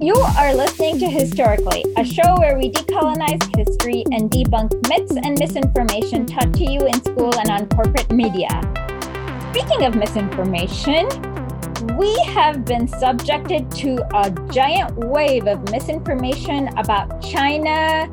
You 0.00 0.14
are 0.38 0.54
listening 0.54 0.98
to 1.00 1.06
Historically, 1.06 1.84
a 1.96 2.04
show 2.04 2.36
where 2.38 2.56
we 2.56 2.70
decolonize 2.70 3.42
history 3.56 4.04
and 4.12 4.30
debunk 4.30 4.70
myths 4.88 5.16
and 5.16 5.38
misinformation 5.38 6.24
taught 6.24 6.54
to 6.54 6.64
you 6.70 6.80
in 6.86 6.94
school 7.02 7.34
and 7.38 7.50
on 7.50 7.68
corporate 7.68 8.12
media. 8.12 8.48
Speaking 9.50 9.84
of 9.84 9.96
misinformation, 9.96 11.08
we 11.96 12.14
have 12.26 12.64
been 12.64 12.86
subjected 12.86 13.70
to 13.72 13.96
a 14.16 14.30
giant 14.52 14.96
wave 14.96 15.46
of 15.46 15.68
misinformation 15.70 16.68
about 16.78 17.20
China, 17.20 18.08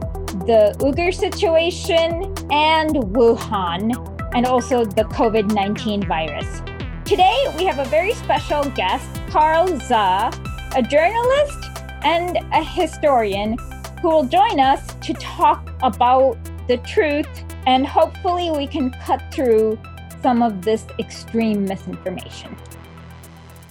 the 0.47 0.75
Uyghur 0.79 1.13
situation, 1.13 2.24
and 2.51 2.95
Wuhan, 2.95 3.93
and 4.35 4.45
also 4.45 4.85
the 4.85 5.03
COVID 5.03 5.53
19 5.53 6.07
virus. 6.07 6.61
Today, 7.05 7.45
we 7.57 7.65
have 7.65 7.79
a 7.79 7.85
very 7.85 8.13
special 8.13 8.63
guest, 8.71 9.09
Carl 9.29 9.67
Zha, 9.79 10.31
a 10.75 10.81
journalist 10.81 11.65
and 12.03 12.37
a 12.53 12.63
historian 12.63 13.57
who 14.01 14.09
will 14.09 14.25
join 14.25 14.59
us 14.59 14.93
to 15.01 15.13
talk 15.13 15.69
about 15.81 16.37
the 16.67 16.77
truth 16.77 17.27
and 17.65 17.85
hopefully 17.85 18.51
we 18.51 18.67
can 18.67 18.91
cut 19.03 19.21
through 19.33 19.79
some 20.21 20.41
of 20.41 20.63
this 20.63 20.85
extreme 20.99 21.65
misinformation. 21.65 22.55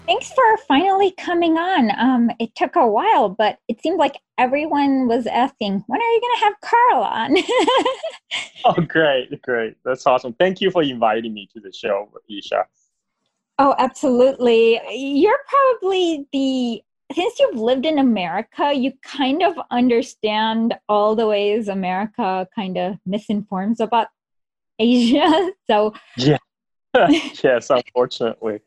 Thanks 0.07 0.31
for 0.33 0.59
finally 0.69 1.13
coming 1.13 1.57
on. 1.57 1.91
Um, 1.99 2.31
it 2.39 2.55
took 2.55 2.77
a 2.77 2.87
while, 2.87 3.31
but 3.31 3.59
it 3.69 3.81
seemed 3.83 3.99
like 3.99 4.19
everyone 4.37 5.09
was 5.09 5.27
asking, 5.27 5.83
when 5.87 6.01
are 6.01 6.05
you 6.05 6.21
going 6.21 6.37
to 6.37 6.45
have 6.45 6.61
Carl 6.61 7.03
on? 7.03 7.37
oh, 8.67 8.83
great, 8.87 9.41
great. 9.41 9.77
That's 9.83 10.07
awesome. 10.07 10.35
Thank 10.35 10.61
you 10.61 10.71
for 10.71 10.83
inviting 10.83 11.33
me 11.33 11.49
to 11.55 11.61
the 11.61 11.73
show, 11.73 12.11
Isha. 12.29 12.67
Oh, 13.59 13.75
absolutely. 13.79 14.79
You're 14.91 15.41
probably 15.49 16.27
the 16.33 16.83
since 17.13 17.39
you've 17.39 17.57
lived 17.57 17.87
in 17.87 17.99
America, 17.99 18.73
you 18.75 18.93
kind 19.03 19.43
of 19.43 19.55
understand 19.71 20.75
all 20.89 21.15
the 21.15 21.27
ways 21.27 21.69
America 21.69 22.49
kind 22.55 22.77
of 22.77 22.97
misinforms 23.07 23.81
about 23.81 24.09
Asia. 24.79 25.51
So, 25.67 25.95
yeah. 26.17 26.37
yes, 27.43 27.71
unfortunately. 27.71 28.61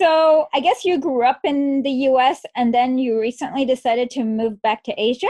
So, 0.00 0.46
I 0.52 0.60
guess 0.60 0.84
you 0.84 0.98
grew 0.98 1.24
up 1.24 1.40
in 1.44 1.82
the 1.82 1.90
US 2.08 2.42
and 2.56 2.74
then 2.74 2.98
you 2.98 3.20
recently 3.20 3.64
decided 3.64 4.10
to 4.10 4.24
move 4.24 4.60
back 4.62 4.82
to 4.84 4.92
Asia? 5.00 5.28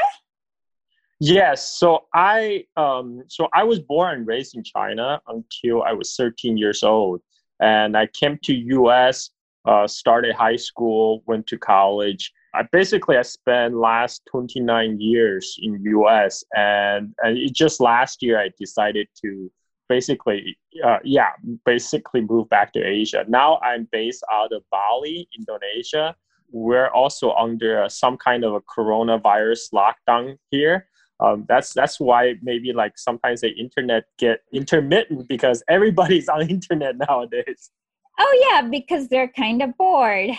Yes, 1.20 1.78
so 1.78 2.04
I 2.12 2.64
um 2.76 3.22
so 3.28 3.48
I 3.52 3.64
was 3.64 3.78
born 3.78 4.18
and 4.18 4.26
raised 4.26 4.56
in 4.56 4.64
China 4.64 5.20
until 5.28 5.82
I 5.82 5.92
was 5.92 6.14
13 6.16 6.56
years 6.56 6.82
old 6.82 7.20
and 7.60 7.96
I 7.96 8.06
came 8.08 8.38
to 8.44 8.54
US 8.54 9.30
uh, 9.66 9.86
started 9.86 10.34
high 10.34 10.56
school, 10.56 11.22
went 11.26 11.46
to 11.46 11.58
college. 11.58 12.32
I 12.54 12.62
basically 12.70 13.16
I 13.16 13.22
spent 13.22 13.74
last 13.74 14.22
29 14.30 15.00
years 15.00 15.56
in 15.60 15.82
US 15.82 16.44
and, 16.54 17.14
and 17.22 17.38
it 17.38 17.52
just 17.52 17.80
last 17.80 18.22
year 18.22 18.38
I 18.38 18.50
decided 18.58 19.08
to 19.22 19.50
basically 19.88 20.56
uh, 20.84 20.98
yeah 21.04 21.30
basically 21.64 22.20
move 22.20 22.48
back 22.48 22.72
to 22.72 22.82
Asia. 22.82 23.24
Now 23.28 23.58
I'm 23.58 23.88
based 23.92 24.24
out 24.32 24.52
of 24.52 24.62
Bali, 24.70 25.28
Indonesia. 25.38 26.16
We're 26.50 26.88
also 26.88 27.32
under 27.32 27.88
some 27.88 28.16
kind 28.16 28.44
of 28.44 28.54
a 28.54 28.60
coronavirus 28.60 29.72
lockdown 29.72 30.38
here. 30.50 30.88
Um, 31.20 31.46
that's 31.48 31.72
that's 31.72 32.00
why 32.00 32.34
maybe 32.42 32.72
like 32.72 32.98
sometimes 32.98 33.40
the 33.40 33.50
internet 33.50 34.04
get 34.18 34.40
intermittent 34.52 35.28
because 35.28 35.62
everybody's 35.68 36.28
on 36.28 36.48
internet 36.50 36.96
nowadays. 36.98 37.70
Oh, 38.18 38.48
yeah, 38.50 38.62
because 38.62 39.08
they're 39.08 39.28
kind 39.28 39.62
of 39.62 39.76
bored. 39.76 40.30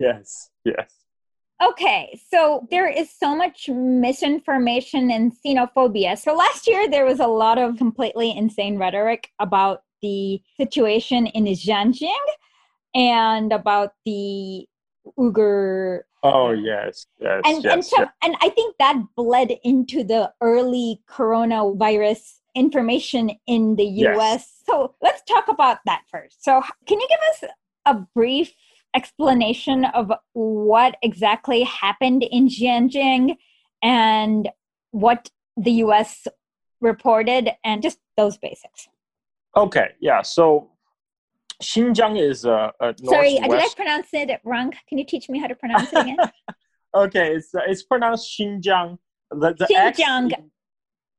Yes, 0.00 0.50
yes. 0.64 1.01
Okay, 1.62 2.20
so 2.28 2.66
there 2.70 2.88
is 2.88 3.08
so 3.10 3.36
much 3.36 3.68
misinformation 3.68 5.10
and 5.10 5.32
xenophobia. 5.44 6.18
So 6.18 6.34
last 6.34 6.66
year 6.66 6.88
there 6.88 7.04
was 7.04 7.20
a 7.20 7.26
lot 7.26 7.58
of 7.58 7.76
completely 7.76 8.36
insane 8.36 8.78
rhetoric 8.78 9.30
about 9.38 9.82
the 10.00 10.40
situation 10.56 11.28
in 11.28 11.44
Xinjiang 11.44 12.26
and 12.94 13.52
about 13.52 13.92
the 14.04 14.66
Uyghur. 15.16 16.00
Oh 16.24 16.50
yes, 16.50 17.06
yes, 17.20 17.42
and 17.44 17.62
yes, 17.62 17.72
and 17.72 17.84
so 17.84 17.96
yes. 18.00 18.08
and 18.24 18.36
I 18.40 18.48
think 18.48 18.76
that 18.78 19.00
bled 19.16 19.52
into 19.62 20.02
the 20.02 20.32
early 20.40 21.00
coronavirus 21.08 22.38
information 22.54 23.30
in 23.46 23.76
the 23.76 23.84
US. 23.84 24.18
Yes. 24.18 24.62
So 24.66 24.94
let's 25.00 25.22
talk 25.22 25.48
about 25.48 25.78
that 25.86 26.02
first. 26.10 26.44
So, 26.44 26.62
can 26.86 27.00
you 27.00 27.08
give 27.08 27.18
us 27.30 27.50
a 27.86 27.94
brief 28.14 28.52
explanation 28.94 29.84
of 29.86 30.12
what 30.32 30.96
exactly 31.02 31.62
happened 31.62 32.22
in 32.22 32.48
Xinjiang 32.48 33.36
and 33.82 34.48
what 34.90 35.30
the 35.56 35.72
US 35.84 36.26
reported 36.80 37.50
and 37.64 37.82
just 37.82 37.98
those 38.16 38.36
basics? 38.38 38.88
Okay, 39.56 39.88
yeah. 40.00 40.22
So 40.22 40.70
Xinjiang 41.62 42.20
is 42.20 42.44
a, 42.44 42.72
a 42.80 42.94
Sorry, 43.04 43.38
did 43.38 43.50
I 43.52 43.68
pronounce 43.76 44.08
it 44.12 44.40
wrong? 44.44 44.72
Can 44.88 44.98
you 44.98 45.04
teach 45.04 45.28
me 45.28 45.38
how 45.38 45.46
to 45.46 45.54
pronounce 45.54 45.92
it 45.92 45.98
again? 46.00 46.16
okay, 46.94 47.34
it's 47.34 47.54
uh, 47.54 47.60
it's 47.66 47.82
pronounced 47.82 48.38
Xinjiang. 48.38 48.98
The, 49.30 49.54
the 49.54 49.66
Xinjiang. 49.66 50.32
X 50.32 50.42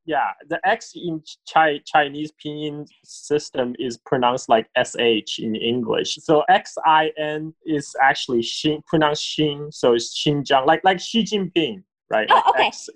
yeah, 0.06 0.32
the 0.50 0.60
X 0.68 0.94
in 0.96 1.22
Chi- 1.52 1.80
Chinese 1.86 2.32
pinyin 2.44 2.86
system 3.04 3.76
is 3.80 3.98
pronounced 3.98 4.50
like 4.50 4.68
SH 4.78 5.40
in 5.40 5.56
English. 5.56 6.16
So 6.22 6.44
X 6.50 6.76
I 6.86 7.12
N 7.18 7.54
is 7.66 7.96
actually 8.02 8.42
Xin, 8.42 8.86
pronounced 8.86 9.24
Xin, 9.24 9.74
so 9.74 9.94
it's 9.94 10.14
Xinjiang, 10.22 10.66
like 10.66 10.82
like 10.84 11.00
Xi 11.00 11.24
Jinping, 11.24 11.84
right? 12.10 12.28
Oh, 12.30 12.42
okay. 12.50 12.68
X 12.68 12.90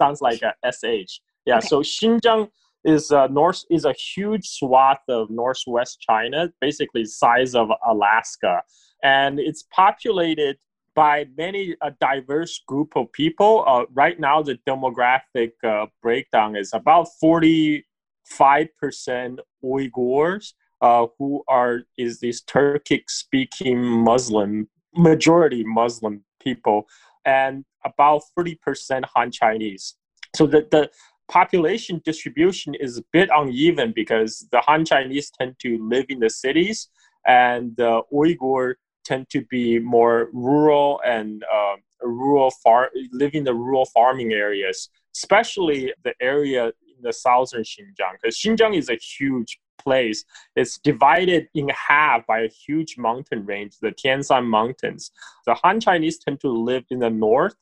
sounds 0.00 0.20
like 0.20 0.42
a 0.42 0.52
SH. 0.70 1.20
Yeah, 1.46 1.58
Okay. 1.58 1.68
so 1.68 1.80
Xinjiang 1.80 2.50
is 2.84 3.10
a 3.10 3.28
north 3.28 3.64
is 3.70 3.84
a 3.84 3.92
huge 3.94 4.46
swath 4.46 5.02
of 5.08 5.30
northwest 5.30 6.00
China, 6.00 6.50
basically 6.60 7.04
size 7.04 7.54
of 7.54 7.68
Alaska, 7.88 8.62
and 9.02 9.40
it's 9.40 9.64
populated 9.72 10.56
by 10.96 11.26
many 11.36 11.76
a 11.82 11.90
diverse 12.00 12.54
group 12.66 12.96
of 12.96 13.12
people. 13.12 13.62
Uh, 13.66 13.84
right 13.92 14.18
now, 14.18 14.42
the 14.42 14.58
demographic 14.66 15.52
uh, 15.62 15.86
breakdown 16.02 16.56
is 16.56 16.70
about 16.72 17.06
forty-five 17.20 18.68
percent 18.80 19.38
Uyghurs, 19.62 20.54
uh, 20.80 21.06
who 21.18 21.44
are 21.46 21.82
is 21.96 22.18
these 22.18 22.42
Turkic-speaking 22.42 23.78
Muslim 23.80 24.68
majority 24.96 25.62
Muslim 25.64 26.24
people, 26.42 26.88
and 27.24 27.64
about 27.84 28.22
thirty 28.34 28.56
percent 28.56 29.04
Han 29.14 29.30
Chinese. 29.30 29.94
So 30.34 30.46
the 30.46 30.66
the 30.70 30.90
population 31.28 32.00
distribution 32.04 32.74
is 32.86 32.98
a 32.98 33.04
bit 33.12 33.28
uneven 33.34 33.92
because 33.94 34.46
the 34.50 34.60
Han 34.62 34.84
Chinese 34.84 35.30
tend 35.38 35.56
to 35.64 35.70
live 35.92 36.06
in 36.08 36.20
the 36.20 36.30
cities, 36.30 36.88
and 37.26 37.76
the 37.76 38.02
Uyghur 38.12 38.74
tend 39.06 39.28
to 39.30 39.40
be 39.46 39.78
more 39.78 40.28
rural 40.32 41.00
and 41.04 41.44
uh, 41.44 41.76
rural 42.02 42.50
far 42.62 42.90
live 43.12 43.34
in 43.34 43.44
the 43.44 43.54
rural 43.54 43.86
farming 43.86 44.32
areas, 44.32 44.90
especially 45.14 45.92
the 46.04 46.14
area 46.20 46.66
in 46.66 47.02
the 47.02 47.12
southern 47.12 47.62
Xinjiang. 47.62 48.14
Because 48.20 48.36
Xinjiang 48.36 48.76
is 48.76 48.88
a 48.90 48.96
huge 48.96 49.58
place. 49.78 50.24
It's 50.56 50.78
divided 50.78 51.48
in 51.54 51.68
half 51.68 52.26
by 52.26 52.40
a 52.40 52.48
huge 52.48 52.98
mountain 52.98 53.46
range, 53.46 53.74
the 53.80 53.92
Tianshan 53.92 54.46
Mountains. 54.46 55.12
The 55.46 55.54
Han 55.62 55.80
Chinese 55.80 56.18
tend 56.18 56.40
to 56.40 56.50
live 56.50 56.84
in 56.90 56.98
the 56.98 57.10
north 57.10 57.54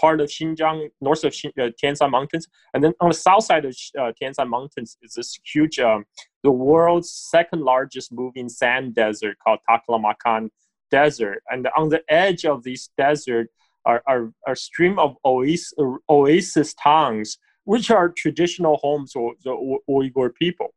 part 0.00 0.20
of 0.20 0.28
Xinjiang, 0.28 0.88
north 1.00 1.24
of 1.24 1.32
Xin, 1.32 1.50
uh, 1.58 1.70
Tianshan 1.80 2.10
Mountains, 2.10 2.48
and 2.72 2.82
then 2.82 2.92
on 3.00 3.10
the 3.10 3.14
south 3.14 3.44
side 3.44 3.64
of 3.64 3.76
uh, 3.98 4.12
Tianshan 4.20 4.48
Mountains 4.48 4.96
is 5.02 5.14
this 5.14 5.38
huge, 5.44 5.78
um, 5.78 6.04
the 6.42 6.50
world's 6.50 7.10
second 7.10 7.62
largest 7.62 8.12
moving 8.12 8.48
sand 8.48 8.94
desert 8.94 9.36
called 9.42 9.60
Taklamakan 9.68 10.48
desert 10.92 11.42
and 11.50 11.66
on 11.76 11.88
the 11.88 12.02
edge 12.08 12.44
of 12.44 12.62
this 12.62 12.90
desert 12.96 13.48
are, 13.84 14.02
are, 14.06 14.32
are 14.46 14.54
stream 14.54 14.98
of 14.98 15.16
oasis, 15.24 15.72
oasis 16.08 16.74
towns 16.74 17.38
which 17.64 17.90
are 17.90 18.08
traditional 18.10 18.76
homes 18.78 19.12
of 19.16 19.32
the 19.44 19.78
uyghur 19.88 20.34
people. 20.34 20.74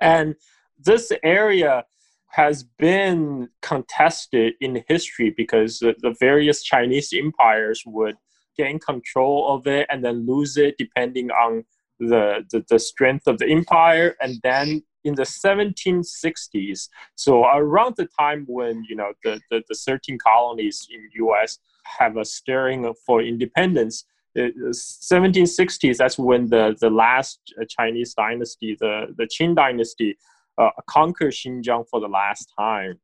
And 0.00 0.36
this 0.78 1.10
area 1.22 1.84
has 2.28 2.62
been 2.62 3.48
contested 3.62 4.54
in 4.60 4.84
history 4.86 5.34
because 5.36 5.78
the, 5.78 5.94
the 6.00 6.14
various 6.20 6.62
chinese 6.62 7.10
empires 7.14 7.82
would 7.86 8.16
gain 8.56 8.78
control 8.78 9.54
of 9.54 9.66
it 9.66 9.86
and 9.90 10.04
then 10.04 10.26
lose 10.26 10.58
it 10.58 10.76
depending 10.76 11.30
on 11.30 11.64
the, 11.98 12.44
the, 12.50 12.62
the 12.68 12.78
strength 12.78 13.26
of 13.26 13.38
the 13.38 13.48
empire 13.48 14.14
and 14.20 14.38
then 14.42 14.82
in 15.08 15.14
the 15.14 15.28
1760s 15.44 16.88
so 17.14 17.44
around 17.46 17.94
the 17.96 18.08
time 18.18 18.44
when 18.46 18.84
you 18.88 18.96
know 18.96 19.12
the, 19.24 19.40
the, 19.50 19.62
the 19.68 19.74
13 19.74 20.18
colonies 20.18 20.86
in 20.90 21.00
us 21.42 21.58
have 21.98 22.16
a 22.16 22.24
stirring 22.24 22.92
for 23.06 23.22
independence 23.22 24.04
1760s, 24.36 25.96
that's 25.96 26.18
when 26.18 26.48
the, 26.48 26.76
the 26.80 26.90
last 26.90 27.40
Chinese 27.68 28.14
dynasty, 28.14 28.76
the, 28.78 29.14
the 29.16 29.24
Qing 29.24 29.54
dynasty, 29.54 30.18
uh, 30.58 30.70
conquered 30.86 31.32
Xinjiang 31.32 31.88
for 31.88 32.00
the 32.00 32.08
last 32.08 32.52
time. 32.58 32.98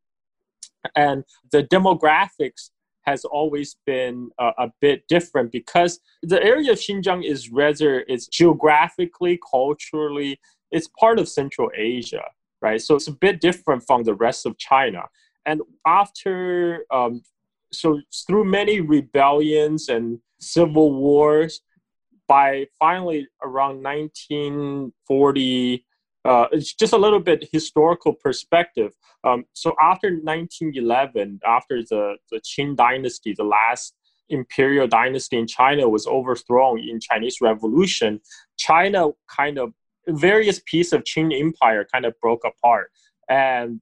And 0.96 1.24
the 1.50 1.62
demographics 1.64 2.70
has 3.02 3.24
always 3.24 3.76
been 3.86 4.30
a, 4.38 4.50
a, 4.58 4.72
bit 4.80 5.06
different 5.08 5.52
because 5.52 6.00
the 6.22 6.42
area 6.42 6.72
of 6.72 6.78
Xinjiang 6.78 7.24
is 7.24 7.50
rather 7.50 8.04
it's 8.08 8.26
geographically, 8.26 9.38
culturally, 9.50 10.40
it's 10.74 10.88
part 10.88 11.20
of 11.20 11.28
Central 11.28 11.70
Asia, 11.74 12.24
right? 12.60 12.82
So 12.82 12.96
it's 12.96 13.06
a 13.06 13.12
bit 13.12 13.40
different 13.40 13.86
from 13.86 14.02
the 14.02 14.14
rest 14.14 14.44
of 14.44 14.58
China. 14.58 15.04
And 15.46 15.62
after, 15.86 16.84
um, 16.90 17.22
so 17.72 18.00
through 18.26 18.44
many 18.44 18.80
rebellions 18.80 19.88
and 19.88 20.18
civil 20.40 20.92
wars, 20.92 21.60
by 22.26 22.66
finally 22.78 23.28
around 23.42 23.82
1940, 23.82 25.86
uh, 26.24 26.46
it's 26.52 26.72
just 26.74 26.92
a 26.92 26.98
little 26.98 27.20
bit 27.20 27.48
historical 27.52 28.14
perspective. 28.14 28.92
Um, 29.22 29.44
so 29.52 29.76
after 29.80 30.08
1911, 30.08 31.40
after 31.46 31.82
the, 31.82 32.16
the 32.32 32.40
Qing 32.40 32.74
dynasty, 32.74 33.32
the 33.36 33.44
last 33.44 33.94
imperial 34.28 34.88
dynasty 34.88 35.38
in 35.38 35.46
China 35.46 35.88
was 35.88 36.06
overthrown 36.06 36.80
in 36.80 36.98
Chinese 36.98 37.40
Revolution, 37.40 38.20
China 38.56 39.10
kind 39.28 39.58
of 39.58 39.72
various 40.08 40.60
pieces 40.64 40.92
of 40.92 41.04
Qing 41.04 41.38
Empire 41.38 41.86
kind 41.92 42.04
of 42.04 42.18
broke 42.20 42.42
apart, 42.44 42.90
and 43.28 43.80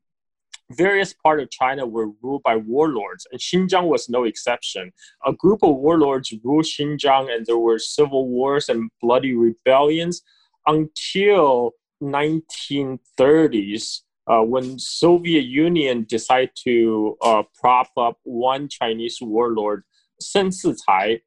various 0.71 1.13
parts 1.13 1.43
of 1.43 1.51
China 1.51 1.87
were 1.87 2.11
ruled 2.23 2.43
by 2.43 2.57
warlords, 2.57 3.27
and 3.31 3.41
Xinjiang 3.41 3.89
was 3.89 4.09
no 4.09 4.25
exception. 4.25 4.93
A 5.27 5.33
group 5.33 5.63
of 5.63 5.77
warlords 5.77 6.33
ruled 6.45 6.65
Xinjiang, 6.65 7.35
and 7.35 7.47
there 7.47 7.59
were 7.59 7.79
civil 7.79 8.29
wars 8.29 8.69
and 8.69 8.91
bloody 9.01 9.35
rebellions 9.35 10.23
until 10.67 11.73
1930s 12.03 14.01
uh, 14.27 14.41
when 14.41 14.79
Soviet 14.79 15.45
Union 15.45 16.05
decided 16.09 16.51
to 16.65 17.17
uh, 17.23 17.43
prop 17.59 17.91
up 17.97 18.19
one 18.23 18.69
Chinese 18.69 19.19
warlord, 19.21 19.85
Sheng 20.21 20.51
Shicai, 20.51 21.21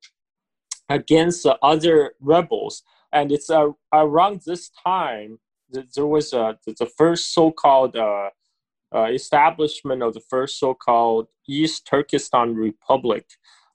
against 0.90 1.44
the 1.44 1.58
other 1.62 2.14
rebels. 2.20 2.84
And 3.16 3.32
it's 3.32 3.50
uh, 3.50 3.70
around 3.94 4.42
this 4.46 4.70
time 4.86 5.40
that 5.72 5.96
there 5.96 6.06
was 6.06 6.34
a, 6.34 6.58
the 6.68 6.90
first 6.98 7.34
so-called 7.34 7.96
uh, 7.96 8.30
uh, 8.94 9.06
establishment 9.06 10.04
of 10.04 10.14
the 10.14 10.22
first 10.30 10.60
so-called 10.60 11.28
East 11.48 11.88
Turkestan 11.88 12.56
Republic. 12.56 13.26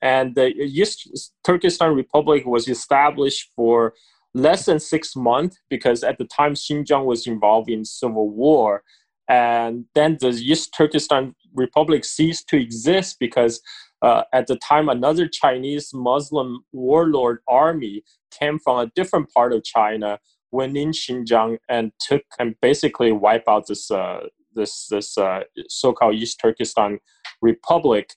And 0.02 0.34
the 0.34 0.48
East 0.48 1.32
Turkestan 1.42 1.94
Republic 1.94 2.44
was 2.44 2.68
established 2.68 3.48
for 3.56 3.94
less 4.34 4.66
than 4.66 4.78
six 4.78 5.16
months 5.16 5.58
because 5.70 6.04
at 6.04 6.18
the 6.18 6.26
time 6.26 6.52
Xinjiang 6.52 7.06
was 7.06 7.26
involved 7.26 7.70
in 7.70 7.84
civil 7.86 8.28
war. 8.28 8.82
And 9.26 9.86
then 9.94 10.18
the 10.20 10.28
East 10.28 10.74
Turkestan 10.76 11.34
Republic 11.54 12.04
ceased 12.04 12.46
to 12.48 12.60
exist 12.60 13.16
because 13.18 13.62
uh, 14.02 14.24
at 14.34 14.46
the 14.48 14.56
time 14.56 14.90
another 14.90 15.26
Chinese 15.26 15.92
Muslim 15.94 16.64
warlord 16.72 17.38
army 17.48 18.04
came 18.30 18.58
from 18.58 18.78
a 18.78 18.90
different 18.94 19.32
part 19.32 19.52
of 19.52 19.64
China, 19.64 20.18
went 20.50 20.76
in 20.76 20.90
Xinjiang 20.90 21.58
and 21.68 21.92
took 22.00 22.22
and 22.38 22.54
basically 22.60 23.12
wiped 23.12 23.48
out 23.48 23.66
this 23.66 23.90
uh, 23.90 24.26
this 24.54 24.86
this 24.88 25.16
uh, 25.18 25.40
so-called 25.68 26.14
East 26.14 26.40
Turkestan 26.40 26.98
Republic. 27.40 28.14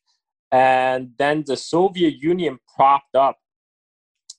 And 0.51 1.11
then 1.17 1.43
the 1.47 1.57
Soviet 1.57 2.15
Union 2.21 2.59
propped 2.75 3.15
up 3.15 3.37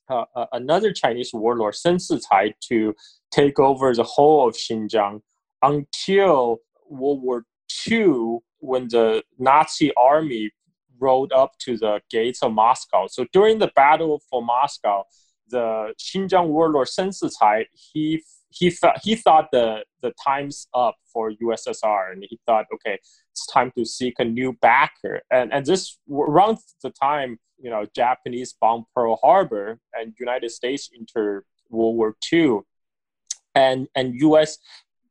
uh, 0.08 0.24
uh, 0.36 0.46
another 0.52 0.92
Chinese 0.92 1.32
warlord, 1.32 1.74
Sheng 1.74 1.96
Shicai, 1.96 2.52
to 2.68 2.94
take 3.30 3.58
over 3.58 3.94
the 3.94 4.04
whole 4.04 4.48
of 4.48 4.54
Xinjiang 4.54 5.20
until 5.62 6.58
World 6.88 7.22
War 7.22 7.44
II, 7.88 8.38
when 8.58 8.88
the 8.88 9.22
Nazi 9.38 9.92
army 9.96 10.50
rode 11.00 11.32
up 11.32 11.52
to 11.60 11.76
the 11.76 12.00
gates 12.10 12.42
of 12.42 12.52
Moscow. 12.52 13.06
So 13.08 13.26
during 13.32 13.58
the 13.58 13.70
battle 13.74 14.22
for 14.30 14.42
Moscow, 14.42 15.04
the 15.48 15.94
Xinjiang 15.98 16.48
warlord 16.48 16.88
Sheng 16.88 17.10
Shicai, 17.10 17.66
he 17.72 18.22
he 18.50 18.70
thought 18.70 19.00
he 19.02 19.16
thought 19.16 19.48
the 19.50 19.84
the 20.00 20.12
time's 20.24 20.68
up 20.74 20.96
for 21.12 21.32
USSR, 21.32 22.12
and 22.12 22.24
he 22.28 22.38
thought, 22.46 22.66
okay, 22.72 22.98
it's 23.32 23.46
time 23.46 23.72
to 23.76 23.84
seek 23.84 24.14
a 24.18 24.24
new 24.24 24.52
backer. 24.60 25.22
And 25.30 25.52
and 25.52 25.66
this 25.66 25.98
around 26.10 26.58
the 26.82 26.90
time 26.90 27.38
you 27.58 27.70
know 27.70 27.86
Japanese 27.94 28.54
bombed 28.60 28.84
Pearl 28.94 29.16
Harbor 29.16 29.78
and 29.92 30.14
United 30.18 30.50
States 30.50 30.88
entered 30.96 31.44
World 31.68 31.96
War 31.96 32.14
II, 32.32 32.60
and 33.54 33.88
and 33.96 34.14
U.S. 34.20 34.58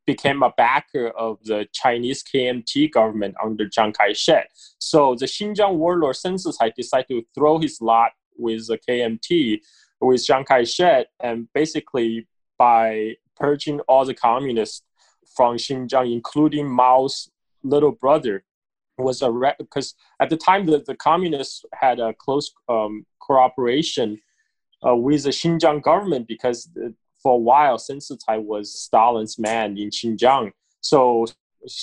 became 0.05 0.41
a 0.41 0.53
backer 0.55 1.07
of 1.09 1.37
the 1.43 1.67
Chinese 1.73 2.23
KMT 2.23 2.91
government 2.91 3.35
under 3.43 3.67
Chiang 3.67 3.93
Kai-shek. 3.93 4.49
So 4.79 5.15
the 5.15 5.25
Xinjiang 5.25 5.75
warlord 5.75 6.15
Sheng 6.15 6.35
Shicai 6.35 6.73
decided 6.73 7.07
to 7.09 7.23
throw 7.35 7.59
his 7.59 7.81
lot 7.81 8.11
with 8.37 8.67
the 8.67 8.77
KMT 8.77 9.59
with 10.03 10.23
Chiang 10.23 10.45
Kai-shek, 10.45 11.07
and 11.19 11.47
basically 11.53 12.27
by 12.57 13.15
purging 13.35 13.79
all 13.81 14.05
the 14.05 14.13
communists 14.13 14.83
from 15.35 15.57
Xinjiang, 15.57 16.11
including 16.11 16.69
Mao's 16.69 17.29
little 17.63 17.91
brother, 17.91 18.43
was 18.97 19.21
a 19.21 19.55
because 19.57 19.95
at 20.19 20.29
the 20.29 20.37
time 20.37 20.65
the, 20.65 20.83
the 20.85 20.95
communists 20.95 21.65
had 21.73 21.99
a 21.99 22.13
close 22.13 22.53
um, 22.69 23.05
cooperation 23.19 24.19
uh, 24.85 24.95
with 24.95 25.23
the 25.23 25.31
Xinjiang 25.31 25.81
government 25.81 26.27
because 26.27 26.69
for 27.21 27.33
a 27.33 27.37
while 27.37 27.79
Sheng 27.79 27.99
Shicai 27.99 28.43
was 28.43 28.77
Stalin's 28.77 29.39
man 29.39 29.77
in 29.77 29.89
Xinjiang. 29.89 30.51
So 30.81 31.25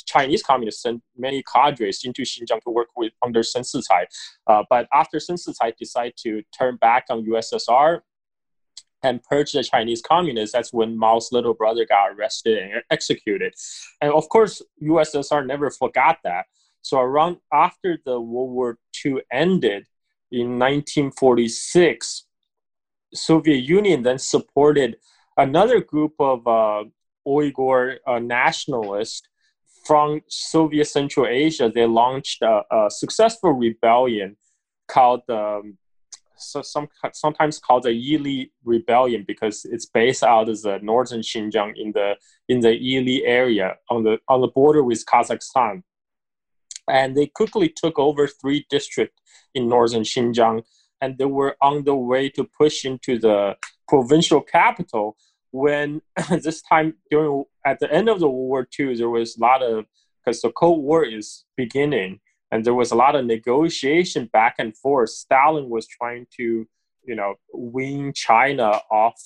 Chinese 0.07 0.43
communists 0.43 0.83
sent 0.83 1.03
many 1.17 1.43
cadres 1.43 2.05
into 2.05 2.23
Xinjiang 2.23 2.61
to 2.63 2.71
work 2.71 2.89
with 2.97 3.13
under 3.25 3.43
Sheng 3.43 3.63
Shicai. 3.63 4.05
Uh, 4.47 4.63
but 4.71 4.87
after 4.93 5.19
Sheng 5.19 5.37
Shicai 5.37 5.77
decided 5.77 6.15
to 6.19 6.43
turn 6.57 6.77
back 6.77 7.07
on 7.11 7.25
USSR 7.25 8.01
and 9.03 9.23
purge 9.23 9.53
the 9.53 9.65
Chinese 9.65 10.03
communists, 10.03 10.53
that's 10.53 10.73
when 10.73 10.97
Mao's 10.97 11.31
little 11.33 11.55
brother 11.55 11.87
got 11.87 12.13
arrested 12.13 12.59
and 12.59 12.83
executed. 12.91 13.55
And 14.01 14.13
of 14.13 14.29
course, 14.29 14.63
USSR 14.83 15.47
never 15.47 15.71
forgot 15.71 16.19
that. 16.25 16.47
So 16.83 16.99
around 16.99 17.39
after 17.53 17.99
the 18.05 18.21
World 18.21 18.51
War 18.51 18.79
II 19.05 19.21
ended 19.31 19.87
in 20.31 20.59
1946, 20.59 22.25
Soviet 23.13 23.59
Union 23.59 24.03
then 24.03 24.19
supported 24.19 24.97
another 25.37 25.81
group 25.81 26.15
of 26.19 26.47
uh, 26.47 26.85
Uyghur 27.27 27.97
uh, 28.07 28.19
nationalists 28.19 29.23
from 29.85 30.21
Soviet 30.29 30.87
Central 30.87 31.27
Asia. 31.27 31.71
They 31.75 31.87
launched 31.87 32.43
a, 32.43 32.63
a 32.71 32.91
successful 32.91 33.53
rebellion 33.53 34.37
called 34.89 35.23
um, 35.29 35.79
so 36.41 36.63
some 36.63 36.89
sometimes 37.13 37.59
called 37.59 37.85
the 37.85 37.91
Yili 37.91 38.51
Rebellion 38.65 39.25
because 39.27 39.65
it's 39.65 39.87
based 39.87 40.23
out 40.23 40.49
of 40.49 40.63
the 40.63 40.79
northern 40.83 41.21
Xinjiang 41.21 41.73
in 41.77 41.93
the 41.93 42.17
in 42.49 42.61
the 42.61 42.69
Yili 42.69 43.21
area 43.25 43.77
on 43.89 44.03
the 44.05 44.19
on 44.29 44.41
the 44.41 44.49
border 44.49 44.83
with 44.83 45.05
Kazakhstan 45.07 45.83
and 46.91 47.17
they 47.17 47.27
quickly 47.27 47.69
took 47.69 47.99
over 47.99 48.27
three 48.27 48.67
districts 48.69 49.23
in 49.55 49.69
northern 49.69 50.03
Xinjiang, 50.03 50.63
and 51.01 51.17
they 51.19 51.25
were 51.25 51.57
on 51.61 51.85
the 51.85 51.95
way 51.95 52.29
to 52.31 52.45
push 52.45 52.85
into 52.85 53.19
the 53.19 53.57
provincial 53.89 54.41
capital. 54.41 55.17
When 55.53 56.03
this 56.31 56.63
time 56.63 56.95
during 57.11 57.45
at 57.65 57.81
the 57.81 57.93
end 57.93 58.09
of 58.09 58.21
the 58.21 58.29
World 58.29 58.49
War 58.49 58.69
II, 58.79 58.97
there 58.97 59.09
was 59.09 59.37
a 59.37 59.41
lot 59.41 59.63
of 59.63 59.87
because 60.25 60.43
the 60.43 60.53
Cold 60.53 60.83
War 60.83 61.05
is 61.05 61.45
beginning, 61.57 62.21
and 62.51 62.65
there 62.65 62.75
was 62.75 62.91
a 62.91 62.97
lot 62.97 63.15
of 63.15 63.25
negotiation 63.25 64.27
back 64.33 64.57
and 64.59 64.77
forth. 64.77 65.11
Stalin 65.11 65.69
was 65.69 65.87
trying 65.87 66.27
to, 66.37 66.67
you 67.05 67.15
know, 67.15 67.35
wean 67.55 68.13
China 68.13 68.81
off 68.91 69.21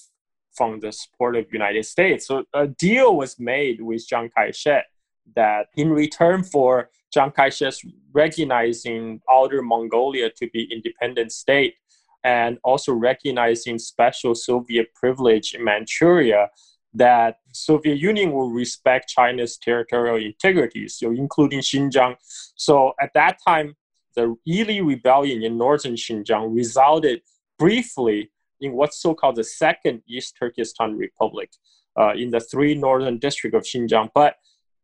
from 0.52 0.80
the 0.80 0.92
support 0.92 1.36
of 1.36 1.52
United 1.52 1.84
States. 1.84 2.26
So 2.26 2.44
a 2.54 2.66
deal 2.66 3.16
was 3.16 3.38
made 3.38 3.80
with 3.80 4.06
Chiang 4.06 4.30
Kai-shek 4.34 4.84
that 5.34 5.66
in 5.76 5.90
return 5.90 6.44
for 6.44 6.90
Chiang 7.12 7.30
Kai-shek 7.30 7.74
recognizing 8.12 9.20
Outer 9.30 9.62
Mongolia 9.62 10.30
to 10.30 10.48
be 10.50 10.68
independent 10.70 11.32
state 11.32 11.74
and 12.22 12.58
also 12.64 12.92
recognizing 12.92 13.78
special 13.78 14.34
Soviet 14.34 14.94
privilege 14.94 15.54
in 15.54 15.64
Manchuria, 15.64 16.50
that 16.94 17.38
Soviet 17.52 17.96
Union 17.96 18.32
will 18.32 18.50
respect 18.50 19.08
China's 19.08 19.56
territorial 19.56 20.16
integrity, 20.16 20.88
so 20.88 21.10
including 21.10 21.60
Xinjiang. 21.60 22.16
So 22.54 22.94
at 23.00 23.10
that 23.14 23.38
time, 23.46 23.74
the 24.14 24.36
Yili 24.48 24.84
rebellion 24.84 25.42
in 25.42 25.58
northern 25.58 25.94
Xinjiang 25.94 26.54
resulted 26.54 27.22
briefly 27.58 28.30
in 28.60 28.72
what's 28.72 29.00
so-called 29.00 29.36
the 29.36 29.44
Second 29.44 30.02
East 30.08 30.36
Turkestan 30.38 30.96
Republic 30.96 31.50
uh, 31.98 32.12
in 32.14 32.30
the 32.30 32.40
three 32.40 32.74
northern 32.74 33.18
districts 33.18 33.56
of 33.56 33.64
Xinjiang. 33.64 34.10
But 34.14 34.36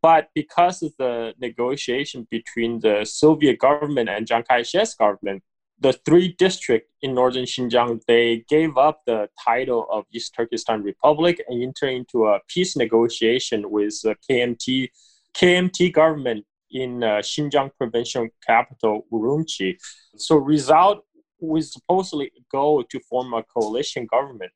but 0.02 0.30
because 0.34 0.82
of 0.82 0.94
the 0.98 1.34
negotiation 1.38 2.26
between 2.30 2.80
the 2.80 3.04
Soviet 3.04 3.58
government 3.58 4.08
and 4.08 4.26
Chiang 4.26 4.44
Kai-shek's 4.48 4.94
government, 4.94 5.42
the 5.80 5.94
three 6.04 6.34
districts 6.38 6.92
in 7.00 7.14
northern 7.14 7.44
Xinjiang, 7.44 8.02
they 8.06 8.44
gave 8.48 8.76
up 8.76 9.00
the 9.06 9.28
title 9.42 9.86
of 9.90 10.04
East 10.12 10.34
Turkestan 10.36 10.82
Republic 10.82 11.42
and 11.48 11.62
entered 11.62 11.88
into 11.88 12.26
a 12.26 12.40
peace 12.48 12.76
negotiation 12.76 13.70
with 13.70 14.00
the 14.02 14.14
KMT, 14.28 14.88
KMT 15.34 15.92
government 15.92 16.44
in 16.70 17.02
uh, 17.02 17.18
Xinjiang 17.18 17.70
provincial 17.78 18.28
capital, 18.46 19.06
Urumqi. 19.10 19.76
So 20.16 20.36
result 20.36 21.04
was 21.40 21.72
supposedly 21.72 22.30
go 22.52 22.82
to 22.82 23.00
form 23.00 23.32
a 23.32 23.42
coalition 23.42 24.06
government. 24.06 24.52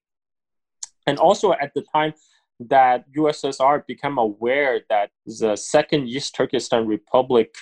And 1.07 1.19
also 1.19 1.53
at 1.53 1.73
the 1.75 1.85
time 1.95 2.13
that 2.61 3.05
USSR 3.17 3.87
became 3.87 4.19
aware 4.19 4.81
that 4.91 5.11
the 5.27 5.57
second 5.57 6.09
East 6.09 6.35
Turkestan 6.35 6.87
Republic 6.87 7.55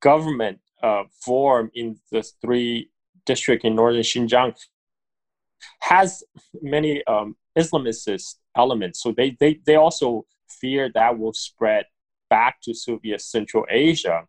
government 0.00 0.60
uh, 0.82 1.04
form 1.24 1.70
in 1.74 1.98
the 2.12 2.22
three 2.42 2.90
district 3.26 3.64
in 3.64 3.74
northern 3.74 4.02
Xinjiang 4.02 4.54
has 5.80 6.22
many 6.62 7.04
um, 7.06 7.36
Islamist 7.58 8.36
elements. 8.56 9.02
So 9.02 9.12
they, 9.12 9.36
they, 9.38 9.60
they 9.66 9.76
also 9.76 10.26
fear 10.48 10.90
that 10.94 11.18
will 11.18 11.32
spread 11.32 11.84
back 12.30 12.60
to 12.62 12.74
Soviet 12.74 13.20
Central 13.20 13.64
Asia. 13.70 14.26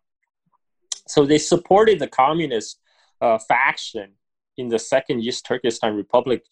So 1.06 1.24
they 1.24 1.38
supported 1.38 1.98
the 1.98 2.08
communist 2.08 2.80
uh, 3.20 3.38
faction 3.38 4.12
in 4.56 4.68
the 4.68 4.78
Second 4.78 5.20
East 5.20 5.46
Turkestan 5.46 5.96
Republic, 5.96 6.42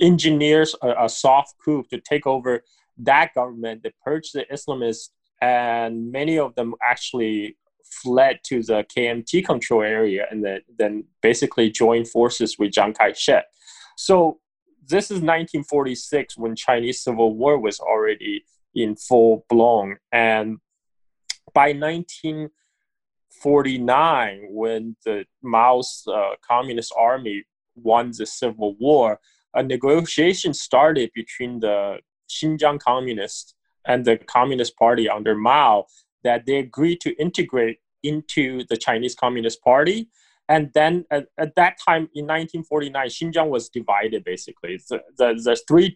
engineers 0.00 0.74
a, 0.82 1.04
a, 1.04 1.08
soft 1.08 1.54
coup 1.62 1.84
to 1.90 2.00
take 2.00 2.26
over 2.26 2.62
that 2.98 3.34
government. 3.34 3.82
They 3.82 3.92
purged 4.04 4.34
the 4.34 4.44
Islamists, 4.52 5.10
and 5.40 6.10
many 6.12 6.38
of 6.38 6.54
them 6.54 6.74
actually 6.82 7.56
fled 7.90 8.40
to 8.44 8.62
the 8.62 8.84
KMT 8.96 9.44
control 9.44 9.82
area 9.82 10.26
and 10.30 10.44
then, 10.44 10.60
then 10.78 11.04
basically 11.22 11.70
joined 11.70 12.08
forces 12.08 12.56
with 12.58 12.72
Chiang 12.72 12.94
Kai 12.94 13.12
shek. 13.12 13.44
So 13.96 14.38
this 14.88 15.06
is 15.06 15.20
1946 15.20 16.36
when 16.36 16.54
Chinese 16.54 17.02
Civil 17.02 17.34
War 17.34 17.58
was 17.58 17.80
already 17.80 18.44
in 18.74 18.94
full 18.96 19.46
blown. 19.48 19.96
And 20.12 20.58
by 21.54 21.72
1949, 21.72 24.48
when 24.50 24.94
the 25.04 25.24
Mao's 25.42 26.04
uh, 26.06 26.34
Communist 26.46 26.92
Army 26.96 27.44
won 27.74 28.12
the 28.16 28.26
Civil 28.26 28.76
War, 28.78 29.18
a 29.54 29.62
negotiation 29.62 30.52
started 30.52 31.10
between 31.14 31.60
the 31.60 32.00
Xinjiang 32.28 32.80
Communists 32.80 33.54
and 33.86 34.04
the 34.04 34.18
Communist 34.18 34.76
Party 34.76 35.08
under 35.08 35.34
Mao 35.34 35.86
that 36.24 36.46
they 36.46 36.56
agreed 36.56 37.00
to 37.02 37.14
integrate 37.20 37.78
into 38.02 38.64
the 38.68 38.76
Chinese 38.76 39.14
Communist 39.14 39.62
Party. 39.62 40.08
And 40.48 40.70
then 40.74 41.04
at, 41.10 41.26
at 41.38 41.56
that 41.56 41.76
time 41.84 42.08
in 42.14 42.26
1949, 42.26 43.08
Xinjiang 43.08 43.48
was 43.48 43.68
divided 43.68 44.24
basically. 44.24 44.78
The, 44.88 45.00
the, 45.18 45.40
the 45.42 45.60
three 45.66 45.94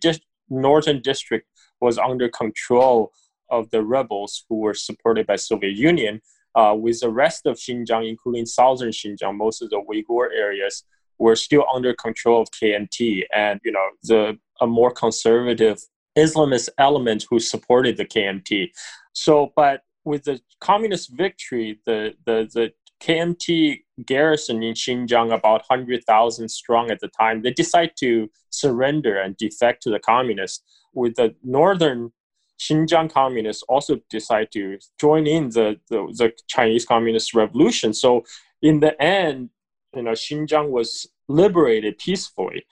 northern 0.49 1.01
district 1.01 1.47
was 1.81 1.99
under 1.99 2.29
control 2.29 3.13
of 3.51 3.71
the 3.71 3.83
rebels 3.83 4.45
who 4.49 4.57
were 4.57 4.75
supported 4.75 5.27
by 5.27 5.37
Soviet 5.37 5.77
Union, 5.77 6.21
uh, 6.55 6.75
with 6.77 7.01
the 7.01 7.11
rest 7.11 7.47
of 7.47 7.57
Xinjiang, 7.57 8.09
including 8.09 8.47
southern 8.47 8.91
Xinjiang, 8.91 9.37
most 9.37 9.63
of 9.63 9.71
the 9.71 9.81
Uyghur 9.89 10.29
areas, 10.35 10.85
were 11.19 11.37
still 11.37 11.65
under 11.73 11.93
control 11.95 12.43
of 12.43 12.49
KMT, 12.51 13.25
and 13.35 13.61
you 13.65 13.73
know 13.73 13.87
the 14.03 14.39
a 14.61 14.67
more 14.67 14.91
conservative 14.91 15.79
Islamist 16.17 16.69
element 16.79 17.27
who 17.31 17.39
supported 17.39 17.97
the 17.97 18.05
KMT. 18.05 18.71
So, 19.13 19.53
but 19.55 19.83
with 20.05 20.25
the 20.25 20.41
communist 20.61 21.11
victory, 21.17 21.81
the 21.87 22.15
the, 22.25 22.49
the 22.53 22.73
KMT 23.01 23.81
garrison 24.05 24.63
in 24.63 24.75
Xinjiang, 24.75 25.33
about 25.33 25.63
100,000 25.69 26.49
strong 26.51 26.91
at 26.91 27.01
the 27.01 27.09
time, 27.09 27.43
they 27.43 27.51
decide 27.51 27.93
to 27.99 28.31
surrender 28.51 29.19
and 29.19 29.37
defect 29.37 29.83
to 29.83 29.91
the 29.91 29.99
communists. 29.99 30.63
With 30.93 31.15
the 31.15 31.35
northern 31.43 32.13
Xinjiang 32.59 33.11
communists 33.11 33.63
also 33.69 34.01
decide 34.11 34.53
to 34.53 34.79
join 35.01 35.27
in 35.27 35.49
the, 35.51 35.81
the, 35.89 36.13
the 36.19 36.33
Chinese 36.47 36.85
Communist 36.85 37.33
Revolution. 37.33 37.95
So 37.95 38.25
in 38.61 38.81
the 38.81 39.01
end, 39.01 39.51
you 39.95 40.03
know, 40.03 40.13
Xinjiang 40.13 40.69
was 40.69 41.09
liberated 41.29 41.99
peacefully. 41.99 42.67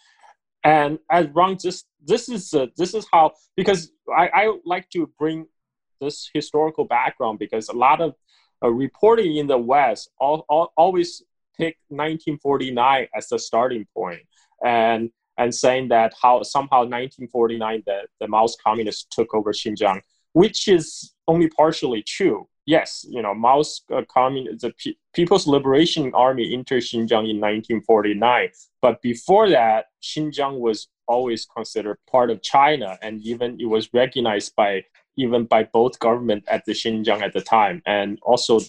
And 0.62 0.98
as 1.10 1.28
Ron, 1.28 1.56
this 1.62 1.84
this 2.04 2.28
is 2.28 2.52
uh, 2.52 2.66
this 2.76 2.92
is 2.92 3.06
how 3.12 3.32
because 3.56 3.90
I, 4.14 4.28
I 4.34 4.58
like 4.64 4.90
to 4.90 5.10
bring 5.18 5.46
this 6.00 6.30
historical 6.32 6.84
background 6.84 7.38
because 7.38 7.68
a 7.68 7.76
lot 7.76 8.00
of 8.00 8.14
uh, 8.62 8.68
reporting 8.68 9.36
in 9.36 9.46
the 9.46 9.58
West 9.58 10.10
all, 10.18 10.44
all, 10.48 10.72
always 10.76 11.22
pick 11.56 11.76
1949 11.88 13.08
as 13.14 13.28
the 13.28 13.38
starting 13.38 13.86
point 13.94 14.20
and 14.64 15.10
and 15.38 15.54
saying 15.54 15.88
that 15.88 16.12
how 16.20 16.42
somehow 16.42 16.78
1949 16.78 17.82
the, 17.86 18.00
the 18.20 18.26
Mao's 18.26 18.56
communists 18.64 19.06
took 19.08 19.32
over 19.34 19.52
Xinjiang, 19.52 20.00
which 20.32 20.66
is 20.66 21.14
only 21.28 21.48
partially 21.48 22.02
true. 22.02 22.48
Yes, 22.66 23.06
you 23.08 23.22
know, 23.22 23.34
Mao's 23.34 23.82
uh, 23.94 24.02
the 24.02 24.74
P- 24.76 24.98
People's 25.14 25.46
Liberation 25.46 26.12
Army 26.12 26.52
entered 26.52 26.82
Xinjiang 26.82 27.30
in 27.30 27.40
1949, 27.40 28.48
but 28.82 29.00
before 29.00 29.48
that, 29.48 29.86
Xinjiang 30.02 30.58
was 30.58 30.88
always 31.06 31.46
considered 31.46 31.98
part 32.10 32.30
of 32.30 32.42
China, 32.42 32.98
and 33.00 33.22
even 33.22 33.58
it 33.60 33.66
was 33.66 33.94
recognized 33.94 34.54
by 34.54 34.82
even 35.18 35.44
by 35.44 35.64
both 35.64 35.98
government 35.98 36.44
at 36.48 36.64
the 36.64 36.72
Xinjiang 36.72 37.20
at 37.20 37.32
the 37.34 37.42
time, 37.42 37.82
and 37.84 38.18
also, 38.22 38.60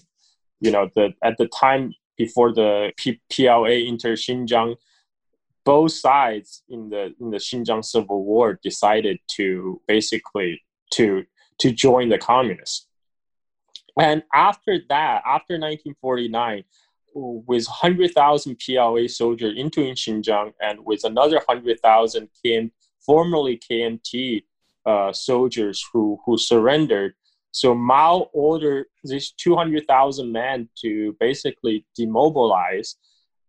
you 0.59 0.71
know, 0.71 0.89
the 0.95 1.13
at 1.23 1.37
the 1.37 1.47
time 1.47 1.93
before 2.17 2.51
the 2.53 2.91
P- 2.97 3.21
PLA 3.31 3.75
entered 3.87 4.17
Xinjiang, 4.17 4.75
both 5.63 5.91
sides 5.91 6.63
in 6.67 6.89
the 6.89 7.13
in 7.21 7.29
the 7.29 7.37
Xinjiang 7.37 7.85
Civil 7.85 8.25
War 8.25 8.59
decided 8.61 9.19
to 9.37 9.79
basically 9.87 10.61
to 10.95 11.23
to 11.59 11.71
join 11.71 12.09
the 12.09 12.17
communists. 12.17 12.87
And 13.99 14.23
after 14.33 14.79
that, 14.89 15.21
after 15.25 15.55
1949, 15.59 16.63
with 17.13 17.65
100,000 17.65 18.59
PLA 18.59 19.07
soldiers 19.07 19.57
into 19.57 19.81
Xinjiang 19.81 20.53
and 20.61 20.85
with 20.85 21.03
another 21.03 21.37
100,000 21.37 22.29
KM, 22.45 22.71
formerly 23.05 23.59
KMT 23.59 24.43
uh, 24.85 25.11
soldiers 25.11 25.85
who, 25.91 26.19
who 26.25 26.37
surrendered. 26.37 27.13
So 27.51 27.73
Mao 27.73 28.29
ordered 28.33 28.85
these 29.03 29.31
200,000 29.31 30.31
men 30.31 30.69
to 30.81 31.15
basically 31.19 31.85
demobilize 31.97 32.95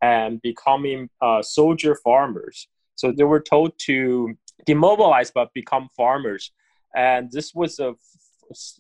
and 0.03 0.41
becoming 0.43 1.11
uh, 1.21 1.43
soldier 1.43 1.95
farmers. 2.03 2.69
So 2.97 3.13
they 3.13 3.25
were 3.25 3.41
told 3.41 3.73
to 3.87 4.35
demobilize 4.67 5.31
but 5.31 5.53
become 5.55 5.89
farmers. 5.97 6.53
And 6.95 7.31
this 7.31 7.55
was 7.55 7.79
a, 7.79 7.95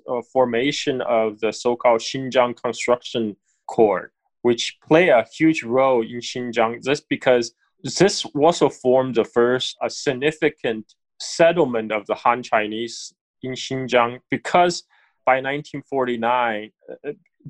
a 0.08 0.22
formation 0.22 1.00
of 1.02 1.40
the 1.40 1.52
so-called 1.52 2.00
Xinjiang 2.00 2.60
Construction 2.60 3.36
Corps, 3.66 4.12
which 4.42 4.78
play 4.86 5.08
a 5.08 5.26
huge 5.36 5.62
role 5.62 6.02
in 6.02 6.20
Xinjiang 6.20 6.82
just 6.84 7.08
because 7.08 7.52
this 7.82 8.24
also 8.34 8.68
formed 8.68 9.14
the 9.14 9.24
first 9.24 9.76
a 9.82 9.88
significant 9.88 10.94
settlement 11.20 11.92
of 11.92 12.06
the 12.06 12.14
Han 12.14 12.42
Chinese 12.42 13.14
in 13.42 13.52
Xinjiang 13.52 14.20
because 14.30 14.84
by 15.24 15.36
1949, 15.36 16.70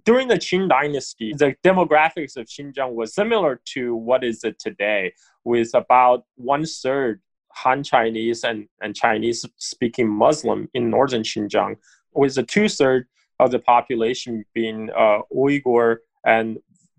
during 0.05 0.29
the 0.29 0.35
Qing 0.35 0.69
dynasty, 0.69 1.33
the 1.33 1.57
demographics 1.65 2.37
of 2.37 2.47
Xinjiang 2.47 2.93
was 2.93 3.15
similar 3.15 3.61
to 3.67 3.95
what 3.95 4.23
is 4.25 4.45
it 4.45 4.59
today, 4.59 5.13
with 5.45 5.71
about 5.75 6.25
one 6.37 6.65
third 6.67 7.21
Han 7.55 7.83
Chinese 7.83 8.45
and, 8.45 8.69
and 8.81 8.95
Chinese 8.95 9.45
speaking 9.57 10.09
Muslim 10.09 10.69
in 10.75 10.91
northern 10.91 11.23
Xinjiang, 11.23 11.77
with 12.13 12.35
the 12.35 12.43
two 12.43 12.69
third 12.69 13.07
of 13.39 13.51
the 13.51 13.59
population 13.59 14.45
being 14.55 14.91
uh, 14.91 15.21
Uyghur 15.35 15.99
and 16.25 16.59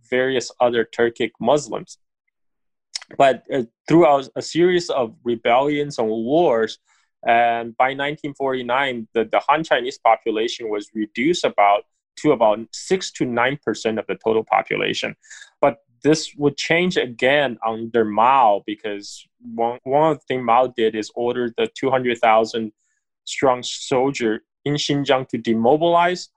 various 0.10 0.52
other 0.60 0.86
Turkic 0.86 1.32
Muslims. 1.40 1.98
But 3.18 3.44
uh, 3.54 3.64
throughout 3.88 4.30
a 4.36 4.42
series 4.42 4.90
of 4.90 5.16
rebellions 5.24 6.00
and 6.00 6.08
wars, 6.08 6.80
and 7.26 7.78
by 7.78 7.90
1949, 7.90 9.08
the, 9.14 9.26
the 9.26 9.40
Han 9.48 9.64
Chinese 9.64 10.00
population 10.00 10.70
was 10.70 10.90
reduced 10.94 11.44
about 11.44 11.84
to 12.18 12.32
about 12.32 12.60
six 12.72 13.12
to 13.12 13.26
nine 13.26 13.58
percent 13.64 14.00
of 14.00 14.08
the 14.08 14.16
total 14.16 14.44
population. 14.44 15.16
But 15.60 15.80
this 16.04 16.34
would 16.36 16.58
change 16.58 16.98
again 16.98 17.58
under 17.66 18.04
Mao 18.04 18.64
because 18.66 19.26
one, 19.54 19.80
one 19.84 20.12
of 20.12 20.18
the 20.18 20.24
things 20.28 20.44
Mao 20.44 20.68
did 20.68 20.96
is 20.96 21.12
order 21.16 21.54
the 21.58 21.68
200,000 21.78 22.72
strong 23.26 23.62
soldier 23.64 24.42
in 24.66 24.76
Xinjiang 24.76 25.28
to 25.30 25.38
demobilize. 25.38 26.30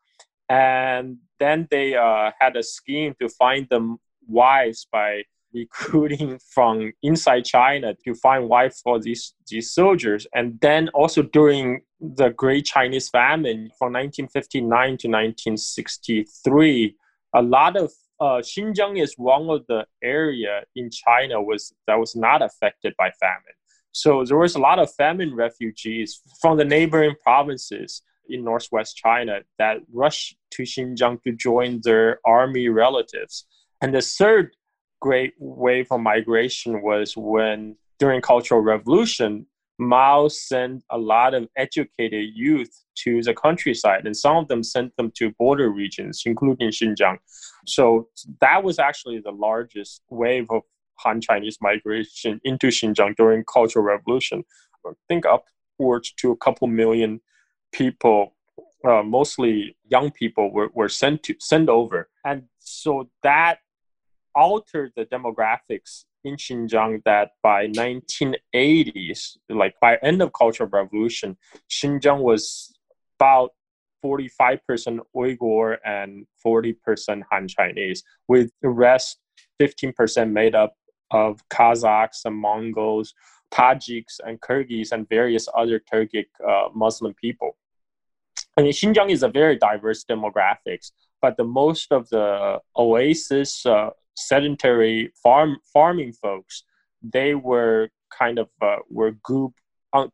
And 0.48 1.18
then 1.38 1.66
they 1.70 1.94
uh, 1.94 2.32
had 2.38 2.56
a 2.56 2.62
scheme 2.62 3.14
to 3.20 3.28
find 3.28 3.66
them 3.70 3.98
wives 4.26 4.86
by 4.90 5.24
recruiting 5.54 6.38
from 6.50 6.92
inside 7.02 7.44
China 7.44 7.94
to 8.04 8.14
find 8.14 8.48
wives 8.48 8.80
for 8.82 8.98
these, 8.98 9.34
these 9.48 9.70
soldiers. 9.70 10.26
And 10.34 10.58
then 10.60 10.88
also 10.90 11.22
during 11.22 11.82
the 12.00 12.30
Great 12.30 12.66
Chinese 12.66 13.08
Famine 13.08 13.70
from 13.78 13.92
1959 13.92 14.68
to 14.98 15.08
1963, 15.08 16.96
a 17.34 17.42
lot 17.42 17.76
of 17.76 17.92
uh, 18.20 18.40
Xinjiang 18.40 19.02
is 19.02 19.14
one 19.16 19.48
of 19.50 19.66
the 19.66 19.86
area 20.02 20.62
in 20.76 20.90
China 20.90 21.42
was 21.42 21.72
that 21.86 21.98
was 21.98 22.14
not 22.14 22.42
affected 22.42 22.94
by 22.96 23.10
famine. 23.20 23.56
So 23.92 24.24
there 24.24 24.38
was 24.38 24.54
a 24.54 24.60
lot 24.60 24.78
of 24.78 24.92
famine 24.94 25.34
refugees 25.34 26.20
from 26.40 26.56
the 26.58 26.64
neighboring 26.64 27.14
provinces 27.22 28.02
in 28.28 28.44
northwest 28.44 28.96
China 28.96 29.40
that 29.58 29.78
rushed 29.92 30.36
to 30.52 30.62
Xinjiang 30.62 31.22
to 31.22 31.32
join 31.32 31.80
their 31.82 32.20
army 32.24 32.68
relatives. 32.68 33.46
And 33.80 33.94
the 33.94 34.00
third 34.00 34.56
great 35.04 35.34
wave 35.38 35.86
of 35.90 36.00
migration 36.00 36.80
was 36.80 37.14
when 37.14 37.76
during 37.98 38.22
Cultural 38.22 38.62
Revolution, 38.62 39.46
Mao 39.78 40.28
sent 40.28 40.82
a 40.90 40.96
lot 40.96 41.34
of 41.34 41.46
educated 41.58 42.30
youth 42.34 42.72
to 43.02 43.22
the 43.22 43.34
countryside, 43.34 44.06
and 44.06 44.16
some 44.16 44.36
of 44.38 44.48
them 44.48 44.62
sent 44.62 44.96
them 44.96 45.12
to 45.18 45.30
border 45.38 45.68
regions, 45.70 46.22
including 46.24 46.70
Xinjiang. 46.70 47.18
So 47.66 48.08
that 48.40 48.64
was 48.64 48.78
actually 48.78 49.20
the 49.20 49.36
largest 49.48 50.00
wave 50.08 50.46
of 50.48 50.62
Han 51.00 51.20
Chinese 51.20 51.58
migration 51.60 52.40
into 52.42 52.68
Xinjiang 52.68 53.14
during 53.16 53.44
Cultural 53.44 53.84
Revolution. 53.84 54.42
I 54.86 54.92
think 55.06 55.26
upwards 55.26 56.14
to 56.20 56.32
a 56.32 56.36
couple 56.36 56.66
million 56.66 57.20
people, 57.72 58.36
uh, 58.88 59.02
mostly 59.02 59.76
young 59.90 60.10
people, 60.12 60.50
were, 60.50 60.70
were 60.72 60.88
sent 60.88 61.24
to 61.24 61.34
sent 61.40 61.68
over, 61.68 62.08
and 62.24 62.44
so 62.58 63.10
that 63.22 63.58
altered 64.34 64.92
the 64.96 65.04
demographics 65.06 66.04
in 66.24 66.36
Xinjiang 66.36 67.02
that 67.04 67.32
by 67.42 67.66
1980s, 67.68 69.36
like 69.48 69.74
by 69.80 69.96
end 70.02 70.22
of 70.22 70.32
Cultural 70.32 70.68
Revolution, 70.68 71.36
Xinjiang 71.70 72.20
was 72.20 72.74
about 73.18 73.50
45% 74.04 74.98
Uyghur 75.16 75.76
and 75.84 76.26
40% 76.44 77.22
Han 77.30 77.48
Chinese, 77.48 78.02
with 78.28 78.50
the 78.62 78.68
rest 78.68 79.18
15% 79.60 80.30
made 80.30 80.54
up 80.54 80.74
of 81.10 81.40
Kazakhs 81.48 82.24
and 82.24 82.36
Mongols, 82.36 83.14
Tajiks 83.52 84.20
and 84.24 84.40
Kyrgyz 84.40 84.92
and 84.92 85.08
various 85.08 85.48
other 85.56 85.80
Turkic 85.80 86.26
uh, 86.46 86.68
Muslim 86.74 87.14
people. 87.14 87.56
I 88.56 88.62
mean, 88.62 88.72
Xinjiang 88.72 89.10
is 89.10 89.22
a 89.22 89.28
very 89.28 89.56
diverse 89.56 90.04
demographics, 90.04 90.92
but 91.20 91.36
the 91.36 91.44
most 91.44 91.92
of 91.92 92.08
the 92.10 92.60
oasis 92.76 93.64
uh, 93.66 93.90
sedentary 94.14 95.12
farm 95.22 95.56
farming 95.72 96.12
folks, 96.12 96.64
they 97.02 97.34
were 97.34 97.88
kind 98.16 98.38
of 98.38 98.48
uh, 98.60 98.76
were 98.90 99.12
grouped 99.22 99.60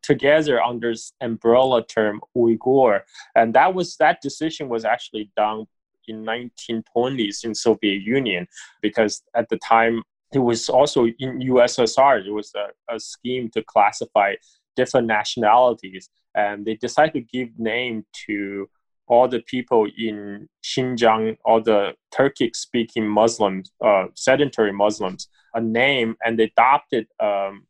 together 0.03 0.61
under 0.61 0.91
this 0.91 1.13
umbrella 1.21 1.85
term 1.85 2.21
Uyghur, 2.37 3.01
and 3.35 3.53
that 3.53 3.73
was 3.73 3.95
that 3.97 4.21
decision 4.21 4.69
was 4.69 4.85
actually 4.85 5.31
done 5.35 5.65
in 6.07 6.23
1920s 6.23 7.43
in 7.43 7.55
Soviet 7.55 8.01
Union 8.01 8.47
because 8.81 9.23
at 9.35 9.49
the 9.49 9.57
time 9.57 10.03
it 10.33 10.39
was 10.39 10.69
also 10.69 11.05
in 11.05 11.39
USSR. 11.39 12.25
It 12.25 12.31
was 12.31 12.53
a, 12.55 12.93
a 12.93 12.99
scheme 12.99 13.49
to 13.51 13.63
classify 13.63 14.35
different 14.75 15.07
nationalities, 15.07 16.09
and 16.35 16.65
they 16.65 16.75
decided 16.75 17.13
to 17.13 17.21
give 17.21 17.49
name 17.59 18.05
to 18.27 18.69
all 19.07 19.27
the 19.27 19.41
people 19.41 19.87
in 19.97 20.47
Xinjiang, 20.63 21.37
all 21.43 21.61
the 21.61 21.93
Turkic 22.13 22.55
speaking 22.55 23.07
Muslims, 23.07 23.71
uh, 23.83 24.05
sedentary 24.15 24.71
Muslims, 24.71 25.27
a 25.53 25.61
name 25.61 26.15
and 26.23 26.39
they 26.39 26.45
adopted 26.45 27.07
um, 27.19 27.67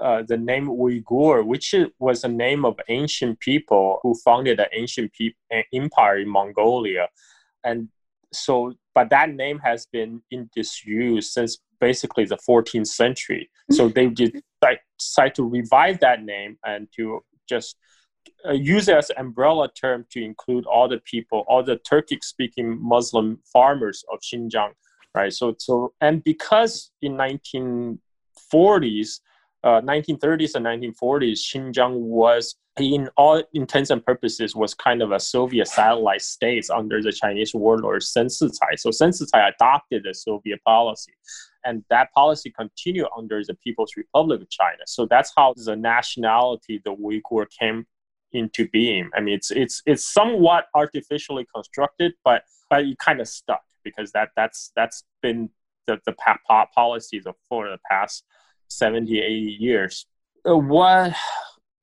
uh, 0.00 0.22
the 0.26 0.36
name 0.36 0.68
Uyghur, 0.68 1.44
which 1.44 1.74
was 1.98 2.22
a 2.22 2.28
name 2.28 2.64
of 2.64 2.78
ancient 2.88 3.40
people 3.40 3.98
who 4.02 4.14
founded 4.24 4.60
an 4.60 4.66
ancient 4.72 5.12
pe- 5.12 5.64
empire 5.72 6.18
in 6.18 6.28
Mongolia. 6.28 7.08
And 7.64 7.88
so, 8.32 8.74
but 8.94 9.10
that 9.10 9.30
name 9.30 9.58
has 9.58 9.86
been 9.86 10.22
in 10.30 10.48
disuse 10.54 11.32
since 11.32 11.58
basically 11.80 12.24
the 12.24 12.38
14th 12.48 12.86
century. 12.86 13.50
So 13.70 13.88
they 13.88 14.06
did 14.06 14.42
decide 14.98 15.34
to 15.36 15.48
revive 15.48 16.00
that 16.00 16.22
name 16.22 16.58
and 16.64 16.88
to 16.96 17.24
just 17.48 17.76
uh, 18.46 18.52
use 18.52 18.88
as 18.88 19.10
umbrella 19.16 19.68
term 19.72 20.06
to 20.10 20.22
include 20.22 20.64
all 20.66 20.88
the 20.88 21.00
people, 21.04 21.44
all 21.48 21.62
the 21.62 21.76
Turkic 21.78 22.22
speaking 22.22 22.78
Muslim 22.80 23.38
farmers 23.52 24.04
of 24.12 24.20
Xinjiang, 24.20 24.72
right? 25.14 25.32
So, 25.32 25.54
so 25.58 25.92
and 26.00 26.22
because 26.22 26.90
in 27.02 27.14
1940s, 27.14 29.20
uh, 29.64 29.80
1930s 29.80 30.54
and 30.54 30.66
1940s, 30.66 31.40
Xinjiang 31.40 31.94
was, 31.94 32.56
in 32.78 33.08
all 33.16 33.42
intents 33.54 33.90
and 33.90 34.04
purposes, 34.04 34.54
was 34.54 34.72
kind 34.72 35.02
of 35.02 35.10
a 35.10 35.18
Soviet 35.18 35.66
satellite 35.66 36.22
state 36.22 36.70
under 36.70 37.02
the 37.02 37.10
Chinese 37.10 37.52
warlord 37.54 38.04
Sheng 38.04 38.26
Shicai. 38.26 38.78
So 38.78 38.92
Sheng 38.92 39.10
Shicai 39.10 39.52
adopted 39.52 40.04
the 40.04 40.14
Soviet 40.14 40.62
policy, 40.64 41.12
and 41.64 41.82
that 41.90 42.12
policy 42.12 42.52
continued 42.56 43.08
under 43.16 43.42
the 43.44 43.54
People's 43.54 43.94
Republic 43.96 44.42
of 44.42 44.48
China. 44.48 44.84
So 44.86 45.08
that's 45.10 45.32
how 45.36 45.54
the 45.56 45.74
nationality, 45.74 46.80
the 46.84 46.94
Uyghur, 46.94 47.46
came 47.58 47.84
into 48.32 48.68
being. 48.68 49.10
I 49.14 49.20
mean, 49.20 49.34
it's 49.34 49.50
it's 49.50 49.82
it's 49.86 50.04
somewhat 50.04 50.66
artificially 50.74 51.46
constructed, 51.54 52.14
but 52.24 52.42
but 52.70 52.84
it 52.84 52.98
kind 52.98 53.20
of 53.20 53.28
stuck 53.28 53.62
because 53.84 54.12
that 54.12 54.30
that's 54.36 54.72
that's 54.76 55.04
been 55.22 55.50
the 55.86 56.00
the 56.06 56.14
policies 56.74 57.26
of 57.26 57.34
for 57.48 57.68
the 57.68 57.78
past 57.90 58.24
70, 58.68 59.18
80 59.18 59.56
years. 59.58 60.06
Uh, 60.48 60.56
what 60.56 61.14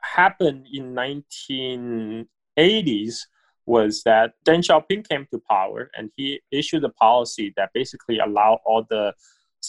happened 0.01 0.65
in 0.71 0.93
1980s 0.93 3.19
was 3.65 4.03
that 4.03 4.33
Deng 4.47 4.59
Xiaoping 4.59 5.09
came 5.09 5.27
to 5.31 5.41
power 5.49 5.89
and 5.97 6.11
he 6.15 6.39
issued 6.51 6.83
a 6.83 6.89
policy 6.89 7.51
that 7.57 7.71
basically 7.73 8.19
allowed 8.19 8.59
all 8.63 8.85
the 8.89 9.13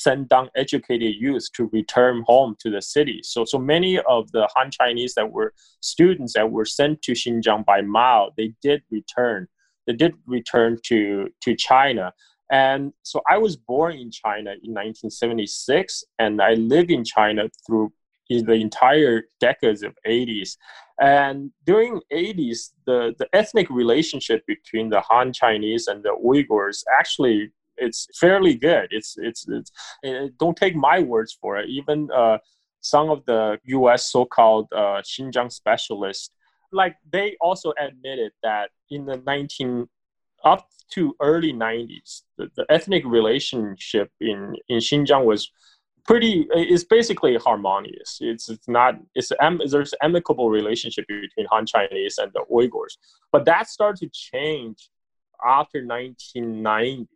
send 0.03 0.29
down 0.29 0.51
educated 0.55 1.15
youth 1.17 1.47
to 1.55 1.71
return 1.73 2.23
home 2.27 2.57
to 2.61 2.71
the 2.71 2.83
city. 2.83 3.21
So, 3.23 3.45
so 3.45 3.59
many 3.59 3.99
of 4.01 4.31
the 4.33 4.49
Han 4.55 4.71
Chinese 4.71 5.15
that 5.15 5.31
were 5.31 5.53
students 5.81 6.35
that 6.35 6.51
were 6.51 6.65
sent 6.65 7.03
to 7.03 7.13
Xinjiang 7.13 7.65
by 7.65 7.81
Mao, 7.83 8.31
they 8.37 8.53
did 8.63 8.83
return. 8.91 9.49
They 9.87 9.95
did 9.95 10.15
return 10.27 10.79
to, 10.87 11.29
to 11.43 11.55
China. 11.57 12.13
And 12.51 12.93
so 13.03 13.21
I 13.29 13.39
was 13.39 13.57
born 13.57 13.97
in 13.97 14.11
China 14.11 14.51
in 14.51 14.73
1976, 14.73 16.05
and 16.19 16.41
I 16.41 16.55
lived 16.55 16.91
in 16.91 17.05
China 17.05 17.49
through 17.67 17.93
the 18.29 18.53
entire 18.53 19.25
decades 19.41 19.83
of 19.83 19.95
80s. 20.07 20.57
And 21.01 21.51
during 21.65 22.01
80s, 22.13 22.71
the, 22.87 23.15
the 23.19 23.29
ethnic 23.33 23.69
relationship 23.71 24.45
between 24.47 24.91
the 24.91 25.01
Han 25.03 25.33
Chinese 25.33 25.87
and 25.89 26.03
the 26.03 26.17
Uyghurs 26.25 26.83
actually 26.99 27.51
it's 27.77 28.09
fairly 28.19 28.55
good. 28.55 28.89
It's 28.91 29.17
it's, 29.19 29.47
it's 29.49 29.73
it, 30.03 30.39
don't 30.39 30.57
take 30.57 30.77
my 30.77 31.01
words 31.01 31.37
for 31.41 31.59
it. 31.59 31.69
Even 31.69 32.09
uh, 32.15 32.39
some 32.81 33.11
of 33.11 33.25
the 33.27 33.59
U.S. 33.65 34.11
so-called 34.11 34.69
uh, 34.73 35.03
Xinjiang 35.03 35.53
specialists, 35.53 36.31
like 36.73 36.97
they 37.11 37.37
also 37.41 37.73
admitted 37.79 38.33
that 38.43 38.71
in 38.91 39.07
the 39.07 39.23
19 39.27 39.89
up 40.45 40.69
to 40.93 41.17
early 41.21 41.53
90s, 41.53 42.23
the, 42.37 42.51
the 42.57 42.65
ethnic 42.69 43.05
relationship 43.05 44.11
in 44.21 44.55
in 44.69 44.79
Xinjiang 44.79 45.25
was 45.25 45.51
pretty 46.07 46.47
it's 46.53 46.85
basically 46.85 47.37
harmonious 47.37 48.19
it's 48.21 48.49
it's 48.49 48.69
not 48.69 48.95
it's 49.15 49.33
there's 49.71 49.93
amicable 50.03 50.51
relationship 50.51 51.05
between 51.09 51.47
han 51.51 51.67
chinese 51.67 52.19
and 52.19 52.33
the 52.33 52.45
uyghurs 52.51 52.97
but 53.33 53.45
that 53.45 53.69
started 53.69 53.99
to 54.01 54.09
change 54.13 54.89
after 55.45 55.85
1990 55.85 57.09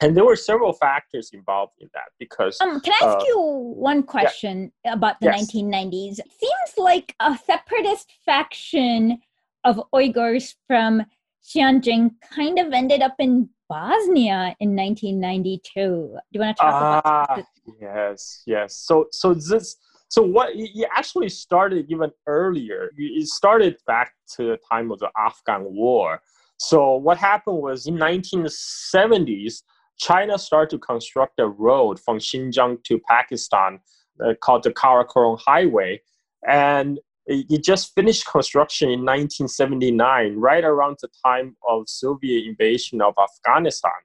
and 0.00 0.16
there 0.16 0.24
were 0.24 0.36
several 0.36 0.72
factors 0.72 1.30
involved 1.32 1.74
in 1.80 1.88
that 1.94 2.10
because 2.18 2.60
um, 2.60 2.80
can 2.80 2.92
i 3.00 3.06
ask 3.06 3.18
uh, 3.18 3.24
you 3.26 3.40
one 3.76 4.02
question 4.02 4.72
yeah. 4.84 4.92
about 4.92 5.20
the 5.20 5.26
yes. 5.26 5.52
1990s 5.52 6.14
seems 6.16 6.70
like 6.76 7.14
a 7.20 7.38
separatist 7.44 8.12
faction 8.24 9.18
of 9.64 9.80
uyghurs 9.94 10.54
from 10.66 11.02
xinjiang 11.44 12.10
kind 12.32 12.58
of 12.58 12.72
ended 12.72 13.02
up 13.02 13.14
in 13.18 13.48
bosnia 13.68 14.54
in 14.60 14.74
1992 14.74 15.60
do 15.72 16.18
you 16.32 16.40
want 16.40 16.56
to 16.56 16.62
talk 16.62 16.74
uh, 16.74 16.98
about 16.98 17.36
this? 17.36 17.46
yes 17.80 18.42
yes 18.46 18.76
so 18.76 19.06
so 19.10 19.34
this 19.34 19.76
so 20.10 20.22
what 20.22 20.50
it 20.54 20.88
actually 20.96 21.28
started 21.28 21.84
even 21.90 22.10
earlier 22.26 22.90
it 22.96 23.26
started 23.26 23.76
back 23.86 24.12
to 24.26 24.44
the 24.48 24.58
time 24.70 24.90
of 24.90 24.98
the 25.00 25.10
afghan 25.18 25.64
war 25.64 26.20
so 26.58 26.96
what 26.96 27.18
happened 27.18 27.58
was 27.58 27.86
in 27.86 27.96
1970s 27.96 29.62
China 29.98 30.38
started 30.38 30.70
to 30.70 30.78
construct 30.78 31.38
a 31.40 31.46
road 31.46 32.00
from 32.00 32.18
Xinjiang 32.18 32.82
to 32.84 33.00
Pakistan 33.08 33.80
uh, 34.24 34.34
called 34.40 34.62
the 34.62 34.70
Karakoram 34.70 35.38
Highway. 35.44 36.00
And 36.46 36.98
it 37.28 37.62
just 37.62 37.94
finished 37.94 38.26
construction 38.26 38.88
in 38.88 39.00
1979, 39.00 40.36
right 40.36 40.64
around 40.64 40.96
the 41.02 41.08
time 41.24 41.56
of 41.68 41.86
Soviet 41.86 42.46
invasion 42.46 43.02
of 43.02 43.14
Afghanistan. 43.22 44.00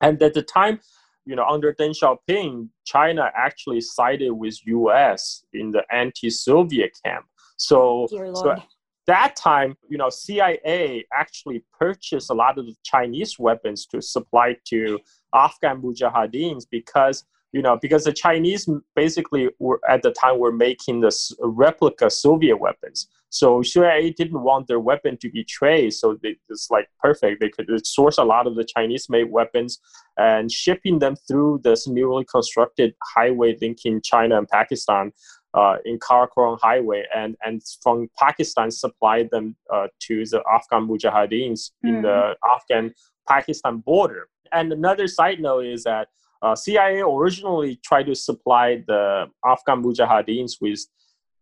And 0.00 0.20
at 0.20 0.34
the 0.34 0.42
time, 0.42 0.80
you 1.24 1.36
know, 1.36 1.44
under 1.44 1.72
Deng 1.72 1.94
Xiaoping, 1.94 2.68
China 2.84 3.30
actually 3.36 3.80
sided 3.80 4.32
with 4.32 4.58
U.S. 4.66 5.44
in 5.52 5.70
the 5.70 5.82
anti-Soviet 5.92 6.98
camp. 7.04 7.26
So, 7.58 8.08
so 8.10 8.56
that 9.10 9.34
time, 9.34 9.76
you 9.88 9.98
know, 9.98 10.08
CIA 10.08 11.04
actually 11.12 11.64
purchased 11.76 12.30
a 12.30 12.34
lot 12.34 12.58
of 12.58 12.66
the 12.66 12.76
Chinese 12.84 13.40
weapons 13.40 13.84
to 13.86 14.00
supply 14.00 14.56
to 14.66 15.00
Afghan 15.34 15.82
mujahideens 15.82 16.64
because 16.70 17.24
you 17.52 17.60
know 17.60 17.76
because 17.82 18.04
the 18.04 18.12
Chinese 18.12 18.68
basically 18.94 19.48
were 19.58 19.80
at 19.88 20.02
the 20.02 20.12
time 20.12 20.38
were 20.38 20.52
making 20.52 21.00
the 21.00 21.12
replica 21.40 22.08
Soviet 22.08 22.56
weapons. 22.56 23.08
So 23.30 23.62
CIA 23.62 24.10
didn't 24.10 24.42
want 24.42 24.68
their 24.68 24.80
weapon 24.80 25.16
to 25.18 25.30
be 25.30 25.42
traced, 25.44 26.00
so 26.00 26.16
they, 26.22 26.36
it's 26.48 26.68
like 26.70 26.88
perfect. 27.00 27.40
They 27.40 27.48
could 27.48 27.68
source 27.86 28.18
a 28.18 28.24
lot 28.24 28.48
of 28.48 28.56
the 28.56 28.64
Chinese-made 28.64 29.30
weapons 29.30 29.80
and 30.16 30.50
shipping 30.50 30.98
them 30.98 31.14
through 31.28 31.60
this 31.62 31.86
newly 31.86 32.24
constructed 32.24 32.94
highway 33.14 33.56
linking 33.60 34.02
China 34.02 34.38
and 34.38 34.48
Pakistan 34.48 35.12
uh, 35.54 35.76
in 35.84 35.98
Karakoram 35.98 36.58
Highway, 36.60 37.04
and 37.14 37.36
and 37.44 37.62
from 37.82 38.08
Pakistan 38.18 38.70
supplied 38.70 39.30
them 39.30 39.56
uh, 39.72 39.88
to 40.00 40.24
the 40.26 40.42
Afghan 40.52 40.86
Mujahideens 40.86 41.70
mm. 41.84 41.88
in 41.88 42.02
the 42.02 42.34
hmm. 42.40 42.50
Afghan 42.54 42.94
Pakistan 43.28 43.78
border. 43.78 44.28
And 44.52 44.72
another 44.72 45.06
side 45.06 45.40
note 45.40 45.64
is 45.64 45.84
that 45.84 46.08
uh, 46.42 46.54
CIA 46.54 47.00
originally 47.00 47.76
tried 47.84 48.06
to 48.06 48.14
supply 48.14 48.82
the 48.86 49.26
Afghan 49.44 49.82
Mujahideens 49.82 50.60
with 50.60 50.86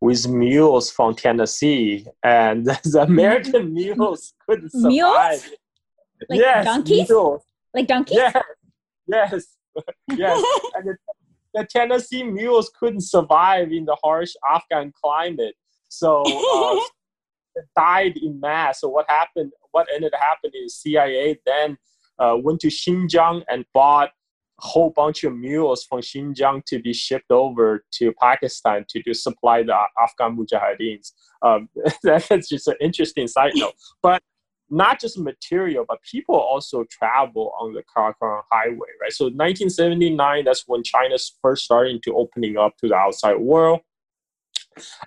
with 0.00 0.28
mules 0.28 0.90
from 0.90 1.14
Tennessee, 1.14 2.06
and 2.22 2.66
the 2.84 3.02
American 3.02 3.74
mules 3.78 4.34
couldn't 4.46 4.70
survive. 4.70 4.88
Mules? 4.90 5.50
Like 6.28 6.40
yes, 6.40 6.64
donkeys? 6.64 7.08
Mules. 7.08 7.42
Like 7.74 7.86
donkeys? 7.86 8.18
Yeah. 8.18 8.42
Yes. 9.06 9.56
Yes. 10.08 10.44
and 10.74 10.88
the, 10.88 10.96
the, 11.54 11.66
Tennessee 11.70 12.22
mules 12.22 12.70
couldn't 12.78 13.02
survive 13.02 13.72
in 13.72 13.84
the 13.84 13.96
harsh 14.02 14.32
Afghan 14.48 14.92
climate. 15.00 15.54
So 15.88 16.22
uh, 16.54 16.80
died 17.76 18.16
in 18.16 18.40
mass. 18.40 18.80
So 18.80 18.88
what 18.88 19.06
happened? 19.08 19.52
What 19.72 19.88
ended 19.94 20.14
up 20.14 20.20
happening 20.20 20.62
is 20.64 20.76
CIA 20.76 21.38
then 21.46 21.78
uh, 22.18 22.36
went 22.38 22.60
to 22.60 22.68
Xinjiang 22.68 23.44
and 23.48 23.64
bought 23.72 24.10
a 24.60 24.66
whole 24.66 24.90
bunch 24.90 25.24
of 25.24 25.36
mules 25.36 25.84
from 25.84 26.00
Xinjiang 26.00 26.64
to 26.66 26.80
be 26.80 26.92
shipped 26.92 27.30
over 27.30 27.84
to 27.92 28.12
Pakistan 28.20 28.84
to, 28.88 29.02
to 29.02 29.14
supply 29.14 29.62
the 29.62 29.76
Afghan 30.02 30.36
Mujahideens. 30.36 31.12
Um, 31.42 31.68
that's 32.02 32.48
just 32.48 32.68
an 32.68 32.76
interesting 32.80 33.28
side 33.28 33.52
note. 33.54 33.74
But 34.02 34.22
not 34.70 35.00
just 35.00 35.18
material, 35.18 35.84
but 35.88 36.02
people 36.02 36.34
also 36.34 36.84
travel 36.90 37.52
on 37.58 37.72
the 37.72 37.82
Karakoram 37.82 38.42
Highway, 38.50 38.88
right? 39.00 39.12
So 39.12 39.26
1979, 39.26 40.44
that's 40.44 40.64
when 40.66 40.82
China's 40.82 41.36
first 41.40 41.64
starting 41.64 42.00
to 42.02 42.14
opening 42.14 42.56
up 42.56 42.76
to 42.78 42.88
the 42.88 42.94
outside 42.94 43.38
world. 43.38 43.80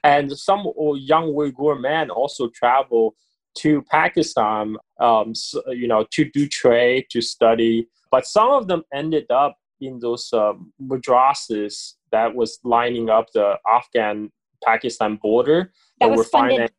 And 0.04 0.32
some 0.32 0.66
young 0.96 1.34
Uyghur 1.34 1.80
men 1.80 2.10
also 2.10 2.50
travel 2.50 3.16
to 3.60 3.82
Pakistan, 3.84 4.78
um, 5.00 5.36
so, 5.36 5.62
you 5.72 5.88
know, 5.88 6.06
to 6.12 6.26
do 6.26 6.48
trade, 6.48 7.06
to 7.12 7.22
study. 7.22 7.88
But 8.10 8.26
some 8.26 8.52
of 8.52 8.68
them 8.68 8.84
ended 8.94 9.30
up 9.30 9.58
in 9.80 10.00
those 10.00 10.32
uh, 10.34 10.54
madrasas 10.82 11.94
that 12.12 12.34
was 12.34 12.60
lining 12.64 13.10
up 13.10 13.28
the 13.34 13.56
Afghan 13.70 14.32
Pakistan 14.64 15.18
border. 15.22 15.72
That, 16.00 16.12
was 16.12 16.28
funded 16.30 16.72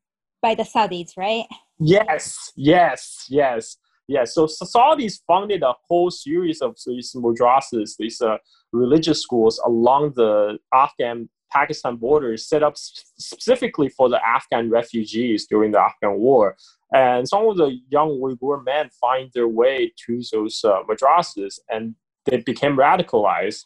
by 0.42 0.54
the 0.54 0.64
Saudis, 0.64 1.16
right? 1.16 1.46
Yes, 1.84 2.52
yes, 2.56 3.26
yes, 3.28 3.76
yes. 4.06 4.34
So, 4.34 4.46
so 4.46 4.64
Saudis 4.64 5.18
funded 5.26 5.62
a 5.62 5.74
whole 5.88 6.10
series 6.10 6.62
of 6.62 6.76
these 6.86 7.12
madrasas, 7.14 7.96
these 7.98 8.20
uh, 8.20 8.36
religious 8.72 9.20
schools 9.20 9.60
along 9.66 10.12
the 10.14 10.58
Afghan 10.72 11.28
Pakistan 11.52 11.96
border 11.96 12.36
set 12.36 12.62
up 12.62 12.76
specifically 12.76 13.88
for 13.88 14.08
the 14.08 14.20
Afghan 14.26 14.70
refugees 14.70 15.46
during 15.46 15.72
the 15.72 15.80
Afghan 15.80 16.14
war. 16.18 16.56
And 16.94 17.28
some 17.28 17.46
of 17.46 17.56
the 17.56 17.78
young 17.90 18.10
Uyghur 18.20 18.64
men 18.64 18.88
find 19.00 19.30
their 19.34 19.48
way 19.48 19.92
to 20.06 20.22
those 20.32 20.64
uh, 20.64 20.82
madrasas 20.88 21.58
and 21.68 21.94
they 22.26 22.38
became 22.38 22.76
radicalized. 22.76 23.64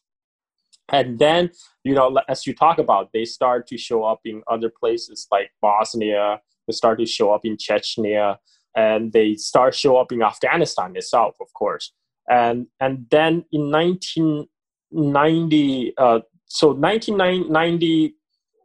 And 0.88 1.18
then, 1.18 1.50
you 1.84 1.94
know, 1.94 2.16
as 2.28 2.46
you 2.46 2.54
talk 2.54 2.78
about, 2.78 3.10
they 3.12 3.24
start 3.24 3.66
to 3.68 3.76
show 3.76 4.04
up 4.04 4.20
in 4.24 4.42
other 4.48 4.70
places 4.70 5.26
like 5.30 5.50
Bosnia, 5.60 6.40
they 6.66 6.72
start 6.72 6.98
to 6.98 7.06
show 7.06 7.32
up 7.32 7.44
in 7.44 7.56
Chechnya, 7.56 8.36
and 8.74 9.12
they 9.12 9.36
start 9.36 9.74
show 9.74 9.96
up 9.96 10.12
in 10.12 10.22
Afghanistan 10.22 10.94
itself, 10.96 11.36
of 11.40 11.52
course. 11.54 11.92
And 12.28 12.66
and 12.80 13.06
then 13.10 13.44
in 13.52 13.70
1990, 13.70 15.94
uh, 15.98 16.20
so 16.46 16.72
1990 16.72 18.16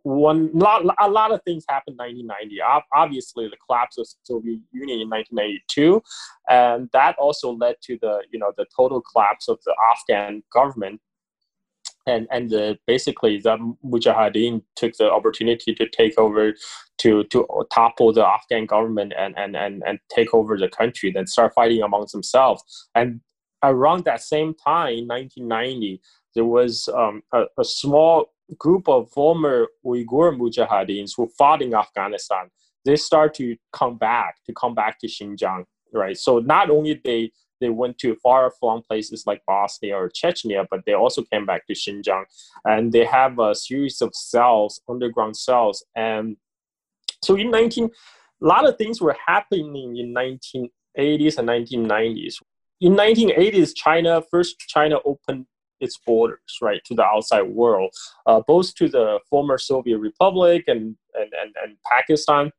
one 0.03 0.49
lot, 0.53 0.83
a 0.99 1.09
lot 1.09 1.31
of 1.31 1.41
things 1.43 1.63
happened 1.69 1.99
in 1.99 2.27
1990 2.27 2.85
obviously 2.95 3.47
the 3.47 3.57
collapse 3.65 3.97
of 3.97 4.07
soviet 4.23 4.59
union 4.71 4.99
in 4.99 5.09
1992 5.09 6.01
and 6.49 6.89
that 6.91 7.15
also 7.17 7.51
led 7.51 7.75
to 7.83 7.97
the 8.01 8.23
you 8.31 8.39
know 8.39 8.51
the 8.57 8.65
total 8.75 9.01
collapse 9.01 9.47
of 9.47 9.59
the 9.65 9.75
afghan 9.91 10.41
government 10.51 10.99
and 12.07 12.27
and 12.31 12.77
basically 12.87 13.39
the 13.39 13.57
mujahideen 13.85 14.61
took 14.75 14.93
the 14.97 15.11
opportunity 15.11 15.73
to 15.73 15.87
take 15.89 16.17
over 16.17 16.53
to 16.97 17.23
to 17.25 17.47
topple 17.71 18.11
the 18.11 18.25
afghan 18.25 18.65
government 18.65 19.13
and 19.17 19.37
and 19.37 19.55
and, 19.55 19.83
and 19.85 19.99
take 20.09 20.33
over 20.33 20.57
the 20.57 20.69
country 20.69 21.11
then 21.11 21.27
start 21.27 21.53
fighting 21.53 21.81
amongst 21.81 22.13
themselves 22.13 22.89
and 22.95 23.21
around 23.63 24.03
that 24.03 24.21
same 24.21 24.53
time 24.55 24.93
in 24.93 25.07
1990 25.07 26.01
there 26.33 26.45
was 26.45 26.87
um, 26.95 27.21
a, 27.33 27.43
a, 27.57 27.63
small 27.63 28.31
group 28.57 28.87
of 28.87 29.11
former 29.11 29.67
Uyghur 29.85 30.37
mujahideens 30.37 31.11
who 31.15 31.29
fought 31.37 31.61
in 31.61 31.73
Afghanistan. 31.73 32.49
They 32.85 32.95
start 32.95 33.33
to 33.35 33.55
come 33.73 33.97
back 33.97 34.35
to 34.45 34.53
come 34.53 34.73
back 34.73 34.99
to 34.99 35.07
Xinjiang, 35.07 35.65
right? 35.93 36.17
So 36.17 36.39
not 36.39 36.69
only 36.69 36.99
they 37.03 37.31
they 37.62 37.69
went 37.69 37.97
to 38.00 38.15
far 38.15 38.52
flung 38.52 38.82
places 38.82 39.24
like 39.26 39.41
Bosnia 39.47 39.95
or 39.95 40.10
Chechnya, 40.10 40.65
but 40.69 40.82
they 40.86 40.93
also 40.93 41.21
came 41.24 41.45
back 41.45 41.65
to 41.67 41.74
Xinjiang, 41.74 42.26
and 42.65 42.91
they 42.91 43.06
have 43.06 43.39
a 43.39 43.56
series 43.56 44.02
of 44.02 44.13
cells, 44.13 44.82
underground 44.89 45.38
cells, 45.38 45.86
and 45.95 46.36
so 47.24 47.36
in 47.36 47.52
19, 47.52 47.86
a 47.86 48.45
lot 48.45 48.67
of 48.67 48.78
things 48.78 49.00
were 49.00 49.15
happening 49.26 49.97
in 49.97 50.13
1980s 50.13 51.38
and 51.38 51.47
1990s. 51.47 52.41
In 52.82 52.93
1980s, 52.95 53.74
China 53.76 54.24
first 54.32 54.60
China 54.60 54.97
opened 55.06 55.45
its 55.80 55.97
borders, 56.06 56.58
right, 56.62 56.82
to 56.86 56.95
the 56.95 57.04
outside 57.04 57.43
world, 57.43 57.91
uh, 58.26 58.41
both 58.47 58.74
to 58.76 58.88
the 58.88 59.19
former 59.30 59.58
Soviet 59.58 59.97
Republic 60.00 60.63
and, 60.67 60.95
and, 61.13 61.32
and, 61.41 61.56
and 61.63 61.78
Pakistan, 61.91 62.52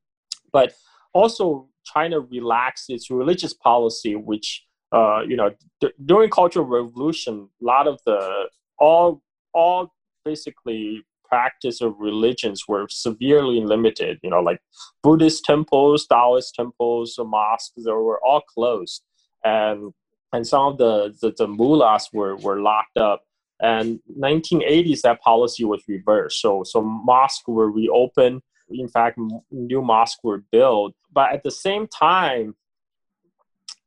but 0.53 0.75
also 1.13 1.69
China 1.85 2.21
relaxed 2.21 2.91
its 2.91 3.11
religious 3.11 3.55
policy, 3.55 4.15
which, 4.15 4.65
uh, 4.93 5.23
you 5.27 5.37
know, 5.37 5.51
d- 5.81 5.93
during 6.05 6.31
Cultural 6.31 6.67
Revolution, 6.67 7.49
a 7.61 7.65
lot 7.65 7.87
of 7.89 8.01
the, 8.07 8.45
all, 8.79 9.23
all 9.53 9.93
basically 10.25 11.05
practice 11.29 11.81
of 11.81 11.95
religions 11.99 12.65
were 12.69 12.87
severely 12.91 13.61
limited, 13.61 14.19
you 14.23 14.31
know, 14.31 14.41
like 14.41 14.61
Buddhist 15.03 15.45
temples, 15.45 16.07
Taoist 16.07 16.55
temples, 16.55 17.19
mosques, 17.19 17.83
they 17.85 17.91
were 17.91 18.21
all 18.25 18.43
closed. 18.43 19.03
And 19.45 19.93
and 20.33 20.47
some 20.47 20.73
of 20.73 20.79
the, 20.79 21.15
the, 21.21 21.35
the 21.37 21.47
mullahs 21.47 22.09
were, 22.13 22.37
were 22.37 22.61
locked 22.61 22.97
up. 22.97 23.23
And 23.61 24.01
1980s, 24.19 25.03
that 25.03 25.21
policy 25.21 25.65
was 25.65 25.83
reversed. 25.87 26.41
So, 26.41 26.65
so 26.65 26.81
mosques 26.81 27.47
were 27.47 27.71
reopened. 27.71 28.41
In 28.71 28.89
fact, 28.89 29.19
new 29.51 29.83
mosques 29.83 30.21
were 30.25 30.43
built. 30.51 30.95
But 31.13 31.33
at 31.33 31.43
the 31.43 31.51
same 31.51 31.87
time, 31.87 32.57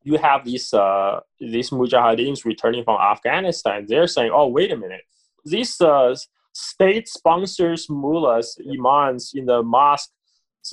you 0.05 0.17
have 0.17 0.45
these 0.45 0.73
uh, 0.73 1.19
these 1.39 1.69
mujahideens 1.71 2.45
returning 2.45 2.83
from 2.83 2.99
Afghanistan. 3.01 3.85
They're 3.87 4.07
saying, 4.07 4.31
"Oh, 4.33 4.47
wait 4.47 4.71
a 4.71 4.77
minute, 4.77 5.01
these 5.43 5.79
uh, 5.81 6.15
state 6.53 7.07
sponsors 7.09 7.87
mullahs, 7.89 8.57
imams 8.71 9.31
in 9.35 9.45
the 9.45 9.61
mosque 9.61 10.11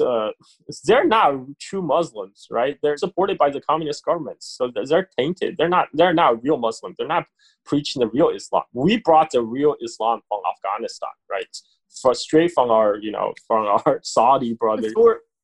uh, 0.01 0.31
they're 0.85 1.07
not 1.07 1.35
true 1.61 1.83
Muslims, 1.83 2.47
right? 2.51 2.79
They're 2.83 2.97
supported 2.97 3.39
by 3.39 3.51
the 3.51 3.61
communist 3.61 4.05
governments, 4.05 4.55
so 4.57 4.71
they're 4.89 5.09
tainted. 5.19 5.57
They're 5.59 5.69
not. 5.69 5.89
They're 5.93 6.15
not 6.15 6.43
real 6.43 6.57
Muslims. 6.57 6.97
They're 6.99 7.07
not 7.07 7.27
preaching 7.65 8.01
the 8.01 8.09
real 8.09 8.31
Islam. 8.31 8.63
We 8.73 8.99
brought 8.99 9.31
the 9.31 9.43
real 9.43 9.77
Islam 9.83 10.21
from 10.29 10.41
Afghanistan, 10.51 11.11
right? 11.31 11.47
For, 12.01 12.15
straight 12.15 12.53
from 12.53 12.71
our, 12.71 12.97
you 12.97 13.11
know, 13.11 13.35
from 13.47 13.67
our 13.67 14.01
Saudi 14.03 14.55
brothers. 14.55 14.93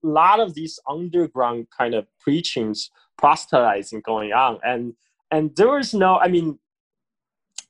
Lot 0.03 0.41
of 0.41 0.55
these 0.55 0.79
underground 0.89 1.67
kind 1.77 1.95
of 1.95 2.07
preachings, 2.21 2.91
proselytizing 3.17 4.03
going 4.05 4.33
on, 4.33 4.59
and 4.65 4.95
and 5.31 5.55
there 5.57 5.71
was 5.71 5.93
no. 5.93 6.19
I 6.19 6.29
mean, 6.29 6.59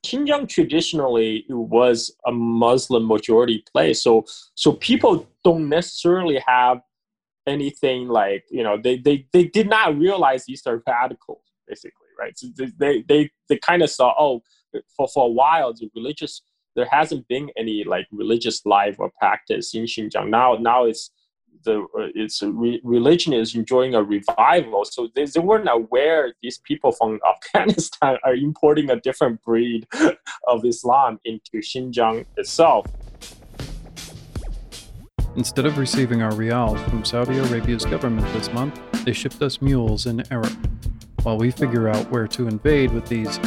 Xinjiang 0.04 0.48
traditionally 0.48 1.46
was 1.48 2.14
a 2.26 2.32
Muslim 2.32 3.06
majority 3.06 3.64
place, 3.72 4.02
so 4.02 4.26
so 4.54 4.72
people 4.72 5.28
don't 5.42 5.68
necessarily 5.68 6.42
have 6.46 6.80
anything 7.46 8.08
like 8.08 8.44
you 8.50 8.62
know 8.62 8.76
they 8.76 8.98
they, 8.98 9.26
they 9.32 9.44
did 9.44 9.70
not 9.70 9.96
realize 9.96 10.44
these 10.44 10.66
are 10.66 10.82
radicals 10.86 11.40
basically 11.66 12.08
right? 12.18 12.38
So 12.38 12.48
they 12.78 13.02
they 13.08 13.30
they 13.48 13.58
kind 13.58 13.82
of 13.82 13.90
saw 13.90 14.14
oh 14.18 14.42
for 14.96 15.08
for 15.08 15.26
a 15.26 15.30
while 15.30 15.72
the 15.72 15.88
religious 15.94 16.42
there 16.76 16.88
hasn't 16.90 17.26
been 17.28 17.50
any 17.56 17.84
like 17.84 18.06
religious 18.12 18.66
life 18.66 18.96
or 18.98 19.10
practice 19.18 19.74
in 19.74 19.84
Xinjiang. 19.84 20.28
Now 20.28 20.54
now 20.54 20.84
it's 20.84 21.10
the 21.64 21.80
uh, 21.80 22.08
its 22.14 22.42
re- 22.42 22.80
religion 22.84 23.32
is 23.32 23.54
enjoying 23.54 23.94
a 23.94 24.02
revival. 24.02 24.84
So 24.84 25.08
they, 25.14 25.24
they 25.24 25.40
weren't 25.40 25.68
aware 25.70 26.32
these 26.42 26.58
people 26.58 26.92
from 26.92 27.20
Afghanistan 27.54 28.18
are 28.24 28.34
importing 28.34 28.90
a 28.90 29.00
different 29.00 29.42
breed 29.42 29.86
of 30.46 30.64
Islam 30.64 31.18
into 31.24 31.58
Xinjiang 31.58 32.26
itself. 32.36 32.86
Instead 35.36 35.66
of 35.66 35.78
receiving 35.78 36.22
our 36.22 36.34
rials 36.34 36.80
from 36.88 37.04
Saudi 37.04 37.38
Arabia's 37.38 37.84
government 37.84 38.26
this 38.32 38.52
month, 38.52 38.80
they 39.04 39.12
shipped 39.12 39.40
us 39.42 39.62
mules 39.62 40.06
in 40.06 40.24
error. 40.32 40.50
While 41.22 41.38
we 41.38 41.50
figure 41.50 41.88
out 41.88 42.10
where 42.10 42.26
to 42.28 42.48
invade 42.48 42.90
with 42.92 43.06
these 43.06 43.38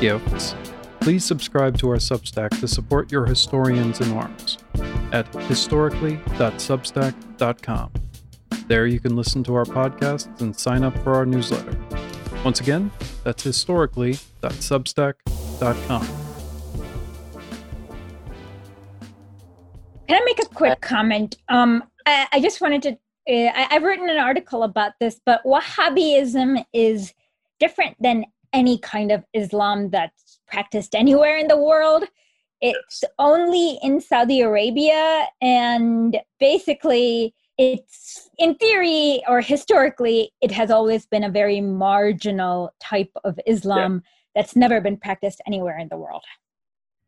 gifts, 0.00 0.54
please 1.00 1.24
subscribe 1.24 1.78
to 1.78 1.90
our 1.90 1.96
Substack 1.96 2.58
to 2.60 2.66
support 2.66 3.12
your 3.12 3.26
historians 3.26 4.00
in 4.00 4.12
arms 4.12 4.58
at 5.12 5.26
historically.substack.com. 5.34 7.92
There 8.68 8.86
you 8.86 9.00
can 9.00 9.14
listen 9.14 9.44
to 9.44 9.54
our 9.54 9.64
podcasts 9.64 10.40
and 10.40 10.58
sign 10.58 10.82
up 10.82 10.96
for 10.98 11.14
our 11.14 11.26
newsletter. 11.26 11.78
Once 12.44 12.60
again, 12.60 12.90
that's 13.24 13.42
historically.substack.com. 13.42 16.06
Can 20.08 20.22
I 20.22 20.24
make 20.24 20.38
a 20.38 20.46
quick 20.46 20.80
comment? 20.80 21.36
Um, 21.48 21.82
I, 22.06 22.28
I 22.32 22.40
just 22.40 22.60
wanted 22.60 22.82
to. 22.82 22.90
Uh, 23.28 23.50
I, 23.54 23.66
I've 23.70 23.82
written 23.82 24.08
an 24.08 24.18
article 24.18 24.62
about 24.62 24.92
this, 25.00 25.20
but 25.26 25.42
Wahhabism 25.44 26.64
is 26.72 27.12
different 27.58 28.00
than 28.00 28.24
any 28.52 28.78
kind 28.78 29.10
of 29.10 29.24
Islam 29.32 29.90
that's 29.90 30.38
practiced 30.46 30.94
anywhere 30.94 31.36
in 31.36 31.48
the 31.48 31.56
world. 31.56 32.04
It's 32.60 33.04
only 33.18 33.78
in 33.82 34.00
Saudi 34.00 34.40
Arabia, 34.40 35.26
and 35.40 36.16
basically, 36.40 37.34
it's 37.58 38.28
in 38.38 38.54
theory 38.56 39.22
or 39.26 39.40
historically, 39.40 40.32
it 40.40 40.50
has 40.50 40.70
always 40.70 41.06
been 41.06 41.24
a 41.24 41.30
very 41.30 41.60
marginal 41.60 42.70
type 42.80 43.10
of 43.24 43.38
Islam 43.46 44.02
yeah. 44.04 44.10
that's 44.34 44.56
never 44.56 44.80
been 44.80 44.96
practiced 44.96 45.40
anywhere 45.46 45.78
in 45.78 45.88
the 45.88 45.96
world. 45.96 46.24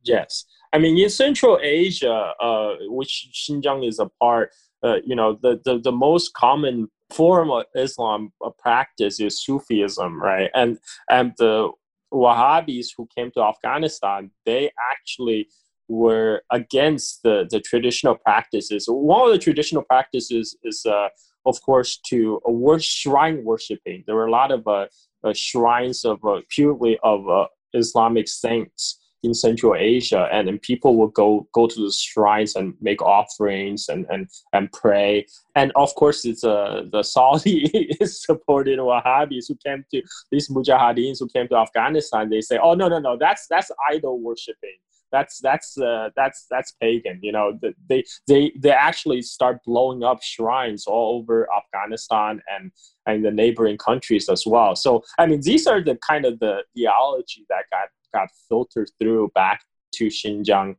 Yes. 0.03 0.45
I 0.73 0.79
mean, 0.79 0.99
in 0.99 1.11
Central 1.11 1.59
Asia, 1.63 2.33
uh, 2.41 2.75
which 2.83 3.29
Xinjiang 3.35 3.87
is 3.87 3.99
a 3.99 4.09
part, 4.21 4.51
uh, 4.83 4.97
you 5.05 5.15
know, 5.15 5.39
the, 5.43 5.61
the, 5.65 5.79
the 5.79 5.93
most 5.93 6.33
common 6.35 6.89
form 7.11 7.51
of 7.51 7.65
Islam 7.75 8.33
uh, 8.45 8.51
practice 8.59 9.21
is 9.21 9.43
Sufism, 9.43 10.23
right? 10.23 10.51
And 10.55 10.79
and 11.11 11.33
the 11.39 11.71
Wahhabis 12.13 12.89
who 12.97 13.09
came 13.17 13.31
to 13.33 13.43
Afghanistan, 13.43 14.31
they 14.45 14.71
actually 14.93 15.49
were 15.89 16.43
against 16.51 17.23
the, 17.23 17.47
the 17.51 17.61
traditional 17.61 18.15
practices. 18.15 18.87
One 18.89 19.27
of 19.27 19.33
the 19.33 19.39
traditional 19.39 19.83
practices 19.83 20.57
is, 20.63 20.85
uh, 20.87 21.09
of 21.47 21.61
course, 21.63 21.99
to 22.09 22.41
uh, 22.47 22.53
worship, 22.53 22.91
shrine 22.91 23.45
worshiping. 23.45 24.05
There 24.07 24.15
were 24.15 24.27
a 24.27 24.31
lot 24.31 24.51
of 24.53 24.67
uh, 24.67 24.87
uh 25.25 25.33
shrines 25.35 26.05
of 26.05 26.25
uh, 26.25 26.41
purely 26.49 26.99
of 27.03 27.29
uh, 27.29 27.47
Islamic 27.75 28.29
saints 28.29 28.98
in 29.23 29.35
Central 29.35 29.75
Asia, 29.75 30.29
and, 30.33 30.49
and 30.49 30.63
people 30.63 30.97
would 30.97 31.13
go 31.15 31.49
go 31.53 31.67
to 31.67 31.81
the 31.81 31.93
shrines 31.93 32.55
and 32.57 32.75
make 32.81 33.03
offerings 33.03 33.89
and 33.89 34.07
and, 34.11 34.29
and 34.53 34.71
pray. 34.73 35.27
And 35.55 35.73
of 35.77 35.95
course, 35.95 36.25
it's 36.25 36.45
uh, 36.45 36.85
the 36.93 37.03
Saudi 37.03 37.65
is 38.01 38.23
supported 38.23 38.79
Wahhabis 38.79 39.47
who 39.49 39.57
came 39.65 39.85
to 39.93 40.03
these 40.31 40.49
Mujahideens 40.49 41.19
who 41.21 41.29
came 41.29 41.49
to 41.49 41.57
Afghanistan. 41.57 42.31
They 42.31 42.41
say, 42.41 42.59
"Oh 42.63 42.75
no, 42.75 42.89
no, 42.89 42.99
no, 42.99 43.17
that's 43.17 43.47
that's 43.49 43.71
idol 43.91 44.21
worshiping." 44.21 44.79
that's 45.11 45.41
that's 45.41 45.79
uh, 45.79 46.11
that's 46.17 46.47
that's 46.51 46.73
pagan 46.81 47.19
you 47.23 47.33
know 47.33 47.59
they 47.89 48.05
they 48.27 48.53
they 48.59 48.71
actually 48.71 49.23
start 49.23 49.59
blowing 49.65 50.03
up 50.03 50.23
shrines 50.23 50.87
all 50.87 51.19
over 51.19 51.49
afghanistan 51.57 52.41
and 52.55 52.71
and 53.07 53.25
the 53.25 53.31
neighboring 53.31 53.79
countries 53.79 54.29
as 54.29 54.45
well 54.47 54.77
so 54.77 55.03
i 55.19 55.27
mean 55.27 55.41
these 55.43 55.67
are 55.67 55.83
the 55.83 55.97
kind 56.07 56.25
of 56.25 56.39
the 56.41 56.63
theology 56.75 57.47
that 57.49 57.65
got 57.71 57.89
got 58.13 58.29
filtered 58.49 58.91
through 59.01 59.31
back 59.35 59.63
to 59.95 60.07
Xinjiang. 60.07 60.77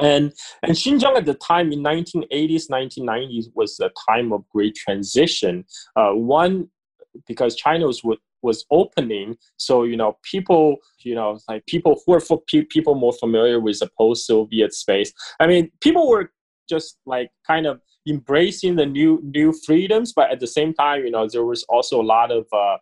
And, 0.00 0.32
and 0.62 0.72
Xinjiang 0.72 1.16
at 1.16 1.26
the 1.26 1.34
time 1.34 1.72
in 1.72 1.80
1980s, 1.80 2.70
1990s 2.70 3.46
was 3.54 3.78
a 3.80 3.90
time 4.10 4.32
of 4.32 4.48
great 4.48 4.74
transition. 4.74 5.64
Uh, 5.96 6.12
one, 6.12 6.68
because 7.26 7.54
China 7.56 7.86
was, 7.86 8.02
was 8.42 8.64
opening, 8.70 9.36
so 9.56 9.84
you 9.84 9.96
know 9.96 10.18
people, 10.22 10.76
you 11.00 11.14
know, 11.14 11.38
like 11.48 11.64
people 11.66 12.00
who 12.04 12.14
are 12.14 12.20
for 12.20 12.42
people 12.48 12.94
more 12.94 13.12
familiar 13.12 13.60
with 13.60 13.78
the 13.78 13.88
post-Soviet 13.96 14.74
space. 14.74 15.12
I 15.40 15.46
mean, 15.46 15.70
people 15.80 16.08
were 16.08 16.32
just 16.68 16.98
like 17.06 17.30
kind 17.46 17.66
of 17.66 17.80
embracing 18.08 18.76
the 18.76 18.86
new 18.86 19.20
new 19.22 19.52
freedoms, 19.64 20.12
but 20.12 20.30
at 20.30 20.40
the 20.40 20.46
same 20.46 20.74
time, 20.74 21.04
you 21.04 21.10
know, 21.10 21.28
there 21.28 21.44
was 21.44 21.64
also 21.68 22.00
a 22.00 22.02
lot 22.02 22.32
of 22.32 22.46
uh, 22.52 22.78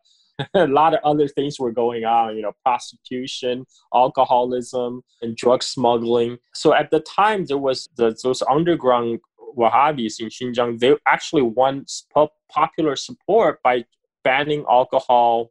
a 0.55 0.67
lot 0.67 0.95
of 0.95 1.01
other 1.05 1.29
things 1.29 1.59
were 1.59 1.73
going 1.73 2.05
on, 2.05 2.37
you 2.37 2.43
know, 2.43 2.53
prostitution, 2.65 3.65
alcoholism, 3.95 5.03
and 5.23 5.37
drug 5.37 5.63
smuggling. 5.63 6.39
So 6.55 6.75
at 6.75 6.91
the 6.91 7.01
time, 7.01 7.45
there 7.47 7.59
was 7.59 7.89
the, 7.97 8.17
those 8.23 8.43
underground 8.43 9.21
Wahhabis 9.57 10.21
in 10.21 10.29
Xinjiang. 10.29 10.79
They 10.79 10.95
actually 11.07 11.43
won 11.43 11.85
popular 12.51 12.97
support 12.97 13.63
by 13.63 13.85
banning 14.23 14.65
alcohol, 14.69 15.51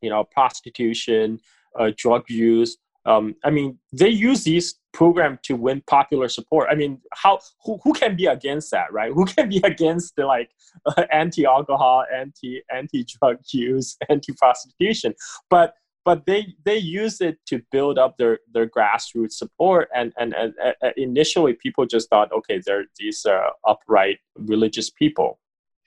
you 0.00 0.10
know, 0.10 0.24
prostitution, 0.24 1.40
uh, 1.78 1.90
drug 1.96 2.28
use. 2.28 2.76
Um, 3.08 3.36
I 3.42 3.50
mean, 3.50 3.78
they 3.90 4.10
use 4.10 4.44
these 4.44 4.74
program 4.92 5.38
to 5.44 5.56
win 5.56 5.82
popular 5.86 6.28
support. 6.28 6.68
I 6.70 6.74
mean, 6.74 7.00
how 7.14 7.38
who, 7.64 7.78
who 7.82 7.94
can 7.94 8.16
be 8.16 8.26
against 8.26 8.70
that, 8.72 8.92
right? 8.92 9.10
Who 9.12 9.24
can 9.24 9.48
be 9.48 9.60
against 9.64 10.14
the 10.16 10.26
like 10.26 10.50
uh, 10.84 11.04
anti-alcohol, 11.12 12.04
anti 12.14 12.62
anti-drug 12.70 13.38
use, 13.50 13.96
anti-prostitution? 14.10 15.14
But 15.48 15.74
but 16.04 16.26
they 16.26 16.54
they 16.66 16.76
use 16.76 17.22
it 17.22 17.38
to 17.46 17.62
build 17.72 17.98
up 17.98 18.18
their 18.18 18.40
their 18.52 18.66
grassroots 18.66 19.32
support 19.32 19.88
and 19.94 20.12
and, 20.18 20.34
and, 20.34 20.52
and 20.82 20.92
initially 20.96 21.54
people 21.54 21.86
just 21.86 22.08
thought 22.10 22.32
okay 22.32 22.60
they're 22.64 22.86
these 22.98 23.26
uh, 23.26 23.50
upright 23.66 24.18
religious 24.36 24.88
people 24.90 25.38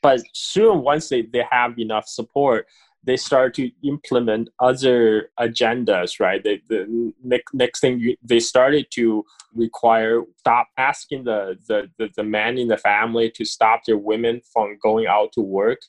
but 0.04 0.22
soon 0.34 0.82
once 0.82 1.10
they, 1.10 1.24
they 1.24 1.44
have 1.50 1.78
enough 1.80 2.08
support 2.08 2.68
they 3.04 3.18
start 3.18 3.54
to 3.56 3.72
implement 3.84 4.50
other 4.60 5.32
agendas, 5.40 6.20
right? 6.20 6.44
They, 6.44 6.62
the 6.68 7.14
next, 7.24 7.54
next 7.54 7.80
thing 7.80 8.00
you, 8.00 8.16
they 8.22 8.40
started 8.40 8.88
to 8.92 9.26
require 9.54 10.24
stop 10.38 10.68
asking 10.78 11.24
the, 11.24 11.58
the, 11.68 11.90
the, 11.98 12.10
the 12.16 12.24
men 12.24 12.58
in 12.58 12.68
the 12.68 12.78
family 12.78 13.32
to 13.32 13.46
stop 13.46 13.82
their 13.86 13.98
women 13.98 14.42
from 14.54 14.78
going 14.82 15.08
out 15.08 15.32
to 15.34 15.42
work, 15.42 15.82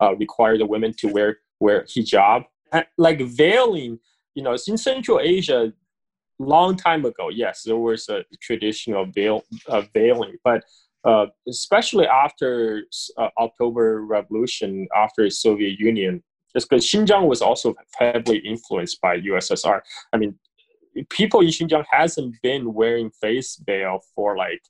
uh, 0.00 0.14
require 0.16 0.58
the 0.58 0.66
women 0.66 0.92
to 0.98 1.08
wear, 1.08 1.38
wear 1.58 1.84
hijab. 1.84 2.44
Like 2.96 3.20
veiling, 3.20 3.98
you 4.34 4.42
know, 4.42 4.56
in 4.66 4.76
Central 4.78 5.20
Asia, 5.20 5.72
long 6.38 6.76
time 6.76 7.04
ago, 7.04 7.28
yes, 7.28 7.62
there 7.64 7.76
was 7.76 8.08
a 8.08 8.24
traditional 8.40 9.06
veil, 9.06 9.44
uh, 9.68 9.82
veiling, 9.94 10.36
but 10.44 10.64
uh, 11.04 11.26
especially 11.48 12.06
after 12.06 12.84
uh, 13.18 13.28
October 13.38 14.04
Revolution, 14.04 14.86
after 14.94 15.28
Soviet 15.30 15.78
Union, 15.78 16.22
just 16.54 16.68
because 16.68 16.86
Xinjiang 16.86 17.26
was 17.26 17.42
also 17.42 17.74
heavily 17.96 18.38
influenced 18.38 19.00
by 19.00 19.18
USSR. 19.18 19.80
I 20.12 20.16
mean, 20.16 20.38
people 21.08 21.40
in 21.40 21.48
Xinjiang 21.48 21.84
hasn't 21.90 22.40
been 22.42 22.74
wearing 22.74 23.10
face 23.10 23.56
veil 23.56 24.00
for 24.14 24.36
like 24.36 24.62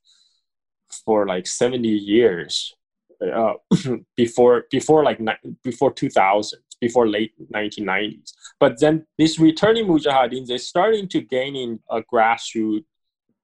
for 1.05 1.27
like 1.27 1.47
70 1.47 1.89
years 1.89 2.75
uh, 3.23 3.55
before 4.17 4.65
before 4.71 5.05
like 5.05 5.21
before 5.63 5.93
2000 5.93 6.59
before 6.81 7.09
late 7.09 7.33
1990s 7.55 8.33
but 8.61 8.79
then 8.81 9.07
these 9.17 9.39
returning 9.39 9.87
mujahideen 9.87 10.47
they're 10.47 10.59
starting 10.59 11.09
to 11.09 11.21
gaining 11.21 11.79
a 11.91 12.03
grassroots 12.03 12.85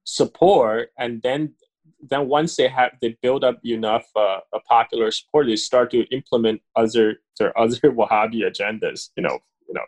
support 0.05 0.91
and 0.99 1.23
then 1.23 1.55
then 2.01 2.29
once 2.29 2.57
they 2.57 2.69
have 2.69 2.93
they 3.01 3.17
build 3.23 3.45
up 3.45 3.59
enough 3.65 4.07
uh, 4.17 4.39
a 4.53 4.61
popular 4.61 5.11
support, 5.11 5.47
they 5.47 5.57
start 5.57 5.91
to 5.91 6.03
implement 6.15 6.63
other 6.77 7.17
their 7.39 7.57
other 7.59 7.77
Wahhabi 7.85 8.43
agendas. 8.43 9.11
You 9.17 9.23
know, 9.23 9.39
you 9.67 9.75
know. 9.75 9.85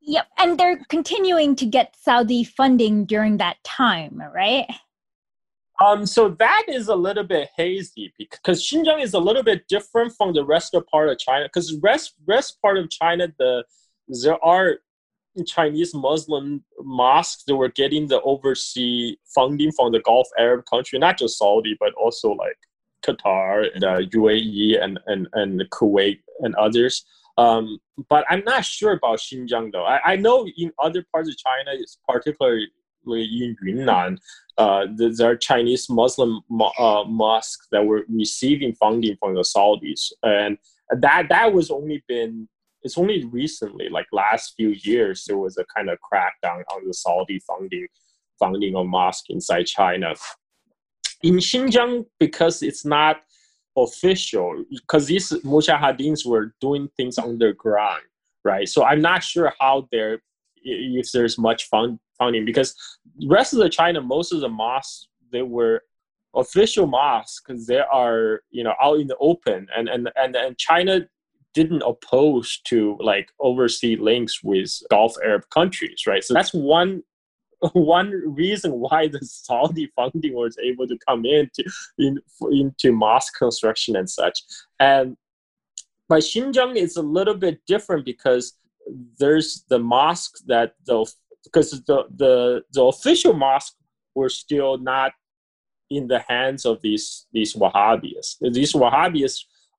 Yep, 0.00 0.26
and 0.38 0.58
they're 0.58 0.80
continuing 0.88 1.56
to 1.56 1.66
get 1.66 1.94
Saudi 2.00 2.44
funding 2.44 3.04
during 3.04 3.36
that 3.38 3.62
time, 3.64 4.22
right? 4.34 4.66
Um, 5.84 6.06
so 6.06 6.30
that 6.30 6.64
is 6.68 6.88
a 6.88 6.96
little 6.96 7.22
bit 7.24 7.50
hazy 7.56 8.12
because 8.18 8.62
Xinjiang 8.62 9.00
is 9.00 9.14
a 9.14 9.18
little 9.18 9.44
bit 9.44 9.68
different 9.68 10.12
from 10.16 10.32
the 10.34 10.44
rest 10.44 10.74
of 10.74 10.86
part 10.88 11.08
of 11.08 11.18
China. 11.18 11.44
Because 11.44 11.74
rest 11.82 12.14
rest 12.26 12.60
part 12.60 12.78
of 12.78 12.90
China, 12.90 13.28
the 13.38 13.64
there 14.08 14.42
are 14.44 14.78
Chinese 15.44 15.94
Muslim 15.94 16.64
mosques 16.80 17.44
that 17.44 17.56
were 17.56 17.68
getting 17.68 18.06
the 18.06 18.20
overseas 18.22 19.16
funding 19.34 19.72
from 19.72 19.92
the 19.92 20.00
Gulf 20.00 20.28
Arab 20.38 20.64
country, 20.66 20.98
not 20.98 21.18
just 21.18 21.38
Saudi, 21.38 21.76
but 21.78 21.92
also 21.94 22.32
like 22.32 22.58
Qatar 23.04 23.66
and 23.74 23.84
uh, 23.84 23.98
UAE 23.98 24.82
and, 24.82 24.98
and, 25.06 25.28
and 25.34 25.62
Kuwait 25.70 26.20
and 26.40 26.54
others. 26.56 27.04
Um, 27.36 27.78
but 28.08 28.24
I'm 28.28 28.42
not 28.44 28.64
sure 28.64 28.92
about 28.92 29.20
Xinjiang 29.20 29.72
though. 29.72 29.84
I, 29.84 30.12
I 30.12 30.16
know 30.16 30.46
in 30.56 30.72
other 30.82 31.04
parts 31.12 31.28
of 31.28 31.36
China, 31.36 31.70
it's 31.72 31.98
particularly 32.08 32.66
in 33.06 33.56
Yunnan, 33.62 34.18
uh, 34.58 34.86
there 34.96 35.30
are 35.30 35.36
Chinese 35.36 35.88
Muslim 35.88 36.40
mo- 36.50 36.72
uh, 36.78 37.04
mosques 37.04 37.68
that 37.70 37.86
were 37.86 38.04
receiving 38.08 38.74
funding 38.74 39.16
from 39.20 39.34
the 39.34 39.42
Saudis, 39.42 40.12
and 40.22 40.58
that 40.90 41.28
that 41.28 41.52
was 41.52 41.70
only 41.70 42.02
been 42.08 42.48
it's 42.82 42.98
only 42.98 43.24
recently, 43.24 43.88
like 43.88 44.06
last 44.12 44.54
few 44.56 44.70
years, 44.82 45.24
there 45.26 45.38
was 45.38 45.58
a 45.58 45.64
kind 45.74 45.90
of 45.90 45.98
crackdown 46.00 46.62
on 46.72 46.86
the 46.86 46.94
Saudi 46.94 47.40
funding 47.40 47.86
funding 48.38 48.76
of 48.76 48.86
mosque 48.86 49.30
inside 49.30 49.66
China. 49.66 50.14
In 51.22 51.36
Xinjiang, 51.36 52.06
because 52.20 52.62
it's 52.62 52.84
not 52.84 53.16
official, 53.76 54.64
because 54.70 55.06
these 55.06 55.30
mujahideen 55.30 56.24
were 56.24 56.54
doing 56.60 56.88
things 56.96 57.18
underground, 57.18 58.02
right? 58.44 58.68
So 58.68 58.84
I'm 58.84 59.02
not 59.02 59.24
sure 59.24 59.52
how 59.60 59.88
they're 59.90 60.20
if 60.62 61.10
there's 61.12 61.38
much 61.38 61.64
fund, 61.68 61.98
funding 62.18 62.44
because 62.44 62.74
rest 63.26 63.52
of 63.52 63.60
the 63.60 63.68
China, 63.68 64.00
most 64.00 64.32
of 64.32 64.40
the 64.40 64.48
mosques 64.48 65.08
they 65.30 65.42
were 65.42 65.82
official 66.34 66.86
mosques 66.86 67.40
because 67.40 67.66
they 67.66 67.78
are 67.78 68.42
you 68.50 68.62
know 68.62 68.74
out 68.82 69.00
in 69.00 69.06
the 69.06 69.16
open 69.18 69.66
and 69.76 69.88
and 69.88 70.10
and, 70.16 70.36
and 70.36 70.58
China 70.58 71.00
didn't 71.58 71.82
oppose 71.82 72.60
to 72.70 72.96
like 73.00 73.32
oversee 73.40 73.96
links 73.96 74.44
with 74.44 74.70
Gulf 74.92 75.14
Arab 75.24 75.42
countries, 75.50 76.04
right? 76.06 76.22
So 76.22 76.32
that's 76.32 76.54
one 76.54 77.02
one 77.72 78.10
reason 78.24 78.70
why 78.84 79.08
the 79.08 79.18
Saudi 79.22 79.90
funding 79.96 80.34
was 80.34 80.56
able 80.62 80.86
to 80.86 80.96
come 81.08 81.24
into 81.24 81.64
in, 81.98 82.20
into 82.52 82.92
mosque 82.92 83.36
construction 83.36 83.96
and 83.96 84.08
such. 84.08 84.38
And 84.78 85.16
but 86.08 86.20
Xinjiang 86.20 86.76
is 86.76 86.96
a 86.96 87.02
little 87.02 87.34
bit 87.34 87.58
different 87.66 88.04
because 88.04 88.54
there's 89.18 89.64
the 89.68 89.80
mosques 89.80 90.40
that 90.42 90.74
the 90.86 90.98
because 91.42 91.70
the 91.72 92.04
the, 92.22 92.62
the 92.72 92.84
official 92.84 93.32
mosque 93.32 93.74
were 94.14 94.28
still 94.28 94.78
not 94.78 95.10
in 95.90 96.06
the 96.06 96.20
hands 96.20 96.64
of 96.64 96.80
these 96.82 97.26
these 97.32 97.54
Wahhabis. 97.54 98.26
These 98.52 98.74
Wahhabis 98.74 99.34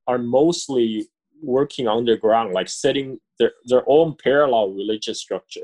are 0.07 0.17
mostly 0.17 1.07
working 1.41 1.87
underground, 1.87 2.53
like 2.53 2.69
setting 2.69 3.19
their, 3.39 3.51
their 3.65 3.83
own 3.87 4.15
parallel 4.21 4.71
religious 4.71 5.19
structure. 5.19 5.61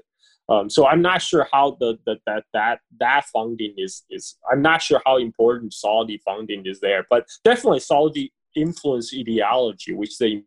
Um, 0.48 0.70
so 0.70 0.88
I'm 0.88 1.02
not 1.02 1.22
sure 1.22 1.48
how 1.52 1.78
the, 1.80 1.98
the 2.06 2.18
that 2.28 2.44
that 2.54 2.80
that 3.00 3.26
funding 3.34 3.74
is 3.78 4.04
is 4.12 4.38
I'm 4.52 4.62
not 4.62 4.82
sure 4.82 5.02
how 5.06 5.18
important 5.18 5.74
Saudi 5.74 6.22
funding 6.24 6.66
is 6.66 6.80
there, 6.80 7.06
but 7.10 7.28
definitely 7.44 7.80
Saudi 7.80 8.32
influence 8.56 9.12
ideology, 9.14 9.94
which 9.94 10.20
they 10.20 10.44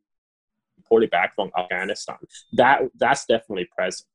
imported 0.76 1.10
back 1.10 1.34
from 1.34 1.50
Afghanistan. 1.58 2.16
That 2.52 2.82
that's 2.96 3.26
definitely 3.26 3.68
present. 3.76 4.06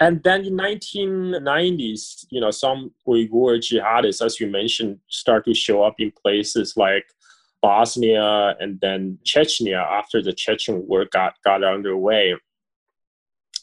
And 0.00 0.22
then 0.22 0.44
in 0.44 0.54
1990s, 0.56 2.26
you 2.30 2.40
know, 2.40 2.50
some 2.50 2.92
Uyghur 3.06 3.58
jihadists, 3.58 4.24
as 4.24 4.40
you 4.40 4.46
mentioned, 4.46 4.98
start 5.08 5.44
to 5.44 5.54
show 5.54 5.82
up 5.82 5.96
in 5.98 6.12
places 6.22 6.74
like 6.76 7.04
Bosnia 7.62 8.56
and 8.60 8.80
then 8.80 9.18
Chechnya 9.24 9.82
after 9.82 10.22
the 10.22 10.32
Chechen 10.32 10.86
war 10.86 11.06
got, 11.10 11.34
got 11.44 11.64
underway. 11.64 12.34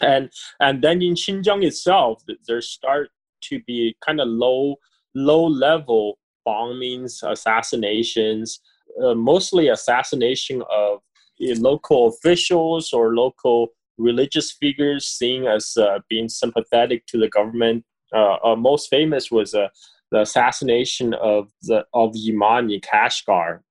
And 0.01 0.29
and 0.59 0.81
then 0.81 1.01
in 1.01 1.13
Xinjiang 1.13 1.63
itself, 1.63 2.21
there 2.47 2.61
start 2.61 3.11
to 3.43 3.61
be 3.65 3.95
kind 4.05 4.19
of 4.19 4.27
low 4.27 4.75
low 5.13 5.45
level 5.45 6.19
bombings, 6.45 7.23
assassinations, 7.23 8.59
uh, 9.01 9.15
mostly 9.15 9.69
assassination 9.69 10.61
of 10.69 10.99
uh, 11.41 11.55
local 11.57 12.07
officials 12.07 12.93
or 12.93 13.15
local 13.15 13.69
religious 13.97 14.51
figures 14.51 15.05
seen 15.05 15.45
as 15.45 15.77
uh, 15.77 15.99
being 16.09 16.27
sympathetic 16.27 17.05
to 17.07 17.17
the 17.17 17.29
government. 17.29 17.85
Uh, 18.13 18.35
uh 18.43 18.55
most 18.55 18.89
famous 18.89 19.31
was 19.31 19.53
uh, 19.53 19.67
the 20.11 20.21
assassination 20.21 21.13
of 21.15 21.49
the 21.63 21.85
of 21.93 22.13
Imam 22.27 22.69
in 22.69 22.81
Kashgar 22.81 23.61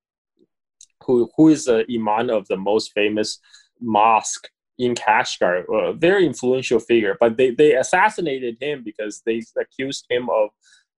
who 1.05 1.29
who 1.35 1.49
is 1.49 1.65
the 1.65 1.85
imam 1.93 2.29
of 2.29 2.47
the 2.47 2.57
most 2.57 2.91
famous 2.93 3.39
mosque 3.79 4.49
in 4.77 4.93
Kashgar, 4.93 5.63
a 5.71 5.93
very 5.93 6.25
influential 6.25 6.79
figure. 6.79 7.15
But 7.19 7.37
they, 7.37 7.51
they 7.51 7.75
assassinated 7.75 8.57
him 8.59 8.83
because 8.83 9.21
they 9.25 9.41
accused 9.59 10.05
him 10.09 10.29
of 10.29 10.49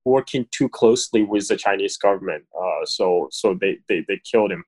working 0.04 0.48
too 0.52 0.70
closely 0.70 1.24
with 1.24 1.48
the 1.48 1.58
Chinese 1.58 1.98
government. 1.98 2.46
Uh, 2.60 2.86
so 2.86 3.28
so 3.32 3.54
they, 3.60 3.78
they, 3.88 4.04
they 4.08 4.20
killed 4.30 4.52
him. 4.52 4.64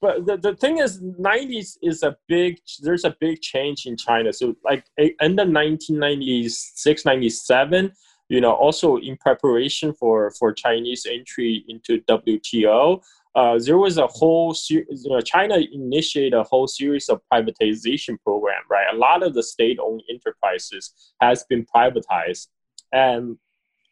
But 0.00 0.26
the, 0.26 0.36
the 0.36 0.56
thing 0.56 0.78
is, 0.78 1.00
90s 1.00 1.78
is 1.80 2.02
a 2.02 2.16
big, 2.26 2.58
there's 2.80 3.04
a 3.04 3.16
big 3.20 3.40
change 3.40 3.86
in 3.86 3.96
China. 3.96 4.32
So 4.32 4.56
like 4.64 4.84
in 4.98 5.36
the 5.36 5.46
1996, 5.46 7.04
97, 7.04 7.92
you 8.28 8.40
know, 8.40 8.52
also 8.52 8.96
in 8.96 9.16
preparation 9.18 9.92
for, 9.94 10.32
for 10.32 10.52
Chinese 10.52 11.06
entry 11.08 11.64
into 11.68 12.00
WTO, 12.08 13.00
uh, 13.34 13.58
there 13.58 13.78
was 13.78 13.96
a 13.96 14.06
whole 14.06 14.54
know, 14.70 15.20
China 15.20 15.56
initiated 15.72 16.34
a 16.34 16.42
whole 16.42 16.66
series 16.68 17.08
of 17.08 17.20
privatization 17.32 18.18
program, 18.22 18.62
right? 18.70 18.86
A 18.92 18.96
lot 18.96 19.22
of 19.22 19.34
the 19.34 19.42
state-owned 19.42 20.02
enterprises 20.10 20.92
has 21.20 21.44
been 21.44 21.64
privatized, 21.64 22.48
and 22.92 23.38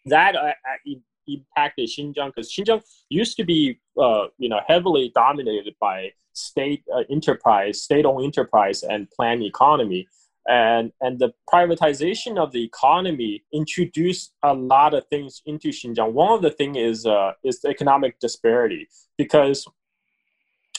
that 0.06 0.36
uh, 0.36 0.48
uh 0.48 0.94
impacted 1.26 1.88
Xinjiang 1.88 2.34
because 2.34 2.52
Xinjiang 2.52 2.82
used 3.08 3.36
to 3.36 3.44
be, 3.44 3.78
uh, 3.98 4.26
you 4.38 4.48
know, 4.48 4.60
heavily 4.66 5.10
dominated 5.14 5.74
by 5.80 6.12
state 6.34 6.82
uh, 6.94 7.02
enterprise, 7.10 7.82
state-owned 7.82 8.24
enterprise, 8.24 8.82
and 8.82 9.10
planned 9.10 9.42
economy 9.42 10.06
and 10.48 10.92
and 11.00 11.18
the 11.18 11.32
privatization 11.52 12.38
of 12.38 12.52
the 12.52 12.64
economy 12.64 13.44
introduced 13.52 14.32
a 14.42 14.54
lot 14.54 14.94
of 14.94 15.06
things 15.08 15.42
into 15.46 15.68
Xinjiang. 15.68 16.12
One 16.12 16.32
of 16.32 16.42
the 16.42 16.50
things 16.50 16.76
is 16.76 17.06
uh, 17.06 17.32
is 17.44 17.60
the 17.60 17.68
economic 17.68 18.18
disparity 18.20 18.88
because 19.18 19.66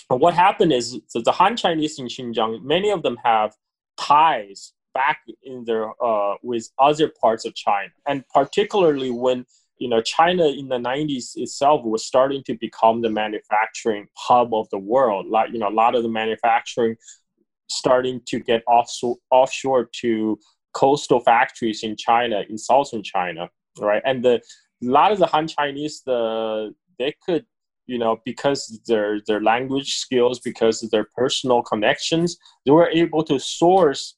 what 0.07 0.33
happened 0.33 0.73
is 0.73 0.99
the 1.13 1.31
Han 1.31 1.55
Chinese 1.55 1.99
in 1.99 2.07
Xinjiang, 2.07 2.63
many 2.63 2.89
of 2.89 3.03
them 3.03 3.17
have 3.23 3.55
ties 3.97 4.73
back 4.93 5.19
in 5.43 5.63
their 5.65 5.89
uh, 6.03 6.35
with 6.43 6.69
other 6.79 7.09
parts 7.21 7.45
of 7.45 7.55
China, 7.55 7.91
and 8.07 8.23
particularly 8.33 9.11
when 9.11 9.45
you 9.77 9.87
know 9.87 10.01
China 10.01 10.47
in 10.47 10.67
the 10.67 10.77
90s 10.77 11.31
itself 11.35 11.83
was 11.83 12.05
starting 12.05 12.43
to 12.43 12.55
become 12.55 13.01
the 13.01 13.09
manufacturing 13.09 14.07
hub 14.17 14.53
of 14.53 14.69
the 14.69 14.79
world. 14.79 15.27
Like 15.27 15.51
you 15.51 15.59
know, 15.59 15.69
a 15.69 15.79
lot 15.83 15.95
of 15.95 16.03
the 16.03 16.09
manufacturing 16.09 16.97
starting 17.71 18.21
to 18.27 18.39
get 18.39 18.63
offshore, 18.67 19.17
offshore 19.31 19.89
to 20.01 20.37
coastal 20.73 21.19
factories 21.19 21.83
in 21.83 21.95
China, 21.97 22.43
in 22.49 22.57
southern 22.57 23.03
China, 23.03 23.49
right? 23.79 24.01
And 24.05 24.23
the 24.23 24.41
a 24.83 24.87
lot 24.87 25.11
of 25.11 25.19
the 25.19 25.27
Han 25.27 25.47
Chinese, 25.47 26.01
the 26.05 26.73
they 26.97 27.13
could, 27.25 27.45
you 27.87 27.97
know, 27.97 28.17
because 28.25 28.79
their 28.87 29.19
their 29.27 29.41
language 29.41 29.95
skills, 29.95 30.39
because 30.39 30.83
of 30.83 30.91
their 30.91 31.07
personal 31.15 31.61
connections, 31.61 32.37
they 32.65 32.71
were 32.71 32.89
able 32.89 33.23
to 33.23 33.39
source 33.39 34.15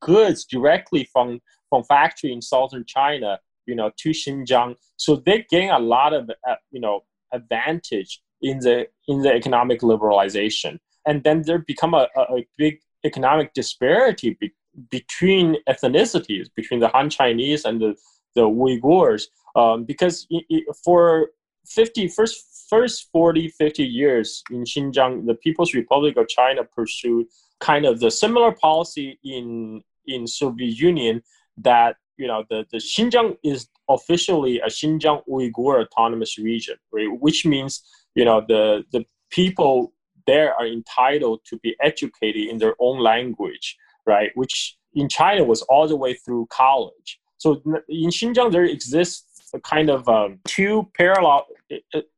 goods 0.00 0.44
directly 0.44 1.08
from 1.12 1.40
from 1.68 1.84
factory 1.84 2.32
in 2.32 2.42
southern 2.42 2.84
China, 2.86 3.38
you 3.66 3.74
know, 3.74 3.90
to 3.98 4.10
Xinjiang. 4.10 4.74
So 4.96 5.16
they 5.16 5.46
gain 5.48 5.70
a 5.70 5.78
lot 5.78 6.12
of, 6.12 6.28
uh, 6.48 6.56
you 6.70 6.80
know, 6.80 7.00
advantage 7.32 8.20
in 8.42 8.58
the 8.58 8.86
in 9.08 9.22
the 9.22 9.32
economic 9.32 9.80
liberalization 9.80 10.78
and 11.06 11.22
then 11.24 11.42
there 11.42 11.58
become 11.58 11.94
a, 11.94 12.08
a, 12.16 12.46
big 12.56 12.80
economic 13.04 13.52
disparity 13.54 14.36
be, 14.40 14.52
between 14.90 15.56
ethnicities, 15.68 16.48
between 16.54 16.80
the 16.80 16.88
Han 16.88 17.10
Chinese 17.10 17.64
and 17.64 17.80
the, 17.80 17.94
the 18.34 18.42
Uyghurs, 18.42 19.24
um, 19.56 19.84
because 19.84 20.26
for 20.84 21.30
50, 21.66 22.08
first, 22.08 22.66
first 22.68 23.08
40, 23.12 23.48
50 23.48 23.84
years 23.84 24.42
in 24.50 24.64
Xinjiang, 24.64 25.26
the 25.26 25.34
People's 25.34 25.74
Republic 25.74 26.16
of 26.16 26.28
China 26.28 26.64
pursued 26.64 27.26
kind 27.60 27.84
of 27.84 28.00
the 28.00 28.10
similar 28.10 28.52
policy 28.52 29.18
in, 29.24 29.82
in 30.06 30.26
Soviet 30.26 30.78
Union 30.78 31.22
that 31.58 31.96
you 32.20 32.26
know 32.26 32.44
the, 32.50 32.66
the 32.70 32.78
Xinjiang 32.78 33.36
is 33.42 33.68
officially 33.88 34.60
a 34.60 34.66
Xinjiang 34.66 35.22
Uyghur 35.26 35.82
autonomous 35.82 36.38
region, 36.38 36.76
right? 36.92 37.08
which 37.18 37.46
means 37.46 37.82
you 38.14 38.24
know 38.24 38.44
the 38.46 38.84
the 38.92 39.04
people 39.30 39.92
there 40.30 40.54
are 40.54 40.66
entitled 40.66 41.40
to 41.50 41.54
be 41.58 41.76
educated 41.80 42.44
in 42.50 42.56
their 42.58 42.74
own 42.78 42.98
language, 43.12 43.76
right? 44.06 44.30
Which 44.34 44.76
in 44.94 45.08
China 45.08 45.42
was 45.44 45.62
all 45.62 45.86
the 45.88 45.96
way 46.04 46.14
through 46.14 46.46
college. 46.50 47.10
So 47.38 47.62
in 47.88 48.10
Xinjiang, 48.10 48.52
there 48.52 48.64
exists 48.64 49.50
a 49.54 49.60
kind 49.60 49.88
of 49.90 50.08
um, 50.08 50.38
two 50.46 50.88
parallel 50.96 51.46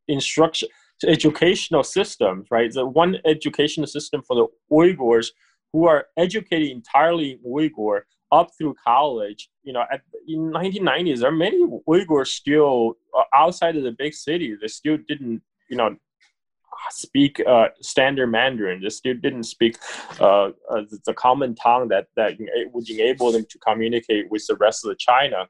instruction 0.08 0.68
educational 1.04 1.82
systems, 1.82 2.46
right? 2.50 2.72
The 2.72 2.86
one 2.86 3.16
educational 3.24 3.88
system 3.88 4.22
for 4.22 4.36
the 4.36 4.46
Uyghurs 4.70 5.28
who 5.72 5.88
are 5.88 6.06
educated 6.16 6.70
entirely 6.70 7.32
in 7.32 7.38
Uyghur 7.38 8.02
up 8.30 8.50
through 8.56 8.76
college. 8.84 9.48
You 9.64 9.72
know, 9.72 9.84
at, 9.90 10.02
in 10.28 10.52
1990s, 10.52 11.20
there 11.20 11.30
are 11.30 11.32
many 11.46 11.60
Uyghurs 11.88 12.28
still 12.28 12.94
uh, 13.18 13.24
outside 13.34 13.76
of 13.76 13.82
the 13.82 13.92
big 13.92 14.14
cities. 14.14 14.58
They 14.60 14.68
still 14.68 14.98
didn't, 15.08 15.42
you 15.68 15.76
know, 15.76 15.96
speak 16.90 17.40
uh, 17.46 17.68
standard 17.80 18.28
Mandarin. 18.28 18.82
They 18.82 18.88
still 18.90 19.14
didn't 19.14 19.44
speak 19.44 19.76
uh, 20.20 20.50
uh, 20.70 20.82
the 21.06 21.14
common 21.14 21.54
tongue 21.54 21.88
that 21.88 22.08
that 22.16 22.38
would 22.72 22.88
enable 22.88 23.32
them 23.32 23.46
to 23.48 23.58
communicate 23.58 24.30
with 24.30 24.46
the 24.46 24.56
rest 24.56 24.84
of 24.84 24.90
the 24.90 24.96
China. 24.96 25.48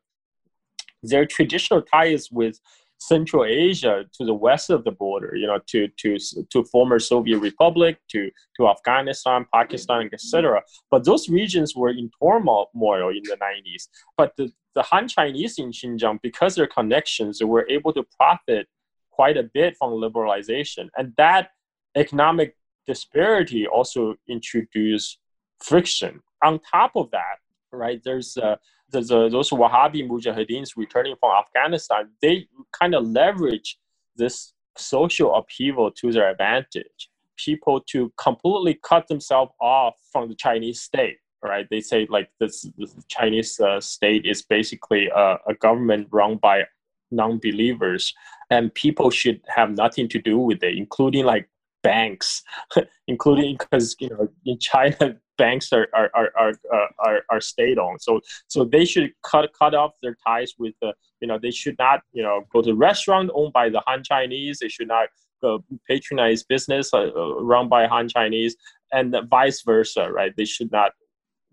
their 1.02 1.26
traditional 1.26 1.82
ties 1.82 2.30
with 2.30 2.60
Central 3.02 3.44
Asia 3.44 4.04
to 4.16 4.24
the 4.24 4.34
west 4.34 4.70
of 4.70 4.84
the 4.84 4.92
border, 4.92 5.34
you 5.34 5.46
know, 5.46 5.58
to 5.66 5.88
to 5.98 6.16
to 6.50 6.64
former 6.64 6.98
Soviet 6.98 7.38
Republic, 7.38 7.98
to 8.10 8.30
to 8.56 8.68
Afghanistan, 8.68 9.44
Pakistan, 9.52 10.08
etc. 10.12 10.62
But 10.90 11.04
those 11.04 11.28
regions 11.28 11.74
were 11.74 11.90
in 11.90 12.10
turmoil 12.22 13.08
in 13.08 13.24
the 13.24 13.36
90s. 13.36 13.88
But 14.16 14.36
the, 14.36 14.52
the 14.74 14.82
Han 14.82 15.08
Chinese 15.08 15.58
in 15.58 15.70
Xinjiang, 15.72 16.20
because 16.22 16.54
their 16.54 16.68
connections, 16.68 17.38
they 17.38 17.44
were 17.44 17.66
able 17.68 17.92
to 17.94 18.04
profit 18.16 18.68
quite 19.12 19.36
a 19.36 19.42
bit 19.42 19.76
from 19.78 19.90
liberalization, 19.92 20.88
and 20.96 21.12
that 21.16 21.50
economic 21.94 22.56
disparity 22.86 23.66
also 23.66 24.14
introduced 24.28 25.18
friction. 25.60 26.20
On 26.42 26.58
top 26.58 26.92
of 26.96 27.10
that, 27.12 27.36
right, 27.70 28.00
there's 28.04 28.36
uh, 28.36 28.56
the, 28.90 29.00
the, 29.00 29.28
those 29.28 29.50
Wahhabi 29.50 30.08
Mujahideens 30.08 30.70
returning 30.76 31.14
from 31.20 31.30
Afghanistan, 31.44 32.10
they 32.20 32.46
kind 32.78 32.94
of 32.94 33.06
leverage 33.06 33.78
this 34.16 34.52
social 34.76 35.34
upheaval 35.34 35.90
to 35.90 36.12
their 36.12 36.30
advantage. 36.30 37.10
People 37.36 37.80
to 37.92 38.12
completely 38.16 38.78
cut 38.82 39.08
themselves 39.08 39.52
off 39.60 39.94
from 40.10 40.28
the 40.28 40.34
Chinese 40.34 40.80
state, 40.80 41.18
right? 41.42 41.66
They 41.70 41.80
say 41.80 42.06
like 42.10 42.30
this, 42.40 42.66
this 42.76 42.94
Chinese 43.08 43.58
uh, 43.60 43.80
state 43.80 44.26
is 44.26 44.42
basically 44.42 45.08
a, 45.08 45.38
a 45.48 45.54
government 45.54 46.08
run 46.10 46.36
by 46.36 46.64
non-believers, 47.12 48.14
and 48.50 48.74
people 48.74 49.10
should 49.10 49.40
have 49.48 49.70
nothing 49.70 50.08
to 50.08 50.20
do 50.20 50.38
with 50.38 50.62
it, 50.62 50.76
including 50.76 51.24
like 51.24 51.48
banks, 51.82 52.42
including 53.08 53.56
because 53.58 53.96
you 54.00 54.08
know 54.08 54.28
in 54.46 54.58
China 54.58 55.16
banks 55.38 55.72
are 55.72 55.88
are 55.94 56.10
are 56.14 56.30
are, 56.38 56.52
uh, 56.72 56.86
are, 56.98 57.22
are 57.30 57.40
state 57.40 57.78
owned. 57.78 58.00
So 58.00 58.20
so 58.48 58.64
they 58.64 58.84
should 58.84 59.12
cut 59.22 59.50
cut 59.58 59.74
off 59.74 59.92
their 60.02 60.16
ties 60.26 60.54
with 60.58 60.74
the 60.80 60.94
you 61.20 61.28
know 61.28 61.38
they 61.40 61.50
should 61.50 61.76
not 61.78 62.00
you 62.12 62.22
know 62.22 62.42
go 62.52 62.62
to 62.62 62.74
restaurant 62.74 63.30
owned 63.34 63.52
by 63.52 63.68
the 63.68 63.82
Han 63.86 64.02
Chinese. 64.04 64.58
They 64.60 64.68
should 64.68 64.88
not 64.88 65.08
uh, 65.42 65.58
patronize 65.88 66.44
business 66.44 66.94
uh, 66.94 67.10
run 67.42 67.68
by 67.68 67.86
Han 67.86 68.08
Chinese 68.08 68.56
and 68.92 69.14
vice 69.30 69.62
versa. 69.62 70.10
Right? 70.10 70.32
They 70.36 70.44
should 70.44 70.70
not 70.72 70.92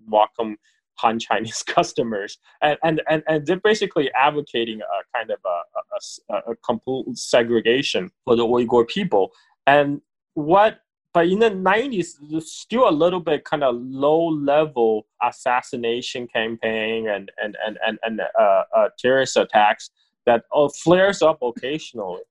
welcome 0.07 0.57
Han 1.01 1.19
Chinese 1.27 1.63
customers, 1.63 2.37
and 2.61 2.77
and 2.83 3.01
and, 3.09 3.23
and 3.27 3.45
they're 3.45 3.59
basically 3.59 4.11
advocating 4.13 4.81
a 4.81 5.17
kind 5.17 5.31
of 5.31 5.39
a, 5.45 6.33
a, 6.33 6.51
a 6.51 6.55
complete 6.57 7.17
segregation 7.17 8.11
for 8.25 8.35
the 8.35 8.45
Uyghur 8.45 8.87
people. 8.87 9.31
And 9.67 10.01
what 10.33 10.79
but 11.13 11.27
in 11.27 11.39
the 11.39 11.49
90s 11.49 12.13
there's 12.29 12.51
still 12.51 12.87
a 12.87 12.91
little 12.91 13.19
bit 13.19 13.43
kind 13.43 13.63
of 13.63 13.75
low 13.79 14.27
level 14.27 15.07
assassination 15.23 16.27
campaign 16.27 17.09
and 17.09 17.31
and 17.43 17.57
and 17.65 17.77
and, 17.85 17.99
and 18.03 18.21
uh, 18.39 18.63
uh, 18.75 18.89
terrorist 18.97 19.37
attacks 19.37 19.89
that 20.25 20.43
uh, 20.53 20.69
flares 20.69 21.21
up 21.21 21.39
occasionally. 21.41 22.21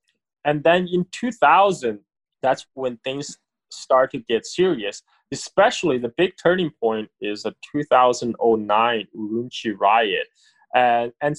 And 0.44 0.62
then 0.62 0.88
in 0.90 1.06
2000 1.10 2.00
that's 2.42 2.66
when 2.74 2.98
things 2.98 3.38
start 3.70 4.12
to 4.12 4.18
get 4.18 4.46
serious 4.46 5.02
especially 5.32 5.98
the 5.98 6.12
big 6.16 6.32
turning 6.42 6.70
point 6.80 7.08
is 7.20 7.42
the 7.42 7.54
2009 7.72 9.06
Urumqi 9.16 9.78
riot. 9.78 10.26
And 10.74 11.12
and 11.22 11.36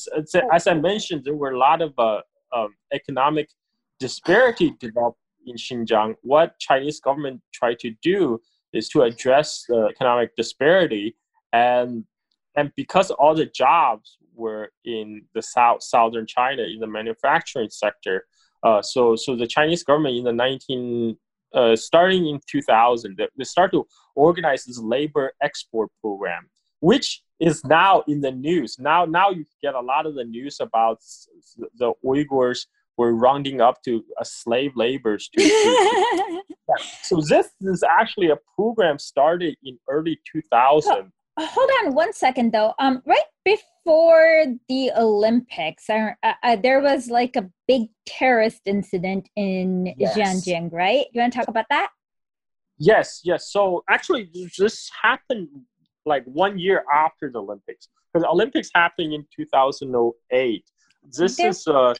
as 0.51 0.67
I 0.67 0.73
mentioned 0.73 1.23
there 1.23 1.35
were 1.35 1.51
a 1.51 1.57
lot 1.57 1.81
of 1.81 1.93
uh, 1.97 2.21
um, 2.53 2.75
economic 2.93 3.49
disparity 3.99 4.73
developed 4.79 5.19
in 5.45 5.55
Xinjiang, 5.55 6.15
what 6.21 6.59
Chinese 6.59 6.99
government 6.99 7.41
tried 7.53 7.79
to 7.79 7.91
do 8.01 8.41
is 8.73 8.87
to 8.89 9.01
address 9.01 9.65
the 9.67 9.87
economic 9.89 10.35
disparity. 10.35 11.15
And 11.53 12.05
and 12.55 12.71
because 12.75 13.11
all 13.11 13.35
the 13.35 13.45
jobs 13.45 14.17
were 14.35 14.71
in 14.85 15.23
the 15.33 15.41
south 15.41 15.83
southern 15.83 16.25
China 16.25 16.63
in 16.63 16.79
the 16.79 16.87
manufacturing 16.87 17.69
sector, 17.69 18.25
uh, 18.63 18.81
so 18.81 19.15
so 19.15 19.35
the 19.35 19.47
Chinese 19.47 19.83
government 19.83 20.17
in 20.17 20.23
the 20.23 20.33
19 20.33 21.17
uh, 21.53 21.75
starting 21.75 22.27
in 22.27 22.39
2000 22.47 23.17
they, 23.17 23.43
start 23.43 23.71
to 23.71 23.85
organize 24.15 24.65
this 24.65 24.79
labor 24.79 25.31
export 25.41 25.89
program, 26.01 26.49
which 26.79 27.21
is 27.39 27.63
now 27.65 28.03
in 28.07 28.21
the 28.21 28.31
news. 28.31 28.77
Now 28.79 29.05
now 29.05 29.29
you 29.29 29.45
get 29.61 29.75
a 29.75 29.79
lot 29.79 30.05
of 30.05 30.15
the 30.15 30.25
news 30.25 30.59
about 30.59 30.99
the 31.77 31.93
Uyghurs 32.05 32.65
were 32.97 33.13
rounding 33.13 33.61
up 33.61 33.81
to 33.83 34.03
a 34.19 34.25
slave 34.25 34.73
laborers. 34.75 35.29
To, 35.29 35.41
to 35.41 36.43
so 37.01 37.21
this 37.21 37.49
is 37.61 37.81
actually 37.81 38.29
a 38.29 38.37
program 38.55 38.99
started 38.99 39.55
in 39.63 39.79
early 39.87 40.19
2000. 40.31 41.11
Hold 41.45 41.69
on 41.83 41.93
one 41.93 42.13
second 42.13 42.51
though. 42.51 42.73
Um, 42.79 43.01
right 43.05 43.23
before 43.45 44.45
the 44.67 44.91
Olympics, 44.97 45.89
uh, 45.89 46.11
uh, 46.23 46.55
there 46.57 46.81
was 46.81 47.09
like 47.09 47.35
a 47.35 47.49
big 47.67 47.89
terrorist 48.05 48.61
incident 48.65 49.29
in 49.35 49.93
yes. 49.97 50.17
Xinjiang, 50.17 50.71
right? 50.71 51.05
You 51.13 51.21
want 51.21 51.33
to 51.33 51.39
talk 51.39 51.47
about 51.47 51.65
that? 51.69 51.89
Yes, 52.77 53.21
yes. 53.23 53.51
So 53.51 53.83
actually, 53.89 54.29
this 54.57 54.89
happened 55.01 55.49
like 56.05 56.23
one 56.25 56.57
year 56.57 56.83
after 56.93 57.29
the 57.31 57.39
Olympics 57.39 57.89
because 58.11 58.23
the 58.23 58.29
Olympics 58.29 58.69
happened 58.73 59.13
in 59.13 59.25
2008. 59.35 60.63
This 61.11 61.37
there, 61.37 61.47
is 61.49 61.67
uh, 61.67 61.93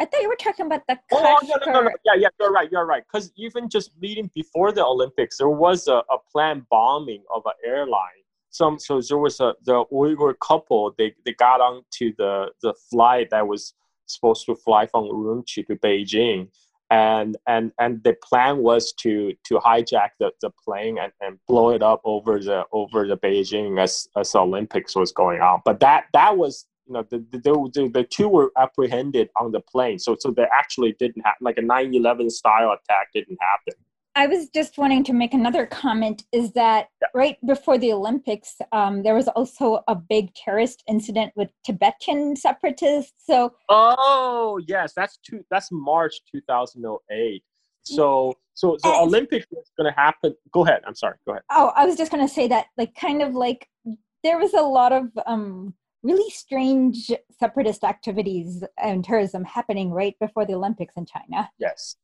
I 0.00 0.04
thought 0.06 0.22
you 0.22 0.28
were 0.28 0.36
talking 0.36 0.66
about 0.66 0.82
the. 0.88 0.98
Oh 1.12 1.38
no, 1.44 1.56
no, 1.66 1.72
no, 1.72 1.80
no, 1.82 1.90
yeah, 2.04 2.14
yeah, 2.16 2.28
you're 2.40 2.52
right, 2.52 2.70
you're 2.70 2.86
right. 2.86 3.04
Because 3.10 3.32
even 3.36 3.68
just 3.68 3.92
leading 4.02 4.30
before 4.34 4.72
the 4.72 4.84
Olympics, 4.84 5.38
there 5.38 5.48
was 5.48 5.86
a, 5.86 6.02
a 6.10 6.18
planned 6.32 6.68
bombing 6.68 7.22
of 7.32 7.42
an 7.46 7.52
airline. 7.64 8.23
Some 8.54 8.78
so 8.78 9.00
there 9.00 9.18
was 9.18 9.40
a 9.40 9.54
the 9.64 9.84
Uyghur 9.92 10.34
couple. 10.38 10.94
They 10.96 11.12
they 11.24 11.32
got 11.32 11.60
onto 11.60 12.14
the 12.16 12.50
the 12.62 12.72
flight 12.88 13.30
that 13.30 13.48
was 13.48 13.74
supposed 14.06 14.46
to 14.46 14.54
fly 14.54 14.86
from 14.86 15.04
Urumqi 15.06 15.66
to 15.66 15.74
Beijing, 15.74 16.48
and 16.88 17.36
and 17.48 17.72
and 17.80 18.00
the 18.04 18.16
plan 18.22 18.58
was 18.58 18.92
to 19.00 19.32
to 19.48 19.54
hijack 19.56 20.10
the, 20.20 20.30
the 20.40 20.50
plane 20.64 20.98
and, 20.98 21.12
and 21.20 21.36
blow 21.48 21.70
it 21.70 21.82
up 21.82 22.00
over 22.04 22.38
the 22.38 22.64
over 22.70 23.08
the 23.08 23.18
Beijing 23.18 23.82
as 23.82 24.06
as 24.16 24.30
the 24.30 24.38
Olympics 24.38 24.94
was 24.94 25.10
going 25.10 25.40
on. 25.40 25.60
But 25.64 25.80
that 25.80 26.04
that 26.12 26.36
was 26.36 26.64
you 26.86 26.92
know 26.92 27.02
the 27.10 27.26
the, 27.32 27.38
the, 27.38 27.90
the 27.92 28.04
two 28.04 28.28
were 28.28 28.52
apprehended 28.56 29.30
on 29.40 29.50
the 29.50 29.60
plane 29.60 29.98
so 29.98 30.16
so 30.20 30.30
they 30.30 30.46
actually 30.52 30.94
didn't 30.98 31.22
have 31.24 31.34
like 31.40 31.56
a 31.56 31.62
9-11 31.62 32.30
style 32.30 32.72
attack 32.72 33.08
didn't 33.14 33.38
happen 33.40 33.74
i 34.14 34.26
was 34.26 34.48
just 34.50 34.78
wanting 34.78 35.02
to 35.04 35.12
make 35.12 35.34
another 35.34 35.66
comment 35.66 36.24
is 36.32 36.52
that 36.52 36.88
yeah. 37.00 37.08
right 37.14 37.36
before 37.46 37.78
the 37.78 37.92
olympics 37.92 38.56
um, 38.72 39.02
there 39.02 39.14
was 39.14 39.28
also 39.28 39.80
a 39.88 39.94
big 39.94 40.32
terrorist 40.34 40.82
incident 40.88 41.32
with 41.36 41.50
tibetan 41.64 42.36
separatists 42.36 43.24
so 43.24 43.52
oh 43.68 44.60
yes 44.66 44.92
that's 44.96 45.18
two 45.18 45.44
that's 45.50 45.70
march 45.70 46.14
2008 46.32 47.42
so 47.84 48.32
so 48.54 48.76
the 48.82 48.88
olympics 48.88 49.46
is 49.52 49.70
going 49.76 49.90
to 49.90 49.98
happen 49.98 50.34
go 50.52 50.64
ahead 50.64 50.80
i'm 50.86 50.94
sorry 50.94 51.16
go 51.26 51.32
ahead 51.32 51.42
oh 51.50 51.72
i 51.76 51.84
was 51.84 51.96
just 51.96 52.10
going 52.10 52.26
to 52.26 52.32
say 52.32 52.48
that 52.48 52.66
like 52.78 52.94
kind 52.94 53.20
of 53.20 53.34
like 53.34 53.68
there 54.22 54.38
was 54.38 54.54
a 54.54 54.62
lot 54.62 54.92
of 54.92 55.10
um 55.26 55.74
really 56.04 56.30
strange 56.30 57.10
separatist 57.40 57.82
activities 57.82 58.62
and 58.80 59.04
tourism 59.04 59.42
happening 59.42 59.90
right 59.90 60.14
before 60.20 60.44
the 60.44 60.54
Olympics 60.54 60.94
in 60.96 61.06
China. 61.06 61.50
Yes, 61.58 61.96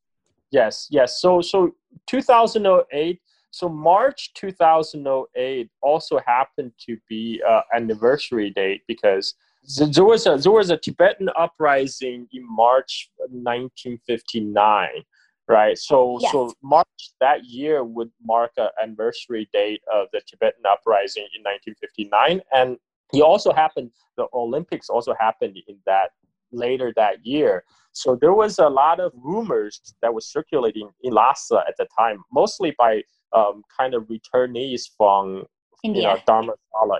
yes, 0.51 0.87
yes. 0.89 1.21
So, 1.21 1.41
so 1.41 1.75
2008. 2.07 3.21
So 3.53 3.67
March 3.67 4.33
2008 4.35 5.69
also 5.81 6.21
happened 6.25 6.71
to 6.85 6.97
be 7.09 7.41
an 7.45 7.61
anniversary 7.75 8.49
date 8.49 8.83
because 8.87 9.35
there 9.77 10.05
was 10.05 10.25
a 10.25 10.37
there 10.37 10.53
was 10.53 10.69
a 10.69 10.77
Tibetan 10.77 11.29
uprising 11.37 12.29
in 12.31 12.47
March 12.49 13.11
1959 13.17 15.03
right 15.51 15.77
so 15.77 16.17
yes. 16.21 16.31
so 16.31 16.53
march 16.61 17.11
that 17.19 17.43
year 17.45 17.83
would 17.83 18.09
mark 18.23 18.51
an 18.57 18.69
anniversary 18.81 19.49
date 19.53 19.81
of 19.93 20.07
the 20.13 20.21
tibetan 20.27 20.63
uprising 20.69 21.27
in 21.35 21.41
1959 21.41 22.41
and 22.53 22.77
he 23.11 23.21
also 23.21 23.51
happened 23.51 23.91
the 24.17 24.27
olympics 24.33 24.89
also 24.89 25.13
happened 25.19 25.57
in 25.67 25.77
that 25.85 26.11
later 26.51 26.93
that 26.95 27.25
year. 27.25 27.63
So 27.93 28.17
there 28.19 28.33
was 28.33 28.59
a 28.59 28.69
lot 28.69 28.99
of 28.99 29.11
rumors 29.15 29.81
that 30.01 30.13
was 30.13 30.25
circulating 30.25 30.89
in 31.03 31.13
lhasa 31.13 31.63
at 31.67 31.75
the 31.77 31.87
time 31.97 32.23
mostly 32.31 32.73
by 32.77 33.03
um, 33.33 33.63
kind 33.77 33.93
of 33.93 34.03
returnees 34.03 34.83
from 34.97 35.43
India. 35.83 36.01
you 36.01 36.07
know 36.07 36.17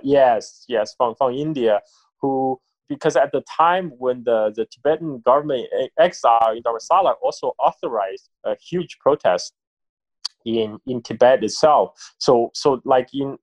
yes 0.04 0.66
yes 0.68 0.94
from, 0.98 1.16
from 1.16 1.34
india 1.34 1.80
who 2.20 2.60
because 2.90 3.16
at 3.16 3.32
the 3.32 3.42
time 3.42 3.92
when 3.98 4.24
the, 4.24 4.52
the 4.56 4.66
tibetan 4.66 5.20
government 5.20 5.68
exile 5.98 6.54
in 6.56 6.64
Dharamsala 6.64 7.14
also 7.22 7.54
authorized 7.60 8.30
a 8.44 8.56
huge 8.56 8.98
protest 9.00 9.54
in 10.46 10.80
in 10.88 11.02
tibet 11.02 11.44
itself. 11.44 11.92
So 12.18 12.52
so 12.54 12.82
like 12.86 13.10
in 13.14 13.38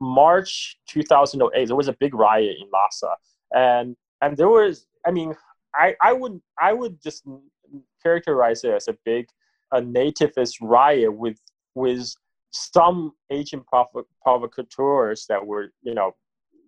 March 0.00 0.78
2008, 0.88 1.66
there 1.66 1.76
was 1.76 1.88
a 1.88 1.92
big 1.92 2.14
riot 2.14 2.56
in 2.60 2.68
Lhasa, 2.72 3.14
and 3.54 3.96
and 4.20 4.36
there 4.36 4.48
was, 4.48 4.86
I 5.06 5.10
mean, 5.10 5.34
I 5.74 5.94
I 6.00 6.12
would 6.12 6.40
I 6.60 6.72
would 6.72 7.02
just 7.02 7.24
characterize 8.02 8.64
it 8.64 8.72
as 8.72 8.88
a 8.88 8.96
big 9.04 9.26
a 9.72 9.80
nativist 9.80 10.56
riot 10.60 11.12
with 11.12 11.38
with 11.74 12.14
some 12.50 13.12
Asian 13.30 13.62
provo- 13.62 14.06
provocateurs 14.22 15.26
that 15.28 15.44
were 15.44 15.72
you 15.82 15.94
know 15.94 16.14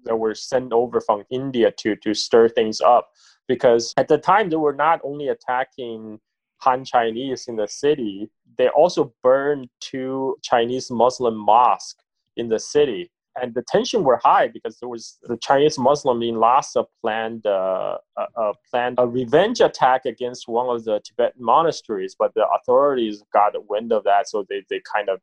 that 0.04 0.16
were 0.16 0.34
sent 0.34 0.72
over 0.72 1.00
from 1.00 1.24
India 1.30 1.70
to 1.72 1.96
to 1.96 2.14
stir 2.14 2.48
things 2.48 2.80
up 2.80 3.10
because 3.48 3.92
at 3.96 4.08
the 4.08 4.18
time 4.18 4.48
they 4.48 4.56
were 4.56 4.74
not 4.74 5.00
only 5.04 5.28
attacking 5.28 6.18
Han 6.58 6.84
Chinese 6.84 7.46
in 7.46 7.56
the 7.56 7.68
city, 7.68 8.30
they 8.56 8.68
also 8.68 9.12
burned 9.22 9.68
two 9.80 10.36
Chinese 10.42 10.90
Muslim 10.90 11.36
mosques 11.36 12.02
in 12.36 12.48
the 12.48 12.58
city. 12.58 13.10
And 13.40 13.52
the 13.52 13.62
tension 13.62 14.04
were 14.04 14.20
high 14.22 14.48
because 14.48 14.78
there 14.78 14.88
was 14.88 15.18
the 15.24 15.36
Chinese 15.36 15.76
Muslim 15.76 16.22
in 16.22 16.36
Lhasa 16.36 16.84
planned 17.00 17.44
uh, 17.46 17.98
uh, 18.16 18.52
planned 18.70 18.96
a 18.98 19.06
revenge 19.06 19.60
attack 19.60 20.06
against 20.06 20.46
one 20.46 20.74
of 20.74 20.84
the 20.84 21.00
Tibetan 21.04 21.42
monasteries, 21.42 22.14
but 22.16 22.32
the 22.34 22.46
authorities 22.48 23.22
got 23.32 23.52
wind 23.68 23.92
of 23.92 24.04
that, 24.04 24.28
so 24.28 24.46
they, 24.48 24.62
they 24.70 24.80
kind 24.94 25.08
of 25.08 25.20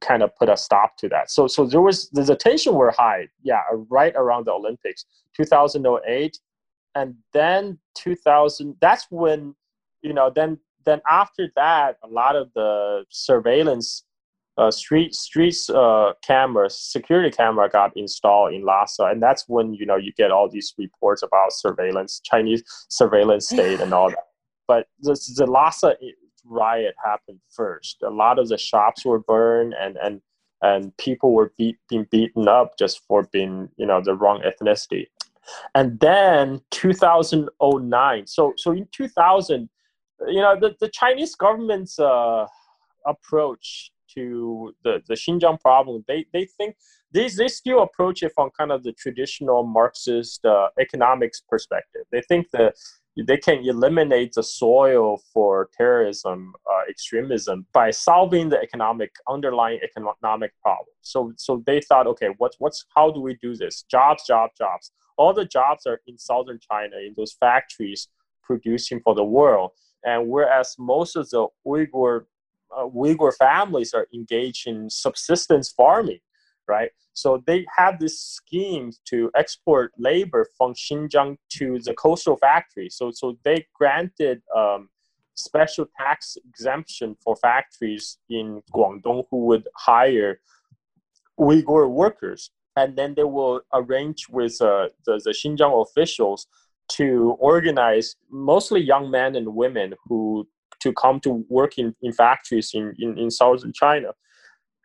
kind 0.00 0.22
of 0.22 0.34
put 0.36 0.48
a 0.48 0.56
stop 0.56 0.96
to 0.98 1.08
that. 1.08 1.30
So 1.30 1.46
so 1.46 1.66
there 1.66 1.80
was 1.80 2.08
the 2.10 2.36
tension 2.36 2.74
were 2.74 2.94
high, 2.96 3.28
yeah, 3.42 3.62
right 3.90 4.14
around 4.14 4.46
the 4.46 4.52
Olympics, 4.52 5.04
2008, 5.36 6.38
and 6.94 7.14
then 7.32 7.78
2000. 7.96 8.76
That's 8.80 9.06
when 9.10 9.54
you 10.02 10.12
know 10.12 10.30
then 10.34 10.58
then 10.84 11.00
after 11.10 11.50
that, 11.56 11.96
a 12.02 12.08
lot 12.08 12.36
of 12.36 12.52
the 12.54 13.04
surveillance 13.08 14.04
uh, 14.56 14.70
street 14.70 15.14
streets 15.14 15.68
uh, 15.68 16.12
cameras, 16.22 16.78
security 16.78 17.30
camera 17.30 17.68
got 17.68 17.92
installed 17.96 18.54
in 18.54 18.64
Lhasa, 18.64 19.04
and 19.04 19.22
that's 19.22 19.44
when 19.48 19.74
you 19.74 19.86
know 19.86 19.96
you 19.96 20.12
get 20.16 20.30
all 20.30 20.48
these 20.48 20.74
reports 20.78 21.22
about 21.22 21.52
surveillance, 21.52 22.20
Chinese 22.24 22.62
surveillance 22.88 23.48
state, 23.48 23.80
and 23.80 23.92
all 23.92 24.10
that. 24.10 24.18
But 24.68 24.86
the, 25.00 25.18
the 25.36 25.46
Lhasa 25.46 25.96
riot 26.44 26.94
happened 27.04 27.40
first. 27.54 28.02
A 28.02 28.10
lot 28.10 28.38
of 28.38 28.48
the 28.48 28.58
shops 28.58 29.04
were 29.04 29.18
burned, 29.18 29.74
and 29.78 29.96
and 29.96 30.20
and 30.62 30.96
people 30.96 31.32
were 31.32 31.52
beat, 31.58 31.76
being 31.88 32.06
beaten 32.10 32.48
up 32.48 32.78
just 32.78 33.00
for 33.08 33.28
being 33.32 33.68
you 33.76 33.86
know 33.86 34.00
the 34.02 34.14
wrong 34.14 34.42
ethnicity. 34.42 35.06
And 35.74 36.00
then 36.00 36.62
2009. 36.70 38.26
So 38.26 38.54
so 38.56 38.70
in 38.70 38.86
2000, 38.92 39.68
you 40.28 40.40
know 40.40 40.58
the, 40.58 40.76
the 40.80 40.88
Chinese 40.88 41.34
government's 41.34 41.98
uh, 41.98 42.46
approach 43.04 43.90
to 44.14 44.74
the, 44.84 45.02
the 45.08 45.14
Xinjiang 45.14 45.60
problem, 45.60 46.04
they, 46.06 46.26
they 46.32 46.46
think 46.46 46.76
they, 47.12 47.28
they 47.28 47.48
still 47.48 47.82
approach 47.82 48.22
it 48.22 48.32
from 48.34 48.50
kind 48.58 48.72
of 48.72 48.82
the 48.82 48.92
traditional 48.92 49.62
Marxist 49.64 50.44
uh, 50.44 50.68
economics 50.80 51.40
perspective. 51.48 52.02
They 52.10 52.22
think 52.22 52.50
that 52.52 52.74
they 53.16 53.36
can 53.36 53.64
eliminate 53.64 54.32
the 54.34 54.42
soil 54.42 55.20
for 55.32 55.68
terrorism, 55.76 56.52
uh, 56.68 56.82
extremism 56.90 57.66
by 57.72 57.90
solving 57.92 58.48
the 58.48 58.60
economic 58.60 59.12
underlying 59.28 59.78
economic 59.84 60.52
problem. 60.60 60.94
So, 61.02 61.32
so 61.36 61.62
they 61.64 61.80
thought, 61.80 62.08
okay, 62.08 62.30
what's 62.38 62.56
what's 62.58 62.84
how 62.96 63.12
do 63.12 63.20
we 63.20 63.38
do 63.40 63.54
this? 63.54 63.84
Jobs, 63.88 64.26
jobs, 64.26 64.54
jobs. 64.58 64.90
All 65.16 65.32
the 65.32 65.44
jobs 65.44 65.86
are 65.86 66.00
in 66.08 66.18
southern 66.18 66.58
China 66.58 66.96
in 66.96 67.14
those 67.16 67.34
factories 67.34 68.08
producing 68.42 69.00
for 69.00 69.14
the 69.14 69.24
world. 69.24 69.70
And 70.04 70.28
whereas 70.28 70.74
most 70.78 71.16
of 71.16 71.30
the 71.30 71.46
Uyghur 71.66 72.24
uh, 72.76 72.86
Uyghur 72.86 73.32
families 73.34 73.94
are 73.94 74.06
engaged 74.14 74.66
in 74.66 74.90
subsistence 74.90 75.70
farming, 75.70 76.20
right? 76.68 76.90
So 77.12 77.42
they 77.46 77.64
have 77.76 78.00
this 78.00 78.20
scheme 78.20 78.90
to 79.06 79.30
export 79.36 79.92
labor 79.98 80.46
from 80.58 80.74
Xinjiang 80.74 81.36
to 81.50 81.78
the 81.80 81.94
coastal 81.94 82.36
factories. 82.36 82.96
So, 82.96 83.12
so 83.12 83.38
they 83.44 83.66
granted 83.74 84.42
um, 84.54 84.88
special 85.34 85.86
tax 85.96 86.36
exemption 86.48 87.16
for 87.22 87.36
factories 87.36 88.18
in 88.28 88.62
Guangdong 88.72 89.24
who 89.30 89.46
would 89.46 89.68
hire 89.76 90.40
Uyghur 91.38 91.88
workers. 91.88 92.50
And 92.76 92.96
then 92.96 93.14
they 93.14 93.22
will 93.22 93.60
arrange 93.72 94.28
with 94.28 94.60
uh, 94.60 94.88
the, 95.06 95.20
the 95.24 95.30
Xinjiang 95.30 95.82
officials 95.82 96.48
to 96.88 97.36
organize 97.38 98.16
mostly 98.30 98.80
young 98.80 99.10
men 99.10 99.36
and 99.36 99.54
women 99.54 99.94
who 100.06 100.48
to 100.84 100.92
come 100.92 101.18
to 101.20 101.44
work 101.48 101.78
in, 101.78 101.96
in 102.02 102.12
factories 102.12 102.70
in, 102.74 102.94
in, 102.98 103.18
in 103.18 103.30
southern 103.30 103.72
China. 103.72 104.12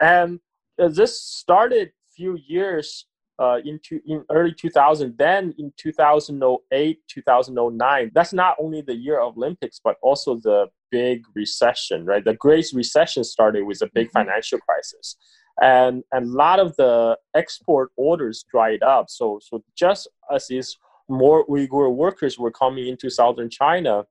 And 0.02 0.39
uh, 0.82 0.88
this 0.88 1.22
started 1.22 1.91
few 2.16 2.38
years 2.47 3.06
uh, 3.38 3.60
into 3.64 4.02
in 4.06 4.26
early 4.32 4.54
2000 4.54 5.16
then 5.18 5.54
in 5.58 5.72
2008 5.78 7.00
2009 7.08 8.12
that's 8.14 8.34
not 8.34 8.58
only 8.60 8.82
the 8.82 8.93
year 8.93 9.22
of 9.22 9.38
olympics 9.38 9.80
but 9.82 9.95
also 10.02 10.36
the 10.43 10.68
big 10.91 11.24
recession 11.36 12.06
right 12.06 12.26
the 12.26 12.34
great 12.34 12.68
recession 12.74 13.24
started 13.24 13.64
with 13.64 13.82
a 13.82 13.89
big 13.93 14.08
mm-hmm. 14.08 14.20
financial 14.20 14.60
crisis 14.60 15.16
and, 15.62 16.04
and 16.12 16.26
a 16.26 16.38
lot 16.38 16.60
of 16.60 16.76
the 16.76 17.18
export 17.34 17.91
orders 17.95 18.43
dried 18.52 18.84
up 18.84 19.10
so 19.10 19.39
so 19.41 19.64
just 19.74 20.10
as 20.34 20.47
these 20.47 20.78
more 21.08 21.47
uyghur 21.47 21.95
workers 21.95 22.38
were 22.38 22.52
coming 22.52 22.88
into 22.89 23.10
southern 23.10 23.50
china 23.50 24.04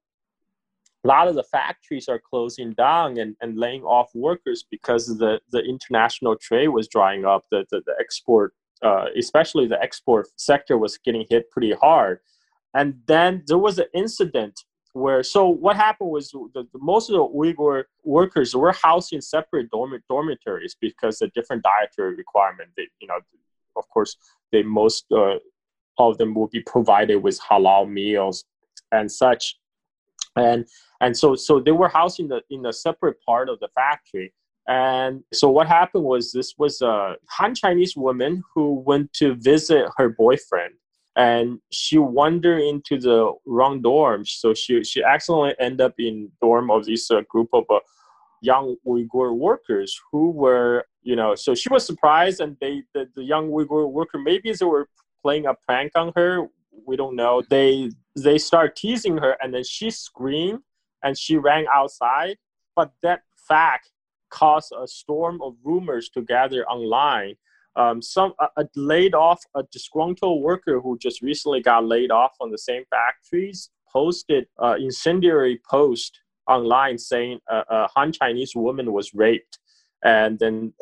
lot 1.12 1.28
of 1.30 1.34
the 1.40 1.48
factories 1.58 2.08
are 2.12 2.22
closing 2.30 2.70
down 2.86 3.18
and, 3.22 3.34
and 3.42 3.50
laying 3.64 3.84
off 3.96 4.08
workers 4.14 4.60
because 4.74 5.02
the, 5.22 5.40
the 5.54 5.62
international 5.74 6.34
trade 6.36 6.68
was 6.68 6.86
drying 6.96 7.24
up. 7.24 7.42
The, 7.52 7.60
the, 7.70 7.80
the 7.88 7.94
export, 8.04 8.50
uh, 8.88 9.06
especially 9.16 9.66
the 9.66 9.80
export 9.88 10.24
sector, 10.36 10.76
was 10.84 10.98
getting 11.06 11.24
hit 11.32 11.50
pretty 11.50 11.72
hard. 11.72 12.16
And 12.74 12.88
then 13.06 13.30
there 13.48 13.62
was 13.68 13.78
an 13.78 13.90
incident 13.94 14.54
where, 14.92 15.22
so 15.22 15.48
what 15.48 15.76
happened 15.76 16.10
was 16.10 16.30
the, 16.30 16.64
the 16.74 16.78
most 16.92 17.08
of 17.10 17.14
the 17.14 17.28
Uyghur 17.40 17.84
workers 18.04 18.54
were 18.54 18.72
housed 18.72 19.12
in 19.12 19.22
separate 19.22 19.70
dorm- 19.70 20.04
dormitories 20.08 20.74
because 20.86 21.18
the 21.18 21.28
different 21.28 21.62
dietary 21.62 22.14
requirement. 22.14 22.70
They, 22.76 22.88
you 23.00 23.08
know, 23.08 23.18
of 23.76 23.88
course, 23.88 24.16
they 24.52 24.62
most 24.62 25.06
uh, 25.12 25.36
of 25.98 26.18
them 26.18 26.34
will 26.34 26.48
be 26.48 26.62
provided 26.74 27.16
with 27.16 27.38
halal 27.40 27.88
meals 27.88 28.44
and 28.92 29.10
such 29.10 29.56
and 30.38 30.66
and 31.00 31.16
so 31.16 31.34
so 31.34 31.60
they 31.60 31.72
were 31.72 31.88
housed 31.88 32.20
in 32.20 32.28
the 32.28 32.42
in 32.50 32.66
a 32.66 32.72
separate 32.72 33.16
part 33.24 33.48
of 33.48 33.60
the 33.60 33.68
factory. 33.74 34.32
And 34.66 35.22
so 35.32 35.48
what 35.48 35.66
happened 35.66 36.04
was 36.04 36.30
this 36.32 36.54
was 36.58 36.82
a 36.82 37.16
han 37.28 37.54
chinese 37.54 37.96
woman 37.96 38.42
who 38.54 38.82
went 38.86 39.12
to 39.14 39.34
visit 39.34 39.86
her 39.96 40.10
boyfriend. 40.10 40.74
And 41.16 41.58
she 41.72 41.98
wandered 41.98 42.60
into 42.60 42.98
the 42.98 43.32
wrong 43.44 43.82
dorm. 43.82 44.24
So 44.24 44.54
she 44.54 44.84
she 44.84 45.02
accidentally 45.02 45.54
ended 45.58 45.80
up 45.80 45.94
in 45.98 46.30
dorm 46.40 46.70
of 46.70 46.84
this 46.84 47.10
uh, 47.10 47.22
group 47.28 47.48
of 47.52 47.64
uh, 47.70 47.80
young 48.40 48.76
uyghur 48.86 49.34
workers 49.36 49.98
who 50.12 50.30
were 50.30 50.84
you 51.02 51.16
know 51.16 51.34
so 51.34 51.56
she 51.56 51.68
was 51.70 51.84
surprised 51.84 52.40
and 52.40 52.56
they 52.60 52.84
the, 52.94 53.08
the 53.16 53.24
young 53.24 53.50
uyghur 53.50 53.90
worker 53.90 54.16
maybe 54.16 54.52
they 54.52 54.64
were 54.64 54.88
playing 55.22 55.46
a 55.46 55.54
prank 55.66 55.92
on 55.94 56.12
her. 56.16 56.46
We 56.86 56.96
don't 56.96 57.16
know. 57.16 57.42
They 57.48 57.90
they 58.22 58.38
start 58.38 58.76
teasing 58.76 59.18
her 59.18 59.36
and 59.40 59.52
then 59.52 59.64
she 59.64 59.90
screamed 59.90 60.60
and 61.02 61.16
she 61.16 61.36
ran 61.36 61.66
outside. 61.72 62.36
But 62.76 62.92
that 63.02 63.22
fact 63.48 63.90
caused 64.30 64.72
a 64.78 64.86
storm 64.86 65.40
of 65.42 65.54
rumors 65.64 66.08
to 66.10 66.22
gather 66.22 66.66
online. 66.66 67.34
Um, 67.76 68.02
some 68.02 68.34
a, 68.40 68.48
a 68.56 68.64
laid 68.76 69.14
off 69.14 69.42
a 69.54 69.62
disgruntled 69.70 70.42
worker 70.42 70.80
who 70.80 70.98
just 70.98 71.22
recently 71.22 71.60
got 71.62 71.84
laid 71.84 72.10
off 72.10 72.32
on 72.40 72.50
the 72.50 72.58
same 72.58 72.84
factories 72.90 73.70
posted 73.90 74.46
incendiary 74.78 75.60
post 75.68 76.20
online 76.46 76.98
saying 76.98 77.38
a, 77.48 77.62
a 77.68 77.88
Han 77.94 78.12
Chinese 78.12 78.54
woman 78.54 78.92
was 78.92 79.14
raped 79.14 79.58
and 80.04 80.38
then 80.38 80.72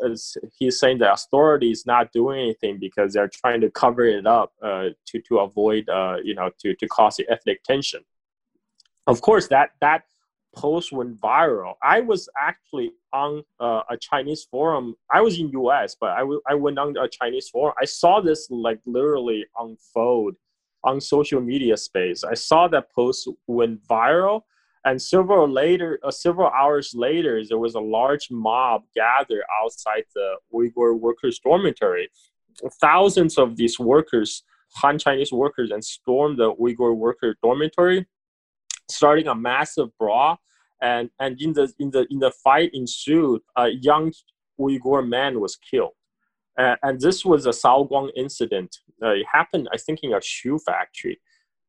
he's 0.58 0.78
saying 0.78 0.98
the 0.98 1.12
authority 1.12 1.70
is 1.70 1.86
not 1.86 2.12
doing 2.12 2.40
anything 2.40 2.78
because 2.78 3.12
they're 3.12 3.28
trying 3.28 3.60
to 3.62 3.70
cover 3.70 4.04
it 4.04 4.26
up 4.26 4.52
uh, 4.62 4.88
to 5.06 5.20
to 5.22 5.38
avoid 5.38 5.88
uh, 5.88 6.16
you 6.22 6.34
know 6.34 6.50
to 6.60 6.74
to 6.74 6.86
cause 6.88 7.16
the 7.16 7.26
ethnic 7.30 7.62
tension. 7.62 8.02
Of 9.06 9.20
course, 9.20 9.48
that 9.48 9.70
that 9.80 10.02
post 10.54 10.92
went 10.92 11.20
viral. 11.20 11.74
I 11.82 12.00
was 12.00 12.28
actually 12.38 12.92
on 13.12 13.42
uh, 13.60 13.82
a 13.88 13.96
Chinese 13.96 14.44
forum. 14.44 14.96
I 15.12 15.20
was 15.20 15.38
in 15.38 15.50
U.S., 15.50 15.96
but 15.98 16.10
I, 16.10 16.20
w- 16.20 16.40
I 16.48 16.54
went 16.54 16.78
on 16.78 16.96
a 16.96 17.08
Chinese 17.08 17.48
forum. 17.48 17.74
I 17.80 17.84
saw 17.84 18.20
this 18.20 18.48
like 18.50 18.80
literally 18.86 19.46
unfold 19.58 20.34
on 20.82 21.00
social 21.00 21.40
media 21.40 21.76
space. 21.76 22.24
I 22.24 22.34
saw 22.34 22.68
that 22.68 22.90
post 22.92 23.28
went 23.46 23.86
viral 23.86 24.42
and 24.86 25.02
several 25.02 25.48
later, 25.48 25.98
uh, 26.04 26.12
several 26.12 26.48
hours 26.48 26.94
later, 26.94 27.42
there 27.46 27.58
was 27.58 27.74
a 27.74 27.80
large 27.80 28.30
mob 28.30 28.84
gathered 28.94 29.42
outside 29.60 30.04
the 30.14 30.36
Uyghur 30.54 30.98
workers' 30.98 31.40
dormitory. 31.40 32.08
Thousands 32.80 33.36
of 33.36 33.56
these 33.56 33.80
workers, 33.80 34.44
Han 34.76 34.98
Chinese 34.98 35.32
workers, 35.32 35.72
and 35.72 35.84
stormed 35.84 36.38
the 36.38 36.54
Uyghur 36.54 36.96
worker 36.96 37.34
dormitory, 37.42 38.06
starting 38.88 39.26
a 39.26 39.34
massive 39.34 39.88
brawl. 39.98 40.38
And 40.80 41.10
and 41.18 41.40
in 41.42 41.52
the 41.52 41.72
in 41.80 41.90
the 41.90 42.06
in 42.08 42.20
the 42.20 42.30
fight 42.30 42.70
ensued, 42.72 43.40
a 43.56 43.68
young 43.68 44.12
Uyghur 44.60 45.06
man 45.06 45.40
was 45.40 45.56
killed. 45.56 45.94
Uh, 46.56 46.76
and 46.84 47.00
this 47.00 47.24
was 47.24 47.44
a 47.46 47.50
Shaoguan 47.50 48.10
incident. 48.16 48.78
Uh, 49.02 49.14
it 49.14 49.26
happened, 49.30 49.68
I 49.72 49.78
think, 49.78 50.00
in 50.04 50.14
a 50.14 50.22
shoe 50.22 50.58
factory. 50.58 51.20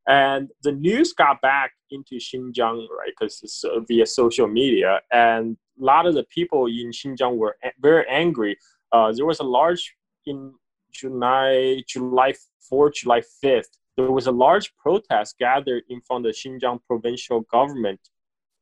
And 0.07 0.49
the 0.63 0.71
news 0.71 1.13
got 1.13 1.41
back 1.41 1.71
into 1.91 2.15
Xinjiang, 2.15 2.87
right, 2.89 3.11
because 3.17 3.41
it's 3.43 3.63
uh, 3.63 3.81
via 3.87 4.05
social 4.05 4.47
media. 4.47 5.01
And 5.11 5.57
a 5.81 5.83
lot 5.83 6.05
of 6.05 6.15
the 6.15 6.23
people 6.23 6.67
in 6.67 6.91
Xinjiang 6.91 7.35
were 7.35 7.57
a- 7.63 7.71
very 7.79 8.05
angry. 8.09 8.57
Uh, 8.91 9.11
there 9.11 9.25
was 9.25 9.39
a 9.39 9.43
large 9.43 9.95
in 10.25 10.53
July 10.93 11.83
July 11.87 12.33
4th, 12.71 12.95
July 12.95 13.21
5th, 13.43 13.77
there 13.97 14.11
was 14.11 14.27
a 14.27 14.31
large 14.31 14.73
protest 14.77 15.37
gathered 15.39 15.83
in 15.89 16.01
front 16.01 16.25
of 16.25 16.31
the 16.31 16.37
Xinjiang 16.37 16.79
provincial 16.85 17.41
government 17.41 17.99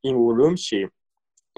in 0.04 0.16
Urumqi, 0.16 0.90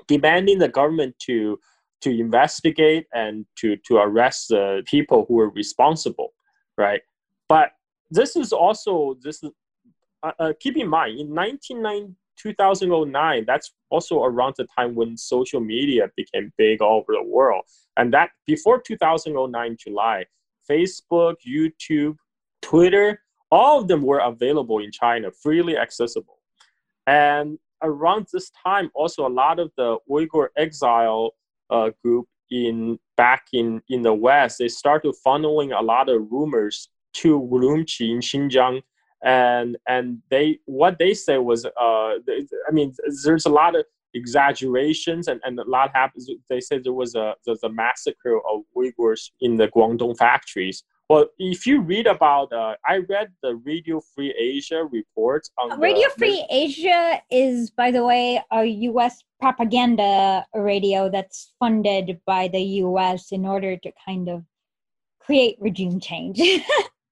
demanding 0.07 0.57
the 0.57 0.67
government 0.67 1.15
to 1.19 1.59
to 2.01 2.09
investigate 2.09 3.05
and 3.13 3.45
to 3.57 3.77
to 3.88 3.97
arrest 3.97 4.49
the 4.49 4.83
people 4.85 5.25
who 5.27 5.35
were 5.35 5.49
responsible, 5.49 6.33
right? 6.77 7.01
But 7.47 7.71
this 8.09 8.35
is 8.35 8.51
also 8.51 9.15
this 9.21 9.43
is 9.43 9.51
uh, 10.24 10.32
uh, 10.39 10.53
keep 10.59 10.78
in 10.78 10.88
mind 10.88 11.20
in 11.20 11.34
1990, 11.34 12.15
2009 12.38 13.45
that's 13.47 13.74
also 13.89 14.24
around 14.24 14.53
the 14.57 14.68
time 14.78 14.95
when 14.95 15.18
social 15.18 15.59
media 15.59 16.09
became 16.15 16.53
big 16.57 16.82
all 16.82 16.99
over 16.99 17.13
the 17.13 17.24
world. 17.24 17.63
And 17.97 18.13
that 18.13 18.30
before 18.45 18.80
2009 18.80 19.78
july 19.80 20.26
facebook 20.70 21.36
youtube 21.47 22.18
twitter 22.61 23.22
all 23.49 23.80
of 23.80 23.88
them 23.88 24.01
were 24.01 24.20
available 24.20 24.80
in 24.80 24.91
china 24.91 25.32
freely 25.32 25.78
accessible. 25.78 26.39
And 27.07 27.57
around 27.82 28.28
this 28.32 28.51
time 28.63 28.91
also 28.93 29.28
a 29.28 29.30
lot 29.30 29.59
of 29.59 29.72
the 29.78 29.97
uyghur 30.09 30.47
exile 30.57 31.32
uh, 31.70 31.91
group 32.03 32.28
in 32.49 32.97
back 33.18 33.47
in 33.51 33.82
in 33.89 34.01
the 34.01 34.13
west 34.13 34.57
they 34.59 34.68
started 34.68 35.13
funneling 35.26 35.78
a 35.78 35.84
lot 35.84 36.07
of 36.07 36.22
rumors 36.32 36.89
to 37.13 37.39
Urumqi 37.39 38.11
in 38.11 38.20
Xinjiang 38.20 38.82
and 39.24 39.78
and 39.88 40.20
they 40.30 40.59
what 40.65 40.99
they 40.99 41.13
say 41.13 41.38
was 41.38 41.65
uh 41.65 41.70
i 41.80 42.72
mean 42.72 42.93
there's 43.24 43.45
a 43.45 43.49
lot 43.49 43.76
of 43.76 43.84
exaggerations 44.13 45.28
and, 45.28 45.39
and 45.43 45.59
a 45.59 45.63
lot 45.63 45.91
happens. 45.93 46.30
They 46.49 46.59
said 46.59 46.84
there 46.84 46.93
was 46.93 47.15
a 47.15 47.36
there's 47.45 47.63
a 47.63 47.70
massacre 47.70 48.38
of 48.38 48.61
uyghurs 48.76 49.32
in 49.41 49.57
the 49.57 49.68
guangdong 49.70 50.18
factories. 50.18 50.84
Well 51.09 51.28
if 51.38 51.65
you 51.65 51.80
read 51.82 52.05
about 52.05 52.51
uh, 52.51 52.76
i 52.86 52.97
read 52.97 53.30
the 53.41 53.55
radio 53.55 54.01
free 54.13 54.34
asia 54.38 54.84
reports 54.91 55.49
on 55.57 55.80
radio 55.80 56.09
the, 56.09 56.15
free 56.18 56.45
asia 56.49 57.22
is 57.32 57.72
by 57.72 57.91
the 57.91 58.03
way 58.03 58.43
a 58.51 58.65
us 58.65 59.24
propaganda 59.39 60.45
radio 60.53 61.09
that's 61.09 61.53
funded 61.59 62.20
by 62.26 62.49
the 62.49 62.59
us 62.59 63.32
in 63.32 63.45
order 63.45 63.78
to 63.78 63.91
kind 64.05 64.28
of 64.28 64.43
create 65.22 65.57
regime 65.61 65.99
change. 65.99 66.41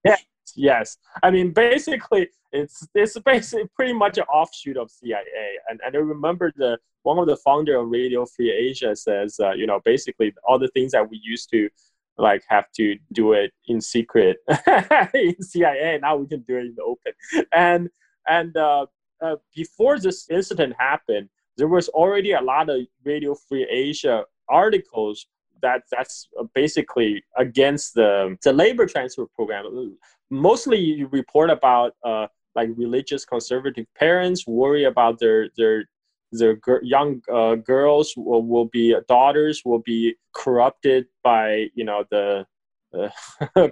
Yeah 0.03 0.17
yes. 0.55 0.97
I 1.23 1.31
mean, 1.31 1.51
basically, 1.51 2.29
it's 2.51 2.87
it's 2.93 3.17
basically 3.19 3.67
pretty 3.75 3.93
much 3.93 4.17
an 4.17 4.25
offshoot 4.25 4.77
of 4.77 4.91
CIA. 4.91 5.23
And 5.69 5.79
and 5.85 5.95
I 5.95 5.99
remember 5.99 6.51
the 6.55 6.77
one 7.03 7.19
of 7.19 7.27
the 7.27 7.37
founder 7.37 7.77
of 7.77 7.89
Radio 7.89 8.25
Free 8.25 8.51
Asia 8.51 8.95
says, 8.95 9.39
uh, 9.39 9.51
you 9.51 9.67
know, 9.67 9.79
basically 9.85 10.33
all 10.47 10.57
the 10.57 10.69
things 10.69 10.91
that 10.93 11.09
we 11.09 11.19
used 11.23 11.49
to 11.51 11.69
like 12.17 12.43
have 12.47 12.71
to 12.71 12.97
do 13.13 13.33
it 13.33 13.51
in 13.67 13.81
secret 13.81 14.37
in 15.13 15.41
CIA. 15.41 15.99
Now 16.01 16.15
we 16.15 16.27
can 16.27 16.41
do 16.41 16.57
it 16.57 16.65
in 16.67 16.75
the 16.75 16.83
open. 16.83 17.13
And 17.53 17.89
and 18.27 18.55
uh, 18.57 18.87
uh, 19.21 19.35
before 19.55 19.99
this 19.99 20.29
incident 20.29 20.75
happened, 20.79 21.29
there 21.57 21.67
was 21.67 21.89
already 21.89 22.33
a 22.33 22.41
lot 22.41 22.69
of 22.69 22.81
Radio 23.03 23.35
Free 23.35 23.67
Asia 23.69 24.23
articles 24.49 25.27
that 25.61 25.83
that's 25.91 26.27
basically 26.53 27.23
against 27.37 27.93
the 27.95 28.37
the 28.43 28.53
labor 28.53 28.85
transfer 28.85 29.25
program 29.35 29.65
mostly 30.29 30.79
you 30.79 31.07
report 31.07 31.49
about 31.49 31.93
uh, 32.03 32.27
like 32.55 32.69
religious 32.75 33.25
conservative 33.25 33.85
parents 33.97 34.45
worry 34.47 34.85
about 34.85 35.19
their 35.19 35.49
their 35.57 35.85
their 36.31 36.57
young 36.81 37.21
uh, 37.31 37.55
girls 37.55 38.13
will, 38.17 38.43
will 38.43 38.65
be 38.65 38.95
daughters 39.07 39.61
will 39.65 39.81
be 39.85 40.15
corrupted 40.33 41.05
by 41.23 41.67
you 41.75 41.83
know 41.83 42.03
the 42.11 42.45
uh, 42.93 43.09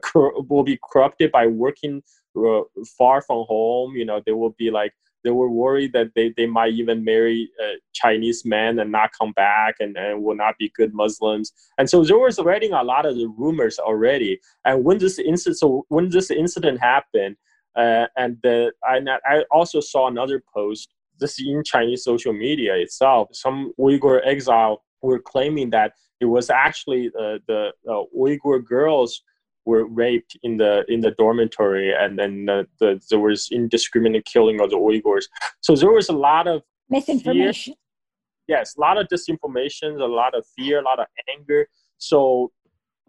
will 0.49 0.63
be 0.63 0.79
corrupted 0.91 1.31
by 1.31 1.47
working 1.47 2.01
uh, 2.37 2.61
far 2.97 3.21
from 3.21 3.45
home. 3.47 3.95
You 3.95 4.05
know 4.05 4.21
they 4.25 4.31
will 4.31 4.55
be 4.57 4.71
like 4.71 4.93
they 5.23 5.31
were 5.31 5.49
worried 5.49 5.93
that 5.93 6.11
they, 6.15 6.33
they 6.35 6.45
might 6.45 6.73
even 6.73 7.03
marry 7.03 7.49
Chinese 7.93 8.43
men 8.45 8.79
and 8.79 8.91
not 8.91 9.11
come 9.17 9.31
back 9.33 9.75
and, 9.79 9.95
and 9.97 10.23
will 10.23 10.35
not 10.35 10.57
be 10.57 10.71
good 10.75 10.93
Muslims. 10.93 11.53
And 11.77 11.89
so 11.89 12.03
there 12.03 12.17
was 12.17 12.39
already 12.39 12.69
a 12.69 12.83
lot 12.83 13.05
of 13.05 13.15
the 13.15 13.27
rumors 13.37 13.79
already. 13.79 14.39
And 14.65 14.83
when 14.83 14.97
this 14.97 15.19
incident, 15.19 15.59
so 15.59 15.85
when 15.89 16.09
this 16.09 16.29
incident 16.31 16.79
happened, 16.79 17.37
uh, 17.75 18.07
and 18.17 18.37
the, 18.43 18.71
I, 18.83 18.99
I 19.25 19.43
also 19.51 19.79
saw 19.79 20.07
another 20.07 20.43
post, 20.53 20.93
this 21.19 21.39
in 21.39 21.63
Chinese 21.63 22.03
social 22.03 22.33
media 22.33 22.75
itself, 22.75 23.29
some 23.31 23.71
Uyghur 23.79 24.21
exile 24.25 24.83
were 25.01 25.19
claiming 25.19 25.69
that 25.71 25.93
it 26.19 26.25
was 26.25 26.49
actually 26.49 27.07
uh, 27.19 27.37
the 27.47 27.71
uh, 27.89 28.03
Uyghur 28.17 28.63
girls 28.65 29.21
were 29.65 29.85
raped 29.85 30.37
in 30.43 30.57
the 30.57 30.83
in 30.87 30.99
the 31.01 31.11
dormitory, 31.11 31.93
and 31.93 32.17
then 32.19 32.45
the, 32.45 32.67
the, 32.79 33.01
there 33.09 33.19
was 33.19 33.49
indiscriminate 33.51 34.25
killing 34.25 34.59
of 34.61 34.69
the 34.69 34.77
Uyghurs. 34.77 35.25
So 35.61 35.75
there 35.75 35.91
was 35.91 36.09
a 36.09 36.13
lot 36.13 36.47
of 36.47 36.63
misinformation. 36.89 37.73
Fear. 37.73 38.57
Yes, 38.57 38.75
a 38.77 38.81
lot 38.81 38.97
of 38.97 39.07
disinformation, 39.07 40.01
a 40.01 40.05
lot 40.05 40.35
of 40.35 40.45
fear, 40.57 40.79
a 40.79 40.83
lot 40.83 40.99
of 40.99 41.05
anger. 41.37 41.67
So 41.97 42.51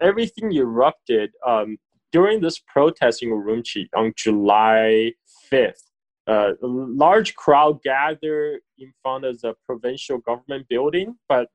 everything 0.01 0.53
erupted 0.53 1.33
um, 1.47 1.77
during 2.13 2.41
this 2.41 2.61
protest 2.61 3.23
in 3.23 3.31
Urumqi 3.31 3.89
on 3.97 4.13
July 4.17 5.13
5th. 5.51 5.83
Uh, 6.27 6.53
a 6.63 6.67
large 6.67 7.35
crowd 7.35 7.83
gathered 7.83 8.61
in 8.79 8.93
front 9.03 9.25
of 9.25 9.41
the 9.41 9.55
provincial 9.67 10.19
government 10.19 10.67
building, 10.69 11.17
but 11.29 11.49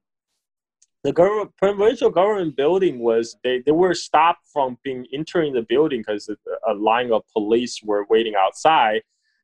the 1.04 1.14
government, 1.14 1.52
provincial 1.58 2.10
government 2.10 2.58
building 2.58 3.00
was 3.00 3.38
they, 3.43 3.62
they 3.66 3.72
were 3.72 3.93
stopped 3.93 4.45
from 4.52 4.78
being 4.84 5.06
entering 5.14 5.54
the 5.54 5.62
building 5.62 6.04
because 6.06 6.30
a 6.68 6.74
line 6.74 7.12
of 7.12 7.24
police 7.32 7.82
were 7.84 8.06
waiting 8.10 8.36
outside. 8.36 9.02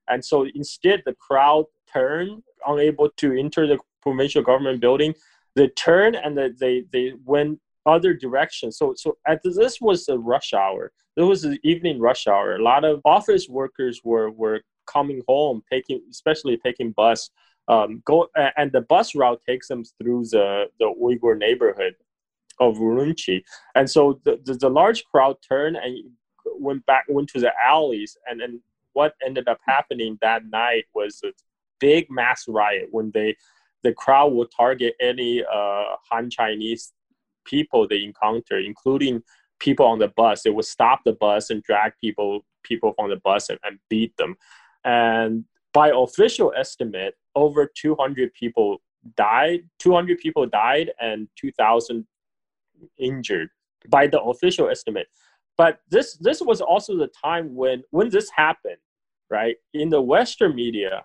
And 0.10 0.24
so 0.24 0.48
instead 0.54 1.02
the 1.06 1.14
crowd 1.14 1.66
turned 1.92 2.44
unable 2.68 3.10
to 3.10 3.38
enter 3.38 3.68
the 3.68 3.80
provincial 4.02 4.42
government 4.42 4.82
building. 4.82 5.14
They 5.56 5.70
turned 5.70 6.16
and 6.16 6.38
they, 6.38 6.84
they, 6.92 7.14
went 7.24 7.60
other 7.88 8.16
directions 8.16 8.80
so 8.80 8.96
so 8.98 9.16
at 9.28 9.40
this 9.44 9.80
was 9.80 10.08
the 10.08 10.18
rush 10.18 10.54
hour. 10.54 10.92
This 11.16 11.26
was 11.26 11.44
the 11.44 11.60
evening 11.64 12.00
rush 12.00 12.26
hour. 12.26 12.56
A 12.56 12.64
lot 12.64 12.84
of 12.84 13.00
office 13.06 13.48
workers 13.48 14.02
were 14.04 14.32
were 14.32 14.62
coming 14.88 15.22
home 15.28 15.62
taking 15.72 16.02
especially 16.10 16.58
taking 16.58 16.92
bus 16.92 17.30
um, 17.68 18.02
go 18.06 18.28
and 18.58 18.72
the 18.72 18.82
bus 18.82 19.16
route 19.16 19.42
takes 19.48 19.68
them 19.68 19.84
through 19.84 20.26
the, 20.26 20.66
the 20.80 20.86
Uyghur 20.86 21.38
neighborhood 21.38 21.96
of 22.60 22.78
Urumqi. 22.78 23.44
And 23.74 23.90
so 23.90 24.20
the, 24.24 24.40
the, 24.46 24.54
the, 24.54 24.70
large 24.70 25.04
crowd 25.06 25.38
turned 25.48 25.78
and 25.78 25.98
went 26.46 26.86
back, 26.86 27.06
went 27.10 27.30
to 27.30 27.40
the 27.40 27.52
alleys. 27.64 28.18
And 28.28 28.40
then 28.40 28.62
what 28.94 29.16
ended 29.26 29.48
up 29.48 29.60
happening 29.66 30.18
that 30.22 30.46
night 30.46 30.86
was 30.94 31.22
a 31.24 31.32
big 31.80 32.10
mass 32.10 32.48
riot 32.48 32.88
when 32.92 33.12
they, 33.14 33.36
the 33.84 33.94
crowd 33.94 34.34
would 34.34 34.50
target 34.56 34.96
any 35.02 35.44
uh, 35.44 35.96
Han 36.10 36.30
Chinese 36.30 36.94
people 37.46 37.88
they 37.88 38.04
encounter, 38.04 38.58
including 38.60 39.22
people 39.60 39.86
on 39.86 40.00
the 40.00 40.08
bus. 40.10 40.44
They 40.44 40.50
would 40.50 40.66
stop 40.66 41.02
the 41.04 41.14
bus 41.14 41.50
and 41.50 41.64
drag 41.64 41.94
people 42.00 42.46
people 42.64 42.94
from 42.96 43.12
the 43.12 43.18
bus 43.18 43.50
and, 43.50 43.60
and 43.64 43.80
beat 43.90 44.18
them. 44.18 44.36
And 44.84 45.46
by 45.76 45.92
official 45.94 46.54
estimate, 46.56 47.16
over 47.36 47.70
200 47.76 48.34
people 48.34 48.78
died. 49.18 49.60
200 49.80 50.18
people 50.20 50.48
died 50.48 50.90
and 51.02 51.28
2,000 51.36 52.08
injured 52.98 53.50
by 53.90 54.08
the 54.08 54.22
official 54.22 54.70
estimate. 54.70 55.08
But 55.58 55.80
this 55.90 56.18
this 56.18 56.42
was 56.42 56.62
also 56.62 56.98
the 56.98 57.10
time 57.24 57.54
when 57.56 57.84
when 57.92 58.10
this 58.10 58.30
happened, 58.30 58.78
right? 59.30 59.58
In 59.74 59.90
the 59.90 60.02
Western 60.02 60.56
media, 60.56 61.04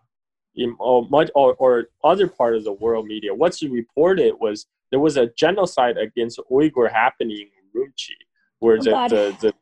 in 0.54 0.76
or 0.78 1.06
much 1.08 1.30
or, 1.34 1.54
or 1.54 1.88
other 2.04 2.28
part 2.28 2.56
of 2.56 2.62
the 2.62 2.72
world 2.72 3.06
media, 3.06 3.34
what's 3.34 3.62
reported 3.62 4.34
was 4.40 4.66
there 4.90 5.00
was 5.00 5.16
a 5.16 5.30
genocide 5.36 5.96
against 5.98 6.40
Uyghur 6.50 6.90
happening 6.90 7.48
in 7.56 7.80
Urumqi, 7.80 8.18
where 8.60 8.78
oh, 8.78 8.82
the, 8.82 8.90
the, 9.14 9.36
the 9.40 9.54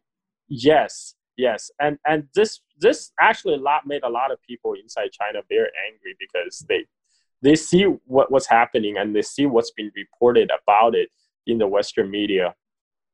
yes 0.49 1.15
yes 1.39 1.70
and 1.80 1.99
and 2.07 2.24
this 2.34 2.61
this 2.78 3.12
actually 3.20 3.55
a 3.55 3.59
lot 3.59 3.86
made 3.86 4.03
a 4.03 4.09
lot 4.09 4.30
of 4.30 4.39
people 4.43 4.74
inside 4.74 5.09
china 5.12 5.41
very 5.49 5.70
angry 5.89 6.14
because 6.18 6.66
they 6.68 6.84
they 7.43 7.55
see 7.55 7.84
what, 7.84 8.30
what's 8.30 8.49
happening 8.49 8.99
and 8.99 9.14
they 9.14 9.22
see 9.22 9.47
what's 9.47 9.70
been 9.72 9.93
reported 9.95 10.51
about 10.62 10.95
it 10.95 11.09
in 11.47 11.59
the 11.59 11.66
western 11.66 12.11
media. 12.11 12.55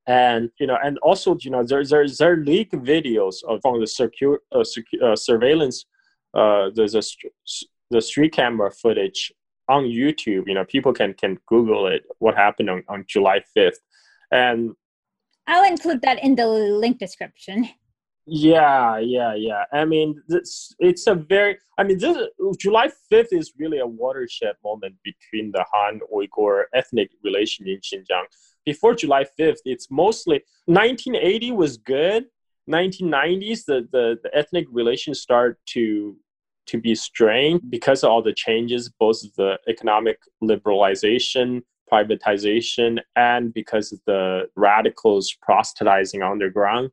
And 0.07 0.51
you 0.59 0.66
know 0.66 0.77
and 0.85 0.99
also 0.99 1.37
you 1.41 1.51
know 1.51 1.64
there's 1.64 1.89
there's 1.89 2.18
there 2.18 2.37
leaked 2.37 2.75
videos 2.75 3.37
of 3.49 3.61
from 3.62 3.81
the 3.81 3.87
secure 3.87 4.41
uh, 4.55 4.62
uh, 5.03 5.16
surveillance 5.16 5.87
uh 6.35 6.68
there's 6.75 6.95
a 6.95 7.01
the 7.91 8.03
street 8.03 8.35
camera 8.35 8.70
footage 8.70 9.33
on 9.70 9.85
youtube. 9.85 10.47
You 10.47 10.53
know 10.53 10.64
people 10.66 10.93
can 10.93 11.14
can 11.14 11.39
google 11.47 11.87
it 11.87 12.03
what 12.18 12.35
happened 12.35 12.68
on, 12.68 12.83
on 12.87 13.07
july 13.09 13.41
5th 13.57 13.81
and 14.31 14.72
i'll 15.47 15.64
include 15.64 16.03
that 16.03 16.22
in 16.22 16.35
the 16.35 16.47
link 16.47 16.99
description 16.99 17.66
yeah, 18.27 18.99
yeah, 18.99 19.35
yeah. 19.35 19.64
I 19.72 19.85
mean, 19.85 20.22
this, 20.29 20.75
it's 20.79 21.07
a 21.07 21.14
very, 21.14 21.59
I 21.77 21.85
mean, 21.85 21.99
this 21.99 22.16
July 22.59 22.91
5th 23.12 23.33
is 23.33 23.53
really 23.59 23.81
a 23.81 23.87
watershed 23.87 24.55
moment 24.64 24.95
between 25.05 25.53
the 25.53 25.64
Han 25.72 26.01
Uyghur 26.12 26.64
ethnic 26.72 27.11
relation 27.22 27.68
in 27.68 27.79
Xinjiang. 27.81 28.25
before 28.64 28.95
July 28.95 29.25
5th, 29.39 29.59
it's 29.64 29.91
mostly 29.91 30.43
1980 30.66 31.51
was 31.53 31.77
good. 31.77 32.25
1990s, 32.70 33.66
the, 33.66 33.87
the, 33.93 34.18
the 34.22 34.35
ethnic 34.35 34.66
relations 34.70 35.20
start 35.20 35.59
to 35.66 36.16
to 36.66 36.81
be 36.81 36.95
strained 36.95 37.61
because 37.68 38.03
of 38.03 38.11
all 38.11 38.22
the 38.22 38.33
changes, 38.33 38.89
both 38.89 39.20
the 39.37 39.59
economic 39.68 40.18
liberalization, 40.43 41.61
privatization, 41.93 42.99
and 43.16 43.53
because 43.53 43.93
of 43.93 44.01
the 44.07 44.49
radicals 44.57 45.37
proselytizing 45.43 46.22
underground. 46.22 46.91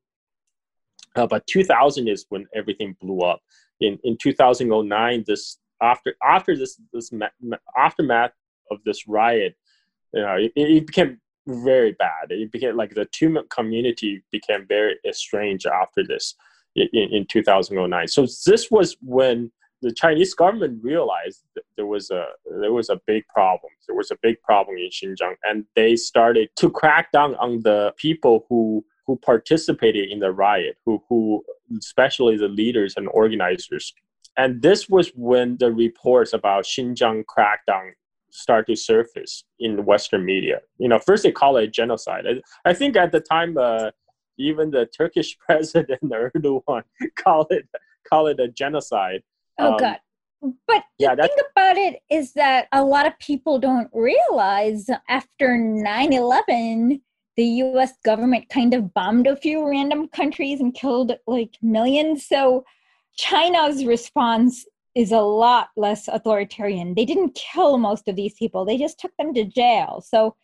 Uh, 1.16 1.28
but 1.28 1.46
2000 1.48 2.08
is 2.08 2.26
when 2.30 2.46
everything 2.56 2.96
blew 3.02 3.20
up. 3.20 3.42
In 3.80 3.98
in 4.04 4.18
2009, 4.18 5.24
this 5.28 5.58
after 5.82 6.16
after 6.24 6.56
this 6.56 6.80
this 6.94 7.12
ma- 7.12 7.58
aftermath 7.78 8.32
of 8.70 8.78
this 8.86 9.08
riot, 9.08 9.56
you 10.14 10.22
know, 10.22 10.36
it, 10.36 10.52
it 10.56 10.88
became 10.88 11.20
very 11.48 11.94
bad. 11.94 12.30
It 12.30 12.52
became 12.52 12.78
like 12.78 12.94
the 12.94 13.06
two 13.06 13.36
community 13.50 14.24
became 14.32 14.66
very 14.68 14.98
estranged 15.08 15.66
after 15.66 16.04
this 16.06 16.36
in, 16.76 16.88
in 16.94 17.26
2009. 17.26 18.08
So 18.08 18.28
this 18.46 18.70
was 18.70 18.96
when 19.02 19.52
the 19.82 19.92
Chinese 19.92 20.34
government 20.34 20.84
realized 20.84 21.44
there 21.76 21.88
was 21.88 22.12
a 22.12 22.26
there 22.60 22.74
was 22.74 22.90
a 22.90 23.00
big 23.08 23.28
problem. 23.28 23.72
There 23.88 23.96
was 23.96 24.12
a 24.12 24.18
big 24.22 24.42
problem 24.44 24.78
in 24.78 24.90
Xinjiang, 24.90 25.36
and 25.44 25.66
they 25.76 25.96
started 25.96 26.50
to 26.58 26.70
crack 26.70 27.12
down 27.12 27.36
on 27.36 27.62
the 27.62 27.94
people 27.98 28.46
who 28.48 28.86
who 29.12 29.18
participated 29.18 30.10
in 30.10 30.20
the 30.20 30.32
riot, 30.32 30.78
who 30.86 31.04
who 31.10 31.44
especially 31.78 32.38
the 32.38 32.48
leaders 32.48 32.94
and 32.96 33.10
organizers. 33.10 33.94
And 34.38 34.62
this 34.62 34.88
was 34.88 35.12
when 35.16 35.58
the 35.58 35.70
reports 35.70 36.32
about 36.32 36.64
Xinjiang 36.64 37.26
crackdown 37.26 37.92
start 38.30 38.68
to 38.68 38.76
surface 38.78 39.44
in 39.60 39.84
Western 39.84 40.24
media. 40.24 40.62
You 40.78 40.88
know, 40.88 41.00
first 41.00 41.24
they 41.24 41.34
call 41.34 41.58
it 41.58 41.74
genocide. 41.74 42.24
I, 42.26 42.70
I 42.70 42.74
think 42.74 42.96
at 42.96 43.12
the 43.12 43.20
time, 43.20 43.58
uh, 43.58 43.92
even 44.38 44.72
the 44.72 44.86
Turkish 44.86 45.38
president 45.46 46.02
Erdogan 46.04 46.84
called 47.18 47.48
it 47.50 47.68
call 48.10 48.28
it 48.28 48.40
a 48.40 48.48
genocide. 48.48 49.24
Oh 49.60 49.74
um, 49.74 49.78
God. 49.78 49.98
But 50.68 50.84
yeah, 51.00 51.16
the 51.16 51.24
thing 51.24 51.38
about 51.52 51.78
it 51.78 52.00
is 52.10 52.32
that 52.34 52.70
a 52.72 52.82
lot 52.82 53.06
of 53.06 53.20
people 53.20 53.60
don't 53.60 53.90
realize 53.94 54.90
after 55.10 55.58
9 55.58 56.14
11, 56.14 57.02
the 57.38 57.44
US 57.44 57.94
government 58.04 58.50
kind 58.50 58.74
of 58.74 58.94
bombed 58.94 59.28
a 59.28 59.36
few 59.36 59.68
random 59.68 60.08
countries 60.08 60.60
and 60.60 60.74
killed 60.74 61.14
like 61.28 61.58
millions. 61.62 62.26
So 62.26 62.66
China's 63.16 63.86
response 63.86 64.66
is 64.96 65.12
a 65.12 65.20
lot 65.20 65.70
less 65.78 66.08
authoritarian. 66.08 66.96
They 66.96 67.06
didn't 67.06 67.36
kill 67.36 67.78
most 67.78 68.08
of 68.08 68.16
these 68.16 68.34
people, 68.34 68.66
they 68.66 68.78
just 68.78 69.00
took 69.00 69.16
them 69.18 69.34
to 69.34 69.46
jail. 69.46 70.04
So 70.06 70.36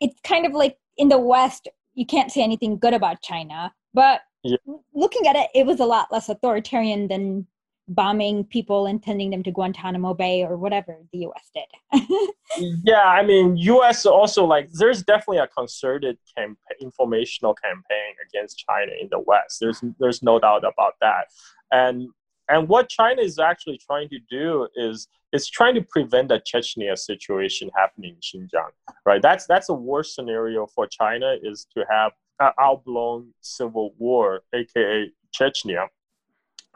it's 0.00 0.20
kind 0.22 0.46
of 0.46 0.52
like 0.52 0.76
in 0.96 1.08
the 1.08 1.18
West, 1.18 1.68
you 1.94 2.06
can't 2.06 2.30
say 2.30 2.42
anything 2.42 2.78
good 2.78 2.94
about 2.94 3.22
China. 3.22 3.72
But 3.94 4.22
yeah. 4.42 4.56
looking 4.92 5.26
at 5.26 5.36
it, 5.36 5.48
it 5.54 5.66
was 5.66 5.80
a 5.80 5.86
lot 5.86 6.08
less 6.12 6.28
authoritarian 6.28 7.08
than 7.08 7.46
bombing 7.88 8.44
people 8.44 8.86
and 8.86 9.02
sending 9.04 9.30
them 9.30 9.42
to 9.42 9.50
Guantanamo 9.50 10.14
Bay 10.14 10.42
or 10.42 10.56
whatever 10.56 10.98
the 11.12 11.26
US 11.26 11.50
did. 11.54 12.30
yeah, 12.84 13.02
I 13.02 13.24
mean, 13.24 13.56
US 13.56 14.06
also 14.06 14.44
like 14.44 14.70
there's 14.72 15.02
definitely 15.02 15.38
a 15.38 15.48
concerted 15.48 16.18
campaign, 16.36 16.56
informational 16.80 17.54
campaign 17.54 18.14
against 18.28 18.64
China 18.66 18.92
in 19.00 19.08
the 19.10 19.20
West. 19.20 19.58
There's 19.60 19.82
there's 19.98 20.22
no 20.22 20.38
doubt 20.38 20.64
about 20.64 20.94
that. 21.00 21.26
And 21.70 22.08
and 22.48 22.68
what 22.68 22.88
China 22.88 23.22
is 23.22 23.38
actually 23.38 23.78
trying 23.78 24.08
to 24.10 24.18
do 24.30 24.68
is 24.76 25.08
it's 25.32 25.48
trying 25.48 25.74
to 25.74 25.82
prevent 25.82 26.28
the 26.28 26.40
Chechnya 26.40 26.96
situation 26.96 27.70
happening 27.74 28.16
in 28.16 28.48
Xinjiang, 28.48 28.70
right? 29.04 29.20
That's 29.20 29.46
that's 29.46 29.68
a 29.68 29.74
worst 29.74 30.14
scenario 30.14 30.66
for 30.66 30.86
China 30.86 31.36
is 31.42 31.66
to 31.76 31.84
have 31.90 32.12
an 32.40 32.52
outblown 32.60 33.32
civil 33.40 33.94
war, 33.98 34.40
aka 34.54 35.10
Chechnya, 35.34 35.88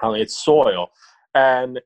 its 0.03 0.37
soil, 0.37 0.91
and 1.35 1.81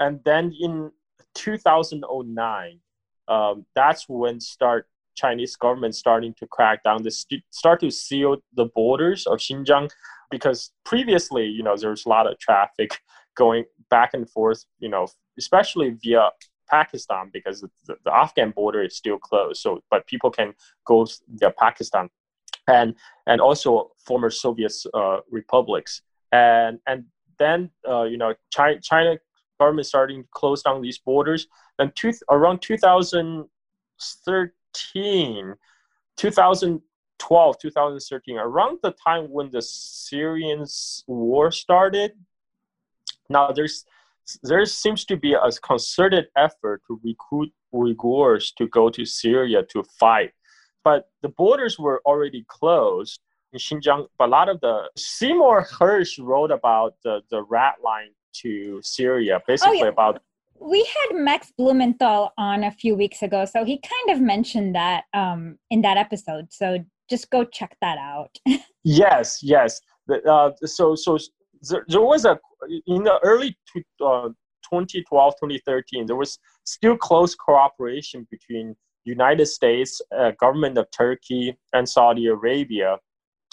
and 0.00 0.20
then 0.24 0.52
in 0.60 0.90
2009, 1.34 2.80
um, 3.28 3.66
that's 3.74 4.08
when 4.08 4.40
start 4.40 4.86
Chinese 5.14 5.56
government 5.56 5.94
starting 5.94 6.34
to 6.34 6.46
crack 6.46 6.82
down, 6.82 7.02
they 7.02 7.10
st- 7.10 7.44
start 7.50 7.80
to 7.80 7.90
seal 7.90 8.36
the 8.54 8.66
borders 8.74 9.26
of 9.26 9.38
Xinjiang 9.38 9.90
because 10.30 10.72
previously, 10.84 11.46
you 11.46 11.62
know, 11.62 11.76
there's 11.76 12.06
a 12.06 12.08
lot 12.08 12.26
of 12.26 12.38
traffic 12.38 12.98
going 13.36 13.64
back 13.90 14.14
and 14.14 14.28
forth, 14.28 14.64
you 14.78 14.88
know, 14.88 15.06
especially 15.38 15.90
via 16.02 16.30
Pakistan 16.68 17.30
because 17.32 17.60
the, 17.60 17.96
the 18.04 18.14
Afghan 18.14 18.50
border 18.50 18.82
is 18.82 18.96
still 18.96 19.18
closed. 19.18 19.60
So, 19.60 19.82
but 19.90 20.06
people 20.06 20.30
can 20.30 20.54
go 20.86 21.06
via 21.28 21.52
Pakistan, 21.58 22.08
and 22.66 22.94
and 23.26 23.40
also 23.40 23.90
former 24.06 24.30
Soviet 24.30 24.72
uh, 24.94 25.18
republics, 25.30 26.02
and 26.32 26.78
and 26.86 27.04
then 27.38 27.70
uh, 27.88 28.02
you 28.04 28.16
know 28.16 28.34
China, 28.50 28.80
China 28.80 29.16
government 29.58 29.86
starting 29.86 30.22
to 30.22 30.28
close 30.32 30.62
down 30.62 30.80
these 30.82 30.98
borders. 30.98 31.46
Then 31.78 31.92
two, 31.94 32.12
around 32.30 32.62
2013, 32.62 35.54
2012, 36.16 37.58
2013, 37.58 38.38
around 38.38 38.78
the 38.82 38.94
time 39.06 39.30
when 39.30 39.50
the 39.50 39.60
Syrian 39.62 40.64
war 41.06 41.50
started, 41.50 42.12
now, 43.28 43.52
there's 43.52 43.84
there 44.42 44.64
seems 44.64 45.04
to 45.06 45.16
be 45.16 45.34
a 45.34 45.50
concerted 45.62 46.28
effort 46.36 46.82
to 46.86 47.00
recruit 47.04 47.52
Uyghurs 47.74 48.54
to 48.56 48.66
go 48.68 48.88
to 48.88 49.04
Syria 49.04 49.62
to 49.64 49.82
fight, 49.98 50.32
but 50.82 51.10
the 51.22 51.28
borders 51.28 51.78
were 51.78 52.00
already 52.06 52.44
closed 52.48 53.20
in 53.54 53.60
Xinjiang. 53.60 54.06
But 54.18 54.28
a 54.28 54.30
lot 54.30 54.48
of 54.48 54.60
the 54.60 54.90
Seymour 54.96 55.66
Hersh 55.66 56.22
wrote 56.22 56.50
about 56.50 56.94
the 57.02 57.22
the 57.30 57.42
rat 57.42 57.76
line 57.82 58.10
to 58.42 58.80
Syria, 58.82 59.40
basically 59.46 59.80
oh, 59.80 59.84
yeah. 59.84 59.90
about. 59.90 60.22
We 60.60 60.84
had 60.84 61.16
Max 61.16 61.52
Blumenthal 61.56 62.32
on 62.38 62.64
a 62.64 62.70
few 62.70 62.94
weeks 62.94 63.22
ago, 63.22 63.44
so 63.44 63.64
he 63.64 63.78
kind 63.78 64.16
of 64.16 64.22
mentioned 64.22 64.74
that 64.74 65.04
um, 65.12 65.58
in 65.70 65.82
that 65.82 65.96
episode. 65.96 66.52
So 66.52 66.78
just 67.10 67.30
go 67.30 67.44
check 67.44 67.76
that 67.80 67.98
out. 67.98 68.30
yes, 68.84 69.40
yes. 69.42 69.80
Uh, 70.28 70.50
so 70.64 70.94
so 70.94 71.18
there, 71.70 71.84
there 71.88 72.00
was 72.00 72.24
a 72.24 72.38
in 72.86 73.04
the 73.04 73.18
early 73.22 73.56
uh, 74.04 74.28
2012 74.70 75.34
2013 75.34 76.06
there 76.06 76.16
was 76.16 76.38
still 76.64 76.96
close 76.96 77.34
cooperation 77.34 78.26
between 78.30 78.74
united 79.04 79.46
states 79.46 80.00
uh, 80.16 80.30
government 80.40 80.78
of 80.78 80.86
turkey 80.90 81.56
and 81.72 81.88
saudi 81.88 82.26
arabia 82.26 82.96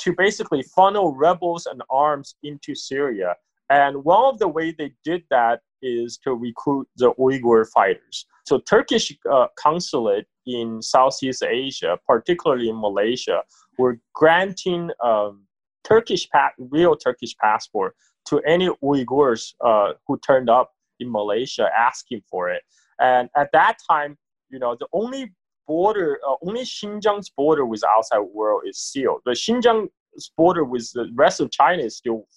to 0.01 0.13
basically 0.17 0.63
funnel 0.75 1.15
rebels 1.15 1.65
and 1.65 1.81
arms 1.89 2.35
into 2.43 2.75
syria 2.75 3.35
and 3.69 4.03
one 4.03 4.25
of 4.25 4.39
the 4.39 4.47
way 4.47 4.71
they 4.77 4.91
did 5.03 5.23
that 5.29 5.61
is 5.81 6.17
to 6.17 6.33
recruit 6.33 6.87
the 6.97 7.11
uyghur 7.13 7.65
fighters 7.73 8.25
so 8.45 8.59
turkish 8.59 9.11
uh, 9.31 9.47
consulate 9.57 10.25
in 10.45 10.81
southeast 10.81 11.43
asia 11.43 11.97
particularly 12.07 12.69
in 12.69 12.79
malaysia 12.79 13.41
were 13.77 13.99
granting 14.13 14.89
um, 15.03 15.43
Turkish 15.83 16.29
pa- 16.29 16.51
real 16.57 16.95
Turkish 16.95 17.35
passport 17.37 17.95
to 18.27 18.39
any 18.41 18.69
Uyghurs 18.83 19.53
uh, 19.65 19.93
who 20.07 20.17
turned 20.19 20.49
up 20.49 20.71
in 20.99 21.11
Malaysia 21.11 21.69
asking 21.77 22.21
for 22.29 22.49
it. 22.49 22.61
And 22.99 23.29
at 23.35 23.51
that 23.53 23.77
time, 23.89 24.17
you 24.49 24.59
know, 24.59 24.75
the 24.79 24.87
only 24.93 25.33
border, 25.71 26.19
uh, 26.27 26.35
only 26.45 26.63
Xinjiang's 26.63 27.29
border 27.29 27.65
with 27.65 27.81
the 27.81 27.89
outside 27.95 28.25
world 28.39 28.63
is 28.69 28.77
sealed. 28.77 29.21
The 29.25 29.31
Xinjiang's 29.31 30.27
border 30.35 30.63
with 30.65 30.91
the 30.93 31.05
rest 31.15 31.39
of 31.39 31.49
China 31.51 31.81
is 31.83 31.95
still 31.95 32.27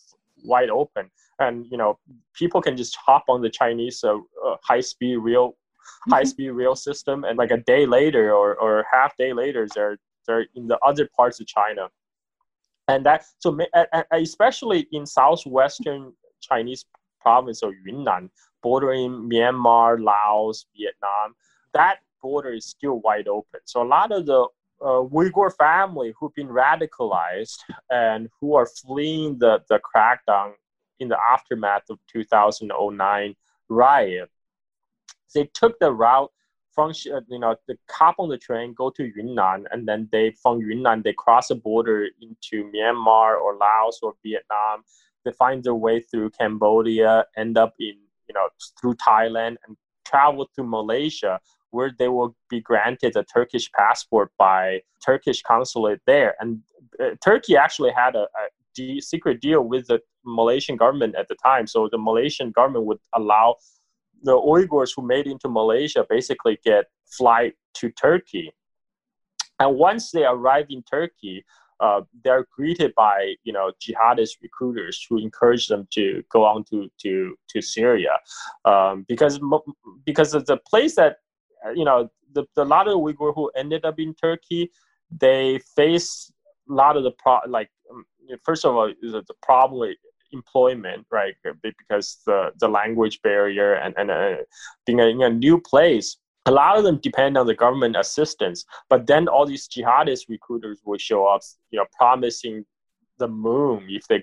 wide 0.45 0.71
open, 0.71 1.11
and 1.39 1.67
you 1.71 1.79
know, 1.81 1.99
people 2.41 2.61
can 2.67 2.77
just 2.77 2.95
hop 3.07 3.25
on 3.29 3.41
the 3.43 3.51
Chinese 3.51 3.99
uh, 4.05 4.19
uh, 4.47 4.57
high-speed 4.63 5.17
rail, 5.17 5.47
mm-hmm. 5.49 6.13
high-speed 6.15 6.51
rail 6.51 6.77
system, 6.77 7.25
and 7.25 7.37
like 7.43 7.51
a 7.51 7.63
day 7.73 7.87
later 7.87 8.25
or 8.41 8.49
or 8.65 8.85
half 8.93 9.17
day 9.17 9.33
later, 9.33 9.67
they're 9.75 9.99
they're 10.27 10.47
in 10.55 10.69
the 10.69 10.79
other 10.91 11.09
parts 11.17 11.41
of 11.41 11.47
China 11.47 11.89
and 12.89 13.05
that 13.07 13.25
so 13.39 13.59
especially 14.13 14.87
in 14.93 15.07
southwestern 15.07 16.13
Chinese 16.41 16.85
province 17.21 17.63
of 17.63 17.73
Yunnan, 17.85 18.31
bordering 18.63 19.29
Myanmar, 19.31 20.03
Laos, 20.03 20.67
Vietnam, 20.77 21.35
that 21.73 21.99
border 22.25 22.53
is 22.55 22.67
still 22.67 23.01
wide 23.01 23.29
open. 23.29 23.61
So 23.67 23.83
a 23.83 23.91
lot 23.97 24.11
of 24.11 24.25
the 24.25 24.41
uh, 24.81 25.03
Uyghur 25.17 25.51
family 25.57 26.15
who've 26.17 26.35
been 26.35 26.49
radicalized 26.49 27.59
and 27.91 28.29
who 28.41 28.55
are 28.55 28.67
fleeing 28.67 29.39
the, 29.39 29.63
the 29.69 29.79
crackdown 29.89 30.53
in 31.01 31.09
the 31.09 31.19
aftermath 31.33 31.91
of 31.91 31.99
2009 32.11 33.35
riot, 33.69 34.31
they 35.35 35.45
took 35.61 35.79
the 35.79 35.93
route 35.93 36.31
from 36.75 36.91
uh, 36.91 37.21
you 37.29 37.39
know 37.39 37.55
the 37.69 37.77
hop 37.91 38.17
on 38.19 38.29
the 38.29 38.39
train, 38.39 38.75
go 38.75 38.91
to 38.91 39.05
Yunnan, 39.15 39.67
and 39.71 39.87
then 39.89 40.09
they 40.11 40.33
from 40.43 40.61
Yunnan 40.61 41.03
they 41.03 41.13
cross 41.13 41.49
the 41.49 41.55
border 41.55 42.09
into 42.21 42.71
Myanmar 42.73 43.41
or 43.41 43.57
Laos 43.57 44.01
or 44.03 44.15
Vietnam. 44.25 44.83
They 45.25 45.33
find 45.33 45.63
their 45.63 45.75
way 45.87 46.01
through 46.01 46.31
Cambodia, 46.31 47.27
end 47.37 47.57
up 47.57 47.75
in 47.79 47.97
you 48.29 48.35
know 48.35 48.49
through 48.81 48.97
Thailand, 48.97 49.57
and 49.67 49.77
travel 50.05 50.49
to 50.57 50.63
Malaysia, 50.63 51.41
where 51.75 51.93
they 51.99 52.09
will 52.09 52.37
be 52.49 52.61
granted 52.61 53.17
a 53.17 53.25
Turkish 53.25 53.71
passport 53.73 54.31
by 54.39 54.81
Turkish 55.05 55.43
consulate 55.43 56.01
there. 56.07 56.35
And 56.41 56.61
uh, 57.01 57.11
Turkey 57.23 57.57
actually 57.57 57.93
had 57.93 58.15
a, 58.15 58.27
a 58.43 58.45
de- 58.75 59.01
secret 59.01 59.41
deal 59.41 59.63
with 59.63 59.89
the 59.89 59.99
Malaysian 60.25 60.77
government 60.77 61.17
at 61.17 61.27
the 61.29 61.37
time. 61.37 61.67
So 61.67 61.89
the 61.91 61.99
Malaysian 61.99 62.53
government 62.53 62.87
would 62.87 63.03
allow 63.15 63.57
the 64.23 64.33
Uyghurs 64.33 64.93
who 64.95 65.03
made 65.07 65.27
into 65.27 65.49
Malaysia 65.49 66.07
basically 66.09 66.59
get 66.65 66.85
flight 67.19 67.55
to 67.79 67.91
Turkey. 67.91 68.53
And 69.59 69.77
once 69.77 70.11
they 70.13 70.25
arrive 70.25 70.67
in 70.71 70.83
Turkey, 70.83 71.45
uh, 71.81 72.03
they're 72.23 72.47
greeted 72.57 72.95
by 72.95 73.35
you 73.43 73.53
know 73.53 73.73
jihadist 73.83 74.35
recruiters 74.43 75.05
who 75.09 75.19
encourage 75.19 75.67
them 75.67 75.87
to 75.91 76.23
go 76.31 76.45
on 76.45 76.65
to 76.71 76.89
to 77.03 77.37
to 77.51 77.61
Syria, 77.61 78.19
um, 78.65 79.05
because 79.09 79.41
because 80.05 80.35
of 80.35 80.47
the 80.47 80.57
place 80.57 80.95
that 80.97 81.17
you 81.75 81.85
know 81.85 82.11
the, 82.33 82.45
the 82.57 82.65
lot 82.65 82.89
of 82.89 82.95
Uyghur 82.95 83.35
who 83.35 83.51
ended 83.57 83.85
up 83.85 83.99
in 83.99 84.15
Turkey, 84.15 84.71
they 85.11 85.61
face 85.77 86.33
a 86.69 86.73
lot 86.73 86.97
of 86.97 87.05
the 87.05 87.13
pro 87.13 87.39
like 87.49 87.71
um, 87.91 88.05
first 88.43 88.65
of 88.65 88.75
all 88.75 88.93
is 89.03 89.13
the 89.13 89.25
problem 89.43 89.95
employment 90.33 91.07
right 91.11 91.35
because 91.63 92.19
the 92.27 92.51
the 92.59 92.69
language 92.69 93.21
barrier 93.23 93.75
and 93.75 93.95
and 93.97 94.11
uh, 94.11 94.37
being 94.87 94.99
in 94.99 95.23
a 95.23 95.31
new 95.31 95.61
place 95.61 96.17
a 96.47 96.51
lot 96.51 96.77
of 96.77 96.85
them 96.85 96.99
depend 97.03 97.39
on 97.39 97.47
the 97.47 97.55
government 97.55 97.97
assistance 97.97 98.65
but 98.89 99.07
then 99.07 99.29
all 99.29 99.47
these 99.47 99.69
jihadist 99.69 100.25
recruiters 100.29 100.81
will 100.85 100.99
show 100.99 101.25
up 101.27 101.41
you 101.71 101.79
know 101.79 101.87
promising 101.97 102.65
the 103.19 103.29
moon 103.29 103.87
if 103.89 104.07
they 104.09 104.21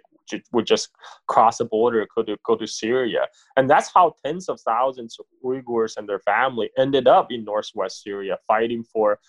would 0.52 0.66
just 0.66 0.90
cross 1.28 1.58
the 1.58 1.66
border 1.66 2.08
go 2.16 2.24
to 2.24 2.38
go 2.46 2.56
to 2.56 2.68
Syria. 2.68 3.28
And 3.58 3.70
that's 3.70 3.92
how 3.94 4.16
tens 4.24 4.50
of 4.50 4.60
thousands 4.62 5.18
of 5.20 5.26
Uyghurs 5.44 5.98
and 5.98 6.08
their 6.08 6.20
family 6.20 6.70
ended 6.78 7.08
up 7.08 7.32
in 7.32 7.44
northwest 7.44 8.04
Syria 8.04 8.38
fighting 8.48 8.84
for 8.84 9.20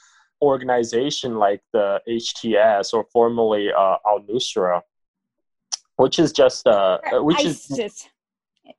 organization 0.40 1.36
like 1.36 1.62
the 1.72 2.00
HTS 2.09 2.92
or 2.92 3.05
formerly 3.12 3.70
uh, 3.72 3.96
Al 4.07 4.20
Nusra 4.28 4.82
which 5.96 6.18
is 6.18 6.32
just 6.32 6.66
uh, 6.66 6.98
which 7.12 7.38
ISIS. 7.38 7.78
is 7.78 8.09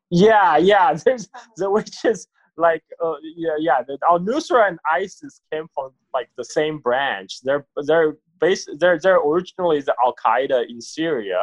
yeah 0.10 0.58
yeah 0.58 0.94
there's 1.06 1.30
the 1.58 1.70
which 1.70 2.04
is 2.06 2.28
like 2.58 2.84
uh, 3.04 3.16
yeah 3.36 3.56
yeah 3.60 3.82
the 3.88 3.98
al 4.10 4.20
nusra 4.20 4.68
and 4.68 4.78
isis 4.90 5.42
came 5.52 5.68
from 5.74 5.92
like 6.14 6.30
the 6.38 6.46
same 6.46 6.80
branch. 6.80 7.42
They're 7.44 7.66
they're 7.88 8.18
based 8.40 8.70
they're 8.80 9.00
they're 9.00 9.22
originally 9.22 9.82
the 9.82 9.96
al 10.04 10.14
qaeda 10.24 10.70
in 10.70 10.82
syria 10.82 11.42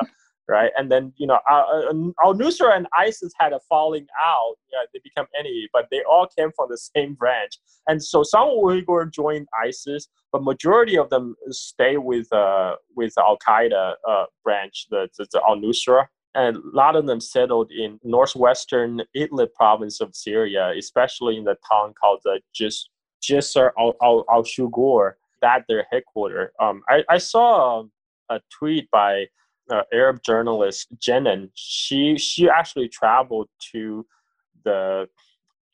right 0.51 0.73
and 0.77 0.91
then 0.91 1.13
you 1.17 1.27
know 1.27 1.39
al 1.49 2.35
nusra 2.35 2.77
and 2.77 2.87
isis 2.99 3.33
had 3.39 3.53
a 3.53 3.61
falling 3.69 4.07
out 4.21 4.57
yeah 4.73 4.81
they 4.93 5.01
become 5.03 5.27
enemy 5.39 5.69
but 5.73 5.87
they 5.91 6.03
all 6.11 6.27
came 6.37 6.51
from 6.57 6.67
the 6.69 6.77
same 6.77 7.15
branch 7.15 7.59
and 7.89 8.03
so 8.03 8.23
some 8.23 8.49
uyghur 8.49 9.11
joined 9.11 9.47
isis 9.65 10.09
but 10.33 10.43
majority 10.43 10.99
of 10.99 11.09
them 11.11 11.35
stay 11.51 11.97
with 11.97 12.31
uh 12.33 12.75
with 12.97 13.17
al 13.19 13.39
qaeda 13.39 13.95
uh 14.09 14.25
branch 14.45 14.87
the, 14.91 15.09
the, 15.17 15.27
the 15.33 15.41
al 15.49 15.57
nusra 15.57 16.05
and 16.35 16.57
a 16.57 16.61
lot 16.73 16.97
of 16.97 17.07
them 17.07 17.21
settled 17.21 17.71
in 17.73 17.99
northwestern 18.05 19.03
Idlib 19.17 19.53
province 19.55 20.01
of 20.01 20.15
Syria, 20.15 20.73
especially 20.79 21.37
in 21.37 21.43
the 21.43 21.57
town 21.69 21.93
called 22.01 22.21
the 22.25 22.41
Jis, 22.55 22.89
Jisr 23.21 23.71
al, 23.77 23.95
al, 24.01 24.25
al 24.31 24.45
Shugur. 24.45 25.15
That 25.43 25.65
their 25.69 25.87
headquarters. 25.91 26.53
Um, 26.61 26.83
I, 26.89 27.03
I 27.09 27.19
saw 27.19 27.83
a 28.29 28.41
tweet 28.57 28.91
by 28.91 29.25
uh, 29.71 29.83
Arab 29.93 30.23
journalist 30.23 30.89
Jenin. 30.99 31.51
She 31.55 32.19
she 32.19 32.49
actually 32.49 32.89
traveled 32.89 33.49
to 33.73 34.07
the 34.65 35.09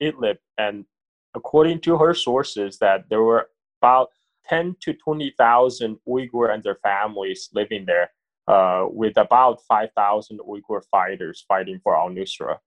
Idlib, 0.03 0.37
and 0.59 0.85
according 1.35 1.81
to 1.81 1.97
her 1.99 2.15
sources, 2.15 2.79
that 2.79 3.09
there 3.09 3.23
were 3.23 3.49
about 3.81 4.11
ten 4.49 4.77
to 4.81 4.93
twenty 4.93 5.35
thousand 5.39 5.99
Uyghur 6.09 6.53
and 6.53 6.63
their 6.63 6.79
families 6.83 7.49
living 7.53 7.85
there 7.87 8.11
uh, 8.49 8.87
with 8.89 9.17
about 9.17 9.61
5,000 9.69 10.41
Uyghur 10.41 10.83
fighters 10.91 11.45
fighting 11.49 11.81
for 11.83 11.97
al 11.97 12.11
Nusra. 12.11 12.59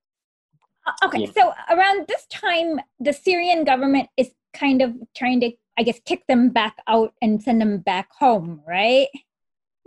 Uh, 0.86 0.92
okay, 1.06 1.20
yeah. 1.20 1.30
so 1.34 1.52
around 1.70 2.06
this 2.06 2.26
time, 2.26 2.80
the 2.98 3.12
Syrian 3.12 3.64
government 3.64 4.08
is 4.16 4.30
kind 4.52 4.82
of 4.82 4.94
trying 5.16 5.40
to, 5.40 5.52
I 5.78 5.82
guess, 5.82 6.00
kick 6.04 6.26
them 6.26 6.50
back 6.50 6.76
out 6.86 7.14
and 7.22 7.42
send 7.42 7.60
them 7.60 7.78
back 7.78 8.08
home, 8.12 8.62
right? 8.66 9.08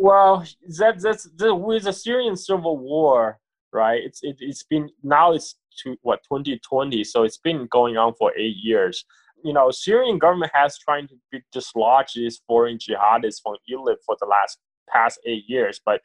Well, 0.03 0.45
that, 0.79 1.01
that's 1.01 1.29
the, 1.37 1.55
with 1.55 1.83
the 1.83 1.93
Syrian 1.93 2.35
civil 2.35 2.77
war, 2.77 3.39
right? 3.71 4.03
It's 4.03 4.19
it, 4.21 4.35
it's 4.41 4.61
been 4.61 4.89
now 5.01 5.31
it's 5.31 5.55
to 5.83 5.95
what 6.01 6.19
2020, 6.23 7.05
so 7.05 7.23
it's 7.23 7.37
been 7.37 7.67
going 7.71 7.95
on 7.95 8.13
for 8.15 8.33
eight 8.37 8.57
years. 8.61 9.05
You 9.45 9.53
know, 9.53 9.71
Syrian 9.71 10.19
government 10.19 10.51
has 10.53 10.77
trying 10.77 11.07
to 11.07 11.15
be, 11.31 11.39
dislodge 11.53 12.15
these 12.15 12.41
foreign 12.45 12.79
jihadists 12.79 13.41
from 13.41 13.55
Idlib 13.71 13.95
for 14.05 14.17
the 14.19 14.25
last 14.25 14.57
past 14.89 15.21
eight 15.25 15.45
years, 15.47 15.79
but 15.85 16.01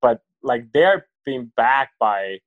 but 0.00 0.20
like 0.42 0.72
they're 0.72 1.06
being 1.26 1.52
backed 1.54 1.98
by 2.00 2.38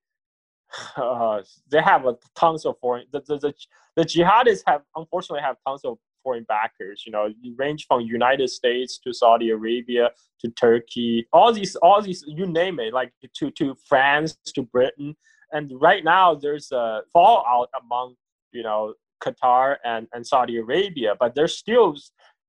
uh, 0.98 1.44
they 1.70 1.84
have 1.84 2.08
a 2.08 2.16
tons 2.36 2.66
of 2.66 2.80
foreign 2.82 3.06
the, 3.12 3.22
the, 3.28 3.38
the, 3.38 3.54
the 3.96 4.06
jihadists 4.06 4.64
have 4.66 4.82
unfortunately 4.96 5.44
have 5.44 5.58
tons 5.68 5.86
of 5.86 6.00
foreign 6.26 6.46
backers 6.56 7.04
you 7.06 7.12
know 7.12 7.30
you 7.42 7.54
range 7.58 7.86
from 7.88 8.02
united 8.02 8.50
states 8.50 8.98
to 8.98 9.14
saudi 9.14 9.52
arabia 9.52 10.10
to 10.42 10.50
turkey 10.52 11.26
all 11.32 11.54
these 11.54 11.76
all 11.78 12.02
these 12.02 12.24
you 12.28 12.46
name 12.46 12.80
it 12.80 12.94
like 12.94 13.12
to 13.36 13.52
to 13.52 13.76
france 13.88 14.38
to 14.56 14.64
britain. 14.64 15.16
And 15.52 15.72
right 15.80 16.04
now 16.04 16.36
there's 16.36 16.72
a 16.72 17.02
fallout 17.14 17.70
among 17.82 18.16
you 18.52 18.64
know 18.64 18.94
qatar 19.24 19.78
and, 19.86 20.08
and 20.14 20.26
saudi 20.26 20.58
arabia 20.58 21.16
but 21.20 21.36
there's 21.36 21.58
still 21.58 21.96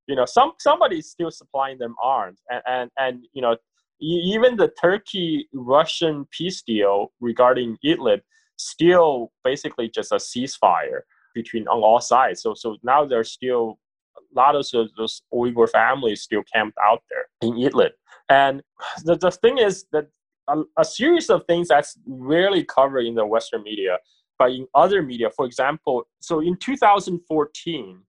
you 0.09 0.17
know 0.17 0.25
some 0.25 0.53
somebody's 0.59 1.09
still 1.09 1.31
supplying 1.31 1.79
them 1.79 1.95
arms. 2.03 2.41
And 2.51 2.63
and, 2.67 2.91
and 2.99 3.25
you 3.33 3.43
know 3.43 3.57
even 4.01 4.57
the 4.57 4.73
turkey 4.81 5.49
russian 5.55 6.27
peace 6.37 6.63
deal 6.63 7.13
regarding 7.21 7.77
idlib 7.85 8.21
still 8.57 9.33
basically 9.45 9.89
just 9.89 10.13
a 10.13 10.17
ceasefire 10.17 11.01
between 11.37 11.69
on 11.69 11.81
all 11.89 12.01
sides. 12.01 12.43
So 12.43 12.55
so 12.55 12.77
now 12.83 13.05
there's 13.05 13.31
still 13.31 13.79
a 14.19 14.23
lot 14.35 14.57
of 14.57 14.67
those, 14.73 15.23
uyghur 15.33 15.69
families 15.71 16.23
still 16.23 16.43
camped 16.53 16.79
out 16.89 17.03
there 17.11 17.27
in 17.43 17.55
idlib. 17.65 17.93
And 18.29 18.63
the, 19.05 19.15
the 19.17 19.31
thing 19.31 19.59
is 19.59 19.87
that 19.93 20.07
a, 20.49 20.63
a 20.79 20.85
series 20.85 21.29
of 21.31 21.45
things 21.47 21.69
that's 21.69 21.99
rarely 22.07 22.65
covered 22.65 23.05
in 23.11 23.15
the 23.15 23.27
western 23.27 23.63
media 23.63 23.99
but 24.39 24.51
in 24.53 24.67
other 24.75 25.03
media 25.03 25.29
for 25.31 25.45
example 25.47 26.07
so 26.21 26.41
in 26.41 26.57
2014 26.57 28.03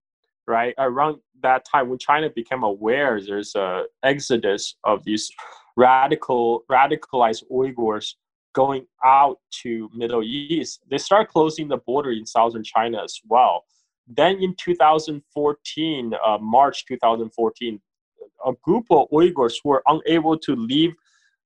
right 0.47 0.73
around 0.77 1.17
that 1.41 1.65
time 1.71 1.89
when 1.89 1.99
China 1.99 2.29
became 2.29 2.63
aware 2.63 3.19
there's 3.21 3.55
a 3.55 3.83
exodus 4.03 4.75
of 4.83 5.03
these 5.03 5.31
radical 5.75 6.63
radicalized 6.71 7.43
Uyghurs 7.51 8.15
going 8.57 8.87
out 9.05 9.37
to 9.61 9.87
Middle 9.93 10.23
East, 10.23 10.81
they 10.89 10.97
start 10.97 11.29
closing 11.29 11.67
the 11.67 11.77
border 11.77 12.11
in 12.11 12.25
southern 12.25 12.63
China 12.63 12.97
as 13.03 13.21
well. 13.29 13.65
Then 14.07 14.41
in 14.41 14.55
2014, 14.57 16.13
uh, 16.25 16.37
March 16.41 16.85
2014, 16.87 17.79
a 18.47 18.53
group 18.63 18.85
of 18.89 19.07
Uyghurs 19.13 19.57
were 19.63 19.83
unable 19.85 20.35
to 20.39 20.55
leave 20.55 20.93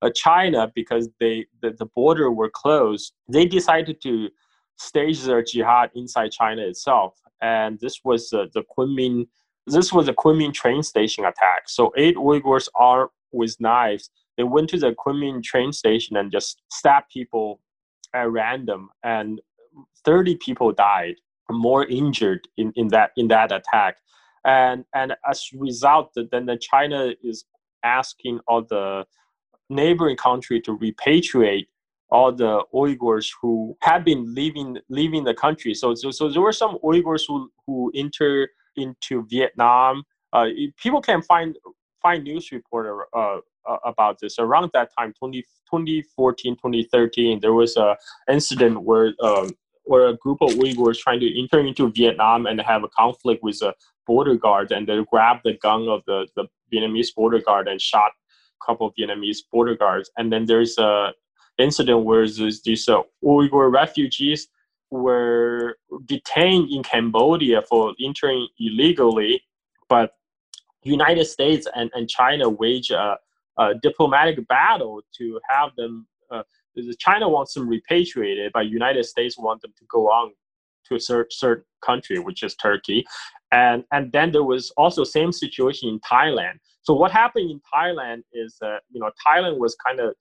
uh, 0.00 0.08
China 0.14 0.72
because 0.74 1.10
they 1.20 1.44
the, 1.60 1.70
the 1.78 1.90
border 1.94 2.32
were 2.32 2.50
closed, 2.50 3.12
they 3.28 3.44
decided 3.44 4.00
to 4.02 4.30
stage 4.78 5.22
their 5.22 5.42
jihad 5.42 5.90
inside 5.94 6.30
China 6.32 6.62
itself. 6.62 7.20
And 7.42 7.78
this 7.80 8.00
was 8.04 8.32
uh, 8.32 8.46
the 8.54 8.64
Kunming 8.74 9.26
this 9.66 9.92
was 9.92 10.08
a 10.08 10.14
Kunming 10.14 10.54
train 10.54 10.82
station 10.82 11.24
attack. 11.24 11.68
So 11.68 11.92
eight 11.96 12.16
Uyghurs 12.16 12.68
armed 12.74 13.10
with 13.32 13.54
knives, 13.60 14.10
they 14.36 14.44
went 14.44 14.70
to 14.70 14.78
the 14.78 14.94
Kunming 14.94 15.42
train 15.42 15.72
station 15.72 16.16
and 16.16 16.32
just 16.32 16.62
stabbed 16.70 17.10
people 17.12 17.60
at 18.14 18.30
random, 18.30 18.90
and 19.02 19.40
30 20.04 20.36
people 20.36 20.72
died, 20.72 21.16
more 21.50 21.84
injured 21.86 22.46
in, 22.56 22.72
in 22.76 22.88
that 22.88 23.10
in 23.16 23.28
that 23.28 23.52
attack. 23.52 23.96
And 24.44 24.84
and 24.94 25.14
as 25.28 25.44
a 25.54 25.58
result, 25.58 26.12
then 26.14 26.46
the 26.46 26.56
China 26.56 27.12
is 27.22 27.44
asking 27.84 28.40
all 28.48 28.62
the 28.62 29.04
neighboring 29.68 30.16
country 30.16 30.60
to 30.60 30.76
repatriate 30.78 31.66
all 32.10 32.30
the 32.30 32.62
Uyghurs 32.74 33.30
who 33.40 33.76
had 33.80 34.04
been 34.04 34.34
leaving 34.34 34.78
leaving 34.88 35.24
the 35.24 35.34
country. 35.34 35.74
So 35.74 35.94
so, 35.94 36.10
so 36.10 36.28
there 36.28 36.42
were 36.42 36.52
some 36.52 36.78
Uyghurs 36.84 37.24
who 37.26 37.50
who 37.66 37.92
enter 37.94 38.48
into 38.76 39.26
Vietnam. 39.28 40.02
Uh, 40.32 40.46
people 40.82 41.02
can 41.02 41.22
find 41.22 41.56
find 42.02 42.24
news 42.24 42.50
report 42.52 43.08
uh, 43.14 43.38
uh, 43.68 43.76
about 43.84 44.18
this. 44.20 44.38
Around 44.38 44.70
that 44.74 44.90
time, 44.98 45.12
20, 45.18 45.42
2014, 45.42 46.56
2013, 46.56 47.40
there 47.40 47.52
was 47.52 47.76
a 47.76 47.96
incident 48.30 48.82
where 48.82 49.12
um, 49.22 49.50
where 49.84 50.08
a 50.08 50.16
group 50.16 50.38
of 50.40 50.50
Uyghurs 50.50 50.98
trying 50.98 51.20
to 51.20 51.40
enter 51.40 51.60
into 51.60 51.90
Vietnam 51.90 52.46
and 52.46 52.60
have 52.60 52.84
a 52.84 52.88
conflict 52.88 53.42
with 53.42 53.60
a 53.62 53.74
border 54.06 54.36
guard, 54.36 54.70
and 54.72 54.86
they 54.86 55.02
grabbed 55.10 55.40
the 55.44 55.54
gun 55.54 55.88
of 55.88 56.02
the, 56.06 56.26
the 56.36 56.46
Vietnamese 56.72 57.14
border 57.14 57.40
guard 57.40 57.66
and 57.68 57.80
shot 57.80 58.12
a 58.62 58.66
couple 58.66 58.86
of 58.86 58.94
Vietnamese 58.94 59.38
border 59.50 59.74
guards. 59.74 60.10
And 60.16 60.32
then 60.32 60.46
there's 60.46 60.78
a 60.78 61.12
incident 61.58 62.04
where 62.04 62.28
there's 62.28 62.62
these 62.62 62.88
uh, 62.88 63.02
Uyghur 63.24 63.72
refugees 63.72 64.48
were 64.90 65.76
detained 66.04 66.70
in 66.70 66.82
Cambodia 66.82 67.62
for 67.62 67.94
entering 68.02 68.46
illegally, 68.58 69.42
but 69.88 70.12
United 70.82 71.26
States 71.26 71.66
and, 71.74 71.90
and 71.94 72.08
China 72.08 72.48
wage 72.48 72.90
a, 72.90 73.16
a 73.58 73.74
diplomatic 73.82 74.46
battle 74.48 75.02
to 75.18 75.40
have 75.48 75.70
them. 75.76 76.06
Uh, 76.30 76.42
China 76.98 77.28
wants 77.28 77.54
them 77.54 77.68
repatriated, 77.68 78.52
but 78.52 78.66
United 78.66 79.04
States 79.04 79.38
want 79.38 79.60
them 79.62 79.72
to 79.78 79.84
go 79.90 80.06
on 80.06 80.32
to 80.88 80.96
a 80.96 81.00
certain, 81.00 81.64
country, 81.84 82.18
which 82.18 82.42
is 82.42 82.54
Turkey. 82.54 83.04
And, 83.50 83.84
and 83.92 84.10
then 84.12 84.32
there 84.32 84.44
was 84.44 84.70
also 84.76 85.04
same 85.04 85.32
situation 85.32 85.88
in 85.88 86.00
Thailand. 86.00 86.54
So 86.82 86.94
what 86.94 87.10
happened 87.10 87.50
in 87.50 87.60
Thailand 87.74 88.22
is 88.32 88.56
that, 88.60 88.82
you 88.90 89.00
know, 89.00 89.10
Thailand 89.26 89.58
was 89.58 89.76
kind 89.84 90.00
of 90.00 90.14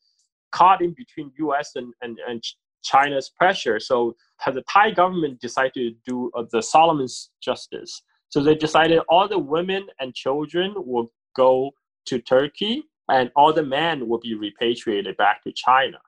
caught 0.52 0.82
in 0.82 0.94
between 0.98 1.32
U.S. 1.40 1.72
and, 1.76 1.94
and, 2.02 2.18
and 2.28 2.44
China's 2.84 3.30
pressure. 3.30 3.80
So 3.80 4.16
the 4.46 4.64
Thai 4.64 4.92
government 4.92 5.40
decided 5.40 5.74
to 5.74 5.92
do 6.06 6.32
uh, 6.36 6.44
the 6.52 6.62
Solomon's 6.62 7.30
Justice. 7.42 8.02
So 8.32 8.42
they 8.42 8.56
decided 8.56 9.00
all 9.10 9.28
the 9.28 9.38
women 9.38 9.88
and 10.00 10.16
children 10.16 10.74
will 10.76 11.12
go 11.36 11.72
to 12.06 12.20
Turkey, 12.20 12.84
and 13.10 13.30
all 13.36 13.54
the 13.54 13.64
men 13.64 14.08
will 14.08 14.20
be 14.20 14.34
repatriated 14.34 15.18
back 15.18 15.44
to 15.44 15.52
China. 15.52 16.00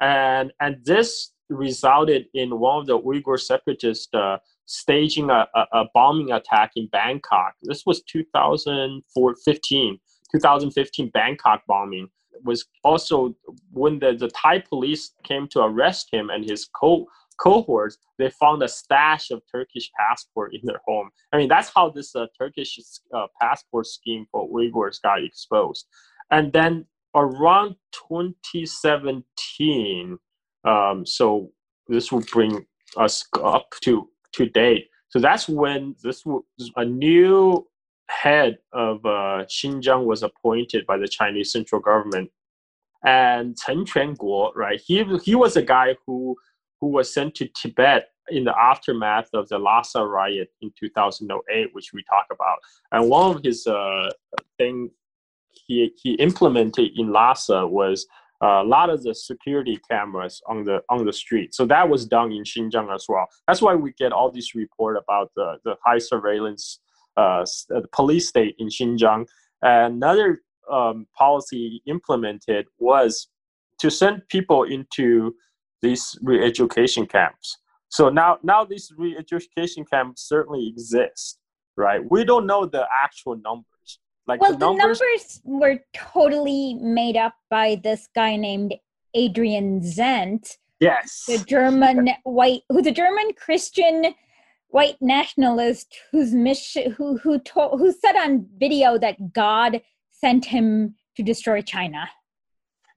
And 0.00 0.52
and 0.60 0.76
this 0.84 1.32
resulted 1.48 2.26
in 2.34 2.58
one 2.58 2.80
of 2.80 2.86
the 2.86 2.98
Uyghur 2.98 3.38
separatists 3.38 4.08
uh, 4.14 4.38
staging 4.66 5.30
a, 5.30 5.46
a, 5.54 5.66
a, 5.72 5.84
bombing 5.94 6.32
attack 6.32 6.72
in 6.74 6.88
Bangkok. 6.88 7.54
This 7.62 7.86
was 7.86 8.02
2015, 8.02 10.00
2015 10.32 11.10
Bangkok 11.10 11.62
bombing 11.68 12.08
was 12.44 12.66
also 12.84 13.34
when 13.72 13.98
the, 13.98 14.14
the 14.18 14.28
Thai 14.28 14.58
police 14.58 15.12
came 15.24 15.48
to 15.48 15.60
arrest 15.60 16.08
him 16.12 16.30
and 16.30 16.48
his 16.48 16.68
co 16.74 17.06
cohorts, 17.38 17.98
they 18.18 18.30
found 18.30 18.62
a 18.62 18.68
stash 18.68 19.30
of 19.30 19.42
Turkish 19.50 19.90
passport 19.98 20.54
in 20.54 20.60
their 20.64 20.80
home. 20.86 21.10
I 21.32 21.38
mean, 21.38 21.48
that's 21.48 21.70
how 21.74 21.90
this 21.90 22.14
uh, 22.14 22.26
Turkish 22.38 22.78
uh, 23.14 23.26
passport 23.40 23.86
scheme 23.86 24.26
for 24.30 24.48
Uyghurs 24.48 25.02
got 25.02 25.22
exposed. 25.22 25.86
And 26.30 26.52
then 26.52 26.86
around 27.14 27.76
2017, 28.08 30.18
um, 30.64 31.06
so 31.06 31.50
this 31.88 32.10
will 32.10 32.24
bring 32.32 32.66
us 32.96 33.24
up 33.42 33.68
to 33.82 34.08
to 34.32 34.46
date. 34.46 34.88
So 35.08 35.18
that's 35.18 35.48
when 35.48 35.94
this 36.02 36.26
was 36.26 36.42
a 36.76 36.84
new 36.84 37.66
head 38.08 38.58
of 38.72 39.04
uh, 39.04 39.44
Xinjiang 39.48 40.04
was 40.04 40.22
appointed 40.22 40.86
by 40.86 40.98
the 40.98 41.08
Chinese 41.08 41.52
central 41.52 41.80
government. 41.80 42.30
And 43.04 43.56
Chen 43.56 43.84
Quanguo, 43.84 44.54
right, 44.54 44.80
he, 44.84 45.04
he 45.22 45.34
was 45.34 45.56
a 45.56 45.62
guy 45.62 45.96
who, 46.06 46.36
who 46.80 46.88
was 46.88 47.12
sent 47.12 47.34
to 47.36 47.48
Tibet 47.60 48.08
in 48.28 48.44
the 48.44 48.58
aftermath 48.58 49.28
of 49.34 49.48
the 49.48 49.58
Lhasa 49.58 50.04
riot 50.04 50.50
in 50.60 50.72
2008, 50.78 51.68
which 51.72 51.92
we 51.92 52.02
talk 52.04 52.26
about. 52.30 52.58
And 52.92 53.08
one 53.08 53.36
of 53.36 53.42
his 53.42 53.66
uh, 53.66 54.10
thing 54.58 54.90
he, 55.66 55.92
he 56.02 56.14
implemented 56.14 56.90
in 56.96 57.12
Lhasa 57.12 57.66
was 57.66 58.06
uh, 58.42 58.62
a 58.62 58.64
lot 58.64 58.90
of 58.90 59.02
the 59.02 59.14
security 59.14 59.80
cameras 59.90 60.42
on 60.46 60.64
the 60.64 60.82
on 60.90 61.06
the 61.06 61.12
street. 61.12 61.54
So 61.54 61.64
that 61.66 61.88
was 61.88 62.04
done 62.04 62.32
in 62.32 62.42
Xinjiang 62.42 62.94
as 62.94 63.06
well. 63.08 63.26
That's 63.48 63.62
why 63.62 63.74
we 63.74 63.92
get 63.92 64.12
all 64.12 64.30
these 64.30 64.54
report 64.54 64.98
about 64.98 65.30
the, 65.36 65.56
the 65.64 65.76
high 65.82 65.98
surveillance 65.98 66.80
uh, 67.16 67.46
uh, 67.74 67.80
police 67.92 68.28
state 68.28 68.54
in 68.58 68.68
Xinjiang. 68.68 69.26
Another 69.62 70.40
um, 70.70 71.06
policy 71.16 71.82
implemented 71.86 72.66
was 72.78 73.28
to 73.78 73.90
send 73.90 74.22
people 74.28 74.64
into 74.64 75.34
these 75.82 76.18
re-education 76.22 77.06
camps. 77.06 77.58
So 77.88 78.08
now, 78.08 78.38
now 78.42 78.64
these 78.64 78.92
re-education 78.96 79.84
camps 79.84 80.22
certainly 80.28 80.66
exist, 80.68 81.38
right? 81.76 82.00
We 82.08 82.24
don't 82.24 82.46
know 82.46 82.66
the 82.66 82.86
actual 83.02 83.36
numbers. 83.36 83.98
Like 84.26 84.40
well, 84.40 84.52
the 84.52 84.58
numbers, 84.58 84.98
the 84.98 85.04
numbers 85.04 85.40
were 85.44 85.78
totally 85.94 86.74
made 86.74 87.16
up 87.16 87.34
by 87.48 87.80
this 87.82 88.08
guy 88.14 88.36
named 88.36 88.74
Adrian 89.14 89.80
Zenz. 89.80 90.56
Yes, 90.80 91.24
the 91.26 91.38
German 91.38 92.10
white, 92.24 92.62
who's 92.68 92.86
a 92.86 92.92
German 92.92 93.30
Christian 93.34 94.14
white 94.68 94.96
nationalist 95.00 95.96
whose 96.10 96.34
mission 96.34 96.90
who 96.92 97.16
who 97.18 97.38
told 97.38 97.80
who 97.80 97.92
said 97.92 98.16
on 98.16 98.46
video 98.58 98.98
that 98.98 99.32
God 99.32 99.80
sent 100.10 100.44
him 100.44 100.96
to 101.16 101.22
destroy 101.22 101.62
China. 101.62 102.08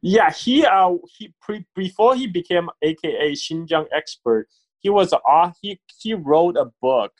Yeah, 0.01 0.31
he 0.31 0.65
uh 0.65 0.95
he 1.17 1.33
pre, 1.41 1.65
before 1.75 2.15
he 2.15 2.27
became 2.27 2.69
AKA 2.81 3.33
Xinjiang 3.33 3.87
expert, 3.91 4.47
he 4.79 4.89
was 4.89 5.13
uh, 5.13 5.51
he 5.61 5.79
he 5.99 6.13
wrote 6.13 6.55
a 6.57 6.71
book 6.81 7.11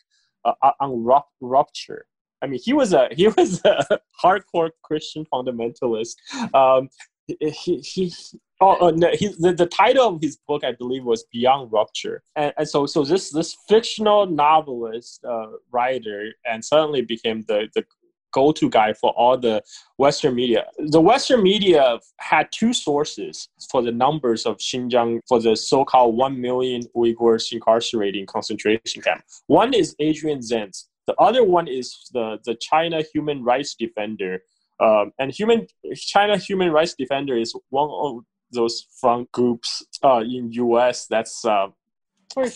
uh, 0.45 0.53
uh 0.61 0.71
on 0.80 1.05
rupture. 1.41 2.05
I 2.41 2.47
mean, 2.47 2.59
he 2.63 2.73
was 2.73 2.93
a 2.93 3.09
he 3.11 3.27
was 3.38 3.61
a 3.65 3.99
hardcore 4.23 4.71
Christian 4.84 5.25
fundamentalist. 5.32 6.15
Um, 6.53 6.89
he, 7.27 7.77
he, 7.77 8.13
Oh, 8.61 8.88
uh, 8.88 8.91
no, 8.91 9.09
he, 9.13 9.30
the, 9.39 9.53
the 9.53 9.65
title 9.67 10.15
of 10.15 10.21
his 10.21 10.38
book, 10.45 10.65
I 10.65 10.73
believe, 10.73 11.05
was 11.05 11.23
Beyond 11.32 11.71
Rupture, 11.71 12.23
and, 12.36 12.53
and 12.57 12.67
so 12.67 12.86
so 12.86 13.05
this 13.05 13.32
this 13.32 13.55
fictional 13.69 14.25
novelist 14.25 15.23
uh, 15.23 15.47
writer, 15.71 16.34
and 16.45 16.63
suddenly 16.63 17.01
became 17.01 17.45
the 17.47 17.69
the 17.73 17.86
go-to 18.32 18.69
guy 18.69 18.93
for 18.93 19.11
all 19.11 19.38
the 19.38 19.61
Western 19.97 20.36
media. 20.36 20.65
The 20.77 21.01
Western 21.01 21.43
media 21.43 21.99
had 22.19 22.51
two 22.51 22.73
sources 22.73 23.49
for 23.71 23.82
the 23.82 23.91
numbers 23.91 24.45
of 24.45 24.57
Xinjiang 24.57 25.19
for 25.27 25.39
the 25.39 25.55
so-called 25.55 26.15
one 26.15 26.39
million 26.39 26.82
Uyghurs 26.95 27.51
incarcerated 27.51 28.19
in 28.19 28.25
concentration 28.25 29.01
camp. 29.01 29.23
One 29.47 29.73
is 29.73 29.95
Adrian 29.99 30.39
Zenz. 30.39 30.86
The 31.07 31.15
other 31.15 31.43
one 31.43 31.67
is 31.67 32.09
the 32.13 32.38
the 32.45 32.55
China 32.55 33.01
human 33.13 33.43
rights 33.43 33.75
defender. 33.75 34.43
Um, 34.80 35.11
and 35.19 35.32
human 35.32 35.67
China 35.95 36.38
human 36.38 36.71
rights 36.71 36.93
defender 36.93 37.36
is 37.36 37.53
one 37.69 37.89
of 37.89 38.23
those 38.51 38.86
front 38.99 39.32
groups 39.32 39.84
uh, 40.03 40.19
in 40.19 40.51
US 40.51 41.07
that's 41.07 41.43
uh, 41.45 41.67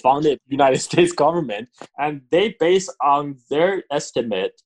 funded 0.01 0.39
United 0.47 0.79
States 0.89 1.11
government, 1.11 1.69
and 1.97 2.21
they 2.31 2.55
base 2.59 2.89
on 3.01 3.37
their 3.49 3.83
estimate, 3.91 4.61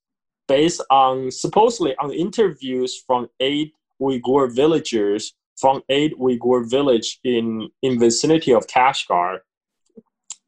based 0.48 0.84
on 0.90 1.32
supposedly 1.32 1.96
on 1.98 2.12
interviews 2.12 3.04
from 3.06 3.30
eight 3.40 3.74
Uyghur 4.02 4.54
villagers 4.54 5.34
from 5.60 5.82
eight 5.90 6.18
Uyghur 6.20 6.70
village 6.70 7.20
in 7.24 7.70
in 7.82 8.00
vicinity 8.00 8.54
of 8.54 8.68
Kashgar, 8.68 9.40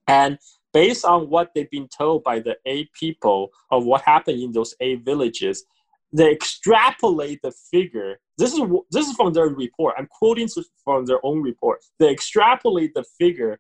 and 0.07 0.37
based 0.71 1.03
on 1.03 1.29
what 1.29 1.51
they've 1.53 1.69
been 1.69 1.87
told 1.87 2.23
by 2.23 2.39
the 2.39 2.55
eight 2.65 2.91
people 2.93 3.49
of 3.71 3.85
what 3.85 4.01
happened 4.03 4.41
in 4.41 4.51
those 4.51 4.75
eight 4.79 5.03
villages, 5.03 5.65
they 6.13 6.31
extrapolate 6.31 7.41
the 7.41 7.51
figure. 7.71 8.19
This 8.37 8.53
is 8.53 8.61
this 8.91 9.07
is 9.07 9.15
from 9.15 9.33
their 9.33 9.47
report. 9.47 9.95
I'm 9.97 10.07
quoting 10.07 10.47
from 10.83 11.05
their 11.05 11.23
own 11.25 11.41
report. 11.41 11.83
They 11.99 12.11
extrapolate 12.11 12.93
the 12.93 13.05
figure 13.17 13.59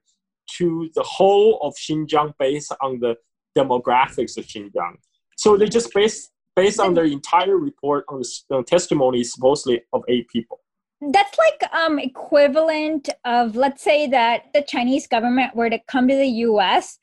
to 0.57 0.89
the 0.95 1.03
whole 1.03 1.59
of 1.61 1.75
Xinjiang 1.75 2.33
based 2.39 2.73
on 2.81 2.99
the 2.99 3.15
demographics 3.57 4.37
of 4.37 4.45
Xinjiang. 4.45 4.97
So 5.39 5.55
they 5.55 5.69
just 5.69 5.93
base 5.93 6.29
based 6.57 6.81
on 6.81 6.93
their 6.93 7.05
entire 7.05 7.55
report 7.57 8.03
on 8.09 8.21
the 8.49 8.61
testimony 8.63 9.23
supposedly 9.23 9.81
of 9.93 10.03
eight 10.09 10.27
people. 10.27 10.59
That's 10.99 11.37
like 11.37 11.73
um, 11.73 11.97
equivalent 11.97 13.07
of 13.23 13.55
let's 13.55 13.81
say 13.81 14.05
that 14.07 14.51
the 14.53 14.61
Chinese 14.61 15.07
government 15.07 15.55
were 15.55 15.69
to 15.69 15.79
come 15.87 16.09
to 16.09 16.15
the 16.15 16.27
U.S. 16.49 16.99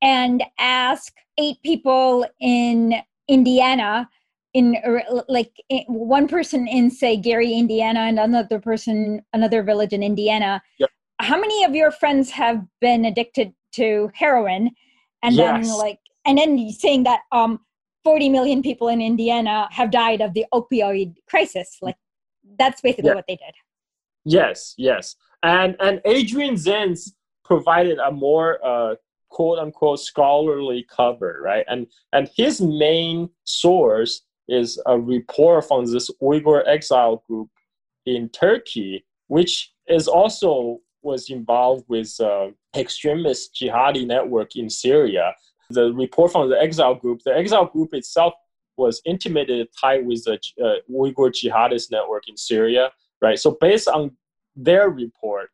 and 0.00 0.44
ask 0.60 1.12
eight 1.38 1.56
people 1.64 2.24
in 2.38 2.94
Indiana 3.26 4.08
in 4.54 4.76
like 5.28 5.50
one 5.88 6.28
person 6.28 6.68
in 6.68 6.88
say 6.88 7.16
Gary, 7.16 7.52
Indiana, 7.52 8.00
and 8.00 8.20
another 8.20 8.60
person, 8.60 9.22
another 9.32 9.64
village 9.64 9.92
in 9.92 10.04
Indiana. 10.04 10.62
Yep. 10.78 10.90
How 11.18 11.40
many 11.40 11.64
of 11.64 11.74
your 11.74 11.90
friends 11.90 12.30
have 12.30 12.64
been 12.80 13.04
addicted 13.04 13.52
to 13.72 14.08
heroin? 14.14 14.70
And 15.24 15.34
yes. 15.34 15.66
then 15.66 15.76
like, 15.76 15.98
and 16.26 16.38
then 16.38 16.70
saying 16.70 17.04
that 17.04 17.20
um, 17.32 17.60
40 18.04 18.28
million 18.28 18.62
people 18.62 18.88
in 18.88 19.00
Indiana 19.00 19.68
have 19.70 19.90
died 19.90 20.20
of 20.20 20.34
the 20.34 20.44
opioid 20.52 21.14
crisis. 21.28 21.78
Like, 21.80 21.96
that's 22.58 22.80
basically 22.80 23.14
what 23.14 23.24
they 23.26 23.36
did. 23.36 23.54
Yes, 24.24 24.74
yes, 24.76 25.14
and 25.42 25.76
and 25.80 26.00
Adrian 26.04 26.54
Zenz 26.54 27.10
provided 27.44 27.98
a 27.98 28.10
more 28.10 28.58
uh, 28.64 28.96
quote 29.30 29.58
unquote 29.58 30.00
scholarly 30.00 30.84
cover, 30.90 31.40
right? 31.42 31.64
And 31.68 31.86
and 32.12 32.28
his 32.36 32.60
main 32.60 33.30
source 33.44 34.22
is 34.48 34.80
a 34.86 34.98
report 34.98 35.66
from 35.66 35.84
this 35.86 36.10
Uyghur 36.22 36.66
exile 36.66 37.22
group 37.28 37.50
in 38.04 38.28
Turkey, 38.30 39.04
which 39.28 39.72
is 39.88 40.08
also 40.08 40.78
was 41.02 41.30
involved 41.30 41.84
with 41.88 42.12
uh, 42.20 42.48
extremist 42.76 43.54
jihadi 43.54 44.06
network 44.06 44.56
in 44.56 44.68
Syria. 44.68 45.34
The 45.70 45.92
report 45.92 46.32
from 46.32 46.48
the 46.50 46.60
exile 46.60 46.94
group, 46.94 47.22
the 47.24 47.34
exile 47.36 47.66
group 47.66 47.94
itself 47.94 48.34
was 48.76 49.00
intimately 49.04 49.68
tied 49.80 50.06
with 50.06 50.24
the 50.24 50.38
uh, 50.62 50.74
Uyghur 50.90 51.32
jihadist 51.32 51.90
network 51.90 52.28
in 52.28 52.36
Syria, 52.36 52.90
right? 53.20 53.38
So 53.38 53.56
based 53.60 53.88
on 53.88 54.16
their 54.54 54.90
report, 54.90 55.50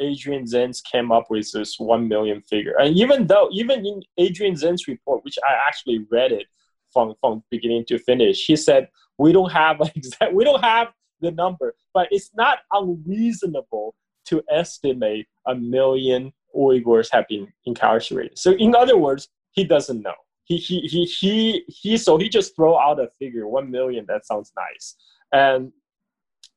Adrian 0.00 0.44
Zenz 0.44 0.82
came 0.82 1.10
up 1.10 1.26
with 1.30 1.50
this 1.52 1.78
one 1.78 2.06
million 2.08 2.40
figure, 2.42 2.76
and 2.78 2.96
even 2.96 3.26
though 3.26 3.48
even 3.52 3.84
in 3.84 4.02
Adrian 4.16 4.54
Zenz's 4.54 4.86
report, 4.86 5.24
which 5.24 5.38
I 5.48 5.54
actually 5.66 6.06
read 6.10 6.30
it 6.32 6.46
from 6.92 7.14
from 7.20 7.42
beginning 7.50 7.84
to 7.86 7.98
finish, 7.98 8.44
he 8.46 8.54
said 8.54 8.88
we 9.18 9.32
don't 9.32 9.50
have 9.50 9.80
exact 9.94 10.32
we 10.34 10.44
don't 10.44 10.62
have 10.62 10.88
the 11.20 11.32
number, 11.32 11.74
but 11.92 12.08
it's 12.12 12.30
not 12.34 12.60
unreasonable 12.72 13.94
to 14.26 14.42
estimate 14.50 15.26
a 15.46 15.54
million 15.54 16.32
Uyghurs 16.54 17.08
have 17.12 17.26
been 17.28 17.48
incarcerated. 17.64 18.38
So 18.38 18.52
in 18.52 18.74
other 18.74 18.96
words, 18.96 19.28
he 19.58 19.64
doesn't 19.64 20.02
know. 20.02 20.14
He 20.44 20.56
he 20.56 20.80
he 20.80 21.04
he, 21.04 21.64
he 21.66 21.96
so 21.96 22.16
he 22.16 22.28
just 22.28 22.54
throw 22.56 22.78
out 22.78 23.00
a 23.00 23.08
figure, 23.18 23.46
one 23.46 23.70
million. 23.70 24.06
That 24.08 24.24
sounds 24.24 24.52
nice, 24.56 24.94
and 25.32 25.72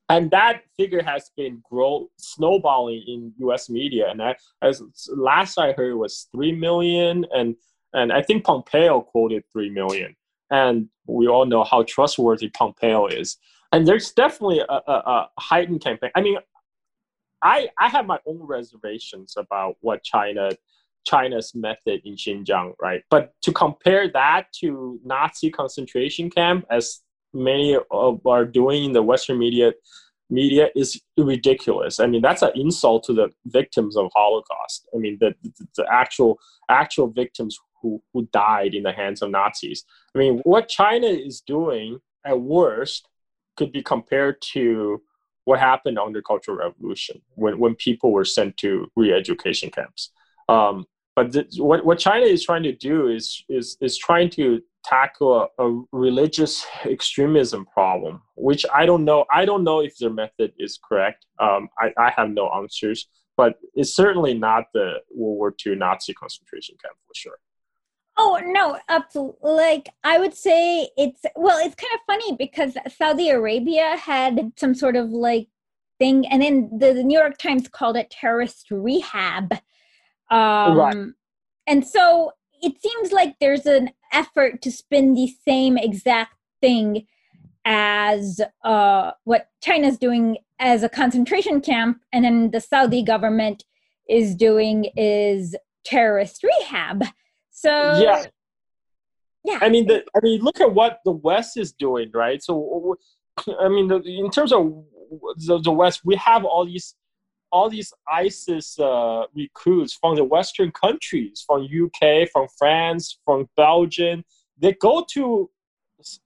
and 0.08 0.30
that 0.30 0.62
figure 0.76 1.02
has 1.02 1.30
been 1.36 1.62
grow 1.68 2.08
snowballing 2.16 3.02
in 3.06 3.32
U.S. 3.38 3.68
media. 3.68 4.08
And 4.10 4.22
I, 4.22 4.36
as 4.62 4.82
last 5.08 5.58
I 5.58 5.72
heard 5.72 5.96
was 5.96 6.28
three 6.32 6.52
million, 6.52 7.26
and 7.34 7.56
and 7.92 8.12
I 8.12 8.22
think 8.22 8.44
Pompeo 8.44 9.00
quoted 9.00 9.44
three 9.52 9.70
million. 9.70 10.14
And 10.50 10.88
we 11.06 11.28
all 11.28 11.46
know 11.46 11.64
how 11.64 11.82
trustworthy 11.82 12.50
Pompeo 12.50 13.06
is. 13.06 13.38
And 13.72 13.86
there's 13.86 14.12
definitely 14.12 14.60
a, 14.60 14.80
a, 14.86 14.92
a 15.14 15.28
heightened 15.38 15.80
campaign. 15.80 16.10
I 16.14 16.20
mean, 16.20 16.36
I 17.42 17.68
I 17.78 17.88
have 17.88 18.06
my 18.06 18.18
own 18.26 18.42
reservations 18.42 19.34
about 19.36 19.76
what 19.80 20.02
China 20.02 20.50
China's 21.04 21.54
method 21.54 22.00
in 22.04 22.14
Xinjiang, 22.14 22.74
right? 22.80 23.02
But 23.10 23.32
to 23.42 23.52
compare 23.52 24.10
that 24.12 24.46
to 24.60 25.00
Nazi 25.04 25.50
concentration 25.50 26.30
camp, 26.30 26.64
as 26.70 27.00
many 27.32 27.76
of 27.90 28.26
are 28.26 28.44
doing 28.44 28.84
in 28.84 28.92
the 28.92 29.02
Western 29.02 29.38
media, 29.38 29.72
media 30.30 30.68
is 30.74 31.00
ridiculous. 31.16 32.00
I 32.00 32.06
mean, 32.06 32.22
that's 32.22 32.42
an 32.42 32.52
insult 32.54 33.04
to 33.04 33.12
the 33.12 33.30
victims 33.46 33.96
of 33.96 34.10
Holocaust. 34.14 34.88
I 34.94 34.98
mean, 34.98 35.18
the, 35.20 35.34
the, 35.42 35.66
the 35.76 35.86
actual 35.90 36.38
actual 36.68 37.08
victims 37.08 37.58
who 37.80 38.02
who 38.12 38.28
died 38.32 38.74
in 38.74 38.84
the 38.84 38.92
hands 38.92 39.22
of 39.22 39.30
Nazis. 39.30 39.84
I 40.14 40.18
mean, 40.18 40.38
what 40.44 40.68
China 40.68 41.06
is 41.06 41.40
doing 41.40 41.98
at 42.24 42.40
worst 42.40 43.08
could 43.56 43.72
be 43.72 43.82
compared 43.82 44.40
to 44.52 45.02
what 45.44 45.58
happened 45.58 45.98
under 45.98 46.22
Cultural 46.22 46.56
Revolution 46.56 47.20
when, 47.34 47.58
when 47.58 47.74
people 47.74 48.12
were 48.12 48.24
sent 48.24 48.56
to 48.58 48.86
re-education 48.94 49.70
camps. 49.70 50.10
Um, 50.48 50.86
but 51.14 51.32
th- 51.32 51.46
what, 51.58 51.84
what 51.84 51.98
China 51.98 52.24
is 52.24 52.44
trying 52.44 52.62
to 52.62 52.72
do 52.72 53.08
is, 53.08 53.44
is, 53.48 53.76
is 53.80 53.98
trying 53.98 54.30
to 54.30 54.62
tackle 54.84 55.48
a, 55.58 55.64
a, 55.64 55.82
religious 55.92 56.66
extremism 56.84 57.66
problem, 57.66 58.22
which 58.36 58.64
I 58.74 58.86
don't 58.86 59.04
know. 59.04 59.24
I 59.32 59.44
don't 59.44 59.64
know 59.64 59.80
if 59.80 59.96
their 59.98 60.10
method 60.10 60.52
is 60.58 60.78
correct. 60.86 61.26
Um, 61.38 61.68
I, 61.78 61.92
I 61.98 62.10
have 62.16 62.30
no 62.30 62.48
answers, 62.50 63.08
but 63.36 63.54
it's 63.74 63.94
certainly 63.94 64.34
not 64.34 64.64
the 64.74 64.94
World 65.14 65.36
War 65.36 65.54
II 65.64 65.76
Nazi 65.76 66.14
concentration 66.14 66.76
camp 66.82 66.96
for 67.06 67.14
sure. 67.14 67.38
Oh 68.18 68.40
no, 68.44 68.78
absolutely. 68.88 69.50
Like 69.50 69.88
I 70.04 70.18
would 70.18 70.34
say 70.34 70.88
it's 70.96 71.22
well, 71.34 71.58
it's 71.64 71.74
kind 71.74 71.94
of 71.94 72.00
funny 72.06 72.36
because 72.36 72.76
Saudi 72.96 73.30
Arabia 73.30 73.96
had 73.96 74.52
some 74.56 74.74
sort 74.74 74.96
of 74.96 75.10
like 75.10 75.48
thing, 75.98 76.26
and 76.26 76.42
then 76.42 76.70
the, 76.76 76.92
the 76.92 77.04
New 77.04 77.18
York 77.18 77.38
Times 77.38 77.68
called 77.68 77.96
it 77.96 78.10
terrorist 78.10 78.70
rehab. 78.70 79.54
Um, 80.30 80.78
right. 80.78 81.06
And 81.66 81.86
so 81.86 82.32
it 82.62 82.80
seems 82.80 83.12
like 83.12 83.36
there's 83.40 83.66
an 83.66 83.90
effort 84.12 84.62
to 84.62 84.70
spin 84.70 85.14
the 85.14 85.34
same 85.46 85.76
exact 85.76 86.34
thing 86.60 87.06
as 87.64 88.40
uh, 88.64 89.12
what 89.24 89.48
China's 89.62 89.98
doing 89.98 90.38
as 90.58 90.82
a 90.82 90.88
concentration 90.88 91.60
camp, 91.60 92.00
and 92.12 92.24
then 92.24 92.50
the 92.50 92.60
Saudi 92.60 93.02
government 93.02 93.64
is 94.08 94.34
doing 94.34 94.86
is 94.96 95.56
terrorist 95.84 96.42
rehab. 96.42 97.04
So 97.50 97.70
yeah, 98.00 98.24
yeah. 99.44 99.58
I 99.60 99.68
mean, 99.68 99.86
the, 99.86 100.04
I 100.16 100.20
mean, 100.22 100.40
look 100.40 100.60
at 100.60 100.72
what 100.72 101.00
the 101.04 101.12
West 101.12 101.56
is 101.56 101.72
doing, 101.72 102.10
right? 102.14 102.42
So, 102.42 102.96
I 103.60 103.68
mean, 103.68 103.88
the, 103.88 104.02
in 104.04 104.30
terms 104.30 104.52
of 104.52 104.84
the, 105.36 105.60
the 105.60 105.72
West, 105.72 106.02
we 106.04 106.16
have 106.16 106.44
all 106.44 106.64
these 106.64 106.94
all 107.52 107.68
these 107.68 107.92
ISIS 108.10 108.78
uh, 108.78 109.24
recruits 109.34 109.92
from 109.92 110.16
the 110.16 110.24
Western 110.24 110.72
countries, 110.72 111.44
from 111.46 111.62
UK, 111.62 112.28
from 112.32 112.48
France, 112.58 113.18
from 113.24 113.48
Belgium. 113.56 114.24
They 114.58 114.72
go 114.72 115.04
to 115.12 115.50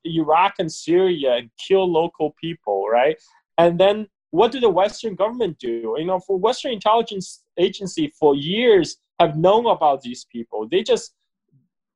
Iraq 0.05 0.55
and 0.59 0.71
Syria 0.73 1.35
and 1.35 1.51
kill 1.59 1.91
local 1.91 2.35
people, 2.41 2.87
right? 2.89 3.17
And 3.59 3.79
then 3.79 4.07
what 4.31 4.53
do 4.53 4.61
the 4.61 4.71
Western 4.71 5.15
government 5.17 5.59
do? 5.59 5.97
You 5.99 6.05
know, 6.05 6.21
for 6.21 6.39
Western 6.39 6.73
intelligence 6.73 7.43
agency 7.59 8.13
for 8.19 8.35
years 8.35 8.99
have 9.19 9.37
known 9.37 9.67
about 9.67 10.03
these 10.03 10.27
people. 10.31 10.69
They 10.69 10.83
just 10.83 11.15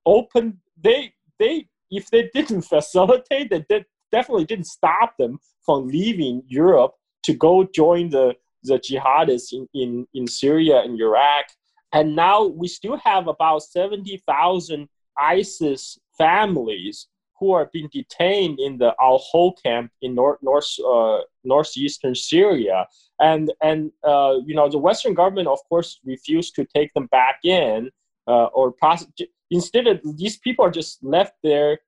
open. 0.07 0.59
They 0.83 1.12
they 1.39 1.68
if 1.91 2.11
they 2.11 2.31
didn't 2.35 2.62
facilitate, 2.76 3.51
they 3.51 3.64
did, 3.68 3.85
definitely 4.11 4.45
didn't 4.45 4.66
stop 4.66 5.16
them 5.18 5.39
from 5.64 5.87
leaving 5.87 6.43
Europe 6.47 6.95
to 7.24 7.35
go 7.35 7.68
join 7.74 8.11
the 8.11 8.35
the 8.63 8.79
jihadists 8.79 9.53
in, 9.53 9.69
in, 9.75 10.07
in 10.15 10.27
Syria 10.27 10.81
and 10.81 10.99
Iraq. 11.01 11.47
And 11.93 12.15
now 12.15 12.45
we 12.45 12.69
still 12.69 12.97
have 12.99 13.27
about 13.27 13.63
70,000 13.63 14.89
ISIS 15.19 15.99
families 16.17 17.09
who 17.39 17.53
are 17.53 17.71
being 17.73 17.89
detained 17.91 18.61
in 18.61 18.77
the 18.77 18.95
Al 19.01 19.19
Hol 19.19 19.55
camp 19.55 19.91
in 20.03 20.15
north, 20.15 20.39
north, 20.43 20.69
uh, 20.87 21.21
northeastern 21.43 22.15
Syria. 22.15 22.87
And, 23.19 23.51
and 23.63 23.91
uh, 24.05 24.37
you 24.45 24.55
know, 24.55 24.69
the 24.69 24.79
Western 24.79 25.15
government, 25.15 25.49
of 25.49 25.59
course, 25.69 25.99
refused 26.05 26.55
to 26.57 26.67
take 26.67 26.93
them 26.93 27.07
back 27.07 27.39
in 27.45 27.91
uh, 28.31 28.47
or 28.47 28.73
pos- 28.73 29.07
instead 29.51 29.87
these 30.17 30.39
people 30.39 30.65
are 30.65 30.71
just 30.71 31.03
left 31.03 31.35
there 31.43 31.79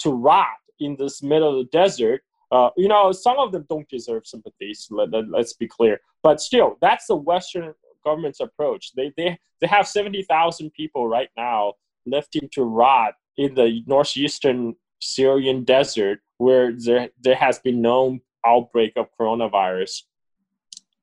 to 0.00 0.10
rot 0.10 0.46
in 0.78 0.96
this 0.98 1.22
middle 1.22 1.58
of 1.58 1.64
the 1.64 1.70
desert 1.70 2.22
uh, 2.50 2.70
you 2.76 2.88
know, 2.88 3.12
some 3.12 3.38
of 3.38 3.52
them 3.52 3.66
don't 3.68 3.88
deserve 3.88 4.26
sympathies. 4.26 4.88
Let, 4.90 5.10
let, 5.10 5.28
let's 5.28 5.54
be 5.54 5.66
clear. 5.66 6.00
But 6.22 6.40
still, 6.40 6.76
that's 6.80 7.06
the 7.06 7.16
Western 7.16 7.74
government's 8.04 8.40
approach. 8.40 8.92
They 8.94 9.12
they 9.16 9.38
they 9.60 9.66
have 9.66 9.86
seventy 9.88 10.22
thousand 10.22 10.72
people 10.72 11.08
right 11.08 11.30
now 11.36 11.74
left 12.06 12.36
to 12.52 12.62
rot 12.62 13.14
in 13.36 13.54
the 13.54 13.82
northeastern 13.86 14.76
Syrian 15.00 15.64
desert, 15.64 16.20
where 16.38 16.72
there 16.72 17.10
there 17.20 17.34
has 17.34 17.58
been 17.58 17.82
no 17.82 18.18
outbreak 18.44 18.92
of 18.96 19.08
coronavirus. 19.18 20.02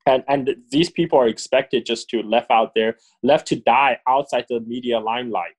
And, 0.05 0.23
and 0.27 0.57
these 0.69 0.89
people 0.89 1.17
are 1.17 1.29
expected 1.29 1.85
just 1.85 2.09
to 2.09 2.21
left 2.23 2.51
out 2.51 2.73
there, 2.75 2.97
left 3.21 3.47
to 3.47 3.55
die 3.55 3.99
outside 4.05 4.45
the 4.49 4.59
media 4.59 4.99
limelight. 4.99 5.55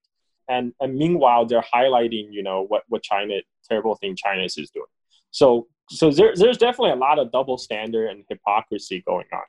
And, 0.49 0.75
and 0.81 0.97
meanwhile, 0.97 1.47
they're 1.47 1.65
highlighting, 1.75 2.27
you 2.31 2.43
know, 2.43 2.67
what, 2.67 2.83
what 2.89 3.03
China, 3.03 3.37
terrible 3.67 3.95
thing 3.95 4.17
China 4.17 4.43
is 4.43 4.55
doing. 4.55 4.85
So 5.31 5.69
so 5.91 6.11
there, 6.11 6.33
there's 6.35 6.59
definitely 6.59 6.93
a 6.93 6.97
lot 6.97 7.19
of 7.19 7.31
double 7.33 7.59
standard 7.59 8.11
and 8.11 8.25
hypocrisy 8.29 9.03
going 9.07 9.27
on. 9.33 9.43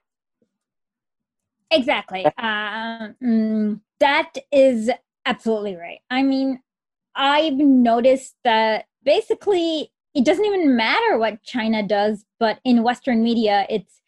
Exactly. 1.72 2.26
Um, 2.38 3.82
that 4.00 4.34
is 4.52 4.92
absolutely 5.26 5.76
right. 5.76 6.00
I 6.10 6.24
mean, 6.24 6.62
I've 7.16 7.56
noticed 7.56 8.36
that 8.44 8.86
basically 9.04 9.92
it 10.14 10.24
doesn't 10.24 10.46
even 10.46 10.76
matter 10.76 11.18
what 11.18 11.44
China 11.44 11.84
does, 11.84 12.26
but 12.40 12.60
in 12.64 12.84
Western 12.84 13.24
media, 13.24 13.66
it's 13.70 14.02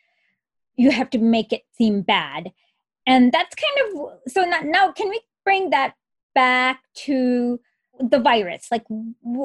you 0.75 0.91
have 0.91 1.09
to 1.12 1.17
make 1.17 1.51
it 1.51 1.63
seem 1.78 2.01
bad, 2.01 2.51
and 3.05 3.32
that's 3.32 3.55
kind 3.55 3.97
of 3.97 4.12
so. 4.28 4.43
Now, 4.43 4.62
now 4.62 4.91
can 4.91 5.09
we 5.09 5.20
bring 5.43 5.71
that 5.71 5.95
back 6.36 6.83
to 7.05 7.59
the 7.99 8.20
virus? 8.20 8.67
Like, 8.70 8.86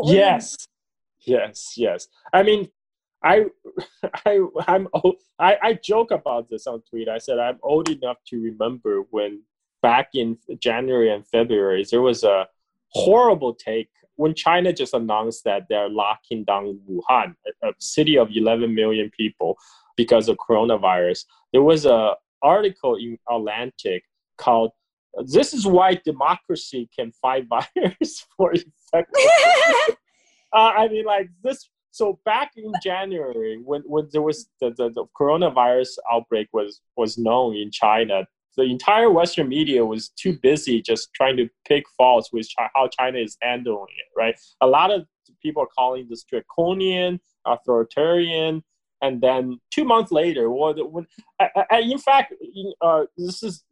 yes, 0.05 0.69
Yes, 1.25 1.75
yes. 1.77 2.09
I 2.33 2.43
mean, 2.43 2.69
I, 3.23 3.47
I, 4.27 4.41
I'm, 4.67 4.89
I, 5.39 5.57
I 5.63 5.73
joke 5.75 6.11
about 6.11 6.51
this 6.51 6.67
on 6.67 6.83
Twitter. 6.83 7.13
I 7.13 7.19
said 7.19 7.39
I'm 7.39 7.59
old 7.63 7.89
enough 7.89 8.19
to 8.29 8.41
remember 8.41 9.03
when 9.11 9.43
back 9.83 10.11
in 10.15 10.39
January 10.59 11.13
and 11.13 11.27
February 11.27 11.85
there 11.91 12.03
was 12.03 12.23
a 12.23 12.47
horrible 12.89 13.55
take 13.55 13.89
when 14.17 14.35
China 14.35 14.73
just 14.73 14.95
announced 14.95 15.45
that 15.45 15.67
they're 15.69 15.89
locking 15.89 16.45
down 16.45 16.79
Wuhan, 16.89 17.35
a, 17.63 17.69
a 17.69 17.73
city 17.79 18.19
of 18.19 18.29
11 18.33 18.75
million 18.75 19.11
people, 19.17 19.57
because 19.97 20.29
of 20.29 20.37
coronavirus. 20.37 21.25
There 21.53 21.63
was 21.63 21.87
a 21.87 22.15
article 22.43 22.97
in 22.97 23.19
Atlantic 23.31 24.05
called 24.37 24.73
"This 25.27 25.55
is 25.55 25.67
why 25.67 26.01
democracy 26.05 26.89
can 26.95 27.13
fight 27.13 27.47
virus 27.75 28.27
for 28.37 28.53
effectiveness." 28.53 29.97
uh, 30.53 30.73
I 30.77 30.89
mean, 30.89 31.05
like 31.05 31.31
this. 31.43 31.69
So 31.91 32.19
back 32.25 32.53
in 32.57 32.73
January, 32.83 33.61
when, 33.63 33.83
when 33.83 34.09
there 34.13 34.23
was 34.23 34.49
the, 34.61 34.71
the, 34.71 34.89
the 34.91 35.05
coronavirus 35.19 35.91
outbreak 36.11 36.49
was 36.53 36.81
was 36.97 37.19
known 37.19 37.55
in 37.57 37.71
China, 37.71 38.27
the 38.57 38.63
entire 38.63 39.11
Western 39.11 39.49
media 39.49 39.85
was 39.85 40.09
too 40.11 40.39
busy 40.43 40.81
just 40.81 41.13
trying 41.15 41.37
to 41.37 41.49
pick 41.67 41.85
faults 41.97 42.31
with 42.33 42.49
how 42.75 42.89
China 42.99 43.19
is 43.19 43.37
handling 43.43 43.87
it. 43.99 44.09
Right, 44.17 44.35
a 44.61 44.67
lot 44.67 44.91
of 44.91 45.07
people 45.43 45.63
are 45.63 45.69
calling 45.77 46.07
this 46.09 46.25
draconian, 46.25 47.21
authoritarian, 47.45 48.63
and 49.03 49.21
then 49.21 49.59
two 49.71 49.85
months 49.85 50.13
later, 50.13 50.49
when, 50.49 50.79
when 50.79 51.07
in 51.73 51.99
fact, 51.99 52.33
uh, 52.81 53.05
this 53.19 53.43
is 53.43 53.65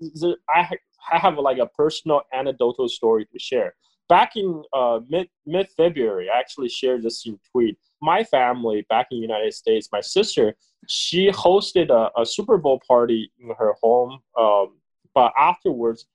I 0.54 0.68
I 1.10 1.18
have 1.18 1.38
like 1.38 1.58
a 1.58 1.66
personal 1.66 2.22
anecdotal 2.32 2.88
story 2.88 3.26
to 3.32 3.38
share. 3.38 3.74
Back 4.10 4.34
in 4.34 4.64
uh, 4.72 4.98
mid 5.08 5.28
mid 5.46 5.68
February, 5.76 6.28
I 6.28 6.38
actually 6.38 6.68
shared 6.68 7.04
this 7.04 7.24
in 7.26 7.38
tweet. 7.52 7.78
My 8.02 8.24
family 8.24 8.84
back 8.88 9.06
in 9.12 9.18
the 9.18 9.22
United 9.22 9.54
States, 9.54 9.88
my 9.92 10.00
sister, 10.00 10.56
she 10.88 11.30
hosted 11.30 11.90
a, 11.90 12.10
a 12.20 12.26
Super 12.26 12.58
Bowl 12.58 12.82
party 12.88 13.30
in 13.38 13.54
her 13.56 13.74
home. 13.80 14.18
Um, 14.36 14.78
but 15.14 15.32
afterwards, 15.38 16.06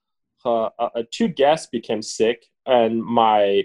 uh, 0.44 0.68
uh, 0.78 1.04
two 1.10 1.28
guests 1.28 1.68
became 1.72 2.02
sick, 2.02 2.44
and 2.66 3.02
my 3.02 3.64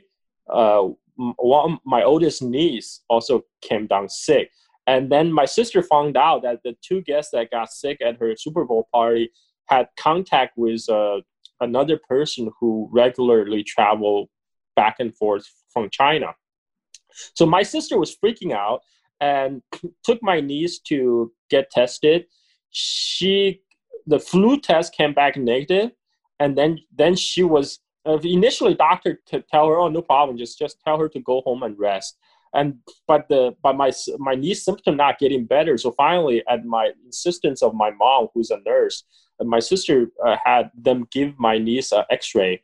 uh, 0.49 0.88
one 1.36 1.80
my 1.86 2.03
oldest 2.03 2.41
niece 2.41 3.02
also 3.10 3.44
came 3.62 3.86
down 3.86 4.08
sick. 4.08 4.49
And 4.88 5.12
then 5.12 5.32
my 5.32 5.45
sister 5.45 5.84
found 5.84 6.16
out 6.16 6.44
that 6.44 6.62
the 6.64 6.78
two 6.82 7.02
guests 7.02 7.32
that 7.34 7.52
got 7.52 7.70
sick 7.72 7.99
at 8.02 8.18
her 8.20 8.34
Super 8.38 8.64
Bowl 8.64 8.88
party 8.94 9.30
had 9.68 9.90
contact 9.98 10.58
with 10.58 10.90
uh, 10.90 11.20
another 11.62 11.98
person 11.98 12.52
who 12.60 12.90
regularly 12.92 13.64
traveled 13.64 14.28
back 14.76 14.98
and 15.00 15.16
forth 15.16 15.46
from 15.72 15.90
China. 15.90 16.34
So 17.36 17.46
my 17.46 17.64
sister 17.64 17.98
was 17.98 18.16
freaking 18.16 18.52
out 18.52 18.82
and 19.20 19.62
took 20.04 20.22
my 20.22 20.42
niece 20.42 20.80
to 20.80 21.32
get 21.50 21.72
tested. 21.72 22.26
She 22.72 23.62
the 24.08 24.20
flu 24.20 24.60
test 24.60 24.94
came 24.94 25.14
back 25.14 25.38
negative, 25.38 25.92
and 26.40 26.58
then 26.58 26.80
then 26.96 27.16
she 27.16 27.44
was 27.44 27.80
uh, 28.06 28.18
initially 28.24 28.74
doctor 28.74 29.20
to 29.28 29.44
tell 29.52 29.68
her, 29.68 29.78
oh 29.78 29.90
no 29.90 30.02
problem, 30.02 30.38
just 30.38 30.58
just 30.58 30.82
tell 30.82 30.98
her 30.98 31.10
to 31.10 31.20
go 31.20 31.42
home 31.42 31.64
and 31.64 31.78
rest 31.78 32.18
and 32.53 32.76
but 33.07 33.28
the 33.30 33.56
but 33.64 33.76
my 33.76 33.91
my 34.19 34.36
niece 34.36 34.65
symptom 34.65 34.98
not 34.98 35.19
getting 35.19 35.45
better. 35.45 35.78
So 35.78 35.91
finally 35.91 36.44
at 36.49 36.65
my 36.65 36.91
insistence 37.06 37.61
of 37.61 37.73
my 37.73 37.91
mom 37.91 38.28
who's 38.34 38.52
a 38.52 38.60
nurse 38.65 39.03
and 39.40 39.49
my 39.49 39.60
sister 39.60 40.07
uh, 40.26 40.36
had 40.44 40.72
them 40.76 41.07
give 41.11 41.38
my 41.40 41.57
niece 41.57 41.91
an 41.91 42.03
x-ray. 42.10 42.61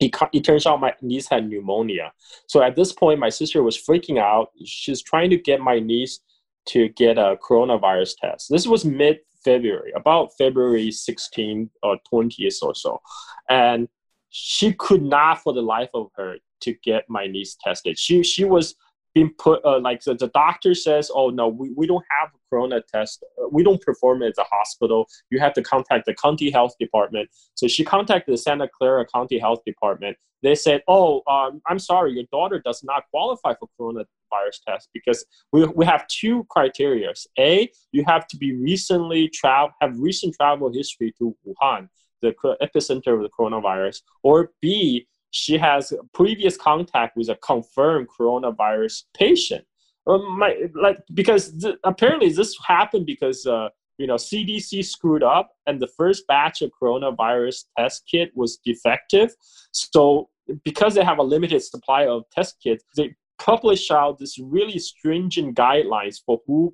It, 0.00 0.14
it 0.32 0.44
turns 0.44 0.66
out 0.66 0.80
my 0.80 0.94
niece 1.02 1.28
had 1.28 1.48
pneumonia. 1.48 2.12
So 2.48 2.62
at 2.62 2.76
this 2.76 2.92
point 2.92 3.20
my 3.20 3.28
sister 3.28 3.62
was 3.62 3.78
freaking 3.78 4.18
out. 4.18 4.48
She's 4.64 5.02
trying 5.02 5.30
to 5.30 5.36
get 5.36 5.60
my 5.60 5.78
niece 5.78 6.20
to 6.66 6.88
get 6.90 7.18
a 7.18 7.36
coronavirus 7.42 8.16
test. 8.20 8.50
This 8.50 8.66
was 8.66 8.84
mid 8.84 9.20
february 9.44 9.92
about 9.94 10.30
february 10.38 10.88
16th 10.88 11.68
or 11.82 11.98
20th 12.10 12.62
or 12.62 12.74
so. 12.74 13.00
And 13.48 13.88
she 14.36 14.72
could 14.72 15.00
not 15.00 15.40
for 15.40 15.52
the 15.52 15.62
life 15.62 15.90
of 15.94 16.08
her 16.16 16.38
to 16.60 16.74
get 16.82 17.04
my 17.08 17.28
niece 17.28 17.56
tested. 17.62 17.96
She 17.96 18.24
she 18.24 18.44
was 18.44 18.74
being 19.14 19.30
put 19.38 19.64
uh, 19.64 19.78
like 19.78 20.02
the, 20.02 20.14
the 20.14 20.26
doctor 20.34 20.74
says, 20.74 21.08
oh 21.14 21.30
no, 21.30 21.46
we, 21.46 21.70
we 21.76 21.86
don't 21.86 22.04
have 22.18 22.30
a 22.30 22.38
corona 22.50 22.82
test. 22.92 23.24
We 23.52 23.62
don't 23.62 23.80
perform 23.80 24.24
it 24.24 24.30
at 24.30 24.34
the 24.34 24.44
hospital. 24.50 25.06
You 25.30 25.38
have 25.38 25.52
to 25.52 25.62
contact 25.62 26.06
the 26.06 26.14
county 26.14 26.50
health 26.50 26.74
department. 26.80 27.30
So 27.54 27.68
she 27.68 27.84
contacted 27.84 28.32
the 28.32 28.38
Santa 28.38 28.68
Clara 28.76 29.06
County 29.06 29.38
Health 29.38 29.60
Department. 29.64 30.16
They 30.42 30.56
said, 30.56 30.82
oh, 30.88 31.22
um, 31.28 31.62
I'm 31.68 31.78
sorry, 31.78 32.12
your 32.14 32.24
daughter 32.32 32.60
does 32.62 32.82
not 32.82 33.04
qualify 33.12 33.54
for 33.54 33.68
coronavirus 33.80 34.64
test 34.66 34.88
because 34.92 35.24
we, 35.52 35.64
we 35.66 35.86
have 35.86 36.08
two 36.08 36.44
criteria. 36.50 37.12
A, 37.38 37.70
you 37.92 38.02
have 38.08 38.26
to 38.26 38.36
be 38.36 38.52
recently 38.56 39.28
travel 39.28 39.70
have 39.80 39.96
recent 39.96 40.34
travel 40.34 40.72
history 40.72 41.14
to 41.18 41.36
Wuhan, 41.46 41.88
the 42.24 42.56
epicenter 42.62 43.14
of 43.14 43.22
the 43.22 43.30
coronavirus, 43.38 44.02
or 44.22 44.50
B, 44.60 45.06
she 45.30 45.58
has 45.58 45.92
previous 46.12 46.56
contact 46.56 47.16
with 47.16 47.28
a 47.28 47.36
confirmed 47.36 48.08
coronavirus 48.08 49.04
patient. 49.14 49.64
Um, 50.06 50.38
my, 50.38 50.54
like 50.74 50.98
because 51.12 51.56
th- 51.58 51.76
apparently 51.84 52.28
this 52.28 52.56
happened 52.66 53.06
because 53.06 53.46
uh, 53.46 53.68
you 53.98 54.06
know 54.06 54.16
CDC 54.16 54.84
screwed 54.84 55.22
up 55.22 55.52
and 55.66 55.80
the 55.80 55.88
first 55.96 56.26
batch 56.28 56.62
of 56.62 56.70
coronavirus 56.80 57.64
test 57.78 58.04
kit 58.10 58.30
was 58.34 58.58
defective. 58.64 59.34
So 59.72 60.28
because 60.64 60.94
they 60.94 61.04
have 61.04 61.18
a 61.18 61.22
limited 61.22 61.62
supply 61.62 62.06
of 62.06 62.24
test 62.30 62.56
kits, 62.62 62.84
they 62.96 63.14
publish 63.38 63.90
out 63.90 64.18
this 64.18 64.38
really 64.38 64.78
stringent 64.78 65.56
guidelines 65.56 66.18
for 66.24 66.40
who 66.46 66.72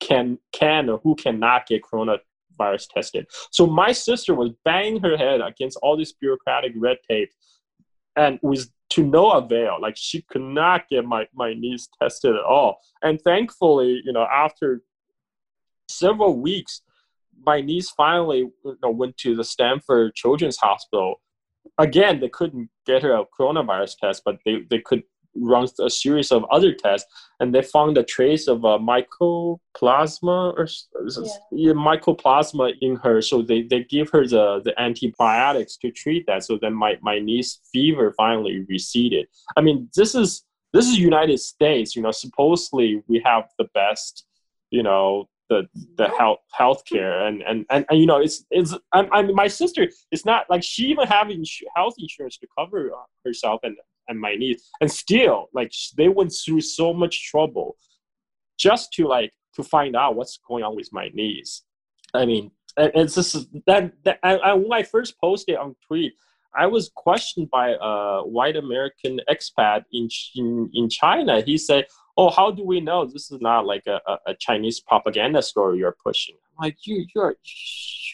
can 0.00 0.38
can 0.52 0.88
or 0.88 0.98
who 1.04 1.14
cannot 1.14 1.66
get 1.66 1.82
coronavirus 2.58 2.88
tested. 2.88 3.26
So 3.50 3.66
my 3.66 3.92
sister 3.92 4.34
was 4.34 4.50
banging 4.64 5.02
her 5.02 5.16
head 5.16 5.40
against 5.40 5.78
all 5.82 5.96
this 5.96 6.12
bureaucratic 6.12 6.72
red 6.76 6.98
tape 7.08 7.30
and 8.16 8.38
with 8.42 8.70
to 8.90 9.02
no 9.02 9.32
avail. 9.32 9.78
Like 9.80 9.96
she 9.96 10.22
could 10.22 10.42
not 10.42 10.88
get 10.88 11.04
my 11.04 11.26
my 11.34 11.54
niece 11.54 11.88
tested 12.00 12.34
at 12.34 12.44
all. 12.44 12.78
And 13.02 13.20
thankfully 13.22 14.00
you 14.04 14.12
know 14.12 14.26
after 14.32 14.82
several 15.88 16.38
weeks 16.40 16.82
my 17.46 17.60
niece 17.60 17.90
finally 17.90 18.38
you 18.64 18.78
know, 18.82 18.90
went 18.90 19.16
to 19.18 19.34
the 19.34 19.44
stanford 19.44 20.14
children's 20.14 20.56
hospital. 20.56 21.20
Again 21.78 22.20
they 22.20 22.28
couldn't 22.28 22.70
get 22.86 23.02
her 23.02 23.14
a 23.14 23.24
coronavirus 23.38 23.98
test 23.98 24.22
but 24.24 24.38
they, 24.44 24.62
they 24.70 24.78
could 24.78 25.02
run 25.36 25.66
a 25.80 25.90
series 25.90 26.30
of 26.30 26.44
other 26.50 26.72
tests 26.72 27.10
and 27.40 27.54
they 27.54 27.62
found 27.62 27.98
a 27.98 28.04
trace 28.04 28.46
of 28.48 28.64
a 28.64 28.78
mycoplasma 28.78 30.54
or 30.56 30.68
yeah. 31.52 31.72
mycoplasma 31.72 32.72
in 32.80 32.96
her. 32.96 33.20
So 33.20 33.42
they, 33.42 33.62
they 33.62 33.84
give 33.84 34.10
her 34.10 34.26
the, 34.26 34.60
the 34.64 34.78
antibiotics 34.80 35.76
to 35.78 35.90
treat 35.90 36.26
that. 36.26 36.44
So 36.44 36.58
then 36.60 36.74
my, 36.74 36.98
my 37.02 37.18
niece 37.18 37.60
fever 37.72 38.12
finally 38.16 38.64
receded. 38.68 39.26
I 39.56 39.60
mean 39.60 39.88
this 39.94 40.14
is 40.14 40.44
this 40.72 40.88
is 40.88 40.98
united 40.98 41.38
states 41.38 41.94
you 41.94 42.02
know 42.02 42.10
supposedly 42.10 43.00
we 43.06 43.22
have 43.24 43.44
the 43.58 43.68
best 43.74 44.26
you 44.70 44.82
know 44.82 45.28
the 45.48 45.68
the 45.96 46.08
health 46.18 46.40
healthcare. 46.58 47.26
And, 47.26 47.42
and 47.42 47.66
and 47.70 47.84
and 47.90 48.00
you 48.00 48.06
know 48.06 48.20
it's 48.20 48.44
it's 48.50 48.74
I, 48.92 49.06
I 49.12 49.22
mean 49.22 49.34
my 49.34 49.48
sister 49.48 49.88
it's 50.10 50.24
not 50.24 50.48
like 50.48 50.62
she 50.62 50.84
even 50.84 51.06
having 51.06 51.44
health 51.76 51.94
insurance 51.98 52.38
to 52.38 52.46
cover 52.58 52.90
uh, 52.92 53.04
herself. 53.24 53.60
And 53.62 53.76
and 54.08 54.20
my 54.20 54.34
niece 54.34 54.70
and 54.80 54.90
still 54.90 55.48
like 55.52 55.72
they 55.96 56.08
went 56.08 56.32
through 56.32 56.60
so 56.60 56.92
much 56.92 57.30
trouble 57.30 57.76
just 58.58 58.92
to 58.92 59.06
like 59.06 59.32
to 59.54 59.62
find 59.62 59.96
out 59.96 60.16
what's 60.16 60.38
going 60.46 60.64
on 60.64 60.76
with 60.76 60.88
my 60.92 61.10
niece 61.14 61.62
i 62.14 62.24
mean 62.24 62.50
it's 62.76 63.14
just 63.14 63.46
that, 63.66 63.92
that 64.04 64.18
I, 64.22 64.52
when 64.54 64.72
i 64.72 64.82
first 64.82 65.18
posted 65.20 65.56
on 65.56 65.76
tweet 65.86 66.14
i 66.54 66.66
was 66.66 66.90
questioned 66.94 67.50
by 67.50 67.76
a 67.80 68.22
white 68.22 68.56
american 68.56 69.20
expat 69.30 69.84
in 69.92 70.08
in, 70.34 70.70
in 70.74 70.88
china. 70.88 71.40
He 71.40 71.56
said 71.58 71.86
oh 72.16 72.30
how 72.30 72.50
do 72.50 72.64
we 72.64 72.80
know 72.80 73.04
this 73.04 73.30
is 73.30 73.40
not 73.40 73.66
like 73.66 73.86
a, 73.86 74.00
a 74.26 74.34
chinese 74.34 74.80
propaganda 74.80 75.42
story 75.42 75.78
you're 75.78 75.96
pushing? 76.04 76.34
I'm 76.34 76.64
like 76.64 76.78
you 76.84 77.06
you're 77.14 77.36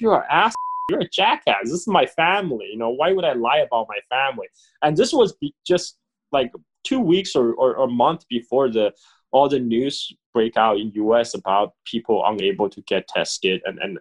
you're 0.00 0.24
ass 0.24 0.54
you're 0.90 1.00
a 1.00 1.08
jackass. 1.08 1.64
This 1.64 1.72
is 1.72 1.86
my 1.86 2.06
family. 2.06 2.68
You 2.70 2.78
know, 2.78 2.90
why 2.90 3.12
would 3.12 3.24
I 3.24 3.32
lie 3.32 3.58
about 3.58 3.86
my 3.88 3.98
family? 4.08 4.48
And 4.82 4.96
this 4.96 5.12
was 5.12 5.34
just 5.66 5.96
like 6.32 6.52
two 6.84 7.00
weeks 7.00 7.36
or, 7.36 7.52
or, 7.54 7.76
or 7.76 7.84
a 7.84 7.90
month 7.90 8.26
before 8.28 8.68
the 8.70 8.92
all 9.32 9.48
the 9.48 9.60
news 9.60 10.12
break 10.34 10.56
out 10.56 10.78
in 10.78 10.90
US 10.94 11.34
about 11.34 11.74
people 11.84 12.24
unable 12.26 12.68
to 12.68 12.80
get 12.82 13.08
tested 13.08 13.62
and 13.64 13.78
and 13.78 13.98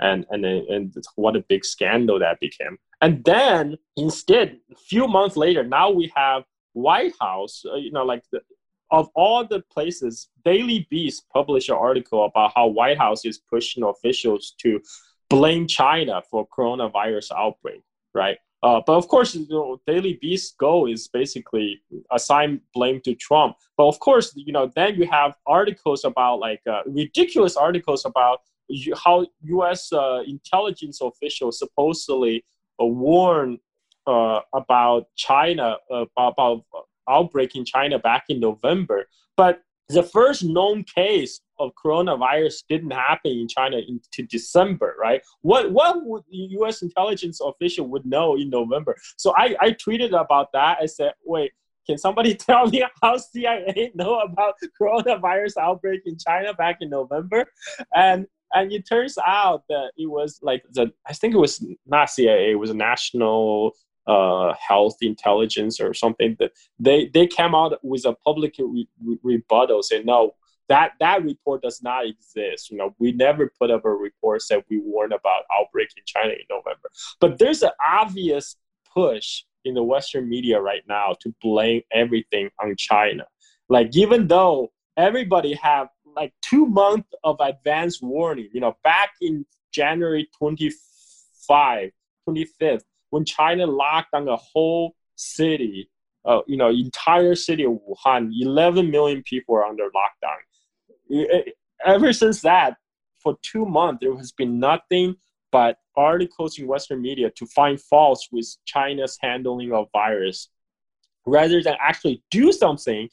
and 0.00 0.26
and 0.30 0.44
and 0.44 0.94
what 1.16 1.36
a 1.36 1.40
big 1.48 1.64
scandal 1.64 2.18
that 2.18 2.40
became. 2.40 2.78
And 3.00 3.24
then 3.24 3.76
instead, 3.96 4.58
a 4.70 4.76
few 4.76 5.06
months 5.08 5.36
later, 5.36 5.64
now 5.64 5.90
we 5.90 6.12
have 6.16 6.44
White 6.72 7.14
House. 7.20 7.64
Uh, 7.64 7.76
you 7.76 7.92
know, 7.92 8.04
like 8.04 8.22
the, 8.32 8.40
of 8.90 9.08
all 9.14 9.44
the 9.44 9.62
places, 9.72 10.28
Daily 10.44 10.86
Beast 10.90 11.24
published 11.32 11.70
an 11.70 11.76
article 11.76 12.24
about 12.24 12.52
how 12.54 12.66
White 12.66 12.98
House 12.98 13.24
is 13.24 13.38
pushing 13.38 13.82
officials 13.82 14.54
to 14.58 14.80
blame 15.32 15.66
China 15.66 16.22
for 16.30 16.46
coronavirus 16.46 17.32
outbreak, 17.32 17.82
right? 18.14 18.36
Uh, 18.62 18.80
but 18.86 18.94
of 18.94 19.08
course, 19.08 19.34
you 19.34 19.46
know, 19.48 19.80
Daily 19.86 20.18
Beast's 20.20 20.54
goal 20.58 20.86
is 20.86 21.08
basically 21.08 21.80
assign 22.12 22.60
blame 22.74 23.00
to 23.00 23.14
Trump. 23.14 23.56
But 23.76 23.88
of 23.88 23.98
course, 23.98 24.32
you 24.36 24.52
know, 24.52 24.70
then 24.76 24.94
you 24.94 25.06
have 25.10 25.34
articles 25.46 26.04
about 26.04 26.38
like 26.38 26.60
uh, 26.70 26.82
ridiculous 26.86 27.56
articles 27.56 28.04
about 28.04 28.42
how 29.02 29.26
U.S. 29.44 29.92
Uh, 29.92 30.22
intelligence 30.26 31.00
officials 31.00 31.58
supposedly 31.58 32.44
uh, 32.80 32.84
warned 32.84 33.58
uh, 34.06 34.40
about 34.54 35.06
China 35.16 35.78
uh, 35.90 36.04
about 36.16 36.64
outbreak 37.08 37.56
in 37.56 37.64
China 37.64 37.98
back 37.98 38.24
in 38.28 38.38
November. 38.38 39.06
But 39.36 39.62
the 39.88 40.02
first 40.02 40.44
known 40.44 40.84
case 40.84 41.40
of 41.62 41.72
coronavirus 41.74 42.64
didn't 42.68 42.90
happen 42.90 43.32
in 43.32 43.48
China 43.48 43.78
into 43.78 44.22
December, 44.22 44.94
right? 44.98 45.22
What 45.42 45.72
what 45.72 46.04
would 46.04 46.24
U.S. 46.30 46.82
intelligence 46.82 47.40
official 47.40 47.86
would 47.88 48.04
know 48.06 48.36
in 48.36 48.50
November? 48.50 48.96
So 49.16 49.34
I, 49.36 49.56
I 49.60 49.70
tweeted 49.72 50.18
about 50.18 50.52
that. 50.52 50.78
I 50.80 50.86
said, 50.86 51.12
wait, 51.24 51.52
can 51.86 51.98
somebody 51.98 52.34
tell 52.48 52.66
me 52.66 52.84
how 53.02 53.16
CIA 53.16 53.92
know 53.94 54.20
about 54.20 54.54
coronavirus 54.80 55.56
outbreak 55.60 56.02
in 56.06 56.16
China 56.18 56.54
back 56.54 56.78
in 56.80 56.90
November? 56.90 57.46
And 57.94 58.26
and 58.54 58.70
it 58.70 58.86
turns 58.86 59.16
out 59.26 59.64
that 59.68 59.92
it 59.96 60.10
was 60.10 60.38
like 60.42 60.62
the 60.72 60.92
I 61.06 61.12
think 61.12 61.34
it 61.34 61.38
was 61.38 61.64
not 61.86 62.10
CIA, 62.10 62.52
it 62.52 62.58
was 62.58 62.70
a 62.70 62.74
national 62.74 63.72
uh, 64.06 64.52
health 64.54 64.96
intelligence 65.00 65.80
or 65.80 65.94
something 65.94 66.36
that 66.38 66.52
they 66.78 67.08
they 67.14 67.26
came 67.26 67.54
out 67.54 67.78
with 67.84 68.04
a 68.04 68.14
public 68.24 68.56
re- 68.58 68.88
re- 69.04 69.18
rebuttal 69.22 69.82
saying 69.82 70.04
no 70.04 70.32
that 70.72 70.92
that 71.00 71.22
report 71.22 71.60
does 71.60 71.82
not 71.82 72.06
exist. 72.06 72.70
You 72.70 72.78
know, 72.78 72.94
we 72.98 73.12
never 73.12 73.52
put 73.60 73.70
up 73.70 73.84
a 73.84 73.90
report 73.90 74.42
that 74.48 74.64
we 74.70 74.78
warned 74.78 75.12
about 75.12 75.44
outbreak 75.54 75.90
in 75.98 76.02
China 76.06 76.30
in 76.30 76.46
November. 76.48 76.90
But 77.20 77.38
there's 77.38 77.62
an 77.62 77.72
obvious 77.86 78.56
push 78.94 79.42
in 79.66 79.74
the 79.74 79.82
Western 79.82 80.30
media 80.30 80.58
right 80.62 80.80
now 80.88 81.14
to 81.20 81.34
blame 81.42 81.82
everything 81.92 82.48
on 82.58 82.74
China. 82.78 83.24
Like 83.68 83.94
even 83.94 84.28
though 84.28 84.72
everybody 84.96 85.52
have 85.54 85.88
like 86.16 86.32
two 86.40 86.64
months 86.64 87.10
of 87.22 87.36
advance 87.40 88.00
warning, 88.00 88.48
you 88.54 88.60
know, 88.62 88.74
back 88.82 89.10
in 89.20 89.44
January 89.72 90.26
25, 90.38 91.90
25th, 92.26 92.82
when 93.10 93.26
China 93.26 93.66
locked 93.66 94.12
down 94.12 94.26
a 94.26 94.36
whole 94.36 94.94
city, 95.16 95.90
uh, 96.24 96.40
you 96.46 96.56
know, 96.56 96.70
entire 96.70 97.34
city 97.34 97.64
of 97.64 97.72
Wuhan, 97.72 98.30
11 98.40 98.90
million 98.90 99.22
people 99.22 99.54
are 99.54 99.66
under 99.66 99.84
lockdown. 99.84 100.38
Ever 101.84 102.12
since 102.12 102.40
that, 102.42 102.76
for 103.22 103.36
two 103.42 103.64
months, 103.64 104.00
there 104.02 104.16
has 104.16 104.32
been 104.32 104.58
nothing 104.58 105.16
but 105.50 105.76
articles 105.96 106.58
in 106.58 106.66
Western 106.66 107.02
media 107.02 107.30
to 107.36 107.46
find 107.46 107.80
faults 107.80 108.28
with 108.32 108.56
China's 108.64 109.18
handling 109.20 109.72
of 109.72 109.88
virus, 109.92 110.48
rather 111.26 111.62
than 111.62 111.76
actually 111.80 112.22
do 112.30 112.52
something 112.52 113.08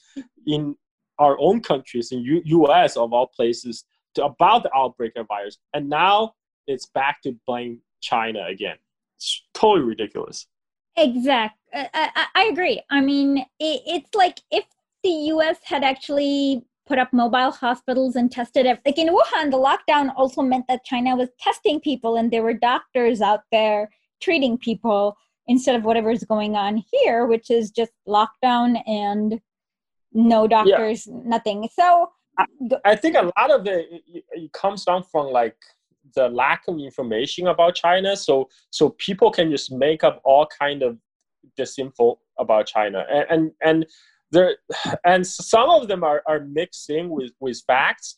in 0.48 0.76
our 1.20 1.38
own 1.40 1.62
countries, 1.62 2.12
in 2.12 2.20
U- 2.20 2.42
U.S. 2.46 2.96
of 2.96 3.12
all 3.12 3.28
places, 3.28 3.84
to, 4.16 4.26
about 4.26 4.64
the 4.64 4.74
outbreak 4.74 5.14
of 5.18 5.28
virus. 5.28 5.58
And 5.74 5.90
now 5.90 6.34
it's 6.66 6.86
back 6.88 7.22
to 7.24 7.36
blame 7.46 7.82
China 8.02 8.46
again. 8.48 8.78
It's 9.18 9.44
totally 9.54 9.86
ridiculous. 9.86 10.48
Exact. 10.96 11.58
Uh, 11.74 11.86
I, 11.94 12.10
I, 12.16 12.26
I 12.36 12.44
agree. 12.46 12.82
I 12.90 13.02
mean, 13.02 13.40
it, 13.60 13.82
it's 13.86 14.16
like 14.16 14.40
if 14.50 14.64
the 15.04 15.10
U.S. 15.10 15.58
had 15.64 15.84
actually 15.84 16.64
put 16.90 16.98
up 16.98 17.14
mobile 17.14 17.52
hospitals 17.52 18.16
and 18.16 18.32
tested 18.32 18.66
it. 18.66 18.80
Like 18.86 18.98
in 18.98 19.08
Wuhan, 19.08 19.52
the 19.52 19.58
lockdown 19.58 20.12
also 20.18 20.42
meant 20.42 20.66
that 20.68 20.84
China 20.84 21.16
was 21.16 21.30
testing 21.40 21.80
people 21.80 22.16
and 22.18 22.32
there 22.32 22.42
were 22.42 22.54
doctors 22.54 23.22
out 23.22 23.42
there 23.52 23.90
treating 24.20 24.58
people 24.58 25.16
instead 25.48 25.76
of 25.76 25.84
whatever's 25.84 26.24
going 26.24 26.56
on 26.56 26.84
here, 26.92 27.28
which 27.28 27.52
is 27.52 27.70
just 27.70 27.92
lockdown 28.08 28.82
and 28.88 29.40
no 30.12 30.48
doctors, 30.48 31.08
yeah. 31.08 31.14
nothing. 31.26 31.70
So 31.72 32.10
I, 32.40 32.46
I, 32.84 32.96
think 32.96 33.16
a 33.16 33.32
lot 33.38 33.52
of 33.52 33.68
it, 33.68 33.88
it, 34.08 34.24
it 34.32 34.54
comes 34.54 34.84
down 34.84 35.04
from 35.04 35.28
like 35.28 35.58
the 36.16 36.28
lack 36.30 36.64
of 36.68 36.80
information 36.80 37.48
about 37.48 37.76
China. 37.76 38.18
So 38.18 38.50
so 38.72 38.90
people 38.98 39.30
can 39.32 39.52
just 39.52 39.72
make 39.72 40.04
up 40.04 40.22
all 40.24 40.48
kind 40.48 40.82
of 40.82 40.98
disinfo 41.58 42.18
about 42.40 42.66
China, 42.66 43.06
and 43.10 43.26
and, 43.30 43.52
and 43.64 43.86
there 44.32 44.58
and 45.06 45.26
some 45.26 45.70
of 45.70 45.88
them 45.88 46.04
are, 46.04 46.22
are 46.28 46.42
mixing 46.42 47.10
with 47.10 47.32
with 47.40 47.62
facts. 47.66 48.18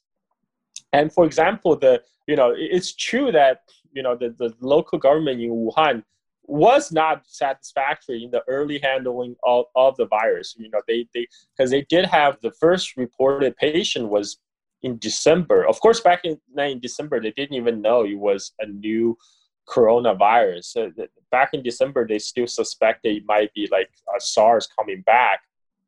And 0.94 1.12
for 1.12 1.26
example, 1.26 1.76
the 1.76 2.02
you 2.28 2.36
know 2.36 2.54
it's 2.56 2.94
true 2.96 3.32
that 3.32 3.62
you 3.94 4.04
know 4.04 4.16
the, 4.16 4.30
the 4.38 4.54
local 4.62 5.00
government 5.00 5.42
in 5.42 5.50
Wuhan 5.50 6.04
was 6.44 6.92
not 6.92 7.24
satisfactory 7.28 8.24
in 8.24 8.32
the 8.32 8.44
early 8.48 8.80
handling 8.80 9.36
of, 9.46 9.66
of 9.76 9.96
the 9.96 10.06
virus. 10.08 10.56
You 10.58 10.70
know, 10.70 10.82
they 10.88 11.08
they 11.14 11.28
because 11.56 11.72
they 11.72 11.84
did 11.84 12.06
have 12.06 12.38
the 12.42 12.52
first 12.52 12.98
reported 12.98 13.56
patient 13.58 14.10
was 14.10 14.38
in 14.82 14.98
December. 14.98 15.66
Of 15.68 15.80
course, 15.80 16.00
back 16.00 16.22
in, 16.26 16.40
in 16.58 16.80
December, 16.80 17.22
they 17.22 17.32
didn't 17.32 17.56
even 17.56 17.82
know 17.82 18.04
it 18.04 18.18
was 18.18 18.54
a 18.60 18.66
new 18.66 19.18
coronavirus. 19.70 20.66
So 20.66 20.92
back 21.32 21.52
in 21.54 21.64
December, 21.64 22.08
they 22.08 22.20
still 22.20 22.48
suspected 22.48 23.16
it 23.16 23.24
might 23.26 23.54
be 23.54 23.68
like 23.72 23.90
a 24.16 24.20
SARS 24.20 24.68
coming 24.68 25.02
back. 25.02 25.42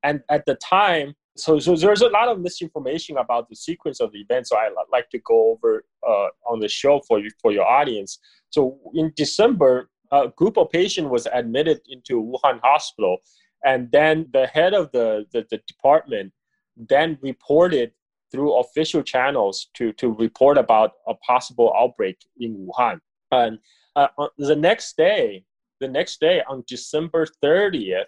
And 0.03 0.21
at 0.29 0.45
the 0.45 0.55
time, 0.55 1.15
so, 1.35 1.57
so 1.59 1.75
there's 1.75 2.01
a 2.01 2.09
lot 2.09 2.27
of 2.27 2.39
misinformation 2.39 3.17
about 3.17 3.49
the 3.49 3.55
sequence 3.55 3.99
of 3.99 4.11
the 4.11 4.19
event. 4.19 4.47
So 4.47 4.57
I'd 4.57 4.71
like 4.91 5.09
to 5.09 5.19
go 5.19 5.51
over 5.51 5.83
uh, 6.07 6.27
on 6.47 6.59
the 6.59 6.67
show 6.67 7.01
for 7.07 7.19
you 7.19 7.29
for 7.41 7.51
your 7.51 7.65
audience. 7.65 8.19
So 8.49 8.79
in 8.93 9.11
December, 9.15 9.89
a 10.11 10.27
group 10.27 10.57
of 10.57 10.69
patients 10.69 11.09
was 11.09 11.27
admitted 11.33 11.81
into 11.89 12.21
Wuhan 12.21 12.59
hospital, 12.61 13.17
and 13.65 13.91
then 13.91 14.27
the 14.31 14.45
head 14.45 14.73
of 14.73 14.91
the, 14.91 15.25
the, 15.31 15.45
the 15.49 15.59
department 15.67 16.33
then 16.77 17.17
reported 17.21 17.91
through 18.31 18.59
official 18.59 19.01
channels 19.01 19.69
to, 19.75 19.93
to 19.93 20.11
report 20.13 20.57
about 20.57 20.91
a 21.07 21.13
possible 21.15 21.73
outbreak 21.77 22.17
in 22.39 22.67
Wuhan. 22.67 22.99
And 23.31 23.59
uh, 23.95 24.07
the 24.37 24.55
next 24.55 24.97
day, 24.97 25.45
the 25.79 25.87
next 25.87 26.19
day 26.19 26.41
on 26.47 26.63
December 26.67 27.27
30th, 27.43 28.05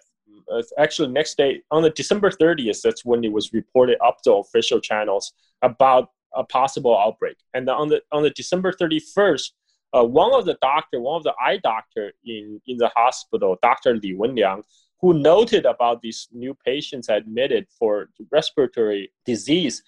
uh, 0.50 0.62
actually 0.78 1.08
next 1.08 1.36
day 1.36 1.62
on 1.70 1.82
the 1.82 1.90
December 1.90 2.30
30th, 2.30 2.82
that's 2.82 3.04
when 3.04 3.24
it 3.24 3.32
was 3.32 3.52
reported 3.52 3.98
up 4.04 4.22
to 4.22 4.34
official 4.34 4.80
channels 4.80 5.32
about 5.62 6.10
a 6.34 6.44
possible 6.44 6.96
outbreak. 6.98 7.36
And 7.54 7.68
on 7.68 7.88
the 7.88 8.02
on 8.12 8.22
the 8.22 8.30
December 8.30 8.72
31st, 8.72 9.50
uh, 9.92 10.04
one 10.04 10.34
of 10.34 10.44
the 10.44 10.58
doctor, 10.60 11.00
one 11.00 11.16
of 11.16 11.24
the 11.24 11.34
eye 11.40 11.58
doctor 11.62 12.12
in 12.24 12.60
in 12.66 12.76
the 12.76 12.90
hospital, 12.94 13.56
Dr. 13.62 13.94
Li 13.94 14.14
Wenliang, 14.14 14.62
who 15.00 15.14
noted 15.14 15.64
about 15.66 16.02
these 16.02 16.28
new 16.32 16.54
patients 16.64 17.08
admitted 17.08 17.66
for 17.78 18.08
respiratory 18.30 19.12
disease, 19.24 19.82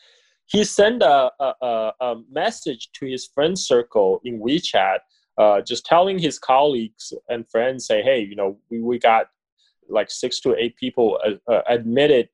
he 0.47 0.65
sent 0.65 1.03
a, 1.03 1.31
a, 1.41 1.93
a 2.01 2.17
message 2.31 2.91
to 2.95 3.07
his 3.07 3.27
friend 3.27 3.59
circle 3.59 4.21
in 4.25 4.41
WeChat, 4.41 4.99
uh, 5.37 5.61
just 5.61 5.85
telling 5.85 6.19
his 6.19 6.39
colleagues 6.39 7.13
and 7.29 7.49
friends, 7.49 7.87
say, 7.87 8.03
hey, 8.03 8.21
you 8.21 8.35
know, 8.35 8.59
we, 8.71 8.81
we 8.81 8.99
got 8.99 9.27
like 9.89 10.11
six 10.11 10.41
to 10.41 10.55
eight 10.57 10.77
people 10.77 11.19
uh, 11.27 11.53
uh, 11.53 11.63
admitted 11.69 12.29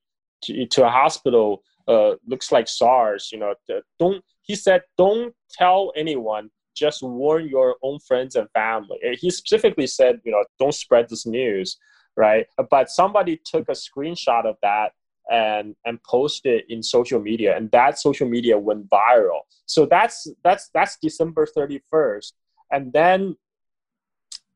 to, 0.44 0.66
to 0.66 0.86
a 0.86 0.90
hospital. 0.90 1.62
Uh, 1.86 2.14
looks 2.26 2.50
like 2.50 2.66
SARS. 2.66 3.30
You 3.32 3.38
know, 3.38 3.54
don't. 3.98 4.24
He 4.42 4.54
said, 4.54 4.82
don't 4.96 5.34
tell 5.50 5.92
anyone. 5.96 6.50
Just 6.74 7.02
warn 7.02 7.48
your 7.48 7.76
own 7.82 7.98
friends 8.00 8.34
and 8.34 8.48
family. 8.50 8.98
He 9.20 9.30
specifically 9.30 9.86
said, 9.86 10.20
you 10.24 10.32
know, 10.32 10.42
don't 10.58 10.74
spread 10.74 11.08
this 11.08 11.24
news, 11.24 11.78
right? 12.16 12.46
But 12.68 12.90
somebody 12.90 13.40
took 13.44 13.68
a 13.68 13.72
screenshot 13.72 14.44
of 14.44 14.56
that 14.62 14.92
and 15.30 15.74
and 15.84 16.02
post 16.02 16.44
it 16.44 16.66
in 16.68 16.82
social 16.82 17.20
media 17.20 17.56
and 17.56 17.70
that 17.70 17.98
social 17.98 18.28
media 18.28 18.58
went 18.58 18.88
viral 18.90 19.40
so 19.66 19.86
that's 19.86 20.26
that's 20.42 20.68
that's 20.74 20.98
december 21.00 21.46
31st 21.56 22.32
and 22.70 22.92
then 22.92 23.34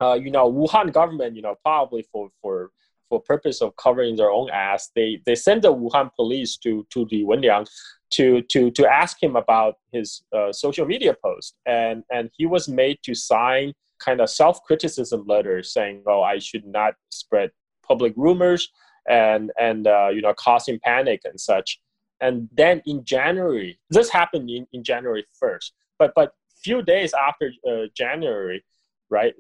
uh, 0.01 0.15
you 0.15 0.31
know 0.31 0.51
wuhan 0.51 0.93
government 0.93 1.35
you 1.35 1.43
know 1.43 1.55
probably 1.65 2.05
for 2.13 2.29
for 2.43 2.71
for 3.09 3.21
purpose 3.21 3.61
of 3.61 3.75
covering 3.77 4.17
their 4.17 4.31
own 4.31 4.51
ass 4.51 4.91
they 4.95 5.21
they 5.27 5.35
sent 5.35 5.63
the 5.63 5.73
wuhan 5.73 6.11
police 6.15 6.57
to 6.57 6.87
to 6.91 7.07
the 7.11 7.25
wenliang 7.25 7.67
to 8.11 8.43
to 8.43 8.71
to 8.71 8.87
ask 8.87 9.23
him 9.23 9.37
about 9.37 9.75
his 9.93 10.23
uh, 10.37 10.53
social 10.53 10.87
media 10.87 11.15
post 11.23 11.55
and 11.67 12.05
and 12.11 12.31
he 12.37 12.47
was 12.47 12.69
made 12.69 12.99
to 13.03 13.15
sign 13.15 13.73
kind 13.99 14.21
of 14.21 14.31
self-criticism 14.31 15.25
letter 15.27 15.63
saying 15.63 16.03
oh 16.07 16.23
i 16.23 16.39
should 16.39 16.67
not 16.67 16.95
spread 17.11 17.51
public 17.83 18.13
rumors 18.17 18.71
and 19.09 19.51
and 19.59 19.87
uh, 19.87 20.09
you 20.13 20.21
know 20.21 20.35
causing 20.35 20.79
panic 20.79 21.23
and 21.25 21.41
such. 21.41 21.81
And 22.21 22.49
then 22.53 22.83
in 22.85 23.05
January, 23.05 23.79
this 23.91 24.11
happened 24.11 24.51
in, 24.51 24.67
in 24.73 24.85
January 24.85 25.25
first. 25.39 25.73
But 25.99 26.13
but 26.15 26.33
few 26.63 26.83
days 26.83 27.15
after 27.15 27.51
uh, 27.69 27.87
January, 27.97 28.65
right? 29.11 29.35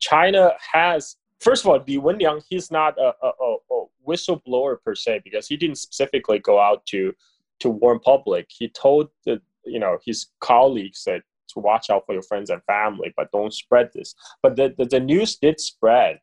China 0.00 0.52
has 0.72 1.16
first 1.44 1.64
of 1.64 1.70
all, 1.70 1.84
Li 1.86 1.98
Wenliang, 1.98 2.42
he's 2.48 2.70
not 2.70 2.98
a, 2.98 3.12
a, 3.22 3.28
a, 3.28 3.84
whistleblower 4.06 4.76
per 4.84 4.94
se 4.94 5.20
because 5.24 5.46
he 5.46 5.56
didn't 5.56 5.78
specifically 5.78 6.38
go 6.38 6.58
out 6.58 6.84
to 6.86 7.12
to 7.60 7.70
warn 7.70 8.00
public. 8.00 8.46
He 8.48 8.68
told 8.68 9.08
the 9.24 9.40
you 9.64 9.78
know 9.78 9.98
his 10.04 10.26
colleagues 10.40 11.04
that 11.04 11.22
to 11.48 11.60
watch 11.60 11.90
out 11.90 12.04
for 12.06 12.14
your 12.14 12.22
friends 12.22 12.50
and 12.50 12.62
family, 12.64 13.12
but 13.16 13.30
don't 13.30 13.52
spread 13.52 13.90
this. 13.94 14.14
But 14.42 14.56
the, 14.56 14.74
the, 14.76 14.86
the 14.86 15.00
news 15.00 15.36
did 15.36 15.60
spread, 15.60 16.20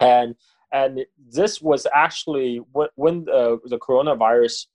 and 0.00 0.34
and 0.72 1.06
this 1.30 1.62
was 1.62 1.86
actually 1.94 2.58
when, 2.72 2.88
when 2.96 3.24
the, 3.24 3.58
the 3.64 3.78
coronavirus 3.78 4.66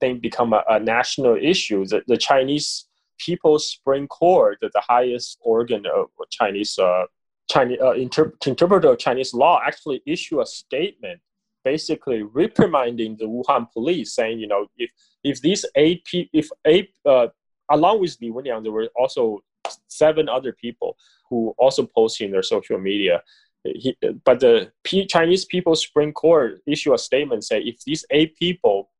thing 0.00 0.18
become 0.18 0.52
a, 0.52 0.62
a 0.68 0.78
national 0.78 1.36
issue 1.36 1.84
the, 1.84 2.02
the 2.06 2.16
chinese 2.16 2.86
people's 3.18 3.72
supreme 3.72 4.06
court 4.06 4.58
the, 4.60 4.70
the 4.72 4.82
highest 4.86 5.38
organ 5.40 5.84
of 5.86 6.06
chinese 6.30 6.78
uh, 6.78 7.04
chinese 7.48 7.78
uh, 7.82 7.92
inter- 7.92 8.32
interpreter 8.46 8.92
of 8.92 8.98
chinese 8.98 9.34
law 9.34 9.60
actually 9.64 10.02
issue 10.06 10.40
a 10.40 10.46
statement 10.46 11.20
basically 11.64 12.22
reprimanding 12.22 13.16
the 13.18 13.24
wuhan 13.24 13.70
police 13.72 14.14
saying 14.14 14.38
you 14.38 14.46
know 14.46 14.66
if 14.76 14.90
if 15.22 15.40
these 15.40 15.64
eight 15.76 16.04
people, 16.04 16.30
if 16.32 16.48
eight 16.66 16.90
uh, 17.06 17.26
along 17.70 18.00
with 18.00 18.16
li 18.20 18.30
wenliang 18.30 18.62
there 18.62 18.72
were 18.72 18.88
also 18.96 19.40
seven 19.88 20.28
other 20.28 20.52
people 20.52 20.96
who 21.30 21.54
also 21.58 21.86
posted 21.86 22.26
in 22.26 22.32
their 22.32 22.42
social 22.42 22.78
media 22.78 23.22
he, 23.64 23.96
but 24.24 24.40
the 24.40 24.70
P- 24.82 25.06
Chinese 25.06 25.44
People's 25.44 25.84
Supreme 25.84 26.12
Court 26.12 26.60
issue 26.66 26.92
a 26.92 26.98
statement 26.98 27.44
say 27.44 27.60
if 27.60 27.82
these 27.84 28.04
eight 28.10 28.36
people, 28.36 28.90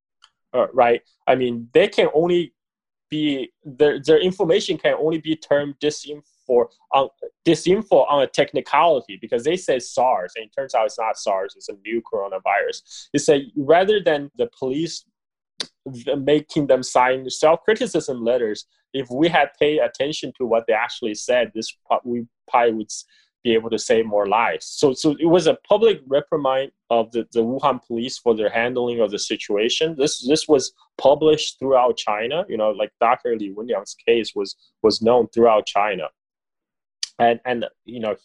uh, 0.55 0.69
right? 0.73 1.03
I 1.27 1.35
mean, 1.35 1.69
they 1.73 1.89
can 1.89 2.09
only 2.15 2.55
be 3.11 3.53
their 3.65 4.01
their 4.01 4.19
information 4.19 4.79
can 4.79 4.95
only 4.95 5.19
be 5.19 5.37
termed 5.37 5.79
disinfo 6.49 6.67
on 6.93 7.09
uh, 7.23 7.27
disinfo 7.47 8.11
on 8.11 8.21
a 8.21 8.25
uh, 8.25 8.27
technicality 8.27 9.19
because 9.21 9.45
they 9.45 9.57
say 9.57 9.79
SARS 9.79 10.33
and 10.37 10.47
it 10.47 10.53
turns 10.57 10.75
out 10.75 10.87
it's 10.87 10.99
not 10.99 11.19
SARS. 11.19 11.55
It's 11.57 11.69
a 11.69 11.77
new 11.85 12.03
coronavirus. 12.03 13.09
They 13.13 13.19
say 13.19 13.53
rather 13.57 14.01
than 14.01 14.31
the 14.37 14.49
police 14.59 15.05
making 16.17 16.67
them 16.67 16.83
sign 16.83 17.29
self-criticism 17.29 18.23
letters. 18.23 18.67
If 18.93 19.11
we 19.11 19.29
had 19.29 19.51
paid 19.59 19.81
attention 19.81 20.33
to 20.39 20.47
what 20.47 20.67
they 20.67 20.73
actually 20.73 21.15
said, 21.15 21.53
this 21.55 21.77
we 22.05 22.27
probably 22.49 22.73
would 22.73 22.91
be 23.43 23.53
able 23.53 23.69
to 23.71 23.79
save 23.79 24.07
more 24.07 24.27
lives. 24.27 24.65
So, 24.65 24.95
so 24.95 25.15
it 25.21 25.27
was 25.27 25.47
a 25.47 25.59
public 25.69 26.01
reprimand 26.07 26.73
of 26.91 27.13
the, 27.13 27.27
the 27.33 27.41
Wuhan 27.41 27.85
police 27.85 28.17
for 28.17 28.35
their 28.35 28.49
handling 28.49 29.01
of 29.01 29.11
the 29.11 29.19
situation. 29.19 29.95
This 29.99 30.27
this 30.27 30.49
was 30.49 30.73
published 30.97 31.59
throughout 31.59 31.97
China. 31.97 32.45
You 32.49 32.57
know, 32.57 32.71
like 32.71 32.93
Dr. 33.01 33.37
Li 33.37 33.53
Wenliang's 33.55 33.95
case 34.07 34.33
was 34.35 34.57
was 34.83 35.03
known 35.03 35.29
throughout 35.29 35.67
China, 35.67 36.05
and 37.19 37.41
and 37.45 37.67
you 37.85 38.01
know, 38.01 38.17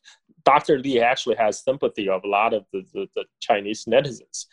Dr. 0.46 0.80
Li 0.80 1.02
actually 1.02 1.36
has 1.36 1.64
sympathy 1.64 2.10
of 2.10 2.24
a 2.24 2.28
lot 2.28 2.54
of 2.54 2.66
the, 2.74 2.84
the, 2.94 3.08
the 3.16 3.26
Chinese 3.40 3.86
netizens. 3.86 4.46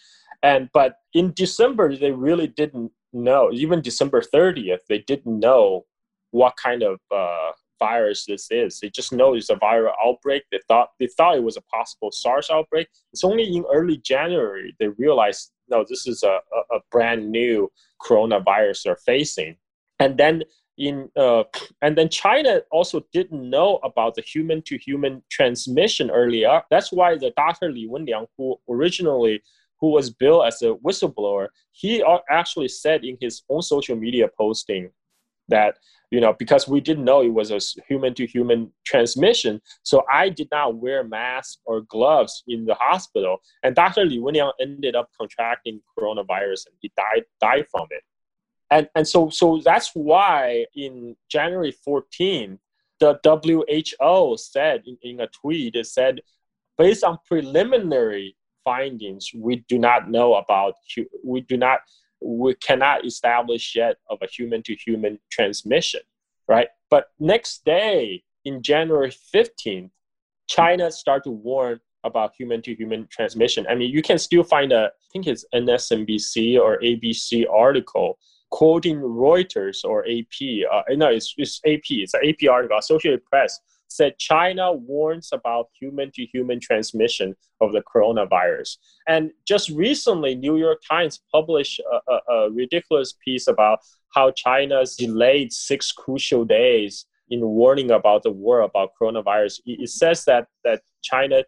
And 0.42 0.68
but 0.72 0.98
in 1.14 1.32
December, 1.34 1.96
they 1.96 2.12
really 2.12 2.46
didn't 2.46 2.92
know. 3.12 3.50
Even 3.52 3.80
December 3.80 4.20
30th, 4.20 4.80
they 4.88 4.98
didn't 4.98 5.38
know 5.38 5.86
what 6.30 6.54
kind 6.62 6.82
of 6.82 7.00
uh, 7.14 7.52
virus 7.78 8.26
this 8.26 8.48
is. 8.50 8.80
They 8.80 8.90
just 8.90 9.12
know 9.12 9.34
it's 9.34 9.50
a 9.50 9.56
viral 9.56 9.92
outbreak. 10.04 10.44
They 10.50 10.60
thought 10.68 10.90
they 11.00 11.08
thought 11.16 11.36
it 11.36 11.42
was 11.42 11.56
a 11.56 11.62
possible 11.62 12.10
SARS 12.12 12.50
outbreak. 12.50 12.88
It's 13.12 13.24
only 13.24 13.44
in 13.44 13.64
early 13.72 13.98
January 13.98 14.74
they 14.78 14.88
realized 14.88 15.52
no, 15.68 15.84
this 15.88 16.06
is 16.06 16.22
a, 16.22 16.38
a, 16.52 16.76
a 16.76 16.80
brand 16.92 17.30
new 17.30 17.70
coronavirus 18.02 18.82
they're 18.84 18.96
facing. 18.96 19.56
And 19.98 20.16
then 20.16 20.44
in 20.78 21.09
uh, 21.16 21.44
and 21.82 21.97
then 21.97 22.09
China 22.09 22.61
also 22.70 23.05
didn't 23.12 23.48
know 23.48 23.77
about 23.82 24.15
the 24.15 24.23
human 24.23 24.62
to 24.62 24.77
human 24.77 25.23
transmission 25.31 26.11
earlier. 26.11 26.62
That's 26.70 26.93
why 26.93 27.16
the 27.16 27.32
Dr. 27.36 27.70
Li 27.70 27.89
Wenliang, 27.89 28.27
who 28.36 28.57
originally 28.69 29.43
who 29.81 29.90
was 29.90 30.11
billed 30.11 30.47
as 30.47 30.62
a 30.62 30.74
whistleblower, 30.85 31.48
he 31.73 32.03
actually 32.31 32.69
said 32.69 33.05
in 33.05 33.16
his 33.20 33.43
own 33.51 33.62
social 33.62 33.97
media 33.97 34.28
posting 34.36 34.90
that 35.48 35.77
you 36.11 36.20
know 36.20 36.32
because 36.32 36.69
we 36.69 36.81
didn't 36.81 37.05
know 37.05 37.23
it 37.23 37.32
was 37.32 37.51
a 37.51 37.61
human 37.89 38.15
to 38.15 38.27
human 38.27 38.73
transmission 38.85 39.61
so 39.82 40.03
i 40.12 40.28
did 40.28 40.48
not 40.51 40.77
wear 40.77 41.05
masks 41.05 41.59
or 41.65 41.82
gloves 41.82 42.43
in 42.48 42.65
the 42.65 42.74
hospital 42.74 43.39
and 43.62 43.74
dr 43.74 44.05
li 44.05 44.19
wenliang 44.19 44.53
ended 44.61 44.94
up 44.94 45.09
contracting 45.19 45.81
coronavirus 45.98 46.66
and 46.66 46.77
he 46.81 46.93
died 46.97 47.24
died 47.40 47.66
from 47.70 47.86
it 47.90 48.03
and 48.70 48.88
and 48.94 49.06
so 49.06 49.30
so 49.30 49.60
that's 49.64 49.90
why 49.94 50.64
in 50.74 51.16
january 51.30 51.72
14 51.72 52.59
the 52.98 53.18
who 54.01 54.36
said 54.38 54.82
in, 54.86 54.97
in 55.02 55.20
a 55.20 55.26
tweet 55.28 55.74
it 55.74 55.86
said 55.86 56.20
based 56.78 57.05
on 57.05 57.18
preliminary 57.26 58.36
findings, 58.66 59.30
we 59.34 59.64
do 59.68 59.78
not 59.78 60.10
know 60.10 60.34
about, 60.34 60.74
we 61.24 61.40
do 61.43 61.56
not, 61.56 61.80
we 62.20 62.55
cannot 62.56 63.06
establish 63.06 63.74
yet 63.76 63.97
of 64.10 64.18
a 64.22 64.26
human 64.26 64.62
to 64.64 64.74
human 64.74 65.18
transmission, 65.30 66.01
right? 66.48 66.68
But 66.90 67.06
next 67.18 67.64
day, 67.64 68.24
in 68.44 68.62
January 68.62 69.12
15th, 69.34 69.90
China 70.48 70.90
started 70.90 71.24
to 71.24 71.30
warn 71.30 71.80
about 72.05 72.34
human 72.38 72.60
to 72.62 72.74
human 72.74 73.06
transmission. 73.10 73.66
I 73.68 73.74
mean, 73.74 73.90
you 73.90 74.02
can 74.02 74.18
still 74.18 74.44
find 74.44 74.72
a, 74.72 74.86
I 74.86 75.06
think 75.12 75.26
it's 75.26 75.44
MSNBC 75.55 76.59
or 76.59 76.78
ABC 76.80 77.44
article 77.52 78.18
quoting 78.51 78.98
Reuters 78.98 79.85
or 79.85 80.05
AP. 80.06 80.68
Uh, 80.70 80.82
no, 80.94 81.09
it's, 81.09 81.35
it's 81.36 81.60
AP. 81.66 81.82
It's 81.90 82.14
an 82.14 82.20
AP 82.24 82.48
article, 82.51 82.78
Associated 82.78 83.24
Press, 83.24 83.59
said 83.89 84.18
China 84.18 84.73
warns 84.73 85.31
about 85.32 85.68
human 85.78 86.10
to 86.12 86.27
human 86.27 86.60
transmission 86.60 87.35
of 87.60 87.73
the 87.73 87.82
coronavirus. 87.82 88.77
And 89.09 89.31
just 89.47 89.70
recently, 89.70 90.35
New 90.35 90.56
York 90.56 90.82
Times 90.89 91.20
published 91.32 91.81
a, 91.81 92.12
a, 92.12 92.32
a 92.32 92.51
ridiculous 92.51 93.14
piece 93.24 93.47
about 93.47 93.81
how 94.14 94.31
China's 94.31 94.97
delayed 94.97 95.52
six 95.52 95.93
crucial 95.93 96.44
days 96.44 97.06
in 97.28 97.40
warning 97.40 97.90
about 97.90 98.23
the 98.23 98.31
war 98.31 98.60
about 98.60 98.90
coronavirus. 99.01 99.60
It, 99.66 99.89
says 99.90 100.24
that, 100.24 100.48
that 100.64 100.82
China 101.02 101.44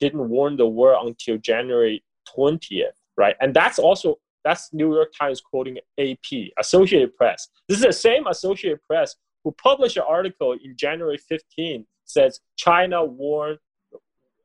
didn't 0.00 0.28
warn 0.28 0.56
the 0.56 0.66
war 0.66 0.96
until 1.00 1.38
January 1.38 2.02
20th, 2.36 2.96
right? 3.16 3.36
And 3.40 3.54
that's 3.54 3.78
also 3.78 4.18
that's 4.44 4.72
New 4.72 4.94
York 4.94 5.12
Times 5.18 5.40
quoting 5.40 5.78
AP, 5.98 6.50
Associated 6.58 7.14
Press. 7.16 7.48
This 7.68 7.78
is 7.78 7.84
the 7.84 7.92
same 7.92 8.26
Associated 8.26 8.82
Press 8.82 9.16
who 9.44 9.52
published 9.52 9.96
an 9.96 10.04
article 10.06 10.52
in 10.52 10.76
January 10.76 11.18
15 11.18 11.86
says 12.04 12.40
China 12.56 13.04
warned 13.04 13.58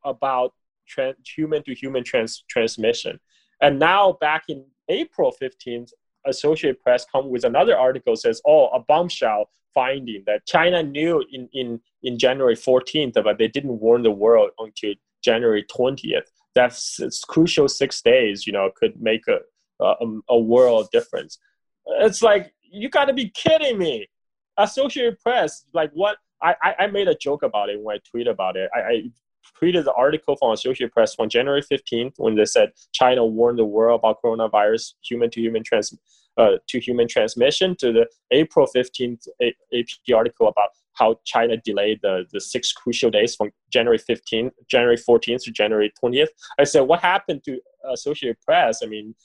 about 0.03 0.53
human 1.25 1.63
to 1.63 1.73
human 1.73 2.03
trans- 2.03 2.43
transmission. 2.47 3.19
And 3.61 3.79
now 3.79 4.17
back 4.21 4.43
in 4.49 4.65
April 4.89 5.33
15th, 5.41 5.91
Associated 6.27 6.81
Press 6.81 7.05
come 7.11 7.29
with 7.29 7.43
another 7.43 7.77
article 7.77 8.15
says, 8.15 8.41
oh, 8.45 8.67
a 8.69 8.79
bombshell 8.79 9.49
finding 9.73 10.23
that 10.25 10.45
China 10.47 10.81
knew 10.81 11.23
in, 11.31 11.49
in, 11.53 11.79
in 12.03 12.17
January 12.17 12.55
14th, 12.55 13.13
but 13.23 13.37
they 13.37 13.47
didn't 13.47 13.79
warn 13.79 14.01
the 14.01 14.11
world 14.11 14.49
until 14.57 14.93
January 15.23 15.65
20th. 15.65 16.27
That's 16.55 16.99
crucial 17.27 17.67
six 17.67 18.01
days, 18.01 18.47
you 18.47 18.53
know, 18.53 18.71
could 18.75 18.99
make 19.01 19.27
a, 19.27 19.39
a, 19.79 20.39
world 20.39 20.89
difference. 20.91 21.39
It's 22.01 22.21
like, 22.21 22.53
you 22.71 22.89
got 22.89 23.05
to 23.05 23.13
be 23.13 23.29
kidding 23.29 23.77
me. 23.77 24.07
Associated 24.57 25.19
Press, 25.19 25.65
like 25.73 25.91
what 25.93 26.17
I, 26.41 26.75
I 26.79 26.87
made 26.87 27.07
a 27.07 27.15
joke 27.15 27.43
about 27.43 27.69
it 27.69 27.79
when 27.81 27.97
I 27.97 27.99
tweeted 27.99 28.29
about 28.29 28.55
it. 28.55 28.69
I, 28.75 28.79
I 28.79 29.03
tweeted 29.61 29.83
the 29.83 29.93
article 29.93 30.35
from 30.35 30.51
Associated 30.51 30.93
Press 30.93 31.15
on 31.19 31.29
January 31.29 31.61
15th 31.61 32.13
when 32.17 32.35
they 32.35 32.45
said 32.45 32.71
China 32.93 33.25
warned 33.25 33.59
the 33.59 33.65
world 33.65 34.01
about 34.01 34.17
coronavirus 34.23 34.93
human 35.03 35.29
to 35.31 35.41
human 35.41 35.63
trans 35.63 35.93
uh, 36.37 36.57
to 36.67 36.79
human 36.79 37.07
transmission 37.07 37.75
to 37.79 37.93
the 37.93 38.07
April 38.31 38.67
15th 38.75 39.27
AP 39.41 40.13
article 40.13 40.47
about 40.47 40.69
how 40.93 41.19
China 41.25 41.57
delayed 41.57 41.99
the, 42.01 42.25
the 42.31 42.41
six 42.41 42.71
crucial 42.73 43.09
days 43.09 43.35
from 43.35 43.51
January 43.71 43.99
15th, 43.99 44.51
January 44.67 44.97
14th 44.97 45.43
to 45.43 45.51
January 45.51 45.91
20th. 46.01 46.27
I 46.59 46.63
said, 46.63 46.81
what 46.81 47.01
happened 47.01 47.43
to 47.45 47.59
Associated 47.91 48.37
Press? 48.41 48.81
I 48.83 48.87
mean, 48.87 49.15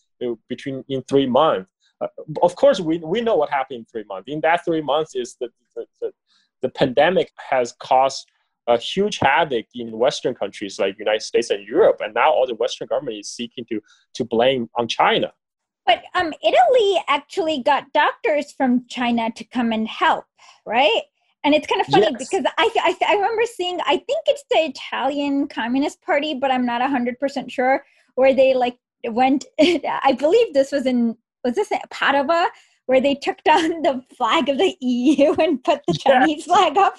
between 0.49 0.85
in 0.89 1.03
three 1.03 1.27
months. 1.27 1.73
Uh, 2.01 2.09
of 2.43 2.57
course, 2.57 2.81
we, 2.81 2.99
we 2.99 3.21
know 3.21 3.37
what 3.37 3.51
happened 3.51 3.81
in 3.81 3.85
three 3.85 4.05
months. 4.09 4.25
In 4.29 4.41
that 4.41 4.65
three 4.65 4.81
months, 4.81 5.15
is 5.15 5.37
the, 5.41 5.49
the, 5.77 5.85
the, 6.01 6.13
the 6.63 6.69
pandemic 6.71 7.31
has 7.51 7.73
caused 7.79 8.27
a 8.67 8.79
huge 8.79 9.19
havoc 9.19 9.67
in 9.75 9.91
Western 9.99 10.35
countries 10.35 10.79
like 10.79 10.99
United 10.99 11.23
States 11.23 11.51
and 11.51 11.67
Europe, 11.67 12.01
and 12.01 12.15
now 12.15 12.31
all 12.31 12.47
the 12.47 12.55
Western 12.55 12.87
government 12.89 13.19
is 13.19 13.29
seeking 13.29 13.65
to 13.71 13.81
to 14.15 14.25
blame 14.25 14.69
on 14.77 14.87
China. 14.87 15.33
But 15.87 16.03
um, 16.15 16.33
Italy 16.43 17.03
actually 17.09 17.63
got 17.63 17.93
doctors 17.93 18.53
from 18.53 18.87
China 18.89 19.31
to 19.33 19.45
come 19.45 19.73
and 19.73 19.89
help, 19.89 20.25
right? 20.67 21.03
And 21.43 21.55
it's 21.55 21.67
kind 21.67 21.81
of 21.81 21.87
funny 21.87 22.09
yes. 22.11 22.29
because 22.29 22.45
I, 22.59 22.71
I 22.77 22.95
I 23.09 23.15
remember 23.15 23.43
seeing 23.45 23.81
I 23.81 23.97
think 23.97 24.25
it's 24.27 24.45
the 24.51 24.59
Italian 24.59 25.49
Communist 25.49 26.01
Party, 26.03 26.35
but 26.35 26.51
I'm 26.51 26.67
not 26.67 26.83
hundred 26.83 27.19
percent 27.19 27.51
sure 27.51 27.83
where 28.15 28.35
they 28.35 28.55
like 28.55 28.77
went. 29.09 29.45
I 29.61 30.17
believe 30.19 30.55
this 30.55 30.73
was 30.73 30.87
in 30.87 31.17
was 31.45 31.55
this 31.55 31.71
Padova 31.91 32.49
where 32.87 33.01
they 33.01 33.15
took 33.15 33.43
down 33.45 33.83
the 33.83 34.03
flag 34.17 34.49
of 34.49 34.59
the 34.59 34.77
EU 34.81 35.33
and 35.39 35.63
put 35.63 35.81
the 35.87 35.95
Chinese 35.95 36.39
yes. 36.39 36.47
flag 36.47 36.77
up? 36.77 36.97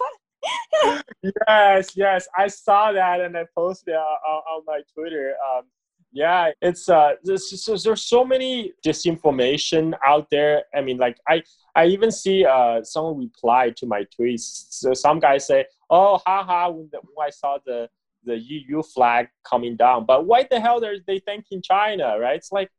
yes, 1.22 1.96
yes, 1.96 2.28
I 2.36 2.48
saw 2.48 2.92
that 2.94 3.22
and 3.22 3.38
I 3.38 3.46
posted 3.56 3.94
it 3.94 3.98
on, 3.98 4.42
on 4.52 4.64
my 4.66 4.82
Twitter. 4.94 5.36
Um, 5.46 5.66
yeah, 6.14 6.52
it's 6.62 6.90
uh, 6.90 7.14
there's, 7.24 7.50
there's 7.84 8.04
so 8.04 8.26
many 8.26 8.74
disinformation 8.86 9.94
out 10.06 10.28
there. 10.30 10.64
I 10.76 10.82
mean, 10.82 10.98
like 10.98 11.18
I 11.28 11.42
I 11.76 11.86
even 11.86 12.12
see 12.12 12.46
uh 12.46 12.84
someone 12.84 13.20
reply 13.20 13.72
to 13.78 13.86
my 13.86 14.06
tweets. 14.20 14.66
So 14.70 14.94
some 14.94 15.20
guys 15.20 15.48
say, 15.48 15.66
"Oh, 15.90 16.20
haha," 16.26 16.70
when, 16.70 16.90
the, 16.92 17.00
when 17.14 17.28
I 17.28 17.30
saw 17.30 17.60
the 17.66 17.90
the 18.24 18.38
EU 18.38 18.82
flag 18.84 19.28
coming 19.44 19.76
down, 19.76 20.06
but 20.06 20.26
why 20.26 20.48
the 20.50 20.60
hell 20.60 20.84
are 20.84 20.96
they 21.08 21.20
thanking 21.20 21.62
China, 21.62 22.18
right? 22.20 22.36
It's 22.36 22.52
like 22.52 22.70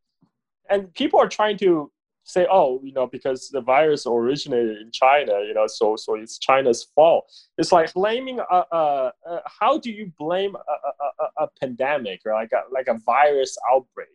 and 0.71 0.93
people 0.95 1.21
are 1.21 1.29
trying 1.29 1.59
to 1.59 1.91
say, 2.25 2.47
oh, 2.51 2.81
you 2.83 2.93
know, 2.93 3.07
because 3.07 3.49
the 3.49 3.61
virus 3.61 4.07
originated 4.07 4.81
in 4.81 4.91
China, 4.93 5.41
you 5.47 5.55
know, 5.55 5.67
so 5.67 5.97
so 5.97 6.15
it's 6.15 6.39
China's 6.39 6.87
fault. 6.95 7.31
It's 7.59 7.73
like 7.73 7.93
blaming 7.95 8.39
a, 8.39 8.65
a, 8.73 9.13
a 9.27 9.41
how 9.47 9.79
do 9.79 9.91
you 9.91 10.13
blame 10.19 10.55
a, 10.57 11.45
a, 11.45 11.49
pandemic 11.61 12.21
or 12.25 12.33
like 12.33 12.53
a 12.53 12.63
like 12.73 12.87
a 12.89 12.99
virus 13.05 13.57
outbreak, 13.73 14.09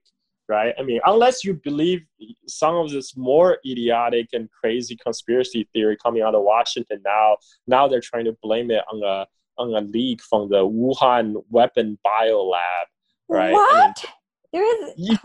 right? 0.47 0.73
I 0.79 0.83
mean, 0.83 1.01
unless 1.05 1.43
you 1.43 1.55
believe 1.55 2.05
some 2.47 2.75
of 2.75 2.91
this 2.91 3.17
more 3.17 3.57
idiotic 3.65 4.29
and 4.33 4.49
crazy 4.51 4.95
conspiracy 4.95 5.67
theory 5.73 5.97
coming 6.01 6.21
out 6.21 6.35
of 6.35 6.43
Washington 6.43 7.01
now, 7.03 7.37
now 7.67 7.87
they're 7.87 8.01
trying 8.01 8.25
to 8.25 8.37
blame 8.41 8.71
it 8.71 8.83
on 8.91 9.03
a 9.03 9.27
on 9.57 9.73
a 9.73 9.81
leak 9.81 10.21
from 10.21 10.49
the 10.49 10.67
Wuhan 10.67 11.43
weapon 11.49 11.97
bio 12.03 12.43
lab, 12.43 12.87
right? 13.27 13.53
What? 13.53 14.05
There 14.53 14.87
is. 14.87 14.93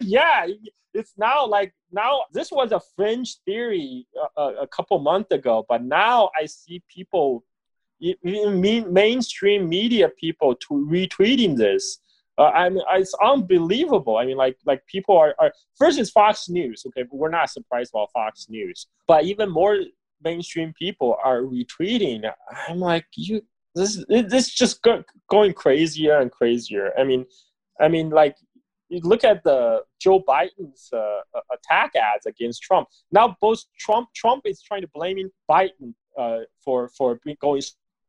Yeah, 0.00 0.46
yeah, 0.46 0.46
it's 0.94 1.14
now 1.16 1.46
like 1.46 1.72
now 1.92 2.22
this 2.32 2.50
was 2.50 2.72
a 2.72 2.80
fringe 2.96 3.36
theory 3.44 4.06
a, 4.36 4.42
a 4.62 4.66
couple 4.66 4.98
months 4.98 5.32
ago, 5.32 5.64
but 5.68 5.82
now 5.82 6.30
I 6.40 6.46
see 6.46 6.82
people, 6.88 7.44
even 8.00 8.60
mainstream 8.92 9.68
media 9.68 10.08
people, 10.08 10.54
to 10.54 10.88
retweeting 10.90 11.56
this. 11.56 11.98
Uh, 12.36 12.50
I 12.54 12.68
mean, 12.68 12.82
it's 12.92 13.14
unbelievable. 13.22 14.16
I 14.16 14.24
mean, 14.24 14.36
like 14.36 14.56
like 14.64 14.86
people 14.86 15.16
are, 15.16 15.34
are 15.38 15.52
first 15.76 15.98
is 15.98 16.10
Fox 16.10 16.48
News. 16.48 16.84
Okay, 16.86 17.02
but 17.02 17.16
we're 17.16 17.30
not 17.30 17.50
surprised 17.50 17.92
about 17.92 18.10
Fox 18.12 18.46
News, 18.48 18.86
but 19.06 19.24
even 19.24 19.50
more 19.50 19.78
mainstream 20.22 20.72
people 20.78 21.16
are 21.22 21.42
retweeting. 21.42 22.30
I'm 22.68 22.80
like, 22.80 23.06
you 23.16 23.42
this 23.78 24.04
this 24.28 24.50
just 24.50 24.82
go, 24.82 25.02
going 25.30 25.52
crazier 25.52 26.18
and 26.18 26.30
crazier. 26.30 26.92
I 26.98 27.04
mean, 27.04 27.24
I 27.80 27.88
mean, 27.88 28.10
like 28.10 28.36
you 28.88 29.00
look 29.02 29.24
at 29.24 29.44
the 29.44 29.82
Joe 30.00 30.22
Biden's 30.26 30.90
uh, 30.92 31.20
attack 31.52 31.92
ads 31.94 32.26
against 32.26 32.62
Trump. 32.62 32.88
Now 33.12 33.36
both 33.40 33.62
Trump 33.78 34.08
Trump 34.14 34.42
is 34.44 34.62
trying 34.62 34.82
to 34.82 34.88
blame 34.94 35.30
Biden 35.50 35.94
uh, 36.18 36.40
for 36.64 36.90
for 36.96 37.20
going 37.40 37.62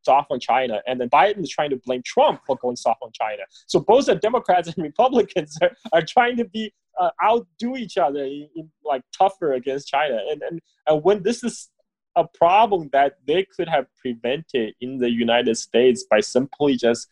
soft 0.03 0.31
on 0.31 0.39
China, 0.39 0.81
and 0.87 0.99
then 0.99 1.09
Biden 1.09 1.43
is 1.43 1.49
trying 1.49 1.69
to 1.71 1.79
blame 1.85 2.01
Trump 2.05 2.41
for 2.45 2.55
going 2.57 2.75
soft 2.75 3.01
on 3.01 3.11
China. 3.13 3.43
So 3.67 3.79
both 3.79 4.05
the 4.05 4.15
Democrats 4.15 4.67
and 4.75 4.83
Republicans 4.83 5.57
are, 5.61 5.71
are 5.93 6.03
trying 6.07 6.37
to 6.37 6.45
be 6.45 6.73
uh, 6.99 7.11
outdo 7.23 7.77
each 7.77 7.97
other 7.97 8.23
in, 8.23 8.49
in, 8.55 8.69
like 8.83 9.03
tougher 9.17 9.53
against 9.53 9.87
China. 9.87 10.19
And, 10.29 10.41
and 10.41 10.59
and 10.87 11.03
when 11.03 11.23
this 11.23 11.43
is 11.43 11.69
a 12.15 12.27
problem 12.27 12.89
that 12.91 13.17
they 13.25 13.45
could 13.45 13.69
have 13.69 13.85
prevented 13.95 14.73
in 14.81 14.97
the 14.97 15.09
United 15.09 15.55
States 15.55 16.05
by 16.09 16.19
simply 16.19 16.75
just 16.75 17.07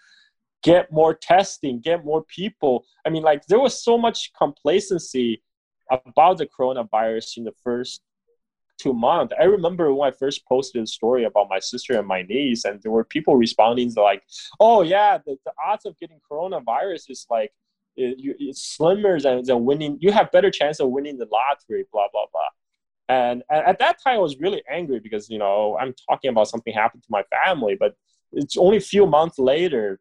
get 0.64 0.92
more 0.92 1.14
testing, 1.14 1.80
get 1.80 2.04
more 2.04 2.24
people. 2.24 2.86
I 3.06 3.10
mean, 3.10 3.24
like 3.24 3.46
there 3.48 3.60
was 3.60 3.84
so 3.84 3.98
much 3.98 4.32
complacency 4.38 5.42
about 5.90 6.38
the 6.38 6.48
coronavirus 6.48 7.38
in 7.38 7.44
the 7.44 7.54
first 7.64 8.02
two 8.78 8.94
months. 8.94 9.34
I 9.40 9.46
remember 9.46 9.94
when 9.94 10.10
I 10.10 10.12
first 10.16 10.46
posted 10.46 10.84
a 10.84 10.88
story 10.88 11.24
about 11.24 11.48
my 11.50 11.60
sister 11.60 11.98
and 11.98 12.08
my 12.08 12.22
niece, 12.24 12.66
and 12.66 12.82
there 12.82 12.92
were 12.92 13.04
people 13.04 13.36
responding 13.36 13.92
like, 13.96 14.24
"Oh 14.60 14.82
yeah, 14.82 15.18
the, 15.18 15.38
the 15.46 15.54
odds 15.66 15.86
of 15.86 15.98
getting 16.00 16.20
coronavirus 16.30 17.10
is 17.10 17.26
like 17.30 17.52
it, 17.96 18.18
it's 18.40 18.62
slimmer 18.62 19.20
than, 19.20 19.44
than 19.44 19.66
winning. 19.66 19.98
You 20.00 20.12
have 20.12 20.32
better 20.32 20.52
chance 20.52 20.80
of 20.80 20.90
winning 20.90 21.18
the 21.18 21.28
lottery." 21.32 21.86
Blah 21.92 22.08
blah 22.12 22.26
blah. 22.32 22.50
And, 23.10 23.44
at 23.50 23.80
that 23.80 23.98
time, 24.04 24.16
I 24.16 24.20
was 24.20 24.38
really 24.40 24.62
angry 24.70 25.00
because 25.00 25.30
you 25.30 25.40
know 25.40 25.78
I'm 25.80 25.94
talking 26.10 26.30
about 26.30 26.48
something 26.48 26.74
happened 26.74 27.04
to 27.04 27.10
my 27.10 27.24
family, 27.44 27.76
but 27.80 27.94
it's 28.34 28.58
only 28.58 28.78
a 28.78 28.82
few 28.82 29.06
months 29.06 29.40
later 29.40 30.00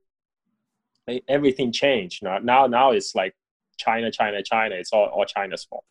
everything 1.29 1.73
changed. 1.73 2.23
Now, 2.23 2.39
now, 2.39 2.67
now 2.67 2.91
it's 2.91 3.15
like 3.15 3.35
China, 3.79 4.11
China, 4.11 4.43
China. 4.43 4.75
It's 4.75 4.93
all, 4.93 5.07
all 5.07 5.25
China's 5.25 5.65
fault. 5.65 5.85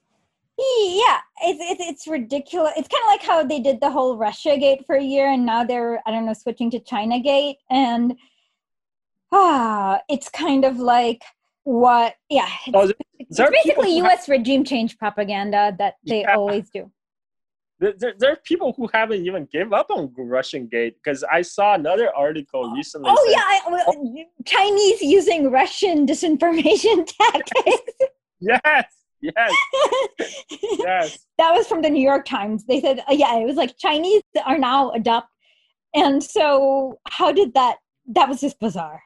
Yeah, 0.58 1.20
it's, 1.44 1.60
it's 1.62 1.90
it's 1.90 2.08
ridiculous. 2.08 2.72
It's 2.78 2.88
kind 2.88 3.04
of 3.04 3.08
like 3.08 3.24
how 3.24 3.44
they 3.44 3.60
did 3.60 3.82
the 3.82 3.90
whole 3.90 4.16
Russia 4.16 4.58
Gate 4.58 4.86
for 4.86 4.96
a 4.96 5.04
year, 5.04 5.30
and 5.30 5.46
now 5.46 5.66
they're 5.66 6.02
I 6.06 6.12
don't 6.12 6.26
know 6.26 6.32
switching 6.32 6.72
to 6.72 6.80
China 6.80 7.20
Gate, 7.20 7.58
and 7.70 8.16
ah, 9.34 10.00
it's 10.08 10.30
kind 10.30 10.64
of 10.64 10.80
like 10.80 11.24
what? 11.66 12.16
Yeah, 12.30 12.48
it's, 12.66 12.74
oh, 12.74 12.94
it's 13.20 13.38
basically 13.38 13.98
U.S. 13.98 14.28
Have, 14.28 14.30
regime 14.30 14.64
change 14.64 14.98
propaganda 14.98 15.76
that 15.78 15.96
they 16.08 16.22
yeah. 16.22 16.36
always 16.36 16.70
do. 16.70 16.90
There, 17.80 18.14
there, 18.18 18.32
are 18.32 18.38
people 18.46 18.74
who 18.78 18.88
haven't 18.94 19.26
even 19.26 19.50
give 19.52 19.74
up 19.74 19.88
on 19.90 20.14
Russian 20.18 20.68
Gate 20.68 20.96
because 20.96 21.26
I 21.30 21.42
saw 21.42 21.74
another 21.74 22.10
article 22.16 22.72
recently. 22.72 23.10
Oh 23.12 23.24
saying, 23.26 23.38
yeah, 23.38 23.44
I, 23.44 23.62
well, 23.70 23.84
oh, 23.88 24.24
Chinese 24.46 25.02
using 25.02 25.52
Russian 25.52 26.08
disinformation 26.08 27.06
tactics. 27.20 27.92
yes, 28.40 28.86
yes, 29.20 29.54
yes. 30.62 31.26
That 31.38 31.52
was 31.52 31.68
from 31.68 31.82
the 31.82 31.90
New 31.90 32.02
York 32.02 32.26
Times. 32.26 32.66
They 32.66 32.80
said, 32.80 33.04
uh, 33.10 33.14
yeah, 33.14 33.38
it 33.40 33.46
was 33.46 33.58
like 33.58 33.78
Chinese 33.78 34.22
are 34.46 34.58
now 34.58 34.92
adopt, 34.92 35.28
and 35.94 36.24
so 36.24 36.98
how 37.10 37.34
did 37.34 37.54
that? 37.56 37.78
That 38.08 38.30
was 38.30 38.40
just 38.40 38.58
bizarre. 38.62 39.02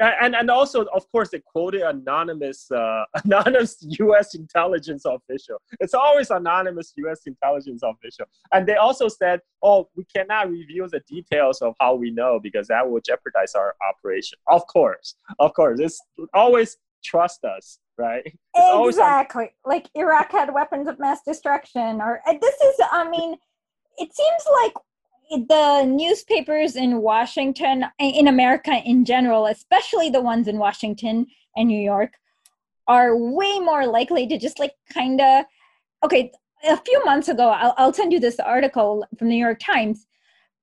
And 0.00 0.34
and 0.34 0.50
also, 0.50 0.86
of 0.94 1.10
course, 1.12 1.30
they 1.30 1.40
quoted 1.40 1.82
anonymous 1.82 2.70
uh, 2.70 3.04
anonymous 3.24 3.76
U.S. 4.00 4.34
intelligence 4.34 5.04
official. 5.04 5.58
It's 5.80 5.94
always 5.94 6.30
anonymous 6.30 6.92
U.S. 6.96 7.20
intelligence 7.26 7.82
official. 7.82 8.26
And 8.52 8.66
they 8.66 8.76
also 8.76 9.08
said, 9.08 9.40
"Oh, 9.62 9.88
we 9.96 10.04
cannot 10.04 10.50
reveal 10.50 10.88
the 10.88 11.00
details 11.08 11.62
of 11.62 11.74
how 11.80 11.94
we 11.94 12.10
know 12.10 12.40
because 12.42 12.68
that 12.68 12.88
will 12.88 13.00
jeopardize 13.00 13.54
our 13.54 13.74
operation." 13.88 14.38
Of 14.48 14.66
course, 14.66 15.14
of 15.38 15.54
course, 15.54 15.78
it's 15.80 16.00
always 16.34 16.76
trust 17.04 17.44
us 17.44 17.78
right? 17.96 18.22
It's 18.26 18.88
exactly. 18.88 19.50
like 19.64 19.88
Iraq 19.94 20.32
had 20.32 20.52
weapons 20.52 20.88
of 20.88 20.98
mass 20.98 21.20
destruction, 21.24 22.00
or 22.00 22.20
this 22.40 22.54
is, 22.54 22.80
I 22.90 23.08
mean, 23.08 23.36
it 23.98 24.14
seems 24.14 24.42
like 24.62 24.74
the 25.30 25.84
newspapers 25.84 26.76
in 26.76 27.00
Washington, 27.00 27.84
in 27.98 28.28
America 28.28 28.80
in 28.84 29.04
general, 29.04 29.46
especially 29.46 30.10
the 30.10 30.20
ones 30.20 30.48
in 30.48 30.58
Washington 30.58 31.26
and 31.56 31.68
New 31.68 31.80
York, 31.80 32.12
are 32.86 33.16
way 33.16 33.58
more 33.60 33.86
likely 33.86 34.26
to 34.26 34.38
just 34.38 34.58
like 34.58 34.72
kind 34.92 35.20
of, 35.20 35.44
okay, 36.04 36.30
a 36.68 36.76
few 36.78 37.04
months 37.04 37.28
ago, 37.28 37.48
I'll, 37.48 37.74
I'll 37.76 37.92
send 37.92 38.12
you 38.12 38.20
this 38.20 38.38
article 38.40 39.06
from 39.18 39.28
the 39.28 39.34
New 39.34 39.44
York 39.44 39.60
Times. 39.60 40.06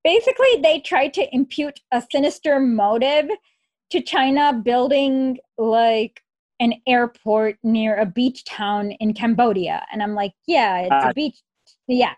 Basically, 0.04 0.62
they 0.62 0.80
tried 0.80 1.14
to 1.16 1.36
impute 1.36 1.80
a 1.92 2.04
sinister 2.12 2.60
motive 2.60 3.30
to 3.92 4.02
China 4.02 4.54
building 4.54 5.38
like 5.58 6.22
an 6.60 6.74
airport 6.88 7.58
near 7.64 7.98
a 7.98 8.06
beach 8.06 8.46
town 8.46 8.92
in 8.92 9.14
Cambodia. 9.14 9.86
And 9.92 10.02
I'm 10.02 10.14
like, 10.14 10.34
yeah, 10.48 10.80
it's 10.82 11.06
uh, 11.06 11.10
a 11.10 11.14
beach. 11.14 11.42
Yeah. 11.88 12.14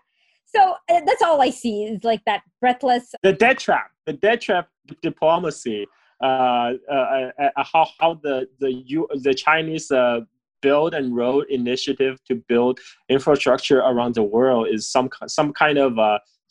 So 0.54 0.76
uh, 0.88 1.00
that's 1.06 1.22
all 1.22 1.40
I 1.40 1.50
see 1.50 1.84
is 1.84 2.04
like 2.04 2.22
that 2.26 2.42
breathless. 2.60 3.14
The 3.22 3.32
debt 3.32 3.58
trap, 3.58 3.90
the 4.06 4.12
debt 4.12 4.40
trap 4.40 4.68
diplomacy. 5.02 5.86
Uh, 6.22 6.74
uh, 6.90 7.30
uh, 7.38 7.64
how 7.72 7.86
how 7.98 8.14
the 8.22 8.48
the 8.60 8.72
U, 8.72 9.08
the 9.14 9.34
Chinese 9.34 9.90
uh, 9.90 10.20
Belt 10.62 10.94
and 10.94 11.14
Road 11.14 11.46
initiative 11.50 12.18
to 12.28 12.36
build 12.48 12.78
infrastructure 13.08 13.80
around 13.80 14.14
the 14.14 14.22
world 14.22 14.68
is 14.70 14.88
some 14.88 15.10
some 15.26 15.52
kind 15.52 15.76
of 15.76 15.98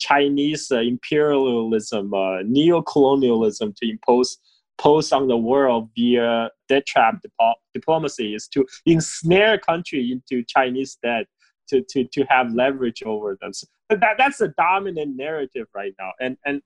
Chinese 0.00 0.70
imperialism, 0.70 2.12
uh, 2.12 2.42
neo-colonialism 2.44 3.72
to 3.76 3.88
impose 3.88 4.38
pose 4.76 5.12
on 5.12 5.28
the 5.28 5.36
world 5.36 5.88
via 5.94 6.50
debt 6.68 6.84
trap 6.84 7.22
dip- 7.22 7.32
diplomacy 7.72 8.34
is 8.34 8.48
to 8.48 8.66
ensnare 8.86 9.56
country 9.56 10.10
into 10.10 10.44
Chinese 10.44 10.98
debt 11.02 11.26
to, 11.68 11.82
to, 11.82 12.04
to 12.04 12.24
have 12.28 12.52
leverage 12.52 13.02
over 13.04 13.36
them. 13.40 13.52
So 13.52 13.66
that, 13.90 14.16
that's 14.18 14.38
the 14.38 14.48
dominant 14.56 15.16
narrative 15.16 15.66
right 15.74 15.94
now. 15.98 16.12
And, 16.20 16.36
and, 16.44 16.62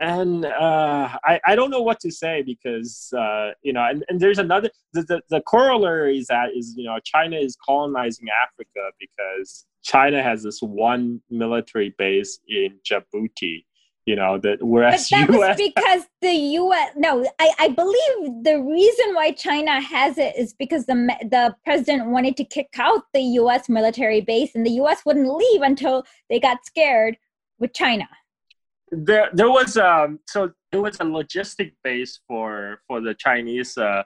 and 0.00 0.44
uh, 0.44 1.16
I, 1.24 1.40
I 1.46 1.56
don't 1.56 1.70
know 1.70 1.80
what 1.80 2.00
to 2.00 2.10
say 2.10 2.42
because 2.42 3.12
uh, 3.16 3.52
you 3.62 3.72
know 3.72 3.84
and, 3.84 4.04
and 4.08 4.20
there's 4.20 4.38
another 4.38 4.70
the, 4.92 5.02
the, 5.02 5.22
the 5.30 5.40
corollary 5.40 6.18
is 6.18 6.26
that 6.26 6.50
is 6.54 6.74
you 6.76 6.84
know 6.84 6.98
China 7.04 7.36
is 7.36 7.56
colonizing 7.64 8.28
Africa 8.42 8.90
because 9.00 9.64
China 9.82 10.22
has 10.22 10.42
this 10.42 10.60
one 10.60 11.22
military 11.30 11.94
base 11.96 12.38
in 12.48 12.78
Djibouti 12.88 13.64
you 14.08 14.16
know 14.16 14.38
that 14.38 14.56
whereas 14.62 15.10
but 15.10 15.18
that 15.18 15.30
US 15.34 15.38
was 15.38 15.56
because 15.68 16.02
the 16.22 16.34
us 16.56 16.90
no 16.96 17.30
I, 17.38 17.48
I 17.58 17.68
believe 17.68 18.42
the 18.42 18.58
reason 18.62 19.14
why 19.14 19.32
china 19.32 19.82
has 19.82 20.16
it 20.16 20.34
is 20.34 20.54
because 20.54 20.86
the 20.86 20.94
the 21.30 21.54
president 21.62 22.06
wanted 22.06 22.34
to 22.38 22.44
kick 22.44 22.70
out 22.78 23.02
the 23.12 23.20
us 23.20 23.68
military 23.68 24.22
base 24.22 24.54
and 24.54 24.64
the 24.64 24.70
us 24.70 25.00
wouldn't 25.04 25.30
leave 25.42 25.60
until 25.60 26.06
they 26.30 26.40
got 26.40 26.64
scared 26.64 27.18
with 27.58 27.74
china. 27.74 28.08
There 28.90 29.28
there 29.34 29.50
was 29.50 29.76
um 29.76 30.20
so 30.26 30.52
it 30.72 30.78
was 30.78 30.96
a 30.96 31.04
logistic 31.04 31.72
base 31.84 32.20
for 32.26 32.80
for 32.86 33.02
the 33.02 33.14
chinese 33.14 33.76
uh 33.76 34.04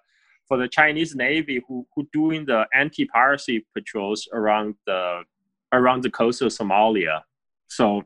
for 0.48 0.56
the 0.62 0.66
chinese 0.66 1.14
navy 1.14 1.62
who 1.68 1.86
who 1.94 2.08
doing 2.12 2.44
the 2.44 2.66
anti-piracy 2.74 3.64
patrols 3.72 4.28
around 4.32 4.74
the 4.88 5.22
around 5.72 6.02
the 6.02 6.10
coast 6.10 6.42
of 6.42 6.48
somalia. 6.48 7.20
So 7.68 8.02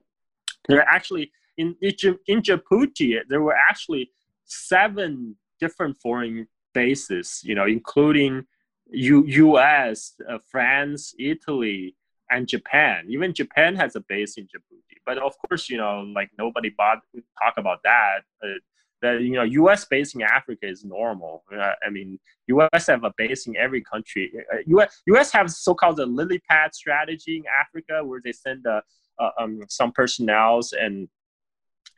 they're 0.69 0.91
actually 0.97 1.33
in 1.57 1.77
in 1.81 2.43
Djibouti, 2.43 3.19
there 3.29 3.43
were 3.43 3.57
actually 3.57 4.11
seven 4.45 5.37
different 5.61 5.97
foreign 6.01 6.47
bases, 6.75 7.41
you 7.43 7.55
know, 7.55 7.67
including 7.67 8.45
U- 8.91 9.25
U.S., 9.27 10.15
uh, 10.29 10.39
France, 10.51 11.15
Italy, 11.19 11.97
and 12.31 12.47
Japan. 12.47 13.07
Even 13.09 13.33
Japan 13.33 13.75
has 13.77 13.97
a 13.97 14.01
base 14.01 14.37
in 14.37 14.45
Djibouti. 14.45 14.99
But 15.05 15.19
of 15.19 15.35
course, 15.47 15.71
you 15.71 15.79
know, 15.79 16.01
like 16.15 16.31
nobody 16.39 16.71
bought 16.71 17.01
talk 17.43 17.55
about 17.57 17.81
that. 17.85 18.21
Uh, 18.43 18.59
that 19.03 19.21
you 19.21 19.33
know, 19.33 19.43
U.S. 19.43 19.85
base 19.85 20.15
in 20.15 20.23
Africa 20.23 20.67
is 20.67 20.85
normal. 20.85 21.45
Uh, 21.55 21.73
I 21.87 21.91
mean, 21.91 22.19
U.S. 22.49 22.87
have 22.87 23.05
a 23.05 23.13
base 23.17 23.47
in 23.47 23.57
every 23.57 23.83
country. 23.83 24.33
U.S. 24.67 24.89
Uh, 24.89 24.93
U.S. 25.09 25.33
have 25.33 25.51
so-called 25.51 25.97
the 25.97 26.07
lily 26.07 26.41
pad 26.51 26.75
strategy 26.75 27.37
in 27.37 27.45
Africa, 27.61 28.05
where 28.05 28.21
they 28.25 28.33
send 28.33 28.67
uh, 28.67 28.81
uh 29.19 29.31
um, 29.39 29.61
some 29.69 29.93
personnels 29.93 30.73
and 30.73 31.09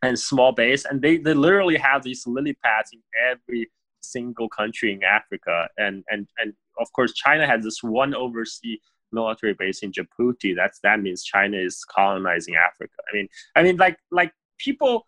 and 0.03 0.19
small 0.19 0.53
base, 0.53 0.85
and 0.85 1.03
they, 1.03 1.19
they 1.19 1.35
literally 1.35 1.77
have 1.77 2.03
these 2.03 2.27
lily 2.27 2.55
pads 2.55 2.91
in 2.93 3.01
every 3.31 3.70
single 4.01 4.49
country 4.49 4.93
in 4.93 5.03
Africa, 5.03 5.69
and 5.77 6.05
and 6.09 6.29
and 6.39 6.55
of 6.79 6.93
course 6.93 7.12
China 7.12 7.47
has 7.47 7.65
this 7.65 7.83
one 7.83 8.15
overseas 8.15 8.79
military 9.12 9.55
base 9.55 9.83
in 9.83 9.93
Djibouti. 9.93 10.55
That's 10.55 10.81
that 10.81 11.01
means 11.01 11.25
China 11.25 11.57
is 11.57 11.85
colonizing 11.85 12.55
Africa. 12.57 12.95
I 13.11 13.16
mean, 13.16 13.29
I 13.57 13.62
mean 13.62 13.77
like 13.77 13.99
like 14.11 14.33
people 14.59 15.07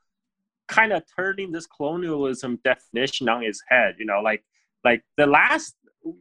kind 0.69 0.93
of 0.93 1.03
turning 1.17 1.51
this 1.53 1.67
colonialism 1.67 2.59
definition 2.65 3.29
on 3.29 3.43
its 3.43 3.63
head. 3.69 3.97
You 3.99 4.07
know, 4.07 4.21
like 4.21 4.45
like 4.85 5.03
the 5.17 5.27
last 5.27 5.75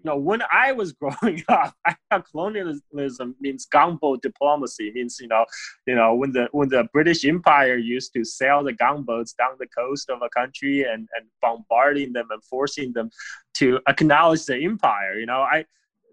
know, 0.04 0.18
when 0.18 0.42
I 0.52 0.72
was 0.72 0.94
growing 1.02 1.44
up, 1.48 1.74
I 1.86 1.96
thought 2.10 2.30
colonialism 2.30 3.36
means 3.40 3.66
gunboat 3.66 4.22
diplomacy. 4.22 4.92
Means 4.94 5.20
you 5.20 5.28
know, 5.28 5.46
you 5.86 5.96
know, 5.96 6.16
when 6.16 6.32
the 6.32 6.48
when 6.52 6.70
the 6.70 6.88
British 6.94 7.26
Empire 7.26 7.78
used 7.78 8.14
to 8.14 8.24
sail 8.24 8.64
the 8.64 8.74
gunboats 8.74 9.34
down 9.34 9.52
the 9.60 9.68
coast 9.68 10.10
of 10.10 10.22
a 10.22 10.30
country 10.30 10.84
and 10.84 11.08
and 11.16 11.28
bombarding 11.42 12.14
them 12.14 12.28
and 12.32 12.44
forcing 12.44 12.94
them 12.94 13.10
to 13.56 13.80
acknowledge 13.88 14.46
the 14.46 14.58
empire. 14.58 15.20
You 15.20 15.26
know, 15.26 15.42
I 15.42 15.66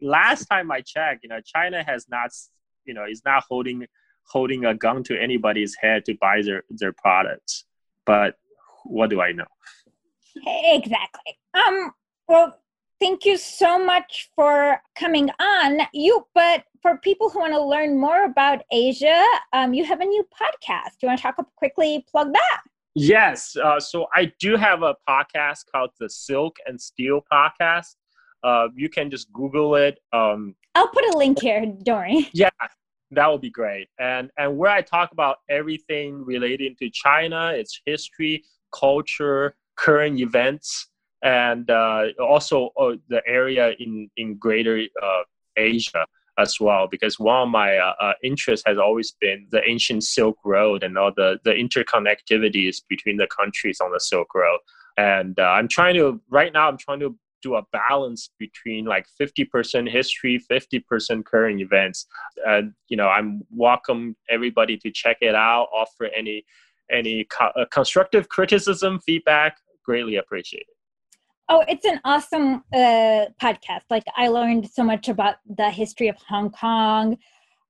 last 0.03 0.47
time 0.47 0.71
I 0.71 0.81
checked, 0.81 1.23
you 1.23 1.29
know, 1.29 1.41
China 1.41 1.83
has 1.85 2.07
not, 2.09 2.31
you 2.85 2.95
know, 2.95 3.05
is 3.05 3.23
not 3.25 3.45
holding 3.49 3.87
holding 4.25 4.65
a 4.65 4.75
gun 4.75 5.05
to 5.05 5.21
anybody's 5.21 5.77
head 5.81 6.05
to 6.07 6.15
buy 6.21 6.43
their 6.43 6.65
their 6.71 6.93
products. 6.93 7.65
But 8.05 8.37
what 8.85 9.11
do 9.11 9.21
I 9.21 9.33
know? 9.33 9.47
Exactly. 10.47 11.39
Um. 11.55 11.93
Well, 12.29 12.59
thank 13.01 13.24
you 13.24 13.36
so 13.36 13.85
much 13.85 14.31
for 14.35 14.81
coming 14.98 15.31
on. 15.40 15.81
You, 15.93 16.27
but 16.35 16.64
for 16.82 16.98
people 16.98 17.31
who 17.31 17.40
want 17.40 17.52
to 17.52 17.62
learn 17.62 17.98
more 17.98 18.24
about 18.24 18.62
Asia, 18.70 19.24
um, 19.52 19.74
you 19.74 19.85
have 19.85 20.01
a 20.01 20.05
new 20.05 20.24
podcast. 20.24 20.98
Do 20.98 21.02
you 21.02 21.09
want 21.09 21.18
to 21.18 21.23
talk 21.23 21.47
quickly? 21.56 22.05
Plug 22.10 22.32
that. 22.32 22.60
Yes. 22.94 23.56
Uh, 23.56 23.78
so 23.78 24.06
I 24.14 24.32
do 24.40 24.56
have 24.56 24.82
a 24.82 24.94
podcast 25.09 25.64
called 25.70 25.90
the 26.01 26.09
Silk 26.09 26.56
and 26.66 26.81
Steel 26.81 27.20
Podcast. 27.31 27.94
Uh, 28.43 28.68
you 28.74 28.89
can 28.89 29.10
just 29.10 29.32
Google 29.32 29.74
it. 29.74 29.98
Um, 30.12 30.55
I'll 30.74 30.89
put 30.89 31.05
a 31.05 31.16
link 31.16 31.40
here, 31.40 31.66
Dory. 31.82 32.31
Yeah, 32.35 32.51
that 33.10 33.27
would 33.31 33.40
be 33.40 33.51
great. 33.51 33.89
And 33.98 34.31
and 34.39 34.56
where 34.56 34.70
I 34.70 34.82
talk 34.82 35.12
about 35.12 35.39
everything 35.48 36.24
relating 36.24 36.74
to 36.78 36.90
China, 36.90 37.52
its 37.55 37.81
history, 37.86 38.44
culture, 38.73 39.56
current 39.77 40.18
events, 40.18 40.89
and 41.22 41.70
uh, 41.70 42.06
also 42.20 42.70
uh, 42.78 42.93
the 43.09 43.22
area 43.26 43.72
in 43.78 44.10
in 44.16 44.36
Greater 44.36 44.82
uh, 45.02 45.22
Asia 45.56 46.05
as 46.38 46.60
well. 46.60 46.86
Because 46.86 47.18
one 47.18 47.43
of 47.43 47.48
my 47.48 47.78
uh, 47.78 47.94
uh, 48.01 48.12
interests 48.22 48.64
has 48.66 48.78
always 48.78 49.12
been 49.20 49.47
the 49.51 49.62
ancient 49.68 50.05
Silk 50.05 50.38
Road 50.44 50.82
and 50.82 50.97
all 50.98 51.12
the 51.16 51.38
the 51.44 51.52
interconnectivities 51.52 52.82
between 52.88 53.16
the 53.16 53.28
countries 53.28 53.80
on 53.80 53.93
the 53.93 54.01
Silk 54.01 54.34
Road. 54.34 54.59
And 54.98 55.38
I'm 55.38 55.68
trying 55.68 55.94
to 55.97 56.20
right 56.30 56.52
now. 56.52 56.68
I'm 56.68 56.78
trying 56.78 57.01
to 57.01 57.16
do 57.43 57.55
a 57.55 57.62
balance 57.72 58.30
between 58.38 58.84
like 58.84 59.06
50% 59.20 59.90
history 59.90 60.43
50% 60.51 61.24
current 61.24 61.60
events 61.60 62.06
and 62.47 62.72
you 62.88 62.97
know 62.97 63.09
i'm 63.09 63.43
welcome 63.51 64.16
everybody 64.28 64.76
to 64.78 64.90
check 64.90 65.18
it 65.20 65.34
out 65.34 65.68
offer 65.74 66.06
any 66.16 66.44
any 66.90 67.24
co- 67.24 67.52
uh, 67.56 67.64
constructive 67.70 68.28
criticism 68.28 68.98
feedback 69.01 69.59
greatly 69.84 70.16
appreciated 70.16 70.76
Oh, 71.48 71.64
it's 71.68 71.85
an 71.85 72.01
awesome 72.05 72.64
uh, 72.74 73.27
podcast. 73.40 73.82
Like, 73.89 74.02
I 74.16 74.27
learned 74.28 74.68
so 74.68 74.82
much 74.82 75.09
about 75.09 75.36
the 75.48 75.70
history 75.70 76.09
of 76.09 76.16
Hong 76.28 76.51
Kong. 76.51 77.18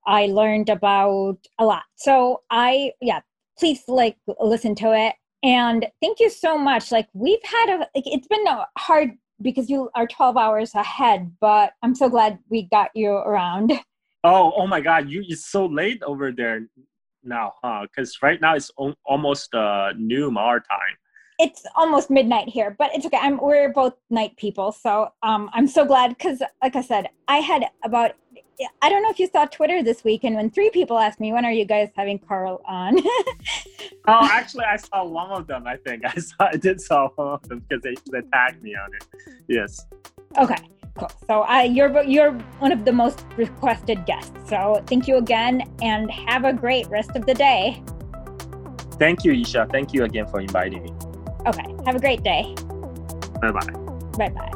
I 0.07 0.27
learned 0.27 0.70
about 0.70 1.36
a 1.59 1.65
lot. 1.66 1.82
So, 1.97 2.43
I, 2.51 2.93
yeah, 3.03 3.20
please 3.59 3.82
like 3.86 4.16
listen 4.40 4.74
to 4.77 4.94
it. 4.97 5.15
And 5.43 5.86
thank 6.01 6.20
you 6.20 6.31
so 6.31 6.57
much. 6.57 6.90
Like, 6.90 7.09
we've 7.12 7.43
had 7.44 7.69
a, 7.69 7.78
like, 7.94 8.07
it's 8.07 8.27
been 8.28 8.47
hard 8.78 9.11
because 9.43 9.69
you 9.69 9.90
are 9.94 10.07
12 10.07 10.39
hours 10.39 10.74
ahead, 10.74 11.31
but 11.39 11.73
I'm 11.82 11.94
so 11.94 12.09
glad 12.09 12.39
we 12.48 12.62
got 12.62 12.90
you 12.94 13.11
around. 13.11 13.73
Oh, 14.24 14.53
oh 14.57 14.66
my 14.66 14.81
God. 14.81 15.09
You, 15.09 15.23
it's 15.28 15.47
so 15.47 15.66
late 15.66 16.03
over 16.03 16.32
there 16.32 16.66
now, 17.23 17.53
huh? 17.62 17.82
Because 17.82 18.19
right 18.23 18.40
now 18.40 18.57
it's 18.57 18.73
o- 18.77 18.97
almost 19.05 19.55
uh, 19.55 19.93
noon 19.97 20.36
our 20.36 20.59
time 20.59 20.97
it's 21.39 21.67
almost 21.75 22.11
midnight 22.11 22.49
here, 22.49 22.75
but 22.79 22.91
it's 22.95 23.05
okay. 23.07 23.19
I'm 23.21 23.39
we're 23.39 23.71
both 23.71 23.95
night 24.11 24.37
people, 24.37 24.73
so 24.73 25.13
um, 25.23 25.51
I'm 25.53 25.67
so 25.67 25.85
glad 25.85 26.09
because, 26.09 26.43
like 26.63 26.77
I 26.77 26.83
said, 26.83 27.09
I 27.29 27.39
had 27.39 27.67
about 27.85 28.13
I 28.81 28.89
don't 28.89 29.03
know 29.03 29.11
if 29.11 29.19
you 29.19 29.29
saw 29.29 29.45
Twitter 29.45 29.83
this 29.83 30.03
week, 30.03 30.25
and 30.25 30.35
when 30.35 30.51
three 30.51 30.71
people 30.71 30.99
asked 30.99 31.21
me, 31.21 31.33
"When 31.33 31.45
are 31.45 31.53
you 31.53 31.65
guys 31.65 31.91
having 31.95 32.19
Carl 32.19 32.63
on?" 32.65 32.99
oh, 34.09 34.29
actually, 34.33 34.65
I 34.65 34.77
saw 34.77 35.05
one 35.05 35.31
of 35.31 35.47
them. 35.47 35.67
I 35.67 35.77
think 35.77 36.05
I 36.07 36.15
saw 36.15 36.49
I 36.53 36.57
did 36.57 36.81
saw 36.81 37.09
one 37.17 37.35
of 37.35 37.49
them 37.49 37.65
because 37.69 37.83
they, 37.83 37.95
they 38.11 38.27
tagged 38.33 38.63
me 38.63 38.75
on 38.75 38.95
it. 38.95 39.05
Yes. 39.49 39.85
Okay. 40.39 40.57
Cool. 40.99 41.11
So 41.27 41.43
uh, 41.43 41.63
you're 41.63 42.03
you're 42.05 42.33
one 42.61 42.73
of 42.73 42.87
the 42.87 42.93
most 42.93 43.27
requested 43.37 44.07
guests. 44.07 44.33
So 44.49 44.83
thank 44.87 45.07
you 45.07 45.17
again, 45.17 45.63
and 45.83 46.11
have 46.11 46.45
a 46.45 46.53
great 46.53 46.89
rest 46.89 47.11
of 47.15 47.27
the 47.27 47.35
day. 47.35 47.83
Thank 48.93 49.25
you, 49.25 49.33
Isha. 49.33 49.69
Thank 49.71 49.93
you 49.93 50.05
again 50.05 50.27
for 50.27 50.41
inviting 50.41 50.85
me. 50.85 51.06
Okay. 51.47 51.74
Have 51.86 51.94
a 51.94 52.01
great 52.01 52.23
day. 52.23 52.55
Bye 53.40 53.52
bye. 53.52 53.66
Bye 54.18 54.31
bye. 54.31 54.52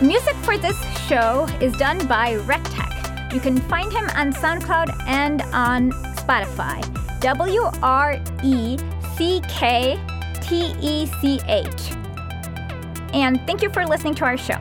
Music 0.00 0.34
for 0.42 0.58
this 0.58 0.76
show 1.06 1.46
is 1.60 1.72
done 1.76 2.06
by 2.06 2.36
Wrecktech. 2.38 3.32
You 3.32 3.40
can 3.40 3.58
find 3.62 3.92
him 3.92 4.04
on 4.10 4.32
SoundCloud 4.32 4.94
and 5.06 5.42
on 5.52 5.90
Spotify. 6.16 6.80
W 7.20 7.62
R 7.82 8.20
E 8.42 8.76
C 9.16 9.40
K 9.48 9.98
T 10.42 10.74
E 10.80 11.06
C 11.20 11.40
H. 11.48 11.92
And 13.12 13.40
thank 13.46 13.62
you 13.62 13.70
for 13.70 13.86
listening 13.86 14.14
to 14.16 14.24
our 14.24 14.36
show. 14.36 14.58